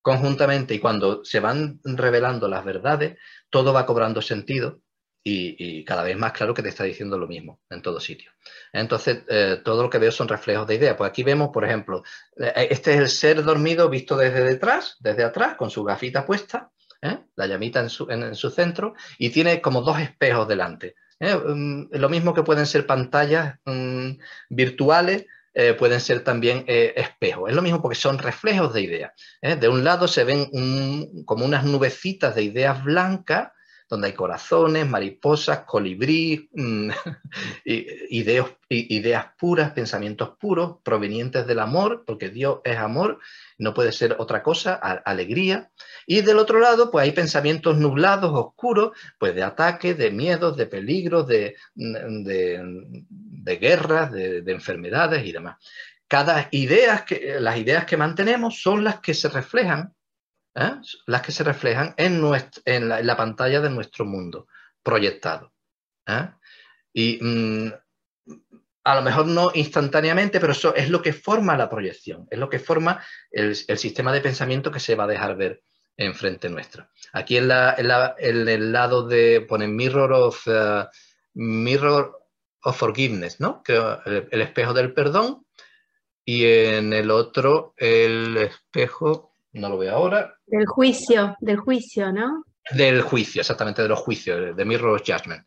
conjuntamente 0.00 0.72
y 0.72 0.78
cuando 0.78 1.24
se 1.24 1.40
van 1.40 1.80
revelando 1.82 2.46
las 2.46 2.64
verdades, 2.64 3.18
todo 3.50 3.72
va 3.72 3.86
cobrando 3.86 4.22
sentido 4.22 4.82
y, 5.24 5.84
cada 5.84 6.04
vez 6.04 6.16
más 6.16 6.30
claro 6.30 6.54
que 6.54 6.62
te 6.62 6.68
está 6.68 6.84
diciendo 6.84 7.18
lo 7.18 7.26
mismo 7.26 7.60
en 7.68 7.82
todo 7.82 7.98
sitio. 7.98 8.30
Entonces, 8.72 9.24
eh, 9.28 9.60
todo 9.64 9.82
lo 9.82 9.90
que 9.90 9.98
veo 9.98 10.12
son 10.12 10.28
reflejos 10.28 10.68
de 10.68 10.76
ideas. 10.76 10.94
Pues 10.96 11.10
aquí 11.10 11.24
vemos, 11.24 11.50
por 11.52 11.64
ejemplo, 11.64 12.04
este 12.36 12.94
es 12.94 13.00
el 13.00 13.08
ser 13.08 13.42
dormido 13.42 13.88
visto 13.88 14.16
desde 14.16 14.44
detrás, 14.44 14.94
desde 15.00 15.24
atrás, 15.24 15.56
con 15.56 15.70
su 15.70 15.82
gafita 15.82 16.24
puesta 16.24 16.70
¿eh? 17.02 17.18
la 17.36 17.46
llamita 17.46 17.80
en 17.80 18.34
su, 18.34 18.50
centro, 18.50 18.94
y 19.18 19.30
tiene 19.30 19.60
como 19.60 19.82
dos 19.82 20.00
espejos 20.00 20.48
delante. 20.48 20.94
¿eh? 21.20 21.34
Mm, 21.34 21.88
lo 21.92 22.08
mismo 22.08 22.34
que 22.34 22.42
pueden 22.42 22.66
ser 22.66 22.86
pantallas 22.86 23.56
mm, 23.64 24.10
virtuales, 24.50 25.26
eh, 25.54 25.72
pueden 25.72 26.00
ser 26.00 26.22
también 26.22 26.64
espejos. 26.66 27.48
Es 27.48 27.56
lo 27.56 27.62
mismo 27.62 27.80
porque 27.80 27.96
son 27.96 28.18
reflejos 28.18 28.74
de 28.74 28.82
ideas. 28.82 29.12
De 29.40 29.68
un 29.70 29.84
lado 29.84 30.06
se 30.06 30.22
ven 30.22 31.24
como 31.24 31.46
unas 31.46 31.64
nubecitas 31.64 32.34
de 32.34 32.42
ideas 32.42 32.84
blancas 32.84 33.52
donde 33.88 34.08
hay 34.08 34.12
corazones, 34.14 34.88
mariposas, 34.88 35.60
colibrí, 35.60 36.48
mm, 36.52 36.90
ideas, 37.64 38.46
ideas 38.68 39.26
puras, 39.38 39.72
pensamientos 39.72 40.36
puros, 40.40 40.78
provenientes 40.82 41.46
del 41.46 41.60
amor, 41.60 42.04
porque 42.06 42.30
Dios 42.30 42.60
es 42.64 42.76
amor, 42.76 43.20
no 43.58 43.74
puede 43.74 43.92
ser 43.92 44.16
otra 44.18 44.42
cosa, 44.42 44.74
alegría. 44.74 45.70
Y 46.06 46.20
del 46.22 46.38
otro 46.38 46.58
lado, 46.58 46.90
pues 46.90 47.04
hay 47.04 47.12
pensamientos 47.12 47.76
nublados, 47.78 48.32
oscuros, 48.34 48.90
pues 49.18 49.34
de 49.34 49.42
ataques, 49.42 49.96
de 49.96 50.10
miedos, 50.10 50.56
de 50.56 50.66
peligros, 50.66 51.26
de, 51.26 51.56
de, 51.74 53.56
guerras, 53.56 54.12
de, 54.12 54.42
enfermedades 54.46 55.24
y 55.24 55.32
demás. 55.32 55.56
Cada 56.08 56.48
idea 56.50 57.04
que, 57.04 57.40
las 57.40 57.56
ideas 57.56 57.84
que 57.84 57.96
mantenemos 57.96 58.60
son 58.60 58.84
las 58.84 59.00
que 59.00 59.14
se 59.14 59.28
reflejan 59.28 59.95
¿eh? 60.56 60.72
las 61.06 61.22
que 61.22 61.32
se 61.32 61.44
reflejan 61.44 61.94
en, 61.96 62.22
en, 62.64 62.88
la, 62.88 63.16
pantalla 63.16 63.60
de 63.60 63.70
nuestro 63.70 64.04
mundo 64.04 64.48
proyectado. 64.82 65.52
¿eh? 66.06 66.30
Y 66.92 67.18
mm, 67.20 67.72
a 68.84 68.94
lo 68.94 69.02
mejor 69.02 69.26
no 69.26 69.50
instantáneamente, 69.54 70.40
pero 70.40 70.52
eso 70.52 70.74
es 70.74 70.88
lo 70.90 71.02
que 71.02 71.12
forma 71.12 71.56
la 71.56 71.68
proyección, 71.68 72.26
es 72.30 72.38
lo 72.38 72.48
que 72.48 72.58
forma 72.58 73.04
el, 73.30 73.54
sistema 73.54 74.12
de 74.12 74.20
pensamiento 74.20 74.70
que 74.70 74.80
se 74.80 74.94
va 74.94 75.04
a 75.04 75.08
dejar 75.08 75.36
ver 75.36 75.62
enfrente 75.96 76.48
nuestro. 76.48 76.88
Aquí 77.12 77.36
en, 77.36 77.50
el 77.50 78.72
lado 78.72 79.06
de, 79.06 79.44
pone 79.48 79.66
Mirror 79.66 80.12
of, 80.12 80.46
uh, 80.46 80.84
mirror 81.34 82.18
of 82.62 82.78
Forgiveness, 82.78 83.40
¿no? 83.40 83.62
el 83.66 84.40
espejo 84.40 84.72
del 84.72 84.92
perdón, 84.92 85.46
y 86.24 86.44
en 86.44 86.92
el 86.92 87.10
otro 87.10 87.74
el 87.76 88.36
espejo 88.36 89.35
no 89.56 89.68
lo 89.68 89.78
veo 89.78 89.94
ahora. 89.94 90.34
Del 90.46 90.66
juicio, 90.66 91.36
del 91.40 91.56
juicio, 91.56 92.12
¿no? 92.12 92.44
Del 92.70 93.02
juicio, 93.02 93.40
exactamente, 93.40 93.82
de 93.82 93.88
los 93.88 93.98
juicios, 93.98 94.56
de 94.56 94.64
Mirror 94.64 95.00
Judgment. 95.00 95.44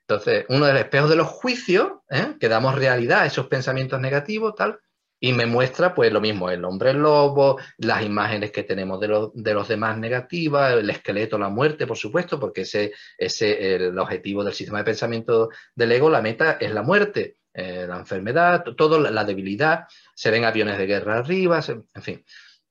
Entonces, 0.00 0.44
uno 0.48 0.66
de 0.66 0.72
los 0.72 0.82
espejos 0.82 1.10
de 1.10 1.16
los 1.16 1.28
juicios, 1.28 1.92
¿eh? 2.10 2.34
que 2.38 2.48
damos 2.48 2.74
realidad 2.74 3.20
a 3.20 3.26
esos 3.26 3.46
pensamientos 3.46 4.00
negativos, 4.00 4.54
tal, 4.54 4.78
y 5.20 5.32
me 5.32 5.46
muestra 5.46 5.94
pues 5.94 6.12
lo 6.12 6.20
mismo, 6.20 6.50
el 6.50 6.64
hombre 6.64 6.92
lobo, 6.92 7.58
las 7.78 8.02
imágenes 8.02 8.50
que 8.50 8.64
tenemos 8.64 8.98
de, 8.98 9.06
los 9.54 9.68
demás 9.68 9.96
negativas, 9.96 10.72
el 10.72 10.90
esqueleto, 10.90 11.38
la 11.38 11.48
muerte, 11.48 11.86
por 11.86 11.96
supuesto, 11.96 12.40
porque 12.40 12.62
ese 12.62 12.92
es 13.16 13.40
el 13.42 13.96
objetivo 13.96 14.42
del 14.42 14.52
sistema 14.52 14.78
de 14.78 14.84
pensamiento 14.84 15.50
del 15.76 15.92
ego, 15.92 16.10
la 16.10 16.22
meta 16.22 16.56
es 16.60 16.72
la 16.74 16.82
muerte, 16.82 17.36
eh, 17.54 17.86
la 17.88 17.98
enfermedad, 17.98 18.64
todo, 18.76 18.98
la 18.98 19.24
debilidad, 19.24 19.84
se 20.12 20.32
ven 20.32 20.44
aviones 20.44 20.76
de 20.76 20.86
guerra 20.86 21.18
arriba, 21.18 21.60
en 21.68 22.02
fin 22.02 22.24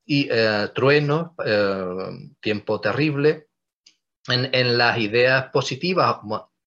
y 0.06 0.28
eh, 0.32 0.69
trueno, 0.73 1.36
eh, 1.45 1.86
tiempo 2.40 2.82
terrible, 2.82 3.48
en, 4.28 4.78
las 4.78 4.98
ideas 4.99 5.49
positivas, 5.52 6.18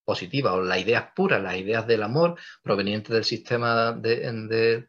positivas 0.04 0.54
o 0.54 0.62
las 0.62 0.78
ideas 0.78 1.08
puras, 1.14 1.42
las 1.42 1.56
ideas 1.56 1.86
del 1.86 2.02
amor 2.02 2.36
provenientes 2.62 3.12
del 3.12 3.24
sistema 3.24 3.92
de, 3.92 4.86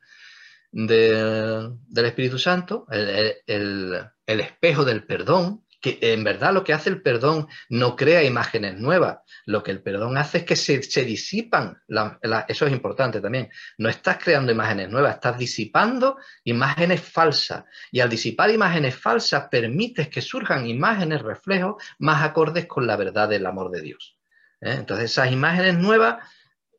del 0.72 2.06
Espíritu 2.06 2.40
Santo, 2.40 2.88
el, 2.90 4.10
espejo 4.26 4.84
del 4.84 5.06
perdón, 5.06 5.65
en 6.02 6.24
verdad 6.24 6.54
lo 6.54 6.64
que 6.64 6.74
hace 6.74 6.90
el 6.90 7.02
perdón 7.02 7.48
no 7.70 7.96
crea 7.96 8.24
imágenes 8.24 8.78
nuevas, 8.78 9.20
lo 9.46 9.64
que 9.64 9.72
el 9.72 9.82
perdón 9.82 10.18
hace 10.18 10.40
es 10.40 10.44
que 10.44 10.56
se, 10.56 11.06
disipan, 11.06 11.82
eso 12.48 12.66
es 12.66 12.72
importante 12.72 13.22
también, 13.22 13.50
no 13.78 13.90
estás 13.90 14.18
creando 14.18 14.52
imágenes 14.52 14.90
nuevas, 14.90 15.16
estás 15.16 15.38
disipando 15.38 16.18
imágenes 16.44 17.02
falsas 17.02 17.66
y 17.92 18.00
al 18.00 18.10
disipar 18.10 18.50
imágenes 18.50 18.96
falsas 18.96 19.48
permites 19.50 20.08
que 20.10 20.22
surjan 20.22 20.68
imágenes, 20.68 21.22
reflejos 21.22 21.84
más 22.00 22.24
acordes 22.24 22.66
con 22.66 22.88
la 22.88 22.96
verdad 22.96 23.30
del 23.30 23.46
amor 23.46 23.72
de 23.72 23.82
Dios. 23.82 24.18
¿eh? 24.62 24.76
Entonces 24.78 25.12
esas 25.12 25.32
imágenes 25.32 25.76
nuevas 25.76 26.18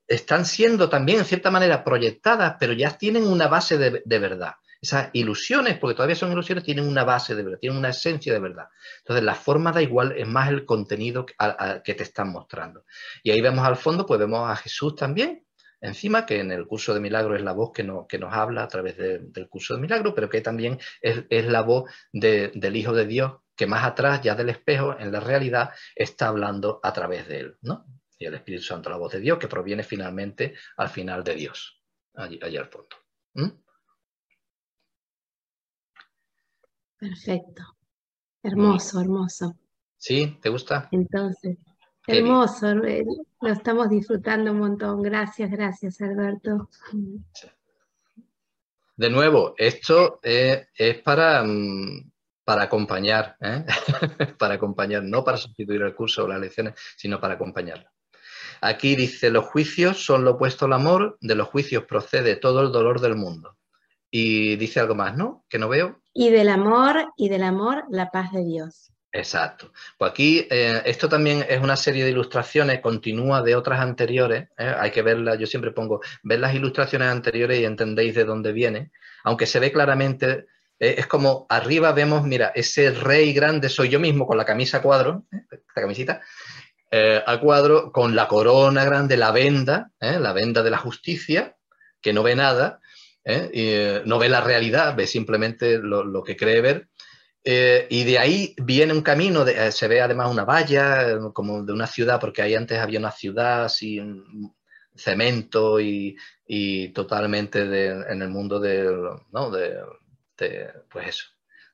están 0.07 0.45
siendo 0.45 0.89
también 0.89 1.19
en 1.21 1.25
cierta 1.25 1.51
manera 1.51 1.83
proyectadas, 1.83 2.57
pero 2.61 2.73
ya 2.73 2.97
tienen 2.97 3.27
una 3.27 3.49
base 3.49 3.77
de 3.79 4.19
verdad. 4.19 4.55
Esas 4.81 5.11
ilusiones, 5.13 5.79
porque 5.79 5.95
todavía 5.95 6.17
son 6.17 6.33
ilusiones, 6.33 6.65
tienen 6.65 6.87
una 6.87 7.05
base 7.05 7.35
de 7.35 7.43
verdad, 7.43 7.59
tienen 7.59 7.79
una 7.79 7.89
esencia 7.89 8.33
de 8.33 8.41
verdad. 8.41 8.67
Entonces, 8.99 9.25
la 9.25 9.35
forma 9.35 9.73
da 9.73 9.83
igual, 9.83 10.13
es 10.17 10.27
más 10.27 10.49
el 10.49 10.65
contenido 10.65 11.27
que 11.27 11.95
te 11.95 12.03
están 12.03 12.31
mostrando. 12.31 12.85
Y 13.23 13.31
ahí 13.31 13.41
vemos 13.41 13.67
al 13.67 13.77
fondo, 13.77 14.07
pues 14.07 14.21
vemos 14.21 14.49
a 14.51 14.57
Jesús 14.57 14.95
también, 14.95 15.47
encima, 15.81 16.27
que 16.27 16.41
en 16.41 16.51
el 16.53 16.67
curso 16.67 16.95
de 16.95 17.01
milagro 17.01 17.35
es 17.37 17.43
la 17.43 17.53
voz 17.53 17.73
que, 17.73 17.87
que 18.09 18.19
nos 18.19 18.33
habla 18.33 18.65
a 18.65 18.69
través 18.69 18.97
del 18.97 19.49
curso 19.49 19.75
de 19.75 19.81
milagro, 19.81 20.15
pero 20.15 20.29
que 20.29 20.41
también 20.41 20.79
es, 21.01 21.47
la 21.47 21.63
voz 21.63 21.91
del 22.13 22.77
Hijo 22.77 22.93
de 22.93 23.07
Dios, 23.07 23.33
que 23.55 23.67
más 23.67 23.85
atrás, 23.85 24.21
ya 24.23 24.35
del 24.35 24.51
espejo, 24.51 24.97
en 24.99 25.13
la 25.13 25.21
realidad, 25.21 25.71
está 25.95 26.29
hablando 26.29 26.81
a 26.83 26.93
través 26.93 27.27
de 27.29 27.41
él, 27.41 27.57
¿no? 27.63 27.87
Y 28.19 28.27
el 28.27 28.35
Espíritu 28.35 28.65
Santo, 28.65 28.91
la 28.91 28.97
voz 28.97 29.13
de 29.13 29.21
Dios, 29.21 29.39
que 29.39 29.49
proviene 29.49 29.83
finalmente 29.83 30.55
al 30.77 30.89
final 30.89 31.23
de 31.23 31.35
Dios, 31.35 31.83
allí, 32.15 32.39
al 32.57 32.69
fondo. 32.69 32.97
Perfecto. 36.99 37.63
Hermoso, 38.43 39.01
hermoso. 39.01 39.57
¿Sí? 39.97 40.39
¿Te 40.41 40.49
gusta? 40.49 40.89
Entonces, 40.93 41.59
hermoso. 42.07 42.69
Eh, 42.85 43.05
lo 43.41 43.49
estamos 43.49 43.89
disfrutando 43.89 44.53
un 44.53 44.59
montón. 44.59 45.03
Gracias, 45.03 45.51
gracias, 45.51 46.01
Alberto. 46.01 46.71
De 48.97 49.11
nuevo, 49.11 49.55
esto 49.59 50.21
es, 50.23 50.69
para, 51.03 51.43
mm, 51.45 52.11
para 52.45 52.63
acompañar, 52.63 53.37
¿eh? 53.41 53.65
para 54.39 54.55
acompañar, 54.55 55.03
no 55.03 55.23
para 55.23 55.37
sustituir 55.37 55.83
el 55.83 55.95
curso 55.95 56.25
o 56.25 56.29
las 56.29 56.41
lecciones, 56.41 56.75
sino 56.97 57.21
para 57.21 57.35
acompañar. 57.35 57.91
Aquí 58.61 58.97
dice, 58.97 59.31
los 59.31 59.45
juicios 59.45 60.03
son 60.03 60.25
lo 60.25 60.33
opuesto 60.33 60.65
al 60.65 60.73
amor, 60.73 61.19
de 61.21 61.35
los 61.35 61.49
juicios 61.49 61.85
procede 61.85 62.37
todo 62.37 62.63
el 62.63 62.73
dolor 62.73 63.01
del 63.01 63.17
mundo. 63.17 63.59
Y 64.11 64.57
dice 64.57 64.81
algo 64.81 64.95
más, 64.95 65.17
¿no? 65.17 65.45
Que 65.49 65.59
no 65.59 65.69
veo. 65.69 66.01
Y 66.19 66.31
del 66.31 66.49
amor, 66.49 67.13
y 67.19 67.29
del 67.29 67.43
amor, 67.43 67.85
la 67.91 68.11
paz 68.11 68.33
de 68.33 68.43
Dios. 68.43 68.91
Exacto. 69.13 69.71
Pues 69.99 70.11
aquí 70.11 70.47
eh, 70.51 70.81
esto 70.87 71.11
también 71.11 71.45
es 71.47 71.61
una 71.61 71.77
serie 71.77 72.05
de 72.05 72.11
ilustraciones, 72.11 72.81
continúa 72.81 73.43
de 73.43 73.55
otras 73.55 73.81
anteriores. 73.81 74.49
¿eh? 74.57 74.75
Hay 74.79 74.91
que 74.93 75.03
verlas, 75.03 75.39
yo 75.39 75.47
siempre 75.47 75.73
pongo, 75.73 76.01
ver 76.23 76.41
las 76.41 76.55
ilustraciones 76.55 77.09
anteriores 77.09 77.61
y 77.61 77.67
entendéis 77.67 78.15
de 78.15 78.25
dónde 78.25 78.53
viene. 78.53 78.93
Aunque 79.25 79.45
se 79.45 79.61
ve 79.61 79.71
claramente, 79.71 80.47
eh, 80.79 80.95
es 80.97 81.07
como 81.07 81.45
arriba 81.51 81.93
vemos, 81.93 82.25
mira, 82.25 82.51
ese 82.55 82.93
rey 82.93 83.35
grande 83.35 83.69
soy 83.69 83.91
yo 83.91 84.01
mismo 84.01 84.27
con 84.27 84.39
la 84.39 84.47
camisa 84.47 84.79
a 84.79 84.83
cuadro, 84.83 85.25
esta 85.31 85.83
camisita, 85.83 86.23
a 87.27 87.41
cuadro, 87.41 87.93
con 87.93 88.17
la 88.17 88.27
corona 88.27 88.83
grande, 88.87 89.19
la 89.19 89.31
venda, 89.31 89.91
la 90.01 90.33
venda 90.33 90.63
de 90.63 90.71
la 90.71 90.79
justicia, 90.79 91.55
que 92.01 92.15
no 92.15 92.23
ve 92.23 92.37
nada, 92.37 92.81
¿eh? 93.27 93.51
Eh, 93.53 94.03
no 94.07 94.19
ve 94.19 94.29
la 94.29 94.41
realidad, 94.41 94.97
ve 94.97 95.07
simplemente 95.07 95.79
lo, 95.79 96.23
que 96.23 96.37
cree 96.37 96.61
ver. 96.61 96.89
Eh, 97.45 97.87
y 97.91 98.05
de 98.05 98.19
ahí 98.19 98.55
viene 98.57 98.93
un 98.93 99.03
camino, 99.03 99.45
se 99.71 99.89
ve 99.89 100.01
además 100.01 100.31
una 100.31 100.45
valla, 100.45 101.19
como 101.33 101.63
de 101.63 101.73
una 101.73 101.87
ciudad, 101.87 102.19
porque 102.21 102.43
ahí 102.43 102.55
antes 102.55 102.79
había 102.79 102.99
una 102.99 103.13
ciudad 103.13 103.69
sin 103.69 104.25
cemento 104.95 105.79
y, 105.81 106.17
totalmente 106.95 107.63
en 107.63 108.23
el 108.23 108.29
mundo 108.29 108.59
de, 108.59 109.21
pues 110.89 111.09
eso, 111.09 111.27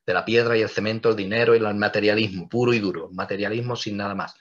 de 0.04 0.14
la 0.14 0.24
piedra 0.24 0.56
y 0.56 0.62
el 0.62 0.68
cemento, 0.68 1.10
el 1.10 1.16
dinero 1.16 1.54
y 1.54 1.58
el 1.58 1.74
materialismo, 1.74 2.48
puro 2.48 2.72
y 2.74 2.80
duro, 2.80 3.10
materialismo 3.12 3.76
sin 3.76 3.96
nada 3.96 4.14
más. 4.14 4.34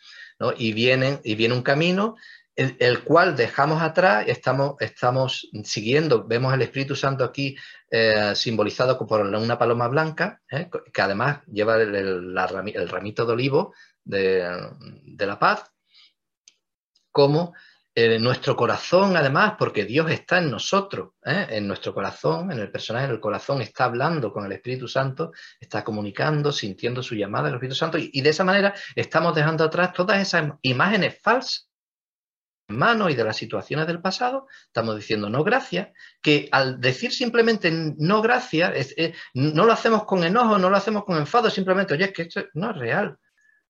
Y, 0.58 0.74
viene, 0.74 1.20
y 1.24 1.36
viene 1.36 1.54
un 1.54 1.62
camino 1.62 2.16
el, 2.56 3.04
cual 3.04 3.36
dejamos 3.36 3.82
atrás, 3.82 4.26
estamos, 4.28 4.76
estamos 4.80 5.50
siguiendo, 5.64 6.26
vemos 6.26 6.54
el 6.54 6.62
Espíritu 6.62 6.96
Santo 6.96 7.24
aquí 7.24 7.56
eh, 7.90 8.34
simbolizado 8.36 8.98
por 8.98 9.22
una 9.22 9.58
paloma 9.58 9.88
blanca, 9.88 10.42
eh, 10.52 10.70
que 10.94 11.02
además 11.02 11.42
lleva 11.48 11.78
el, 11.78 12.36
ramito 12.36 13.26
de 13.26 13.34
olivo 13.34 13.74
de, 14.04 14.46
la 15.18 15.40
paz, 15.40 15.72
como 17.12 17.54
eh, 17.96 18.20
nuestro 18.20 18.56
corazón, 18.56 19.16
además, 19.16 19.56
porque 19.58 19.86
Dios 19.86 20.12
está 20.12 20.40
en 20.40 20.52
nosotros, 20.52 21.12
en 21.24 21.68
nuestro 21.68 21.94
corazón, 21.94 22.52
en 22.52 22.60
el 22.60 22.72
personaje 22.72 23.08
del 23.08 23.20
corazón, 23.20 23.62
está 23.62 23.86
hablando 23.86 24.32
con 24.34 24.46
el 24.46 24.52
Espíritu 24.52 24.88
Santo, 24.88 25.32
está 25.60 25.84
comunicando, 25.84 26.52
sintiendo 26.52 27.02
su 27.02 27.16
llamada 27.16 27.46
del 27.46 27.56
Espíritu 27.56 27.76
Santo, 27.76 27.98
y 27.98 28.22
de 28.22 28.30
esa 28.30 28.44
manera 28.44 28.74
estamos 28.96 29.36
dejando 29.36 29.64
atrás 29.64 29.94
todas 29.94 30.20
esas 30.22 30.54
imágenes 30.62 31.18
falsas 31.22 31.71
mano 32.72 33.10
y 33.10 33.16
de 33.16 33.24
las 33.24 33.38
situaciones 33.38 33.88
del 33.88 34.02
pasado, 34.02 34.48
estamos 34.66 34.96
diciendo 34.96 35.30
no 35.30 35.44
gracias, 35.44 35.90
que 36.22 36.50
al 36.52 36.82
decir 36.82 37.12
simplemente 37.12 37.72
no 37.72 38.22
gracias, 38.22 38.96
no 39.34 39.66
lo 39.66 39.72
hacemos 39.72 40.06
con 40.06 40.24
enojo, 40.24 40.58
no 40.58 40.70
lo 40.70 40.78
hacemos 40.78 41.06
con 41.06 41.18
enfado, 41.18 41.50
simplemente, 41.50 41.94
oye, 41.94 42.06
es 42.06 42.14
que 42.14 42.24
esto 42.24 42.44
no 42.54 42.72
es 42.72 42.78
real, 42.78 43.18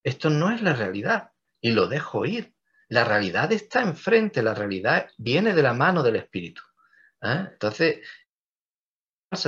esto 0.03 0.29
no 0.29 0.51
es 0.51 0.61
la 0.61 0.73
realidad, 0.73 1.31
y 1.59 1.71
lo 1.71 1.87
dejo 1.87 2.25
ir. 2.25 2.53
La 2.89 3.05
realidad 3.05 3.51
está 3.53 3.81
enfrente, 3.81 4.41
la 4.41 4.53
realidad 4.53 5.09
viene 5.17 5.53
de 5.53 5.63
la 5.63 5.73
mano 5.73 6.03
del 6.03 6.17
Espíritu. 6.17 6.61
¿eh? 7.21 7.47
Entonces, 7.53 7.99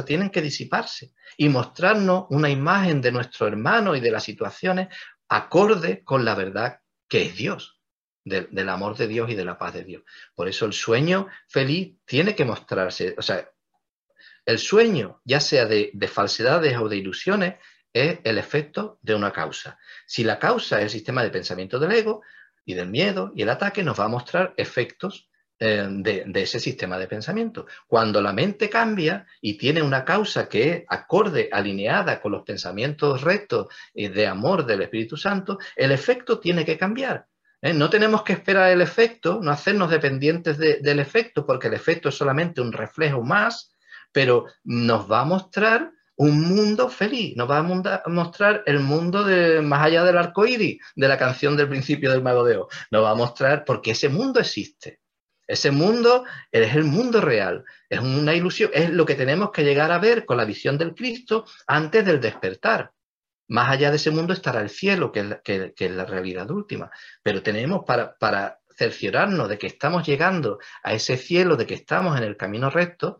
tienen 0.05 0.29
que 0.29 0.41
disiparse 0.41 1.13
y 1.35 1.49
mostrarnos 1.49 2.25
una 2.29 2.49
imagen 2.49 3.01
de 3.01 3.11
nuestro 3.11 3.47
hermano 3.47 3.95
y 3.95 3.99
de 3.99 4.11
las 4.11 4.23
situaciones 4.23 4.87
acorde 5.27 6.03
con 6.03 6.23
la 6.23 6.35
verdad 6.35 6.79
que 7.09 7.23
es 7.23 7.35
Dios 7.35 7.82
del 8.23 8.69
amor 8.69 8.95
de 8.95 9.07
Dios 9.07 9.29
y 9.29 9.35
de 9.35 9.45
la 9.45 9.57
paz 9.57 9.73
de 9.73 9.83
Dios. 9.83 10.03
Por 10.33 10.47
eso 10.47 10.65
el 10.65 10.73
sueño 10.73 11.27
feliz 11.47 11.97
tiene 12.05 12.35
que 12.35 12.45
mostrarse, 12.45 13.15
o 13.17 13.21
sea, 13.21 13.49
el 14.45 14.59
sueño, 14.59 15.21
ya 15.23 15.39
sea 15.39 15.65
de, 15.65 15.91
falsedades 16.11 16.77
o 16.77 16.89
de 16.89 16.97
ilusiones, 16.97 17.55
es 17.93 18.19
el 18.23 18.37
efecto 18.37 18.99
de 19.01 19.15
una 19.15 19.31
causa. 19.31 19.77
Si 20.05 20.23
la 20.23 20.39
causa 20.39 20.77
es 20.79 20.83
el 20.83 20.89
sistema 20.89 21.23
de 21.23 21.29
pensamiento 21.29 21.79
del 21.79 21.91
ego 21.91 22.21
y 22.65 22.73
del 22.73 22.89
miedo 22.89 23.31
y 23.35 23.43
el 23.43 23.49
ataque, 23.49 23.83
nos 23.83 23.99
va 23.99 24.05
a 24.05 24.09
mostrar 24.09 24.53
efectos 24.57 25.29
eh, 25.59 25.87
de, 25.89 26.23
de, 26.25 26.41
ese 26.41 26.59
sistema 26.59 26.97
de 26.97 27.07
pensamiento. 27.07 27.67
Cuando 27.87 28.21
la 28.21 28.33
mente 28.33 28.69
cambia 28.69 29.25
y 29.39 29.57
tiene 29.57 29.81
una 29.81 30.03
causa 30.03 30.49
que 30.49 30.71
es 30.71 30.83
acorde, 30.89 31.49
alineada 31.51 32.19
con 32.19 32.33
los 32.33 32.43
pensamientos 32.43 33.21
rectos 33.21 33.67
y 33.93 34.09
de 34.09 34.27
amor 34.27 34.65
del 34.65 34.81
Espíritu 34.81 35.15
Santo, 35.15 35.57
el 35.75 35.91
efecto 35.91 36.39
tiene 36.39 36.65
que 36.65 36.77
cambiar. 36.77 37.27
¿Eh? 37.63 37.73
No 37.73 37.89
tenemos 37.89 38.21
que 38.21 38.33
esperar 38.33 38.69
el 38.69 38.81
efecto, 38.81 39.39
no 39.41 39.49
hacernos 39.49 39.89
dependientes 39.89 40.57
del 40.57 40.99
efecto, 40.99 41.45
porque 41.45 41.67
el 41.67 41.73
efecto 41.73 42.09
es 42.09 42.15
solamente 42.15 42.61
un 42.61 42.71
reflejo 42.71 43.23
más, 43.23 43.73
pero 44.11 44.45
nos 44.63 45.11
va 45.11 45.21
a 45.21 45.25
mostrar 45.25 45.91
un 46.15 46.41
mundo 46.41 46.89
feliz, 46.89 47.35
nos 47.35 47.49
va 47.49 47.57
a 47.57 48.09
mostrar 48.09 48.63
el 48.67 48.79
mundo 48.79 49.23
de, 49.23 49.61
más 49.61 49.83
allá 49.83 50.03
del 50.03 50.17
arco 50.17 50.45
iris, 50.45 50.79
de 50.95 51.07
la 51.07 51.17
canción 51.17 51.57
del 51.57 51.69
principio 51.69 52.11
del 52.11 52.21
Mago 52.21 52.43
de. 52.43 52.61
Nos 52.91 53.03
va 53.03 53.11
a 53.11 53.15
mostrar 53.15 53.65
porque 53.65 53.91
ese 53.91 54.09
mundo 54.09 54.39
existe. 54.39 54.99
Ese 55.47 55.71
mundo 55.71 56.23
es 56.51 56.75
el 56.75 56.85
mundo 56.85 57.19
real, 57.19 57.65
es 57.89 57.99
una 57.99 58.33
ilusión, 58.33 58.71
es 58.73 58.89
lo 58.89 59.05
que 59.05 59.15
tenemos 59.15 59.51
que 59.51 59.63
llegar 59.63 59.91
a 59.91 59.99
ver 59.99 60.25
con 60.25 60.37
la 60.37 60.45
visión 60.45 60.77
del 60.77 60.95
Cristo 60.95 61.45
antes 61.67 62.05
del 62.05 62.21
despertar. 62.21 62.91
Más 63.47 63.69
allá 63.69 63.89
de 63.89 63.97
ese 63.97 64.11
mundo 64.11 64.33
estará 64.33 64.61
el 64.61 64.69
cielo, 64.69 65.11
que 65.11 65.19
es 65.45 65.91
la, 65.91 66.05
realidad 66.05 66.49
última. 66.51 66.89
Pero 67.21 67.43
tenemos 67.43 67.83
para, 67.85 68.59
cerciorarnos 68.75 69.49
de 69.49 69.57
que 69.57 69.67
estamos 69.67 70.05
llegando 70.05 70.57
a 70.83 70.93
ese 70.93 71.17
cielo, 71.17 71.55
de 71.55 71.67
que 71.67 71.75
estamos 71.75 72.17
en 72.17 72.23
el 72.23 72.37
camino 72.37 72.69
recto, 72.69 73.19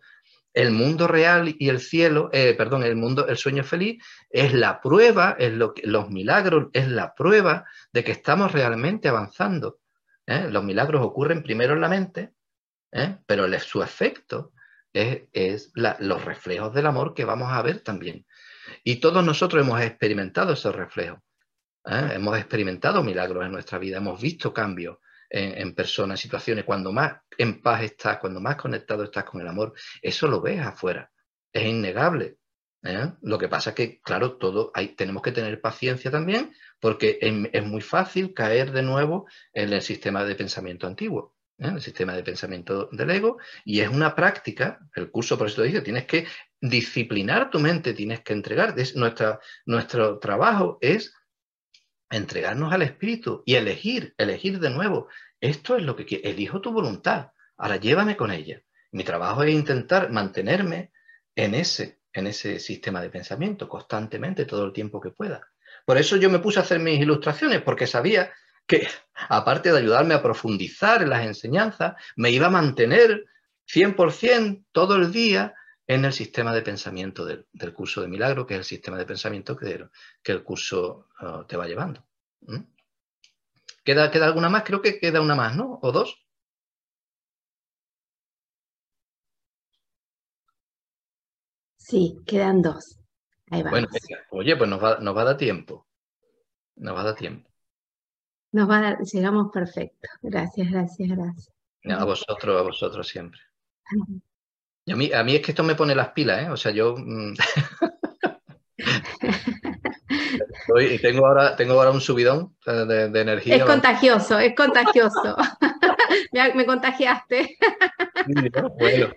el 0.54 0.72
mundo 0.72 1.08
real 1.08 1.56
y 1.58 1.70
el 1.70 1.80
cielo, 1.80 2.30
eh, 2.32 2.56
perdón, 2.58 2.84
el 2.84 2.96
mundo, 2.96 3.28
el 3.28 3.38
sueño 3.38 3.64
feliz, 3.64 4.04
es 4.30 4.54
la 4.54 4.82
prueba, 4.82 5.36
es 5.38 5.52
lo 5.54 5.74
que, 5.74 5.86
los 5.86 6.10
milagros, 6.10 6.70
es 6.74 6.88
la 6.88 7.14
prueba 7.16 7.66
de 7.92 8.04
que 8.04 8.12
estamos 8.12 8.52
realmente 8.52 9.08
avanzando. 9.08 9.80
¿eh? 10.26 10.48
Los 10.50 10.64
milagros 10.64 11.02
ocurren 11.04 11.44
primero 11.44 11.74
en 11.74 11.82
la 11.82 11.90
mente, 11.90 12.34
¿eh? 12.92 13.18
pero 13.26 13.48
su 13.60 13.82
efecto 13.84 14.54
es, 14.94 15.72
los 15.74 16.26
reflejos 16.26 16.74
del 16.74 16.86
amor 16.86 17.14
que 17.14 17.26
vamos 17.26 17.52
a 17.52 17.62
ver 17.62 17.82
también. 17.82 18.26
Y 18.84 18.98
todos 18.98 19.24
nosotros 19.24 19.64
hemos 19.64 19.82
experimentado 19.82 20.54
esos 20.54 20.76
reflejos. 20.76 21.20
¿eh? 21.86 22.12
Hemos 22.14 22.38
experimentado 22.38 23.04
milagros 23.04 23.46
en 23.46 23.52
nuestra 23.52 23.78
vida, 23.78 23.98
hemos 23.98 24.22
visto 24.22 24.54
cambios 24.54 24.98
en, 25.30 25.74
personas, 25.74 26.20
en 26.20 26.24
situaciones. 26.24 26.66
Cuando 26.66 26.92
más 26.92 27.18
en 27.38 27.62
paz 27.62 27.84
estás, 27.84 28.20
cuando 28.20 28.40
más 28.40 28.56
conectado 28.56 29.04
estás 29.04 29.24
con 29.24 29.42
el 29.42 29.48
amor, 29.48 29.74
eso 30.02 30.28
lo 30.28 30.42
ves 30.42 30.60
afuera. 30.60 31.12
Es 31.52 31.66
innegable. 31.66 32.38
¿eh? 32.84 33.14
Lo 33.22 33.38
que 33.38 33.48
pasa 33.48 33.72
es 33.72 33.76
que, 33.76 34.02
claro, 34.02 34.38
todo 34.38 34.72
tenemos 34.96 35.24
que 35.24 35.32
tener 35.32 35.60
paciencia 35.60 36.12
también, 36.12 36.54
porque 36.80 37.18
es, 37.20 37.64
muy 37.64 37.82
fácil 37.82 38.34
caer 38.34 38.72
de 38.72 38.84
nuevo 38.84 39.28
en 39.54 39.74
el 39.74 39.82
sistema 39.82 40.24
de 40.24 40.36
pensamiento 40.36 40.86
antiguo, 40.86 41.33
¿eh? 41.58 41.68
el 41.68 41.82
sistema 41.82 42.14
de 42.14 42.24
pensamiento 42.24 42.90
del 42.92 43.10
ego, 43.12 43.38
y 43.66 43.82
es 43.82 43.90
una 43.90 44.16
práctica, 44.16 44.80
el 44.96 45.12
curso 45.12 45.38
por 45.38 45.48
eso 45.48 45.62
te 45.62 45.68
dice, 45.68 45.82
tienes 45.82 46.06
que 46.06 46.28
disciplinar 46.62 47.50
tu 47.50 47.60
mente, 47.60 47.94
tienes 47.94 48.22
que 48.22 48.34
entregar, 48.34 48.74
es 48.78 48.96
nuestro 48.96 50.20
trabajo 50.20 50.78
es 50.82 51.14
entregarnos 52.10 52.72
al 52.72 52.84
Espíritu 52.84 53.44
y 53.46 53.56
elegir, 53.56 54.14
elegir 54.18 54.60
de 54.60 54.70
nuevo. 54.70 55.08
Esto 55.42 55.76
es 55.76 55.84
lo 55.84 55.96
que 55.96 56.06
quiero, 56.06 56.30
elijo 56.30 56.62
tu 56.62 56.72
voluntad, 56.72 57.32
ahora 57.58 57.78
llévame 57.78 58.16
con 58.16 58.32
ella. 58.32 58.62
Mi 58.92 59.04
trabajo 59.04 59.44
es 59.44 59.54
intentar 59.54 60.12
mantenerme 60.12 60.92
en 61.36 61.56
ese 61.56 62.04
en 62.14 62.28
ese 62.28 62.60
sistema 62.60 63.02
de 63.02 63.10
pensamiento 63.10 63.68
constantemente, 63.68 64.46
todo 64.46 64.66
el 64.66 64.74
tiempo 64.74 65.02
que 65.02 65.10
pueda. 65.10 65.48
Por 65.86 65.98
eso 65.98 66.16
yo 66.16 66.30
me 66.30 66.40
puse 66.40 66.60
a 66.60 66.62
hacer 66.62 66.80
mis 66.80 67.00
ilustraciones, 67.00 67.62
porque 67.62 67.88
sabía 67.88 68.32
que, 68.66 68.88
aparte 69.30 69.72
de 69.72 69.80
ayudarme 69.80 70.14
a 70.14 70.22
profundizar 70.22 71.02
en 71.02 71.10
las 71.10 71.26
enseñanzas, 71.26 71.96
me 72.16 72.32
iba 72.32 72.48
a 72.48 72.52
mantener 72.52 73.26
100% 73.68 74.66
todo 74.72 74.96
el 74.96 75.12
día 75.12 75.54
en 75.88 76.06
el 76.06 76.14
sistema 76.14 76.54
de 76.54 76.62
pensamiento 76.62 77.26
del, 77.26 77.46
curso 77.74 78.02
de 78.02 78.08
milagro, 78.08 78.46
que 78.46 78.54
es 78.56 78.60
el 78.60 78.66
sistema 78.66 78.98
de 78.98 79.06
pensamiento 79.06 79.56
que, 79.56 79.86
que 80.22 80.32
el 80.32 80.44
curso 80.44 81.08
uh, 81.22 81.44
te 81.46 81.58
va 81.58 81.68
llevando. 81.68 82.06
¿Mm? 82.42 82.62
¿Queda, 83.84 84.10
¿Queda 84.10 84.26
alguna 84.26 84.50
más? 84.50 84.64
Creo 84.64 84.82
que 84.82 84.98
queda 85.00 85.22
una 85.22 85.36
más, 85.36 85.56
¿no? 85.56 85.80
¿O 85.82 85.92
dos? 85.92 86.26
Sí, 91.76 92.18
quedan 92.26 92.62
dos. 92.62 92.98
Ahí 93.52 93.62
vamos. 93.62 93.72
Bueno, 93.72 93.88
oye, 94.32 94.56
pues 94.56 94.70
nos 94.70 94.82
va, 94.82 95.00
nos 95.00 95.16
va 95.16 95.22
a 95.22 95.26
dar 95.26 95.38
tiempo. 95.38 95.86
Nos 96.78 96.96
va 96.96 97.02
a 97.02 97.04
dar 97.04 97.16
tiempo. 97.16 97.53
Nos 98.54 98.70
va 98.70 98.78
a 98.78 98.82
dar, 98.82 99.00
llegamos 99.00 99.52
perfecto. 99.52 100.08
Gracias, 100.22 100.72
gracias, 100.72 101.10
gracias. 101.10 101.50
A 101.90 102.06
vosotros, 102.06 102.60
a 102.60 102.64
vosotros 102.64 103.08
siempre. 103.08 103.40
a, 104.88 104.96
mí, 104.96 105.12
a 105.12 105.24
mí 105.24 105.36
es 105.36 105.42
que 105.42 105.52
esto 105.52 105.64
me 105.64 105.76
pone 105.76 105.96
las 105.96 106.10
pilas, 106.10 106.44
¿eh? 106.44 106.50
O 106.50 106.56
sea, 106.56 106.72
yo... 106.72 106.96
Mm, 106.98 107.34
tengo, 111.02 111.26
ahora, 111.26 111.56
tengo 111.56 111.74
ahora 111.74 111.92
un 111.92 112.00
subidón 112.00 112.56
eh, 112.66 113.10
de, 113.12 113.22
energía. 113.22 113.56
Es 113.56 113.66
contagioso, 113.66 114.40
es 114.40 114.56
contagioso. 114.56 115.36
me, 116.32 116.54
me, 116.54 116.66
contagiaste. 116.66 117.58
bueno, 118.78 119.10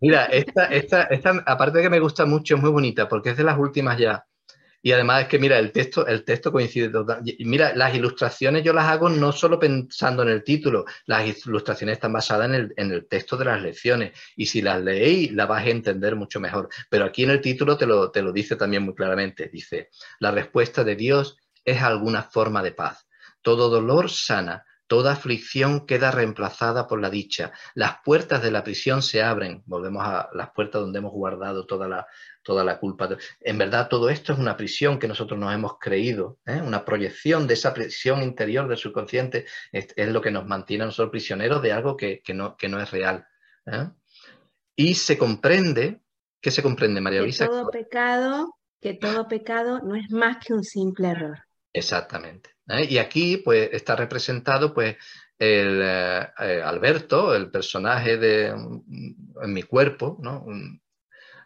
Mira, 0.00 0.26
esta, 0.26 0.66
esta, 0.66 1.02
esta, 1.04 1.42
aparte 1.46 1.78
de 1.78 1.84
que 1.84 1.90
me 1.90 2.00
gusta 2.00 2.24
mucho, 2.24 2.54
es 2.54 2.62
muy 2.62 2.70
bonita 2.70 3.08
porque 3.08 3.30
es 3.30 3.36
de 3.36 3.44
las 3.44 3.58
últimas 3.58 3.98
ya. 3.98 4.24
Y 4.82 4.92
además 4.92 5.22
es 5.22 5.28
que, 5.28 5.38
mira, 5.38 5.58
el 5.58 5.72
texto, 5.72 6.06
el 6.06 6.24
texto 6.24 6.50
coincide 6.52 6.88
totalmente. 6.88 7.36
Mira, 7.44 7.74
las 7.74 7.94
ilustraciones 7.94 8.64
yo 8.64 8.72
las 8.72 8.86
hago 8.86 9.08
no 9.08 9.32
solo 9.32 9.58
pensando 9.58 10.22
en 10.22 10.30
el 10.30 10.42
título, 10.42 10.84
las 11.06 11.46
ilustraciones 11.46 11.94
están 11.94 12.12
basadas 12.12 12.48
en 12.48 12.54
el, 12.54 12.74
en 12.76 12.92
el 12.92 13.06
texto 13.06 13.36
de 13.36 13.44
las 13.44 13.60
lecciones. 13.60 14.12
Y 14.36 14.46
si 14.46 14.62
las 14.62 14.80
leéis, 14.82 15.32
las 15.32 15.48
vais 15.48 15.66
a 15.66 15.70
entender 15.70 16.16
mucho 16.16 16.40
mejor. 16.40 16.68
Pero 16.88 17.04
aquí 17.04 17.24
en 17.24 17.30
el 17.30 17.40
título 17.40 17.76
te 17.76 17.86
lo, 17.86 18.10
te 18.10 18.22
lo 18.22 18.32
dice 18.32 18.56
también 18.56 18.82
muy 18.82 18.94
claramente. 18.94 19.50
Dice, 19.52 19.90
la 20.18 20.30
respuesta 20.30 20.84
de 20.84 20.96
Dios 20.96 21.36
es 21.64 21.82
alguna 21.82 22.22
forma 22.22 22.62
de 22.62 22.72
paz. 22.72 23.06
Todo 23.42 23.68
dolor 23.68 24.10
sana, 24.10 24.64
Toda 24.90 25.12
aflicción 25.12 25.86
queda 25.86 26.10
reemplazada 26.10 26.88
por 26.88 27.00
la 27.00 27.10
dicha. 27.10 27.52
Las 27.74 27.98
puertas 28.04 28.42
de 28.42 28.50
la 28.50 28.64
prisión 28.64 29.02
se 29.02 29.22
abren. 29.22 29.62
Volvemos 29.66 30.04
a 30.04 30.28
las 30.32 30.50
puertas 30.50 30.80
donde 30.80 30.98
hemos 30.98 31.12
guardado 31.12 31.64
toda 31.64 31.86
la, 31.86 32.08
toda 32.50 32.64
la 32.64 32.80
culpa. 32.80 33.08
En 33.38 33.58
verdad, 33.58 33.86
todo 33.88 34.10
esto 34.10 34.32
es 34.32 34.40
una 34.40 34.56
prisión 34.56 34.98
que 34.98 35.06
nosotros 35.06 35.38
nos 35.38 35.54
hemos 35.54 35.78
creído, 35.78 36.40
¿eh? 36.44 36.60
una 36.60 36.84
proyección 36.84 37.46
de 37.46 37.54
esa 37.54 37.72
prisión 37.72 38.24
interior 38.24 38.66
del 38.66 38.76
subconsciente. 38.76 39.46
Es, 39.70 39.94
lo 39.96 40.20
que 40.20 40.32
nos 40.32 40.48
mantiene 40.48 40.82
a 40.82 40.86
nosotros 40.86 41.12
prisioneros 41.12 41.62
de 41.62 41.70
algo 41.70 41.96
que, 41.96 42.20
no, 42.34 42.56
que 42.56 42.68
no, 42.68 42.82
es 42.82 42.90
real. 42.90 43.24
¿eh? 43.66 43.88
Y 44.74 44.96
se 44.96 45.16
comprende, 45.16 46.00
¿qué 46.40 46.50
se 46.50 46.60
comprende, 46.60 47.00
María 47.00 47.22
Luisa? 47.22 47.44
Que 47.44 47.50
todo 47.52 47.70
pecado, 47.70 48.58
que 48.80 48.94
todo 48.94 49.28
pecado 49.28 49.78
no 49.84 49.94
es 49.94 50.10
más 50.10 50.44
que 50.44 50.52
un 50.52 50.64
simple 50.64 51.10
error. 51.10 51.38
Exactamente. 51.72 52.50
¿eh? 52.66 52.84
Y 52.90 52.98
aquí 52.98 53.36
pues, 53.36 53.70
está 53.72 53.94
representado 53.94 54.74
pues, 54.74 54.96
el 55.38 55.80
eh, 55.84 56.62
Alberto, 56.64 57.32
el 57.32 57.48
personaje 57.48 58.16
de 58.16 58.48
en 58.48 59.52
mi 59.52 59.62
cuerpo, 59.62 60.18
¿no? 60.20 60.44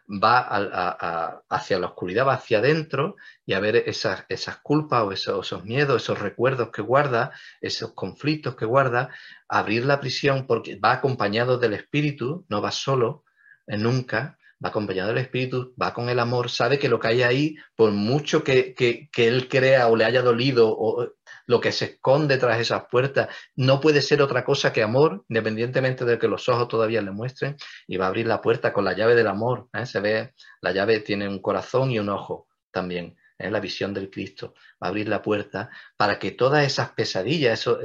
Va 0.07 1.41
hacia 1.49 1.79
la 1.79 1.87
oscuridad, 1.87 2.27
va 2.27 2.35
hacia 2.35 2.59
adentro 2.59 3.15
y 3.45 3.53
a 3.53 3.59
ver 3.59 3.75
esas, 3.75 4.25
esas 4.29 4.57
culpas 4.57 5.03
o 5.03 5.11
esos, 5.11 5.63
miedos, 5.63 6.03
esos 6.03 6.19
recuerdos 6.19 6.69
que 6.71 6.81
guarda, 6.81 7.31
esos 7.61 7.93
conflictos 7.93 8.55
que 8.55 8.65
guarda, 8.65 9.09
abrir 9.47 9.85
la 9.85 9.99
prisión 9.99 10.45
porque 10.47 10.77
va 10.77 10.93
acompañado 10.93 11.57
del 11.57 11.73
espíritu, 11.73 12.45
no 12.49 12.61
va 12.61 12.71
solo, 12.71 13.23
nunca, 13.67 14.37
va 14.63 14.69
acompañado 14.69 15.09
del 15.09 15.19
Espíritu, 15.19 15.73
va 15.81 15.93
con 15.93 16.09
el 16.09 16.19
amor, 16.19 16.49
sabe 16.49 16.79
que 16.79 16.89
lo 16.89 16.99
que 16.99 17.07
hay 17.07 17.23
ahí, 17.23 17.55
por 17.75 17.91
mucho 17.91 18.43
que, 18.43 18.75
él 19.17 19.47
crea 19.49 19.87
o 19.87 19.95
le 19.95 20.05
haya 20.05 20.21
dolido 20.21 20.69
o 20.69 21.13
lo 21.47 21.59
que 21.61 21.71
se 21.71 21.85
esconde 21.85 22.37
tras 22.37 22.59
esas 22.59 22.85
puertas, 22.89 23.29
no 23.55 23.79
puede 23.79 24.01
ser 24.01 24.21
otra 24.21 24.43
cosa 24.43 24.73
que 24.73 24.83
amor, 24.83 25.25
independientemente 25.29 26.05
de 26.05 26.17
que 26.17 26.27
los 26.27 26.49
ojos 26.49 26.67
todavía 26.67 27.01
le 27.01 27.11
muestren, 27.11 27.55
y 27.87 27.97
va 27.97 28.05
a 28.05 28.07
abrir 28.09 28.27
la 28.27 28.41
puerta 28.41 28.73
con 28.73 28.85
la 28.85 28.93
llave 28.93 29.15
del 29.15 29.27
amor. 29.27 29.69
¿eh? 29.73 29.85
Se 29.85 29.99
ve, 29.99 30.33
la 30.61 30.71
llave 30.71 30.99
tiene 31.01 31.27
un 31.27 31.39
corazón 31.39 31.91
y 31.91 31.99
un 31.99 32.09
ojo 32.09 32.47
también. 32.71 33.15
¿eh? 33.37 33.51
la 33.51 33.59
visión 33.59 33.93
del 33.93 34.09
Cristo, 34.09 34.53
va 34.81 34.87
a 34.87 34.89
abrir 34.89 35.07
la 35.07 35.21
puerta 35.21 35.69
para 35.97 36.19
que 36.19 36.31
todas 36.31 36.65
esas 36.65 36.91
pesadillas, 36.91 37.59
eso, 37.59 37.79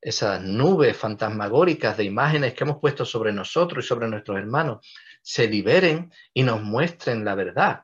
esas 0.00 0.42
nubes 0.42 0.96
fantasmagóricas 0.96 1.96
de 1.96 2.04
imágenes 2.04 2.54
que 2.54 2.64
hemos 2.64 2.78
puesto 2.78 3.04
sobre 3.04 3.32
nosotros 3.32 3.84
y 3.84 3.88
sobre 3.88 4.08
nuestros 4.08 4.38
hermanos, 4.38 4.86
se 5.22 5.48
liberen 5.48 6.12
y 6.32 6.42
nos 6.44 6.62
muestren 6.62 7.24
la 7.24 7.34
verdad 7.34 7.82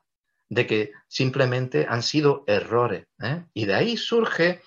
de 0.48 0.66
que 0.66 0.93
simplemente 1.09 1.86
han 1.89 2.02
sido 2.02 2.44
errores. 2.47 3.06
¿eh? 3.22 3.44
Y 3.55 3.64
de 3.64 3.74
ahí 3.74 3.97
surge 3.97 4.60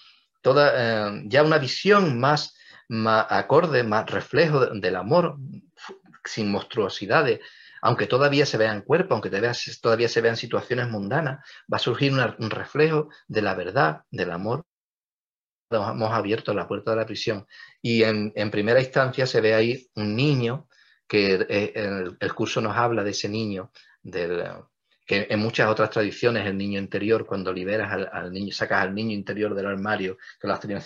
toda 0.46 0.74
eh, 0.76 1.24
ya 1.26 1.42
una 1.42 1.58
visión 1.58 2.20
más, 2.20 2.56
acorde, 3.30 3.82
más 3.82 4.06
reflejo 4.06 4.68
del 4.68 4.96
amor, 4.96 5.38
sin 6.24 6.52
monstruosidades, 6.52 7.40
aunque 7.82 8.06
todavía 8.06 8.46
se 8.46 8.60
vean 8.60 8.84
cuerpos, 8.84 9.14
aunque 9.14 9.32
todavía 9.82 10.08
se 10.08 10.22
vean 10.22 10.38
situaciones 10.38 10.88
mundanas, 10.88 11.40
va 11.72 11.78
a 11.78 11.80
surgir 11.80 12.14
un 12.14 12.50
reflejo 12.52 13.10
de 13.28 13.42
la 13.42 13.56
verdad, 13.56 14.02
del 14.12 14.30
amor. 14.30 14.64
Hemos 15.72 16.12
abierto 16.12 16.54
la 16.54 16.68
puerta 16.68 16.92
de 16.92 16.98
la 16.98 17.08
prisión. 17.08 17.48
Y 17.82 18.04
en, 18.04 18.32
en 18.36 18.52
primera 18.52 18.80
instancia 18.80 19.26
se 19.26 19.42
ve 19.42 19.56
ahí 19.56 19.90
un 19.96 20.16
niño 20.16 20.68
que 21.08 21.44
eh, 21.50 21.74
el, 22.20 22.34
curso 22.36 22.62
nos 22.62 22.78
habla 22.78 23.04
de 23.04 23.12
ese 23.12 23.30
niño, 23.30 23.72
del, 24.04 24.44
que 25.06 25.28
en 25.30 25.40
muchas 25.40 25.70
otras 25.70 25.90
tradiciones 25.92 26.46
el 26.46 26.58
niño 26.58 26.80
interior, 26.80 27.26
cuando 27.26 27.54
liberas 27.54 28.08
al, 28.12 28.34
niño, 28.34 28.52
sacas 28.52 28.82
al 28.82 28.96
niño 28.96 29.12
interior 29.12 29.54
del 29.54 29.68
armario, 29.68 30.18
que 30.40 30.48
lo 30.48 30.54
has 30.54 30.60
tenido 30.60 30.82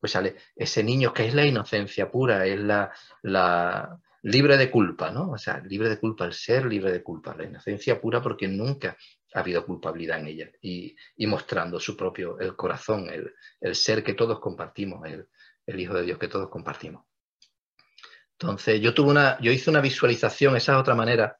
pues 0.00 0.12
sale 0.12 0.36
ese 0.56 0.82
niño 0.82 1.12
que 1.12 1.26
es 1.26 1.34
la 1.34 1.44
inocencia 1.44 2.10
pura, 2.10 2.46
es 2.46 2.58
la, 2.58 2.90
la 3.22 4.00
libre 4.22 4.56
de 4.56 4.70
culpa, 4.70 5.10
¿no? 5.10 5.32
O 5.32 5.38
sea, 5.38 5.58
libre 5.60 5.88
de 5.90 5.98
culpa, 5.98 6.24
el 6.24 6.32
ser 6.32 6.64
libre 6.64 6.90
de 6.90 7.02
culpa, 7.02 7.34
la 7.36 7.44
inocencia 7.44 8.00
pura 8.00 8.22
porque 8.22 8.48
nunca 8.48 8.96
ha 9.34 9.40
habido 9.40 9.66
culpabilidad 9.66 10.20
en 10.20 10.28
ella 10.28 10.50
y, 10.62 10.96
mostrando 11.26 11.78
su 11.78 11.96
propio, 11.96 12.38
el 12.38 12.56
corazón, 12.56 13.08
el, 13.10 13.34
el, 13.60 13.74
ser 13.74 14.02
que 14.02 14.14
todos 14.14 14.40
compartimos, 14.40 15.06
el, 15.06 15.28
el 15.66 15.80
Hijo 15.80 15.94
de 15.94 16.02
Dios 16.02 16.18
que 16.18 16.28
todos 16.28 16.48
compartimos. 16.48 17.04
Entonces, 18.32 18.80
yo 18.80 18.94
tuve 18.94 19.10
una, 19.10 19.38
yo 19.40 19.52
hice 19.52 19.70
una 19.70 19.80
visualización, 19.80 20.56
esa 20.56 20.72
es 20.72 20.78
otra 20.78 20.94
manera, 20.94 21.38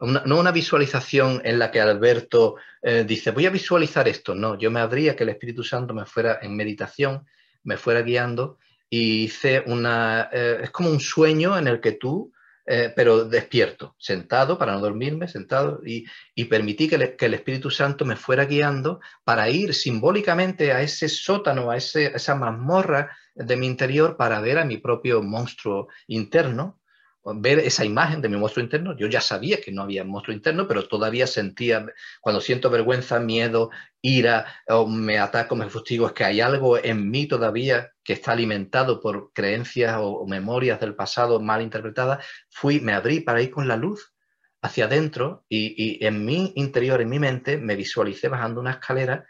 no 0.00 0.38
una 0.38 0.52
visualización 0.52 1.42
en 1.44 1.58
la 1.58 1.70
que 1.70 1.80
Alberto 1.80 2.56
eh, 2.82 3.04
dice, 3.06 3.30
voy 3.30 3.46
a 3.46 3.50
visualizar 3.50 4.08
esto, 4.08 4.34
no, 4.34 4.58
yo 4.58 4.70
me 4.70 4.80
abría 4.80 5.14
que 5.14 5.24
el 5.24 5.30
Espíritu 5.30 5.62
Santo 5.62 5.92
me 5.92 6.06
fuera 6.06 6.38
en 6.42 6.56
meditación, 6.56 7.26
me 7.64 7.76
fuera 7.76 8.02
guiando 8.02 8.58
y 8.88 9.24
hice 9.24 9.62
una, 9.66 10.28
eh, 10.32 10.60
es 10.62 10.70
como 10.70 10.90
un 10.90 11.00
sueño 11.00 11.56
en 11.58 11.68
el 11.68 11.80
que 11.80 11.92
tú, 11.92 12.32
eh, 12.66 12.92
pero 12.94 13.24
despierto, 13.24 13.94
sentado 13.98 14.56
para 14.56 14.72
no 14.72 14.80
dormirme, 14.80 15.28
sentado, 15.28 15.80
y, 15.84 16.06
permití 16.44 16.88
que, 16.88 17.16
que, 17.16 17.26
el 17.26 17.34
Espíritu 17.34 17.70
Santo 17.70 18.04
me 18.04 18.16
fuera 18.16 18.44
guiando 18.44 19.00
para 19.24 19.48
ir 19.50 19.74
simbólicamente 19.74 20.72
a 20.72 20.80
ese 20.80 21.08
sótano, 21.08 21.70
a 21.70 21.76
ese, 21.76 22.14
esa 22.14 22.34
mazmorra 22.34 23.16
de 23.34 23.56
mi 23.56 23.66
interior 23.66 24.16
para 24.16 24.40
ver 24.40 24.58
a 24.58 24.64
mi 24.64 24.76
propio 24.78 25.22
monstruo 25.22 25.88
interno, 26.06 26.79
ver 27.24 27.58
esa 27.58 27.84
imagen 27.84 28.22
de 28.22 28.28
mi 28.28 28.36
monstruo 28.36 28.64
interno. 28.64 28.96
Yo 28.96 29.06
ya 29.06 29.20
sabía 29.20 29.60
que 29.60 29.72
no 29.72 29.82
había 29.82 30.04
monstruo 30.04 30.34
interno, 30.34 30.66
pero 30.66 30.88
todavía 30.88 31.26
sentía, 31.26 31.86
cuando 32.20 32.40
siento 32.40 32.70
vergüenza, 32.70 33.20
miedo, 33.20 33.70
ira, 34.00 34.46
o 34.68 34.86
me 34.86 35.18
ataco, 35.18 35.54
me 35.56 35.68
fustigo, 35.68 36.06
es 36.06 36.12
que 36.12 36.24
hay 36.24 36.40
algo 36.40 36.78
en 36.78 37.10
mí 37.10 37.26
todavía 37.26 37.92
que 38.02 38.14
está 38.14 38.32
alimentado 38.32 39.00
por 39.00 39.32
creencias 39.32 39.96
o, 40.00 40.26
memorias 40.26 40.80
del 40.80 40.94
pasado 40.94 41.40
mal 41.40 41.62
interpretadas. 41.62 42.24
Fui, 42.48 42.80
me 42.80 42.94
abrí 42.94 43.20
para 43.20 43.42
ir 43.42 43.50
con 43.50 43.68
la 43.68 43.76
luz 43.76 44.14
hacia 44.62 44.86
adentro 44.86 45.44
y, 45.48 46.04
en 46.04 46.24
mi 46.24 46.52
interior, 46.56 47.00
en 47.00 47.08
mi 47.08 47.18
mente, 47.18 47.58
me 47.58 47.76
visualicé 47.76 48.28
bajando 48.28 48.60
una 48.60 48.72
escalera. 48.72 49.26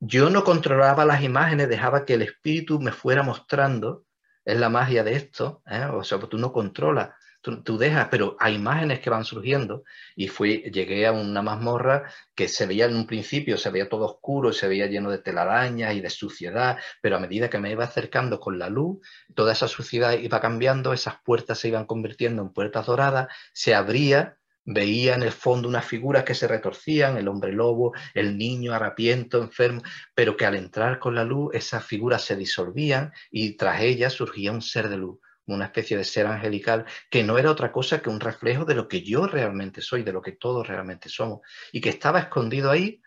Yo 0.00 0.30
no 0.30 0.44
controlaba 0.44 1.04
las 1.04 1.22
imágenes, 1.22 1.68
dejaba 1.68 2.04
que 2.04 2.14
el 2.14 2.22
espíritu 2.22 2.80
me 2.80 2.92
fuera 2.92 3.22
mostrando. 3.22 4.04
Es 4.44 4.58
la 4.58 4.70
magia 4.70 5.04
de 5.04 5.14
esto. 5.14 5.62
¿eh? 5.66 5.84
O 5.92 6.02
sea, 6.04 6.18
tú 6.18 6.38
no 6.38 6.52
controlas 6.52 7.10
tú, 7.40 7.78
dejas, 7.78 8.08
pero 8.10 8.36
hay 8.38 8.54
imágenes 8.54 9.00
que 9.00 9.10
van 9.10 9.24
surgiendo. 9.24 9.84
Y 10.16 10.28
fui, 10.28 10.62
llegué 10.70 11.06
a 11.06 11.12
una 11.12 11.42
mazmorra 11.42 12.10
que 12.34 12.48
se 12.48 12.66
veía 12.66 12.86
en 12.86 12.96
un 12.96 13.06
principio, 13.06 13.56
se 13.56 13.70
veía 13.70 13.88
todo 13.88 14.06
oscuro, 14.06 14.52
se 14.52 14.68
veía 14.68 14.86
lleno 14.86 15.10
de 15.10 15.18
telarañas 15.18 15.94
y 15.94 16.00
de 16.00 16.10
suciedad, 16.10 16.78
pero 17.00 17.16
a 17.16 17.20
medida 17.20 17.50
que 17.50 17.58
me 17.58 17.70
iba 17.70 17.84
acercando 17.84 18.40
con 18.40 18.58
la 18.58 18.68
luz, 18.68 18.98
toda 19.34 19.52
esa 19.52 19.68
suciedad 19.68 20.12
iba 20.18 20.40
cambiando, 20.40 20.92
esas 20.92 21.16
puertas 21.24 21.58
se 21.58 21.68
iban 21.68 21.86
convirtiendo 21.86 22.42
en 22.42 22.52
puertas 22.52 22.86
doradas, 22.86 23.28
se 23.52 23.74
abría 23.74 24.36
veía 24.70 25.14
en 25.14 25.22
el 25.22 25.32
fondo 25.32 25.66
unas 25.66 25.86
figuras 25.86 26.24
que 26.24 26.34
se 26.34 26.46
retorcían, 26.46 27.16
el 27.16 27.28
hombre 27.28 27.52
lobo, 27.52 27.94
el 28.12 28.36
niño 28.36 28.74
harapiento, 28.74 29.42
enfermo, 29.42 29.80
pero 30.14 30.36
que 30.36 30.44
al 30.44 30.56
entrar 30.56 30.98
con 30.98 31.14
la 31.14 31.24
luz 31.24 31.54
esas 31.54 31.86
figuras 31.86 32.22
se 32.22 32.36
disolvían 32.36 33.10
y 33.30 33.56
tras 33.56 33.80
ellas 33.80 34.12
surgía 34.12 34.52
un 34.52 34.60
ser 34.60 34.90
de 34.90 34.98
luz 34.98 35.18
una 35.54 35.66
especie 35.66 35.96
de 35.96 36.04
ser 36.04 36.26
angelical 36.26 36.84
que 37.10 37.24
no 37.24 37.38
era 37.38 37.50
otra 37.50 37.72
cosa 37.72 38.00
que 38.00 38.10
un 38.10 38.20
reflejo 38.20 38.64
de 38.64 38.74
lo 38.74 38.88
que 38.88 39.02
yo 39.02 39.26
realmente 39.26 39.80
soy, 39.80 40.02
de 40.02 40.12
lo 40.12 40.22
que 40.22 40.32
todos 40.32 40.66
realmente 40.66 41.08
somos, 41.08 41.40
y 41.72 41.80
que 41.80 41.88
estaba 41.88 42.20
escondido 42.20 42.70
ahí, 42.70 43.02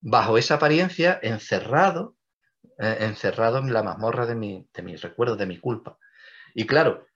bajo 0.00 0.36
esa 0.38 0.54
apariencia, 0.54 1.18
encerrado, 1.22 2.16
eh, 2.78 2.98
encerrado 3.00 3.58
en 3.58 3.72
la 3.72 3.82
mazmorra 3.82 4.26
de, 4.26 4.34
mi, 4.34 4.68
de 4.72 4.82
mis 4.82 5.00
recuerdos, 5.00 5.38
de 5.38 5.46
mi 5.46 5.58
culpa. 5.58 5.98
Y 6.54 6.66
claro, 6.66 7.06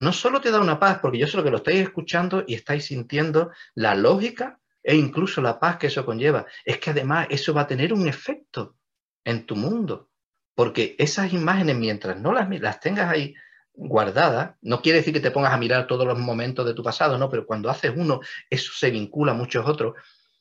no 0.00 0.12
solo 0.12 0.40
te 0.40 0.50
da 0.50 0.60
una 0.60 0.80
paz, 0.80 0.98
porque 1.00 1.18
yo 1.18 1.26
sé 1.26 1.36
lo 1.36 1.44
que 1.44 1.50
lo 1.50 1.58
estáis 1.58 1.80
escuchando 1.80 2.44
y 2.46 2.54
estáis 2.54 2.86
sintiendo 2.86 3.52
la 3.74 3.94
lógica 3.94 4.58
e 4.82 4.96
incluso 4.96 5.42
la 5.42 5.60
paz 5.60 5.76
que 5.76 5.88
eso 5.88 6.04
conlleva, 6.06 6.46
es 6.64 6.78
que 6.78 6.90
además 6.90 7.26
eso 7.30 7.52
va 7.52 7.62
a 7.62 7.66
tener 7.66 7.92
un 7.92 8.08
efecto 8.08 8.76
en 9.24 9.46
tu 9.46 9.56
mundo. 9.56 10.09
Porque 10.60 10.94
esas 10.98 11.32
imágenes, 11.32 11.74
mientras 11.74 12.20
no 12.20 12.34
las, 12.34 12.80
tengas 12.80 13.10
ahí 13.10 13.34
guardadas, 13.72 14.56
no 14.60 14.82
quiere 14.82 14.98
decir 14.98 15.14
que 15.14 15.20
te 15.20 15.30
pongas 15.30 15.54
a 15.54 15.56
mirar 15.56 15.86
todos 15.86 16.06
los 16.06 16.18
momentos 16.18 16.66
de 16.66 16.74
tu 16.74 16.82
pasado, 16.82 17.16
no, 17.16 17.30
pero 17.30 17.46
cuando 17.46 17.70
haces 17.70 17.94
uno, 17.96 18.20
eso 18.50 18.70
se 18.76 18.90
vincula 18.90 19.32
a 19.32 19.34
muchos 19.34 19.66
otros. 19.66 19.94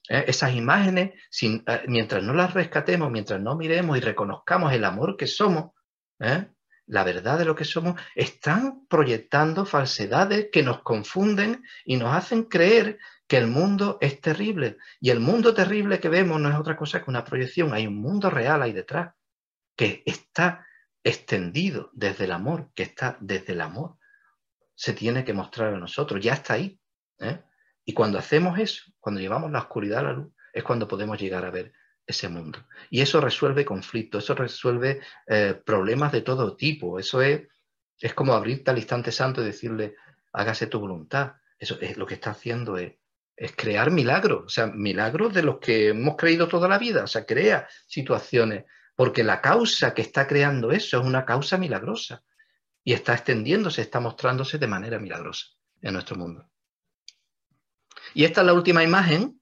¿eh? 0.10 0.26
Esas 0.28 0.54
imágenes, 0.56 1.12
eh, 1.42 1.84
mientras 1.88 2.22
no 2.22 2.34
las 2.34 2.54
rescatemos, 2.54 3.10
mientras 3.10 3.40
no 3.40 3.56
miremos 3.56 3.98
y 3.98 4.02
reconozcamos 4.02 4.74
el 4.74 4.84
amor 4.84 5.16
que 5.16 5.26
somos, 5.26 5.72
¿eh? 6.20 6.48
la 6.88 7.06
verdad 7.06 7.40
de 7.40 7.46
lo 7.46 7.56
que 7.56 7.64
somos, 7.64 7.98
están 8.14 8.88
proyectando 8.90 9.66
falsedades 9.66 10.50
que 10.52 10.64
nos 10.64 10.82
confunden 10.82 11.64
y 11.86 11.96
nos 11.96 12.14
hacen 12.14 12.44
creer 12.44 13.00
que 13.26 13.38
el 13.38 13.48
mundo 13.48 13.98
es 14.02 14.20
terrible. 14.20 14.76
Y 15.00 15.12
el 15.12 15.22
mundo 15.22 15.54
terrible 15.54 16.02
que 16.02 16.10
vemos 16.10 16.42
no 16.42 16.50
es 16.50 16.56
otra 16.56 16.76
cosa 16.76 17.02
que 17.02 17.10
una 17.10 17.24
proyección, 17.24 17.74
hay 17.74 17.88
un 17.88 18.02
mundo 18.02 18.30
real 18.30 18.62
ahí 18.62 18.74
detrás 18.74 19.14
que 19.80 20.04
está 20.06 20.68
extendido 21.06 21.90
desde 21.94 22.26
el 22.26 22.34
amor, 22.34 22.70
que 22.76 22.84
está 22.84 23.16
desde 23.22 23.54
el 23.54 23.62
amor, 23.62 23.96
se 24.76 24.92
tiene 24.92 25.24
que 25.24 25.32
mostrar 25.32 25.74
a 25.74 25.78
nosotros, 25.78 26.22
ya 26.22 26.34
está 26.34 26.56
ahí. 26.56 26.78
¿eh? 27.20 27.40
Y 27.86 27.94
cuando 27.94 28.20
hacemos 28.20 28.60
eso, 28.60 28.92
cuando 29.00 29.22
llevamos 29.22 29.50
la 29.52 29.60
oscuridad 29.60 30.00
a 30.00 30.04
la 30.04 30.12
luz, 30.12 30.34
es 30.52 30.66
cuando 30.66 30.86
podemos 30.86 31.18
llegar 31.18 31.46
a 31.46 31.50
ver 31.50 31.72
ese 32.06 32.28
mundo. 32.28 32.60
Y 32.90 33.00
eso 33.00 33.22
resuelve 33.22 33.64
conflictos, 33.64 34.26
eso 34.26 34.36
resuelve 34.36 35.00
eh, 35.28 35.58
problemas 35.66 36.12
de 36.12 36.24
todo 36.24 36.58
tipo. 36.58 37.00
Eso 37.00 37.22
es, 37.22 37.48
es 38.02 38.14
como 38.14 38.34
abrirte 38.34 38.72
al 38.72 38.80
instante 38.80 39.14
santo 39.14 39.42
y 39.42 39.46
decirle, 39.46 39.96
hágase 40.34 40.68
tu 40.68 40.82
voluntad. 40.82 41.36
Eso 41.58 41.78
es 41.80 41.96
lo 41.96 42.06
que 42.06 42.16
está 42.16 42.32
haciendo 42.32 42.78
es, 42.78 42.96
es 43.34 43.56
crear 43.56 43.92
milagros, 43.92 44.44
o 44.46 44.50
sea, 44.50 44.68
milagros 44.68 45.34
de 45.34 45.44
los 45.44 45.60
que 45.60 45.88
hemos 45.88 46.18
creído 46.18 46.50
toda 46.50 46.68
la 46.68 46.78
vida. 46.78 47.06
O 47.06 47.08
sea, 47.08 47.26
crea 47.26 47.66
situaciones 47.88 48.66
porque 49.00 49.24
la 49.24 49.40
causa 49.40 49.94
que 49.94 50.02
está 50.02 50.28
creando 50.28 50.74
eso 50.74 51.00
es 51.00 51.06
una 51.06 51.24
causa 51.24 51.58
milagrosa 51.58 52.22
y 52.84 52.92
está 52.92 53.14
extendiéndose, 53.14 53.82
está 53.82 54.02
mostrándose 54.02 54.58
de 54.58 54.68
manera 54.68 55.00
milagrosa 55.00 55.46
en 55.82 55.94
nuestro 55.94 56.18
mundo. 56.18 56.50
Y 58.14 58.26
esta 58.26 58.42
es 58.42 58.48
la 58.48 58.54
última 58.54 58.84
imagen 58.84 59.40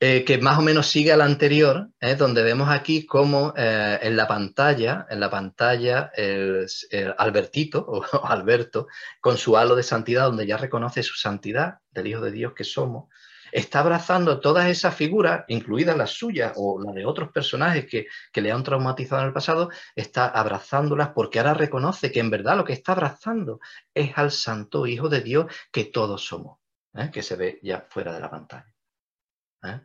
eh, 0.00 0.24
que 0.24 0.38
más 0.38 0.58
o 0.58 0.62
menos 0.62 0.88
sigue 0.88 1.12
a 1.12 1.16
la 1.16 1.26
anterior, 1.26 1.90
¿eh? 2.00 2.16
donde 2.16 2.42
vemos 2.42 2.68
aquí 2.70 3.06
cómo 3.06 3.54
eh, 3.56 4.00
en 4.02 4.16
la 4.16 4.26
pantalla, 4.26 5.06
en 5.08 5.20
la 5.20 5.30
pantalla, 5.30 6.10
el, 6.12 6.66
Albertito 7.18 7.86
o 7.86 8.02
Alberto, 8.26 8.88
con 9.20 9.38
su 9.38 9.56
halo 9.56 9.76
de 9.76 9.84
santidad, 9.84 10.24
donde 10.24 10.44
ya 10.44 10.56
reconoce 10.56 11.04
su 11.04 11.14
santidad 11.14 11.78
del 11.92 12.08
Hijo 12.08 12.20
de 12.20 12.32
Dios 12.32 12.52
que 12.52 12.64
somos, 12.64 13.14
está 13.52 13.80
abrazando 13.80 14.40
todas 14.40 14.66
esas 14.66 14.94
figuras, 14.94 15.44
incluidas 15.48 15.96
las 15.96 16.10
suyas 16.10 16.52
o 16.56 16.80
las 16.82 16.94
de 16.94 17.06
otros 17.06 17.30
personajes 17.30 17.86
que, 17.86 18.06
le 18.40 18.52
han 18.52 18.62
traumatizado 18.62 19.22
en 19.22 19.28
el 19.28 19.34
pasado, 19.34 19.70
está 19.96 20.26
abrazándolas 20.28 21.10
porque 21.10 21.38
ahora 21.38 21.54
reconoce 21.54 22.12
que 22.12 22.20
en 22.20 22.30
verdad 22.30 22.56
lo 22.56 22.64
que 22.64 22.72
está 22.72 22.92
abrazando 22.92 23.60
es 23.92 24.16
al 24.16 24.30
Santo 24.30 24.86
Hijo 24.86 25.08
de 25.08 25.22
Dios 25.22 25.46
que 25.72 25.86
todos 25.86 26.24
somos, 26.24 26.58
¿eh? 26.94 27.10
que 27.12 27.22
se 27.22 27.36
ve 27.36 27.58
ya 27.62 27.86
fuera 27.90 28.12
de 28.12 28.20
la 28.20 28.30
pantalla. 28.30 28.74
¿eh? 29.64 29.80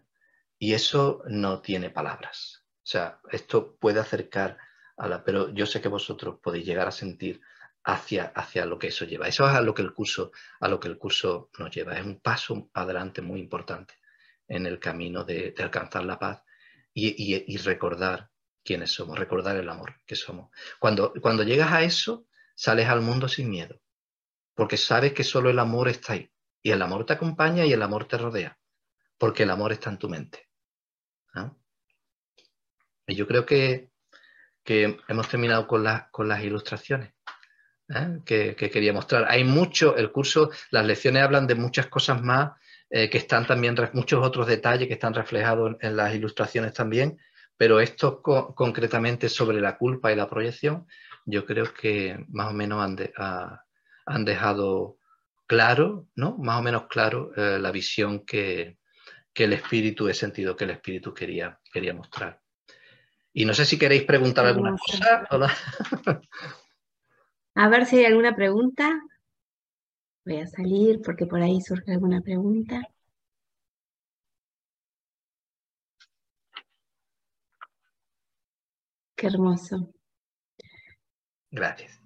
Y 0.60 0.74
eso 0.74 1.24
no 1.28 1.62
tiene 1.62 1.90
palabras. 1.90 2.64
O 2.78 2.86
sea, 2.86 3.20
esto 3.32 3.76
puede 3.78 4.00
acercar 4.00 4.58
a 4.98 5.08
la... 5.08 5.24
Pero 5.24 5.50
yo 5.50 5.66
sé 5.66 5.82
que 5.82 5.90
vosotros 5.90 6.40
podéis 6.42 6.66
llegar 6.66 6.88
a 6.88 6.92
sentir 6.92 7.42
hacia, 7.84 8.26
hacia 8.36 8.66
lo 8.66 8.80
que 8.80 8.88
eso 8.88 9.06
lleva. 9.06 9.28
Eso 9.28 9.48
es 9.48 9.54
a 9.54 9.62
lo 9.62 9.74
que 9.74 9.82
el 9.82 9.94
curso, 9.94 10.32
a 10.60 10.68
lo 10.68 10.80
que 10.80 10.88
el 10.88 10.98
curso 10.98 11.50
nos 11.58 11.72
lleva. 11.72 11.98
Es 11.98 12.06
un 12.06 12.20
paso 12.20 12.70
adelante 12.74 13.22
muy 13.22 13.40
importante 13.40 13.96
en 14.48 14.66
el 14.66 14.80
camino 14.80 15.24
de, 15.24 15.54
alcanzar 15.58 16.04
la 16.04 16.20
paz 16.20 16.44
y, 16.94 17.58
recordar 17.58 18.30
quiénes 18.64 18.92
somos, 18.92 19.18
recordar 19.18 19.58
el 19.58 19.68
amor 19.70 19.96
que 20.06 20.16
somos. 20.16 20.52
Cuando, 20.80 21.14
cuando 21.22 21.44
llegas 21.44 21.72
a 21.72 21.84
eso, 21.84 22.28
sales 22.56 22.88
al 22.88 23.02
mundo 23.02 23.28
sin 23.28 23.50
miedo, 23.50 23.82
porque 24.54 24.78
sabes 24.78 25.14
que 25.14 25.24
solo 25.24 25.50
el 25.50 25.60
amor 25.60 25.90
está 25.90 26.14
ahí. 26.14 26.30
Y 26.62 26.72
el 26.72 26.82
amor 26.82 27.06
te 27.06 27.14
acompaña 27.14 27.66
y 27.66 27.74
el 27.74 27.82
amor 27.82 28.08
te 28.08 28.18
rodea, 28.18 28.58
porque 29.18 29.44
el 29.44 29.50
amor 29.50 29.74
está 29.74 29.90
en 29.90 29.98
tu 29.98 30.08
mente. 30.08 30.50
¿ah? 31.34 31.54
Y 33.06 33.16
yo 33.16 33.28
creo 33.28 33.46
que, 33.46 33.92
que 34.64 34.98
hemos 35.10 35.28
terminado 35.28 35.68
con, 35.68 35.86
con 36.12 36.30
las 36.30 36.42
ilustraciones. 36.42 37.14
¿Eh? 37.90 38.20
que, 38.26 38.56
quería 38.56 38.94
mostrar. 38.94 39.26
Hay 39.30 39.44
mucho, 39.44 39.96
el 39.96 40.12
curso, 40.12 40.52
las 40.72 40.86
lecciones 40.86 41.24
hablan 41.24 41.48
de 41.48 41.56
muchas 41.56 41.88
cosas 41.88 42.22
más 42.22 42.52
eh, 42.90 43.10
que 43.10 43.18
están 43.18 43.46
también, 43.46 43.76
muchos 43.94 44.26
otros 44.26 44.48
detalles 44.48 44.88
que 44.88 44.94
están 44.94 45.14
reflejados 45.14 45.76
en, 45.82 45.96
las 45.96 46.14
ilustraciones 46.14 46.74
también, 46.74 47.18
pero 47.58 47.80
esto 47.80 48.22
concretamente 48.22 49.30
sobre 49.30 49.62
la 49.62 49.78
culpa 49.78 50.12
y 50.12 50.16
la 50.16 50.30
proyección, 50.30 50.88
yo 51.26 51.46
creo 51.46 51.74
que 51.74 52.26
más 52.30 52.50
o 52.50 52.54
menos 52.54 52.84
han, 52.84 52.98
han 54.06 54.26
dejado 54.26 54.98
claro, 55.48 56.08
¿no? 56.16 56.38
Más 56.38 56.60
o 56.60 56.64
menos 56.64 56.88
claro 56.88 57.32
eh, 57.36 57.60
la 57.60 57.72
visión 57.72 58.26
que, 58.26 58.78
que, 59.34 59.46
el 59.46 59.54
espíritu, 59.54 60.08
he 60.08 60.14
sentido 60.14 60.56
que 60.56 60.64
el 60.64 60.72
espíritu 60.72 61.14
quería, 61.14 61.60
quería 61.72 61.94
mostrar. 61.94 62.42
Y 63.34 63.46
no 63.46 63.54
sé 63.54 63.66
si 63.66 63.78
queréis 63.78 64.04
preguntar 64.04 64.46
alguna 64.46 64.76
cosa. 64.78 65.28
A 67.56 67.68
ver 67.70 67.86
si 67.86 67.98
hay 67.98 68.06
alguna 68.06 68.36
pregunta. 68.36 69.02
Voy 70.26 70.38
a 70.40 70.48
salir 70.48 71.02
porque 71.02 71.26
por 71.26 71.42
ahí 71.42 71.62
surge 71.62 71.92
alguna 71.92 72.22
pregunta. 72.22 72.82
Qué 79.16 79.28
hermoso. 79.28 79.94
Gracias. 81.52 82.03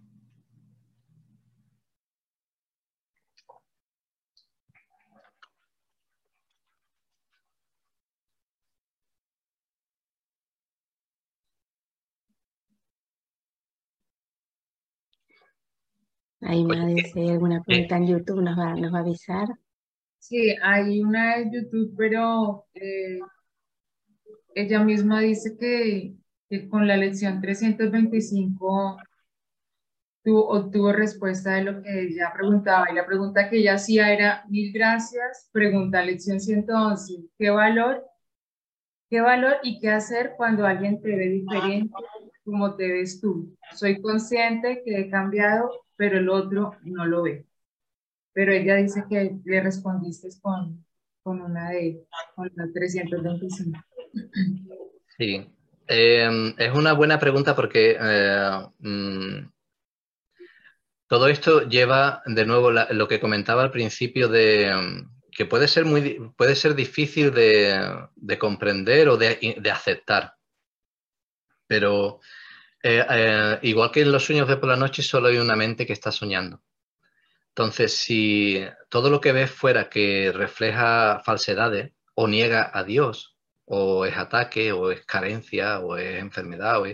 Ahí 16.48 16.64
nadie, 16.64 17.04
si 17.04 17.20
hay 17.20 17.30
alguna 17.32 17.62
pregunta 17.62 17.98
en 17.98 18.08
YouTube 18.08 18.42
nos 18.42 18.58
va, 18.58 18.74
nos 18.74 18.94
va 18.94 19.00
a 19.00 19.02
avisar. 19.02 19.50
Sí, 20.18 20.56
hay 20.64 21.02
una 21.02 21.36
de 21.36 21.52
YouTube, 21.52 21.94
pero 21.98 22.66
eh, 22.74 23.20
ella 24.56 24.82
misma 24.82 25.20
dice 25.20 25.58
que, 25.58 26.16
con 26.70 26.88
la 26.88 26.96
lección 26.96 27.42
325 27.42 28.98
tuvo, 30.24 30.48
obtuvo 30.48 30.94
respuesta 30.94 31.56
de 31.56 31.66
lo 31.66 31.82
que 31.82 32.04
ella 32.04 32.32
preguntaba. 32.34 32.86
Y 32.90 32.96
la 32.96 33.06
pregunta 33.06 33.50
que 33.50 33.58
ella 33.58 33.74
hacía 33.74 34.14
era, 34.14 34.46
mil 34.48 34.72
gracias, 34.72 35.50
pregunta 35.52 36.02
lección 36.02 36.40
111, 36.40 37.26
¿qué 37.38 37.50
valor? 37.50 38.06
¿Qué 39.10 39.20
valor 39.20 39.58
y 39.64 39.82
qué 39.82 39.90
hacer 39.90 40.34
cuando 40.38 40.66
alguien 40.66 41.02
te 41.02 41.14
ve 41.14 41.28
diferente 41.28 41.94
como 42.46 42.74
te 42.76 42.90
ves 42.90 43.20
tú? 43.20 43.54
Soy 43.76 44.02
consciente 44.02 44.82
que 44.86 44.98
he 45.02 45.10
cambiado 45.10 45.70
pero 45.98 46.20
el 46.20 46.30
otro 46.30 46.78
no 46.84 47.06
lo 47.06 47.24
ve. 47.24 47.46
pero 48.34 48.54
ella 48.54 48.76
dice 48.76 49.04
que 49.10 49.38
le 49.44 49.62
respondiste 49.62 50.30
con, 50.42 50.86
con 51.24 51.42
una 51.42 51.72
de 51.72 52.06
con 52.36 52.50
la 52.56 52.68
325. 52.72 53.80
Sí, 55.18 55.50
em, 55.88 56.54
es 56.58 56.74
una 56.74 56.94
buena 56.94 57.20
pregunta 57.20 57.56
porque 57.56 57.98
eh, 58.00 58.68
mm, 58.80 59.50
todo 61.08 61.28
esto 61.28 61.68
lleva 61.68 62.22
de 62.26 62.46
nuevo 62.46 62.72
lo 62.72 63.08
que 63.08 63.20
comentaba 63.20 63.64
al 63.64 63.72
principio 63.72 64.28
de 64.28 64.72
que 65.38 65.46
puede 65.46 65.68
ser 65.68 65.86
muy 65.86 66.32
puede 66.36 66.56
ser 66.56 66.74
difícil 66.74 67.32
de, 67.32 68.38
comprender 68.40 69.08
o 69.08 69.18
de, 69.18 69.72
aceptar. 69.72 70.34
Pero 71.68 72.20
eh, 72.90 73.06
eh, 73.10 73.60
igual 73.64 73.92
que 73.92 74.02
en 74.02 74.14
los 74.14 74.24
sueños 74.24 74.48
de 74.48 74.56
por 74.56 74.70
la 74.70 74.78
noche, 74.78 75.04
solo 75.04 75.28
hay 75.28 75.38
una 75.38 75.58
mente 75.58 75.86
que 75.86 75.92
está 75.94 76.10
soñando. 76.12 76.62
Entonces, 77.50 77.94
si 77.94 78.64
todo 78.90 79.10
lo 79.10 79.20
que 79.20 79.34
ves 79.34 79.52
fuera 79.52 79.90
que 79.90 80.32
refleja 80.34 81.22
falsedades 81.26 81.92
o 82.16 82.28
niega 82.28 82.72
a 82.74 82.84
Dios, 82.86 83.36
o 83.66 84.06
es 84.06 84.16
ataque, 84.16 84.72
o 84.72 84.92
es 84.92 85.06
carencia, 85.06 85.80
o 85.80 85.98
es 85.98 86.20
enfermedad, 86.20 86.82
o 86.82 86.86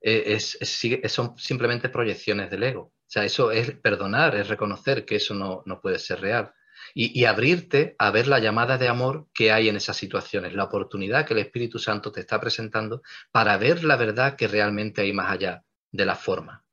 es, 0.00 0.58
son 1.06 1.38
simplemente 1.38 1.90
proyecciones 1.90 2.50
del 2.50 2.64
ego. 2.64 2.82
O 2.82 2.92
sea, 3.06 3.24
eso 3.24 3.52
es 3.52 3.70
perdonar, 3.72 4.34
es 4.34 4.48
reconocer 4.48 5.04
que 5.04 5.16
eso 5.16 5.34
no, 5.34 5.80
puede 5.80 6.00
ser 6.00 6.20
real. 6.20 6.52
Y, 6.94 7.24
abrirte 7.24 7.94
a 7.98 8.10
ver 8.10 8.26
la 8.26 8.38
llamada 8.38 8.78
de 8.78 8.88
amor 8.88 9.26
que 9.34 9.52
hay 9.52 9.68
en 9.68 9.76
esas 9.76 9.96
situaciones, 9.96 10.54
la 10.54 10.64
oportunidad 10.64 11.26
que 11.26 11.34
el 11.34 11.40
Espíritu 11.40 11.78
Santo 11.78 12.10
te 12.12 12.20
está 12.20 12.40
presentando 12.40 13.02
para 13.30 13.56
ver 13.56 13.84
la 13.84 13.96
verdad 13.96 14.36
que 14.36 14.48
realmente 14.48 15.02
hay 15.02 15.12
más 15.12 15.30
allá 15.30 15.62
de 15.92 16.06
la 16.06 16.16
forma. 16.16 16.64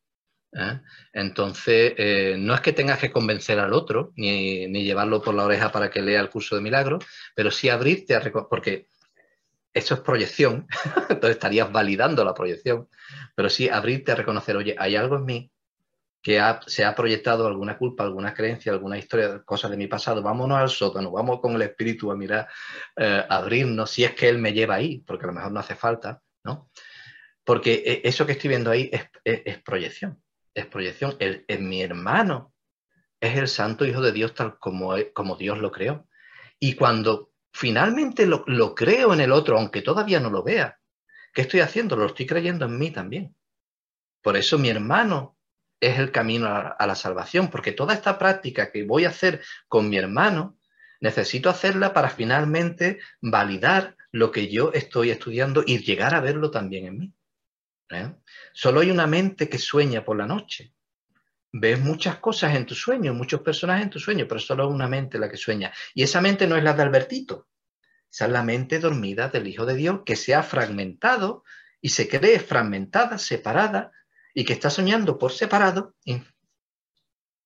¿eh? 0.53 0.81
Entonces, 1.13 1.93
eh, 1.97 2.35
no 2.39 2.53
es 2.53 2.61
que 2.61 2.73
tengas 2.73 2.99
que 2.99 3.11
convencer 3.11 3.59
al 3.59 3.73
otro, 3.73 4.13
ni, 4.15 4.67
ni, 4.67 4.83
llevarlo 4.83 5.21
por 5.21 5.35
la 5.35 5.45
oreja 5.45 5.71
para 5.71 5.89
que 5.89 6.01
lea 6.01 6.21
el 6.21 6.29
curso 6.29 6.55
de 6.55 6.61
milagros, 6.61 7.05
pero 7.35 7.51
sí 7.51 7.69
abrirte 7.69 8.15
a 8.15 8.21
porque 8.49 8.87
eso 9.73 9.93
es 9.93 9.99
proyección, 9.99 10.67
entonces 11.09 11.31
estarías 11.31 11.71
validando 11.71 12.23
la 12.25 12.33
proyección, 12.33 12.89
pero 13.35 13.49
sí 13.49 13.69
abrirte 13.69 14.11
a 14.11 14.15
reconocer, 14.15 14.57
oye, 14.57 14.75
hay 14.77 14.95
algo 14.95 15.17
en 15.17 15.25
mí 15.25 15.51
que 16.21 16.41
se 16.65 16.83
ha 16.83 16.95
proyectado 16.95 17.47
alguna 17.47 17.77
culpa, 17.77 18.03
alguna 18.03 18.33
creencia, 18.33 18.71
alguna 18.71 18.97
historia, 18.97 19.41
cosas 19.43 19.71
de 19.71 19.77
mi 19.77 19.87
pasado, 19.87 20.21
vámonos 20.21 20.57
al 20.57 20.69
sótano, 20.69 21.11
vamos 21.11 21.39
con 21.39 21.55
el 21.55 21.61
espíritu 21.61 22.11
a 22.11 22.15
mirar, 22.15 22.47
eh, 22.95 23.23
abrirnos, 23.29 23.91
si 23.91 24.03
es 24.03 24.13
que 24.13 24.27
él 24.27 24.39
me 24.39 24.53
lleva 24.53 24.75
ahí, 24.75 24.99
porque 25.05 25.25
a 25.25 25.27
lo 25.27 25.33
mejor 25.33 25.51
no 25.51 25.59
hace 25.59 25.75
falta, 25.75 26.21
¿no? 26.43 26.69
Porque 27.43 27.83
eh, 27.85 28.01
eso 28.03 28.25
que 28.25 28.33
estoy 28.33 28.49
viendo 28.49 28.71
ahí 28.71 28.91
es, 29.23 29.61
proyección, 29.61 30.21
es 30.53 30.65
proyección. 30.65 31.17
Mi 31.59 31.81
hermano 31.81 32.53
es 33.21 33.37
el 33.37 33.47
santo 33.47 33.85
hijo 33.85 34.01
de 34.01 34.11
Dios 34.11 34.33
tal 34.33 34.59
como, 34.59 34.93
como 35.13 35.37
Dios 35.37 35.59
lo 35.59 35.71
creó. 35.71 36.07
Y 36.59 36.73
cuando 36.73 37.31
finalmente 37.53 38.25
lo, 38.25 38.75
creo 38.75 39.13
en 39.13 39.21
el 39.21 39.31
otro, 39.31 39.57
aunque 39.57 39.81
todavía 39.81 40.19
no 40.19 40.29
lo 40.29 40.43
vea. 40.43 40.77
¿Qué 41.33 41.41
estoy 41.41 41.61
haciendo? 41.61 41.95
Lo 41.95 42.07
estoy 42.07 42.25
creyendo 42.25 42.65
en 42.65 42.77
mí 42.77 42.91
también. 42.91 43.35
Por 44.21 44.35
eso 44.35 44.57
mi 44.57 44.69
hermano 44.69 45.36
es 45.79 45.99
el 45.99 46.11
camino 46.11 46.47
a, 46.47 46.87
la 46.87 46.95
salvación, 46.95 47.49
porque 47.49 47.71
toda 47.71 47.93
esta 47.93 48.17
práctica 48.17 48.71
que 48.71 48.83
voy 48.83 49.05
a 49.05 49.09
hacer 49.09 49.41
con 49.67 49.89
mi 49.89 49.97
hermano, 49.97 50.57
necesito 50.99 51.49
hacerla 51.49 51.93
para 51.93 52.09
finalmente 52.09 52.99
validar 53.21 53.95
lo 54.11 54.31
que 54.31 54.49
yo 54.49 54.71
estoy 54.73 55.11
estudiando 55.11 55.63
y 55.65 55.79
llegar 55.79 56.15
a 56.15 56.21
verlo 56.21 56.49
también 56.49 56.87
en 56.87 56.97
mí. 56.97 57.13
¿eh? 57.91 58.15
Solo 58.53 58.79
hay 58.79 58.89
una 58.89 59.05
mente 59.05 59.47
que 59.47 59.59
sueña 59.59 60.03
por 60.03 60.17
la 60.17 60.25
noche. 60.25 60.73
Ves 61.51 61.79
muchas 61.79 62.17
cosas 62.17 62.55
en 62.55 62.65
tu 62.65 62.75
sueño, 62.75 63.13
muchos 63.13 63.41
personajes 63.41 63.83
en 63.83 63.89
tu 63.89 63.99
sueño, 63.99 64.25
pero 64.27 64.39
solo 64.39 64.67
una 64.67 64.87
mente 64.87 65.19
la 65.19 65.29
que 65.29 65.37
sueña. 65.37 65.71
Y 65.93 66.03
esa 66.03 66.19
mente 66.21 66.47
no 66.47 66.57
es 66.57 66.63
la 66.63 66.73
de 66.73 66.83
Albertito, 66.83 67.47
esa 68.11 68.25
es 68.25 68.31
la 68.31 68.43
mente 68.43 68.79
dormida 68.79 69.29
del 69.29 69.47
Hijo 69.47 69.65
de 69.65 69.75
Dios 69.75 70.01
que 70.05 70.15
se 70.15 70.33
ha 70.33 70.43
fragmentado 70.43 71.43
y 71.81 71.89
se 71.89 72.07
cree 72.07 72.39
fragmentada, 72.39 73.17
separada, 73.17 73.91
y 74.37 74.45
que 74.45 74.53
está 74.53 74.69
soñando 74.69 75.17
por 75.17 75.31
separado 75.31 75.95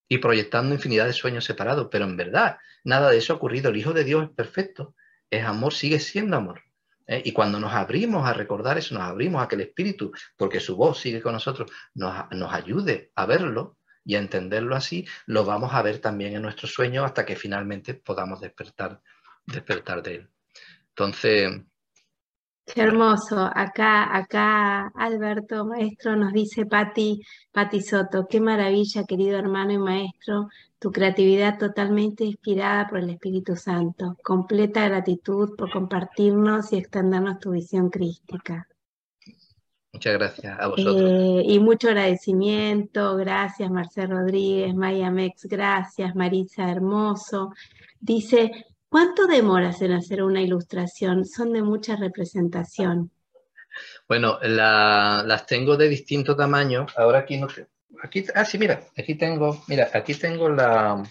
y 0.09 0.17
proyectando 0.17 0.75
infinidad 0.75 1.05
de 1.05 1.13
sueños 1.13 1.45
separados. 1.45 1.87
Pero 1.89 2.03
en 2.03 2.17
verdad, 2.17 2.57
nada 2.83 3.09
de 3.09 3.17
eso 3.17 3.31
ha 3.31 3.37
ocurrido. 3.37 3.69
El 3.69 3.77
Hijo 3.77 3.93
de 3.93 4.03
Dios 4.03 4.25
es 4.25 4.29
perfecto, 4.31 4.93
es 5.29 5.45
amor, 5.45 5.73
sigue 5.73 6.01
siendo 6.01 6.35
amor. 6.35 6.63
¿eh? 7.07 7.21
Y 7.23 7.31
cuando 7.31 7.61
nos 7.61 7.71
abrimos 7.71 8.27
a 8.27 8.33
recordar 8.33 8.77
eso, 8.77 8.93
nos 8.93 9.03
abrimos 9.03 9.41
a 9.41 9.47
que 9.47 9.55
el 9.55 9.61
Espíritu, 9.61 10.11
porque 10.35 10.59
su 10.59 10.75
voz 10.75 10.99
sigue 10.99 11.21
con 11.21 11.31
nosotros, 11.31 11.71
nos, 11.93 12.29
nos 12.31 12.53
ayude 12.53 13.13
a 13.15 13.25
verlo, 13.25 13.77
y 14.03 14.15
a 14.15 14.19
entenderlo 14.19 14.75
así, 14.75 15.07
lo 15.27 15.45
vamos 15.45 15.73
a 15.73 15.81
ver 15.83 15.99
también 15.99 16.35
en 16.35 16.41
nuestros 16.41 16.73
sueños 16.73 17.05
hasta 17.05 17.25
que 17.25 17.37
finalmente 17.37 17.93
podamos 17.93 18.41
despertar, 18.41 18.99
despertar 19.45 20.03
de 20.03 20.15
él. 20.15 20.29
Entonces... 20.89 21.61
Qué 22.65 22.81
hermoso. 22.81 23.49
Acá, 23.53 24.15
acá 24.15 24.87
Alberto, 24.95 25.65
maestro, 25.65 26.15
nos 26.15 26.31
dice 26.31 26.65
Pati, 26.65 27.21
Pati 27.51 27.81
Soto, 27.81 28.27
qué 28.29 28.39
maravilla, 28.39 29.03
querido 29.03 29.37
hermano 29.37 29.73
y 29.73 29.77
maestro, 29.77 30.47
tu 30.79 30.91
creatividad 30.91 31.57
totalmente 31.57 32.23
inspirada 32.23 32.87
por 32.87 32.99
el 32.99 33.09
Espíritu 33.09 33.55
Santo. 33.55 34.17
Completa 34.23 34.87
gratitud 34.87 35.55
por 35.57 35.71
compartirnos 35.71 36.71
y 36.73 36.77
extendernos 36.77 37.39
tu 37.39 37.51
visión 37.51 37.89
crística. 37.89 38.67
Muchas 39.93 40.13
gracias 40.13 40.57
a 40.57 40.67
vosotros. 40.67 41.11
Eh, 41.11 41.43
y 41.45 41.59
mucho 41.59 41.89
agradecimiento, 41.89 43.17
gracias 43.17 43.69
Marcel 43.69 44.11
Rodríguez, 44.11 44.73
Maya 44.73 45.11
Mex, 45.11 45.45
gracias 45.45 46.15
Marisa 46.15 46.71
Hermoso. 46.71 47.53
Dice, 47.99 48.65
¿cuánto 48.91 49.25
demoras 49.25 49.81
en 49.81 49.93
hacer 49.93 50.21
una 50.21 50.41
ilustración? 50.41 51.25
Son 51.25 51.53
de 51.53 51.63
mucha 51.63 51.95
representación. 51.95 53.09
Bueno, 54.07 54.37
las 54.41 55.45
tengo 55.45 55.77
de 55.77 55.87
distinto 55.87 56.35
tamaño. 56.35 56.85
Ahora 56.97 57.19
aquí 57.19 57.37
no 57.37 57.49
sé. 57.49 57.67
Aquí, 58.03 58.25
ah, 58.35 58.45
sí, 58.45 58.57
mira, 58.57 58.81
aquí 58.97 59.15
tengo, 59.15 59.63
mira, 59.67 59.89
aquí 59.93 60.13
tengo 60.15 60.49
la. 60.49 61.01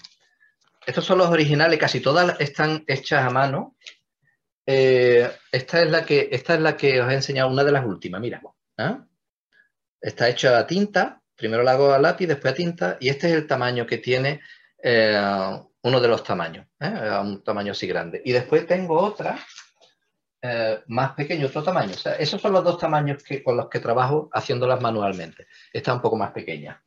Estos 0.87 1.05
son 1.05 1.19
los 1.19 1.29
originales, 1.29 1.79
casi 1.79 2.01
todas 2.01 2.39
están 2.41 2.85
hechas 2.87 3.25
a 3.25 3.31
mano. 3.31 3.77
Eh, 4.67 5.31
esta, 5.51 5.83
es 5.83 5.91
la 5.91 6.05
que, 6.05 6.29
esta 6.31 6.55
es 6.55 6.61
la 6.61 6.77
que 6.77 7.01
os 7.01 7.11
he 7.11 7.15
enseñado, 7.15 7.51
una 7.51 7.65
de 7.65 7.73
las 7.73 7.85
últimas, 7.85 8.21
mira. 8.21 8.43
¿ah? 8.79 9.07
Está 10.01 10.29
hecho 10.29 10.55
a 10.55 10.67
tinta, 10.67 11.23
primero 11.37 11.63
la 11.63 11.73
hago 11.73 11.93
a 11.93 11.99
lápiz, 11.99 12.27
después 12.27 12.53
a 12.53 12.57
tinta, 12.57 12.97
y 13.01 13.09
este 13.09 13.29
es 13.29 13.35
el 13.35 13.47
tamaño 13.47 13.87
que 13.87 13.99
tiene 13.99 14.41
eh, 14.83 15.61
uno 15.83 16.01
de 16.01 16.09
los 16.09 16.23
tamaños, 16.23 16.67
¿eh? 16.79 17.19
un 17.23 17.43
tamaño 17.43 17.73
así 17.73 17.87
grande. 17.87 18.21
Y 18.25 18.33
después 18.33 18.67
tengo 18.67 18.99
otra 18.99 19.39
eh, 20.43 20.83
más 20.87 21.13
pequeña, 21.13 21.47
otro 21.47 21.63
tamaño. 21.63 21.93
esos 22.19 22.41
son 22.41 22.53
los 22.53 22.65
dos 22.65 22.79
tamaños 22.79 23.23
que, 23.23 23.43
con 23.43 23.57
los 23.57 23.69
que 23.69 23.81
trabajo 23.81 24.29
haciéndolas 24.33 24.81
manualmente. 24.81 25.47
Esta 25.73 25.95
un 25.95 26.03
poco 26.03 26.17
más 26.17 26.33
pequeña. 26.33 26.83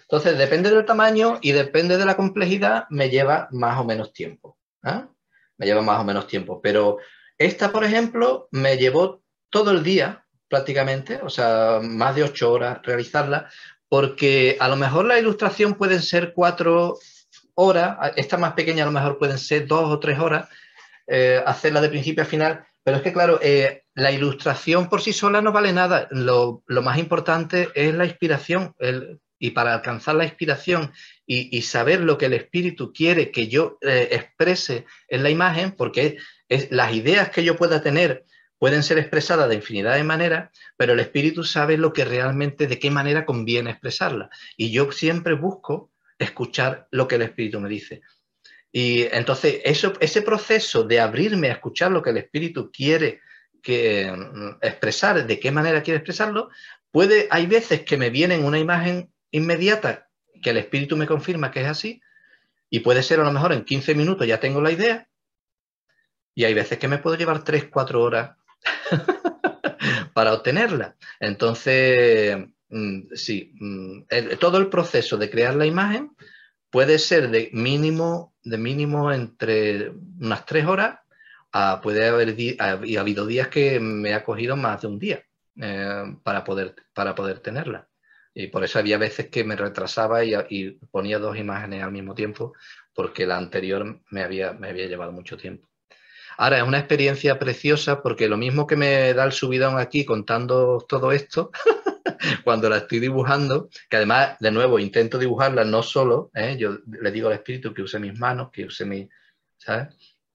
Entonces, 0.00 0.38
depende 0.38 0.70
del 0.70 0.84
tamaño 0.84 1.38
y 1.42 1.52
depende 1.52 1.96
de 1.96 2.06
la 2.06 2.16
complejidad, 2.16 2.86
me 2.90 3.10
lleva 3.10 3.48
más 3.52 3.78
o 3.78 3.84
menos 3.84 4.12
tiempo. 4.12 4.58
Me 4.82 5.66
lleva 5.66 5.82
más 5.82 6.00
o 6.00 6.04
menos 6.04 6.26
tiempo. 6.26 6.60
Pero 6.62 6.98
esta, 7.36 7.70
por 7.70 7.84
ejemplo, 7.84 8.48
me 8.50 8.76
llevó 8.76 9.22
todo 9.50 9.70
el 9.70 9.82
día 9.82 10.24
prácticamente, 10.48 11.20
o 11.22 11.28
sea, 11.28 11.80
más 11.82 12.16
de 12.16 12.24
ocho 12.24 12.52
horas 12.52 12.80
realizarla, 12.82 13.50
porque 13.88 14.56
a 14.60 14.68
lo 14.68 14.76
mejor 14.76 15.04
la 15.04 15.18
ilustración 15.18 15.74
pueden 15.74 16.02
ser 16.02 16.32
cuatro 16.34 16.98
horas, 17.60 18.12
esta 18.16 18.38
más 18.38 18.52
pequeña 18.52 18.84
a 18.84 18.86
lo 18.86 18.92
mejor 18.92 19.18
pueden 19.18 19.38
ser 19.38 19.66
dos 19.66 19.90
o 19.90 19.98
tres 19.98 20.18
horas, 20.18 20.48
eh, 21.08 21.42
hacerla 21.44 21.80
de 21.80 21.88
principio 21.88 22.22
a 22.22 22.26
final, 22.26 22.64
pero 22.84 22.98
es 22.98 23.02
que 23.02 23.12
claro, 23.12 23.40
eh, 23.42 23.82
la 23.94 24.12
ilustración 24.12 24.88
por 24.88 25.02
sí 25.02 25.12
sola 25.12 25.42
no 25.42 25.50
vale 25.50 25.72
nada, 25.72 26.06
lo, 26.10 26.62
más 26.68 26.98
importante 26.98 27.68
es 27.74 27.92
la 27.94 28.06
inspiración, 28.06 28.74
y 29.40 29.50
para 29.50 29.74
alcanzar 29.74 30.14
la 30.14 30.24
inspiración 30.24 30.92
y, 31.26 31.62
saber 31.62 32.00
lo 32.00 32.16
que 32.16 32.26
el 32.26 32.34
espíritu 32.34 32.92
quiere 32.92 33.32
que 33.32 33.48
yo 33.48 33.78
eh, 33.80 34.08
exprese 34.12 34.86
en 35.08 35.24
la 35.24 35.30
imagen, 35.30 35.72
porque 35.72 36.18
es, 36.48 36.70
las 36.70 36.94
ideas 36.94 37.30
que 37.30 37.42
yo 37.42 37.56
pueda 37.56 37.82
tener 37.82 38.24
pueden 38.58 38.82
ser 38.82 38.98
expresadas 38.98 39.48
de 39.48 39.56
infinidad 39.56 39.94
de 39.94 40.04
maneras, 40.04 40.50
pero 40.76 40.92
el 40.92 41.00
espíritu 41.00 41.44
sabe 41.44 41.76
lo 41.76 41.92
que 41.92 42.04
realmente, 42.04 42.66
de 42.66 42.78
qué 42.78 42.90
manera 42.90 43.24
conviene 43.24 43.70
expresarla. 43.70 44.30
Y 44.56 44.70
yo 44.70 44.90
siempre 44.92 45.34
busco 45.34 45.90
escuchar 46.18 46.88
lo 46.90 47.06
que 47.06 47.16
el 47.16 47.22
espíritu 47.22 47.60
me 47.60 47.68
dice. 47.68 48.02
Y 48.70 49.02
entonces 49.12 49.60
eso, 49.64 49.94
ese 50.00 50.22
proceso 50.22 50.84
de 50.84 51.00
abrirme 51.00 51.48
a 51.48 51.54
escuchar 51.54 51.90
lo 51.90 52.02
que 52.02 52.10
el 52.10 52.18
espíritu 52.18 52.70
quiere 52.70 53.20
que, 53.62 54.10
mm, 54.10 54.58
expresar, 54.60 55.26
de 55.26 55.40
qué 55.40 55.50
manera 55.50 55.82
quiere 55.82 55.98
expresarlo, 55.98 56.50
puede, 56.90 57.28
hay 57.30 57.46
veces 57.46 57.82
que 57.82 57.96
me 57.96 58.10
viene 58.10 58.38
una 58.38 58.58
imagen 58.58 59.12
inmediata 59.30 60.08
que 60.42 60.50
el 60.50 60.58
espíritu 60.58 60.96
me 60.96 61.06
confirma 61.06 61.50
que 61.50 61.60
es 61.60 61.66
así, 61.66 62.00
y 62.70 62.80
puede 62.80 63.02
ser 63.02 63.20
a 63.20 63.24
lo 63.24 63.32
mejor 63.32 63.52
en 63.52 63.64
15 63.64 63.94
minutos 63.94 64.26
ya 64.26 64.40
tengo 64.40 64.60
la 64.60 64.70
idea, 64.70 65.08
y 66.34 66.44
hay 66.44 66.54
veces 66.54 66.78
que 66.78 66.88
me 66.88 66.98
puedo 66.98 67.16
llevar 67.16 67.42
3, 67.42 67.68
4 67.70 68.00
horas 68.00 68.36
para 70.14 70.34
obtenerla. 70.34 70.96
Entonces, 71.18 72.36
mm, 72.70 73.14
sí, 73.14 73.52
mm, 73.58 74.02
todo 74.40 74.58
el 74.58 74.68
proceso 74.68 75.16
de 75.16 75.30
crear 75.30 75.54
la 75.54 75.66
imagen 75.66 76.16
puede 76.70 76.98
ser 76.98 77.30
de 77.30 77.50
mínimo, 77.52 78.34
de 78.42 78.58
mínimo 78.58 79.12
entre 79.12 79.90
unas 80.20 80.44
tres 80.46 80.66
horas, 80.66 80.98
puede 81.82 82.06
haber 82.06 82.38
y 82.38 82.56
ha 82.60 83.00
habido 83.00 83.26
días 83.26 83.48
que 83.48 83.80
me 83.80 84.14
ha 84.14 84.24
cogido 84.24 84.56
más 84.56 84.82
de 84.82 84.88
un 84.88 84.98
día 84.98 85.24
eh, 85.60 86.16
para, 86.22 86.44
poder, 86.44 86.74
para 86.94 87.14
poder 87.14 87.40
tenerla. 87.40 87.88
Y 88.32 88.46
por 88.46 88.62
eso 88.62 88.78
había 88.78 88.98
veces 88.98 89.28
que 89.28 89.42
me 89.42 89.56
retrasaba 89.56 90.22
y, 90.24 90.78
ponía 90.90 91.18
dos 91.18 91.36
imágenes 91.36 91.82
al 91.82 91.90
mismo 91.90 92.14
tiempo, 92.14 92.52
porque 92.94 93.26
la 93.26 93.36
anterior 93.36 94.00
me 94.10 94.22
había, 94.22 94.52
me 94.52 94.68
había 94.68 94.86
llevado 94.86 95.10
mucho 95.10 95.36
tiempo. 95.36 95.68
Ahora, 96.36 96.58
es 96.58 96.62
una 96.62 96.78
experiencia 96.78 97.36
preciosa 97.40 98.00
porque 98.00 98.28
lo 98.28 98.36
mismo 98.36 98.68
que 98.68 98.76
me 98.76 99.12
da 99.12 99.24
el 99.24 99.32
subidón 99.32 99.78
aquí 99.80 100.04
contando 100.04 100.84
todo 100.88 101.10
esto, 101.10 101.50
cuando 102.44 102.68
la 102.68 102.78
estoy 102.78 103.00
dibujando, 103.00 103.68
que 103.88 103.96
además, 103.96 104.36
de 104.40 104.50
nuevo, 104.50 104.78
intento 104.78 105.18
dibujarla 105.18 105.64
no 105.64 105.82
solo, 105.82 106.30
¿eh? 106.34 106.56
yo 106.58 106.78
le 106.86 107.10
digo 107.10 107.28
al 107.28 107.34
espíritu 107.34 107.72
que 107.72 107.82
use 107.82 107.98
mis 107.98 108.18
manos, 108.18 108.50
que 108.52 108.64
use 108.64 108.84
mi, 108.84 109.08
¿sabes? 109.56 109.88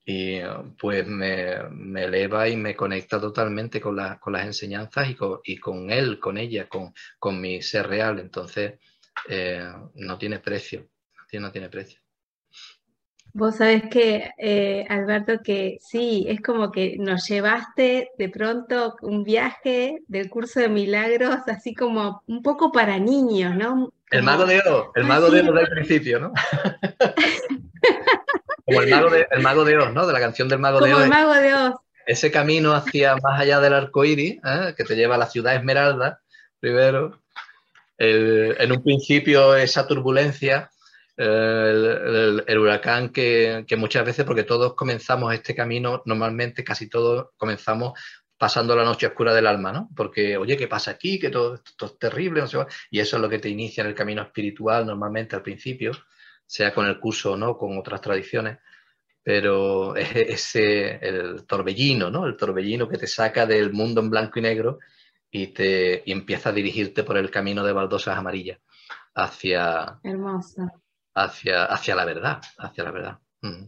Y 0.06 0.40
pues 0.78 1.08
me, 1.08 1.54
eleva 1.96 2.50
y 2.50 2.58
me 2.58 2.76
conecta 2.76 3.22
totalmente 3.22 3.80
con, 3.80 3.98
con 4.20 4.34
las 4.34 4.46
enseñanzas 4.46 5.10
y 5.10 5.16
con, 5.16 5.40
y 5.46 5.58
con, 5.58 5.90
él, 5.92 6.20
con 6.20 6.38
ella, 6.38 6.68
con, 6.68 6.94
con 7.18 7.40
mi 7.40 7.62
ser 7.62 7.88
real. 7.88 8.20
Entonces, 8.20 8.80
eh, 9.30 9.66
no 9.96 10.18
tiene 10.18 10.40
precio, 10.40 10.90
no 11.40 11.52
tiene 11.52 11.70
precio. 11.70 12.03
Vos 13.36 13.56
sabés 13.56 13.90
que, 13.90 14.32
eh, 14.38 14.86
Alberto, 14.90 15.42
que 15.44 15.80
sí, 15.82 16.24
es 16.30 16.40
como 16.40 16.72
que 16.72 16.98
nos 17.00 17.28
llevaste 17.28 18.12
de 18.16 18.30
pronto 18.30 18.96
un 19.02 19.24
viaje 19.24 20.04
del 20.08 20.30
curso 20.30 20.60
de 20.60 20.70
milagros, 20.70 21.38
así 21.48 21.74
como 21.74 22.22
un 22.28 22.44
poco 22.44 22.72
para 22.72 23.00
niños, 23.00 23.56
¿no? 23.56 23.92
el 24.12 24.22
mago 24.22 24.46
de 24.46 24.60
Oz, 24.60 24.90
el 24.94 25.06
mago 25.06 25.32
de 25.32 25.42
Oz 25.42 25.56
del 25.56 25.68
principio, 25.68 26.20
¿no? 26.20 26.32
como 28.66 28.82
el 28.84 28.90
mago, 28.92 29.10
de, 29.10 29.28
el 29.32 29.42
mago 29.42 29.66
de 29.66 29.78
Oz, 29.80 29.92
¿no? 29.92 30.06
De 30.06 30.14
la 30.14 30.20
canción 30.20 30.48
del 30.48 30.60
mago 30.60 30.80
de 30.80 30.94
Oz. 30.94 31.02
el 31.02 31.10
mago 31.10 31.34
de 31.34 31.56
Oz. 31.56 31.74
Ese 32.06 32.30
camino 32.30 32.74
hacia 32.74 33.16
más 33.16 33.40
allá 33.40 33.60
del 33.60 33.74
arco 33.74 34.06
iris, 34.06 34.40
¿eh? 34.46 34.76
que 34.78 34.84
te 34.84 34.96
lleva 34.96 35.16
a 35.16 35.18
la 35.18 35.26
ciudad 35.26 35.56
Esmeralda, 35.56 36.22
primero. 36.60 37.20
en 37.98 38.72
un 38.72 38.84
principio 38.84 39.56
esa 39.56 39.88
turbulencia 39.88 40.70
el, 41.16 42.60
huracán 42.60 43.10
que, 43.10 43.66
muchas 43.78 44.06
veces, 44.06 44.26
porque 44.26 44.44
todos 44.44 44.76
comenzamos 44.76 45.34
este 45.34 45.56
camino, 45.56 46.02
normalmente 46.06 46.64
casi 46.64 46.90
todos 46.90 47.30
comenzamos 47.38 48.00
pasando 48.38 48.76
la 48.76 48.84
noche 48.84 49.08
oscura 49.08 49.34
del 49.34 49.48
alma, 49.48 49.72
¿no? 49.72 49.90
Porque, 49.96 50.36
oye, 50.38 50.58
¿qué 50.58 50.68
pasa 50.68 50.92
aquí? 50.92 51.20
Que 51.20 51.30
todo 51.30 51.56
esto 51.56 51.86
es 51.86 51.98
terrible, 51.98 52.44
Y 52.92 53.00
eso 53.00 53.16
es 53.16 53.22
lo 53.22 53.30
que 53.30 53.40
te 53.40 53.50
inicia 53.50 53.82
en 53.82 53.88
el 53.88 53.96
camino 53.96 54.22
espiritual 54.22 54.86
normalmente 54.86 55.36
al 55.36 55.44
principio, 55.44 55.92
sea 56.46 56.74
con 56.74 56.86
el 56.86 57.00
curso 57.00 57.34
o 57.34 57.38
no, 57.38 57.58
con 57.58 57.78
otras 57.78 58.02
tradiciones. 58.02 58.58
Pero 59.22 59.96
es 59.96 60.16
ese, 60.16 60.98
el 60.98 61.46
torbellino, 61.46 62.10
¿no? 62.10 62.26
El 62.26 62.36
torbellino 62.36 62.90
que 62.90 62.98
te 62.98 63.08
saca 63.08 63.46
del 63.46 63.72
mundo 63.72 64.02
en 64.02 64.10
blanco 64.10 64.40
y 64.40 64.42
negro 64.42 64.80
y, 65.32 65.48
te, 65.48 66.04
y 66.06 66.12
empieza 66.12 66.50
a 66.50 66.54
dirigirte 66.54 67.04
por 67.04 67.18
el 67.18 67.32
camino 67.32 67.64
de 67.64 67.72
baldosas 67.72 68.18
amarillas 68.18 68.60
hacia, 69.16 70.00
Hermoso 70.04 70.83
hacia, 71.16 71.66
hacia 71.66 71.96
la 71.96 72.06
verdad, 72.06 72.42
hacia 72.58 72.84
la 72.84 72.92
verdad. 72.92 73.20
Mm. 73.42 73.66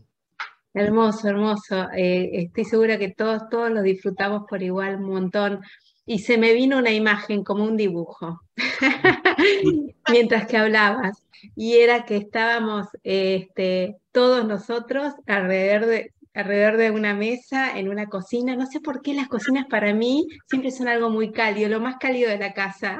Hermoso, 0.74 1.30
hermoso. 1.30 1.88
Eh, 1.96 2.30
estoy 2.34 2.66
segura 2.66 2.98
que 3.00 3.10
todos, 3.10 3.48
todos 3.50 3.72
lo 3.72 3.82
disfrutamos 3.82 4.44
por 4.50 4.62
igual 4.62 4.98
un 4.98 5.10
montón. 5.10 5.62
Y 6.06 6.20
se 6.20 6.38
me 6.38 6.54
vino 6.54 6.78
una 6.78 6.92
imagen 6.92 7.44
como 7.44 7.64
un 7.64 7.78
dibujo 7.78 8.42
mientras 10.12 10.48
que 10.48 10.58
hablabas. 10.58 11.24
Y 11.56 11.78
era 11.78 12.06
que 12.06 12.18
estábamos 12.18 12.88
este, 13.04 13.96
todos 14.12 14.46
nosotros 14.46 15.14
alrededor 15.28 15.86
de, 15.86 16.14
alrededor 16.34 16.78
de 16.78 16.92
una 16.92 17.14
mesa, 17.14 17.78
en 17.78 17.88
una 17.88 18.08
cocina. 18.08 18.56
No 18.56 18.66
sé 18.66 18.82
por 18.82 19.02
qué 19.02 19.14
las 19.14 19.30
cocinas 19.30 19.66
para 19.70 19.94
mí 19.94 20.28
siempre 20.48 20.72
son 20.72 20.90
algo 20.90 21.10
muy 21.10 21.32
cálido, 21.32 21.70
lo 21.70 21.80
más 21.80 21.96
cálido 21.98 22.30
de 22.30 22.38
la 22.38 22.54
casa. 22.54 22.98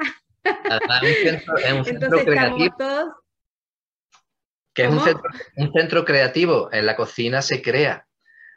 Entonces 1.82 2.26
estamos 2.26 2.70
todos 2.78 3.08
que 4.76 4.84
es 4.84 4.90
un 4.90 5.72
centro, 5.72 6.04
creativo. 6.04 6.68
En 6.70 6.84
la 6.84 6.94
cocina 6.94 7.40
se 7.40 7.62
crea. 7.62 8.06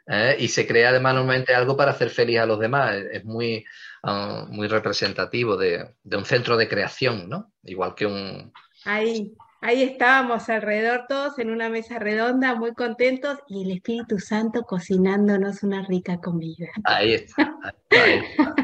¿eh? 0.06 0.36
Y 0.38 0.48
se 0.48 0.66
crea 0.66 0.92
de 0.92 1.00
manualmente 1.00 1.54
algo 1.54 1.78
para 1.78 1.92
hacer 1.92 2.10
feliz 2.10 2.38
a 2.38 2.46
los 2.46 2.60
demás. 2.60 2.94
Es 3.10 3.24
muy, 3.24 3.64
ah, 4.02 4.44
muy 4.48 4.68
representativo 4.68 5.56
de, 5.56 5.94
un 6.04 6.26
centro 6.26 6.58
de 6.58 6.68
creación, 6.68 7.28
¿no? 7.28 7.50
Igual 7.64 7.94
que 7.94 8.04
un... 8.04 8.52
Ahí, 8.84 9.32
ahí 9.60 9.82
estábamos 9.82 10.48
alrededor 10.48 11.06
todos 11.08 11.38
en 11.38 11.50
una 11.50 11.68
mesa 11.68 11.98
redonda, 11.98 12.54
muy 12.54 12.74
contentos, 12.74 13.38
y 13.48 13.64
el 13.64 13.70
Espíritu 13.72 14.18
Santo 14.18 14.62
cocinándonos 14.62 15.62
una 15.62 15.86
rica 15.86 16.18
comida. 16.20 16.68
Ahí 16.84 17.14
está. 17.14 17.54
Ahí 17.90 18.22
está. 18.22 18.54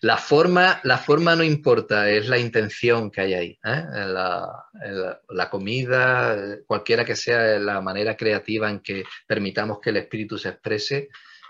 La 0.00 0.16
forma, 0.16 0.80
la 0.84 0.98
forma 0.98 1.34
no 1.34 1.42
importa, 1.42 2.08
es 2.10 2.28
la 2.28 2.38
intención 2.38 3.10
que 3.10 3.20
hay 3.20 3.34
ahí. 3.34 3.58
¿eh? 3.64 3.84
La, 5.28 5.50
comida, 5.50 6.58
cualquiera 6.66 7.04
que 7.04 7.16
sea 7.16 7.58
la 7.58 7.80
manera 7.80 8.16
creativa 8.16 8.70
en 8.70 8.80
que 8.80 9.04
permitamos 9.26 9.80
que 9.80 9.90
el 9.90 9.96
espíritu 9.96 10.38
se 10.38 10.50
exprese, 10.50 11.08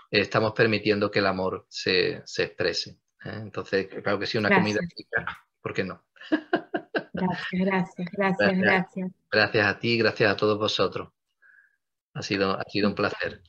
estamos 0.09 0.53
permitiendo 0.53 1.11
que 1.11 1.19
el 1.19 1.27
amor 1.27 1.65
se, 1.69 2.23
exprese. 2.37 2.99
¿eh? 3.25 3.39
Entonces, 3.41 3.87
claro 3.87 4.19
que 4.19 4.25
sí, 4.25 4.37
una 4.37 4.49
comida 4.49 4.79
rica, 4.97 5.45
¿por 5.61 5.73
qué 5.73 5.83
no? 5.83 6.03
Gracias, 7.13 7.47
gracias, 7.51 8.07
gracias, 8.11 8.57
gracias. 8.57 9.11
Gracias 9.31 9.67
a 9.67 9.79
ti, 9.79 9.97
gracias 9.97 10.31
a 10.31 10.37
todos 10.37 10.57
vosotros. 10.57 11.09
Ha 12.13 12.21
sido, 12.21 12.57
ha 12.57 12.63
sido 12.63 12.89
un 12.89 12.95
placer. 12.95 13.41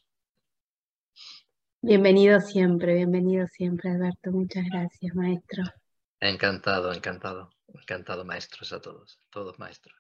Bienvenido 1.82 2.40
siempre, 2.40 2.94
bienvenido 2.94 3.46
siempre, 3.46 3.90
Alberto. 3.90 4.32
Muchas 4.32 4.64
gracias, 4.70 5.14
maestro. 5.14 5.64
Encantado, 6.20 6.92
encantado, 6.92 7.50
encantado, 7.68 8.24
maestros 8.24 8.72
a 8.72 8.80
todos, 8.80 9.18
todos 9.30 9.58
maestros. 9.58 9.99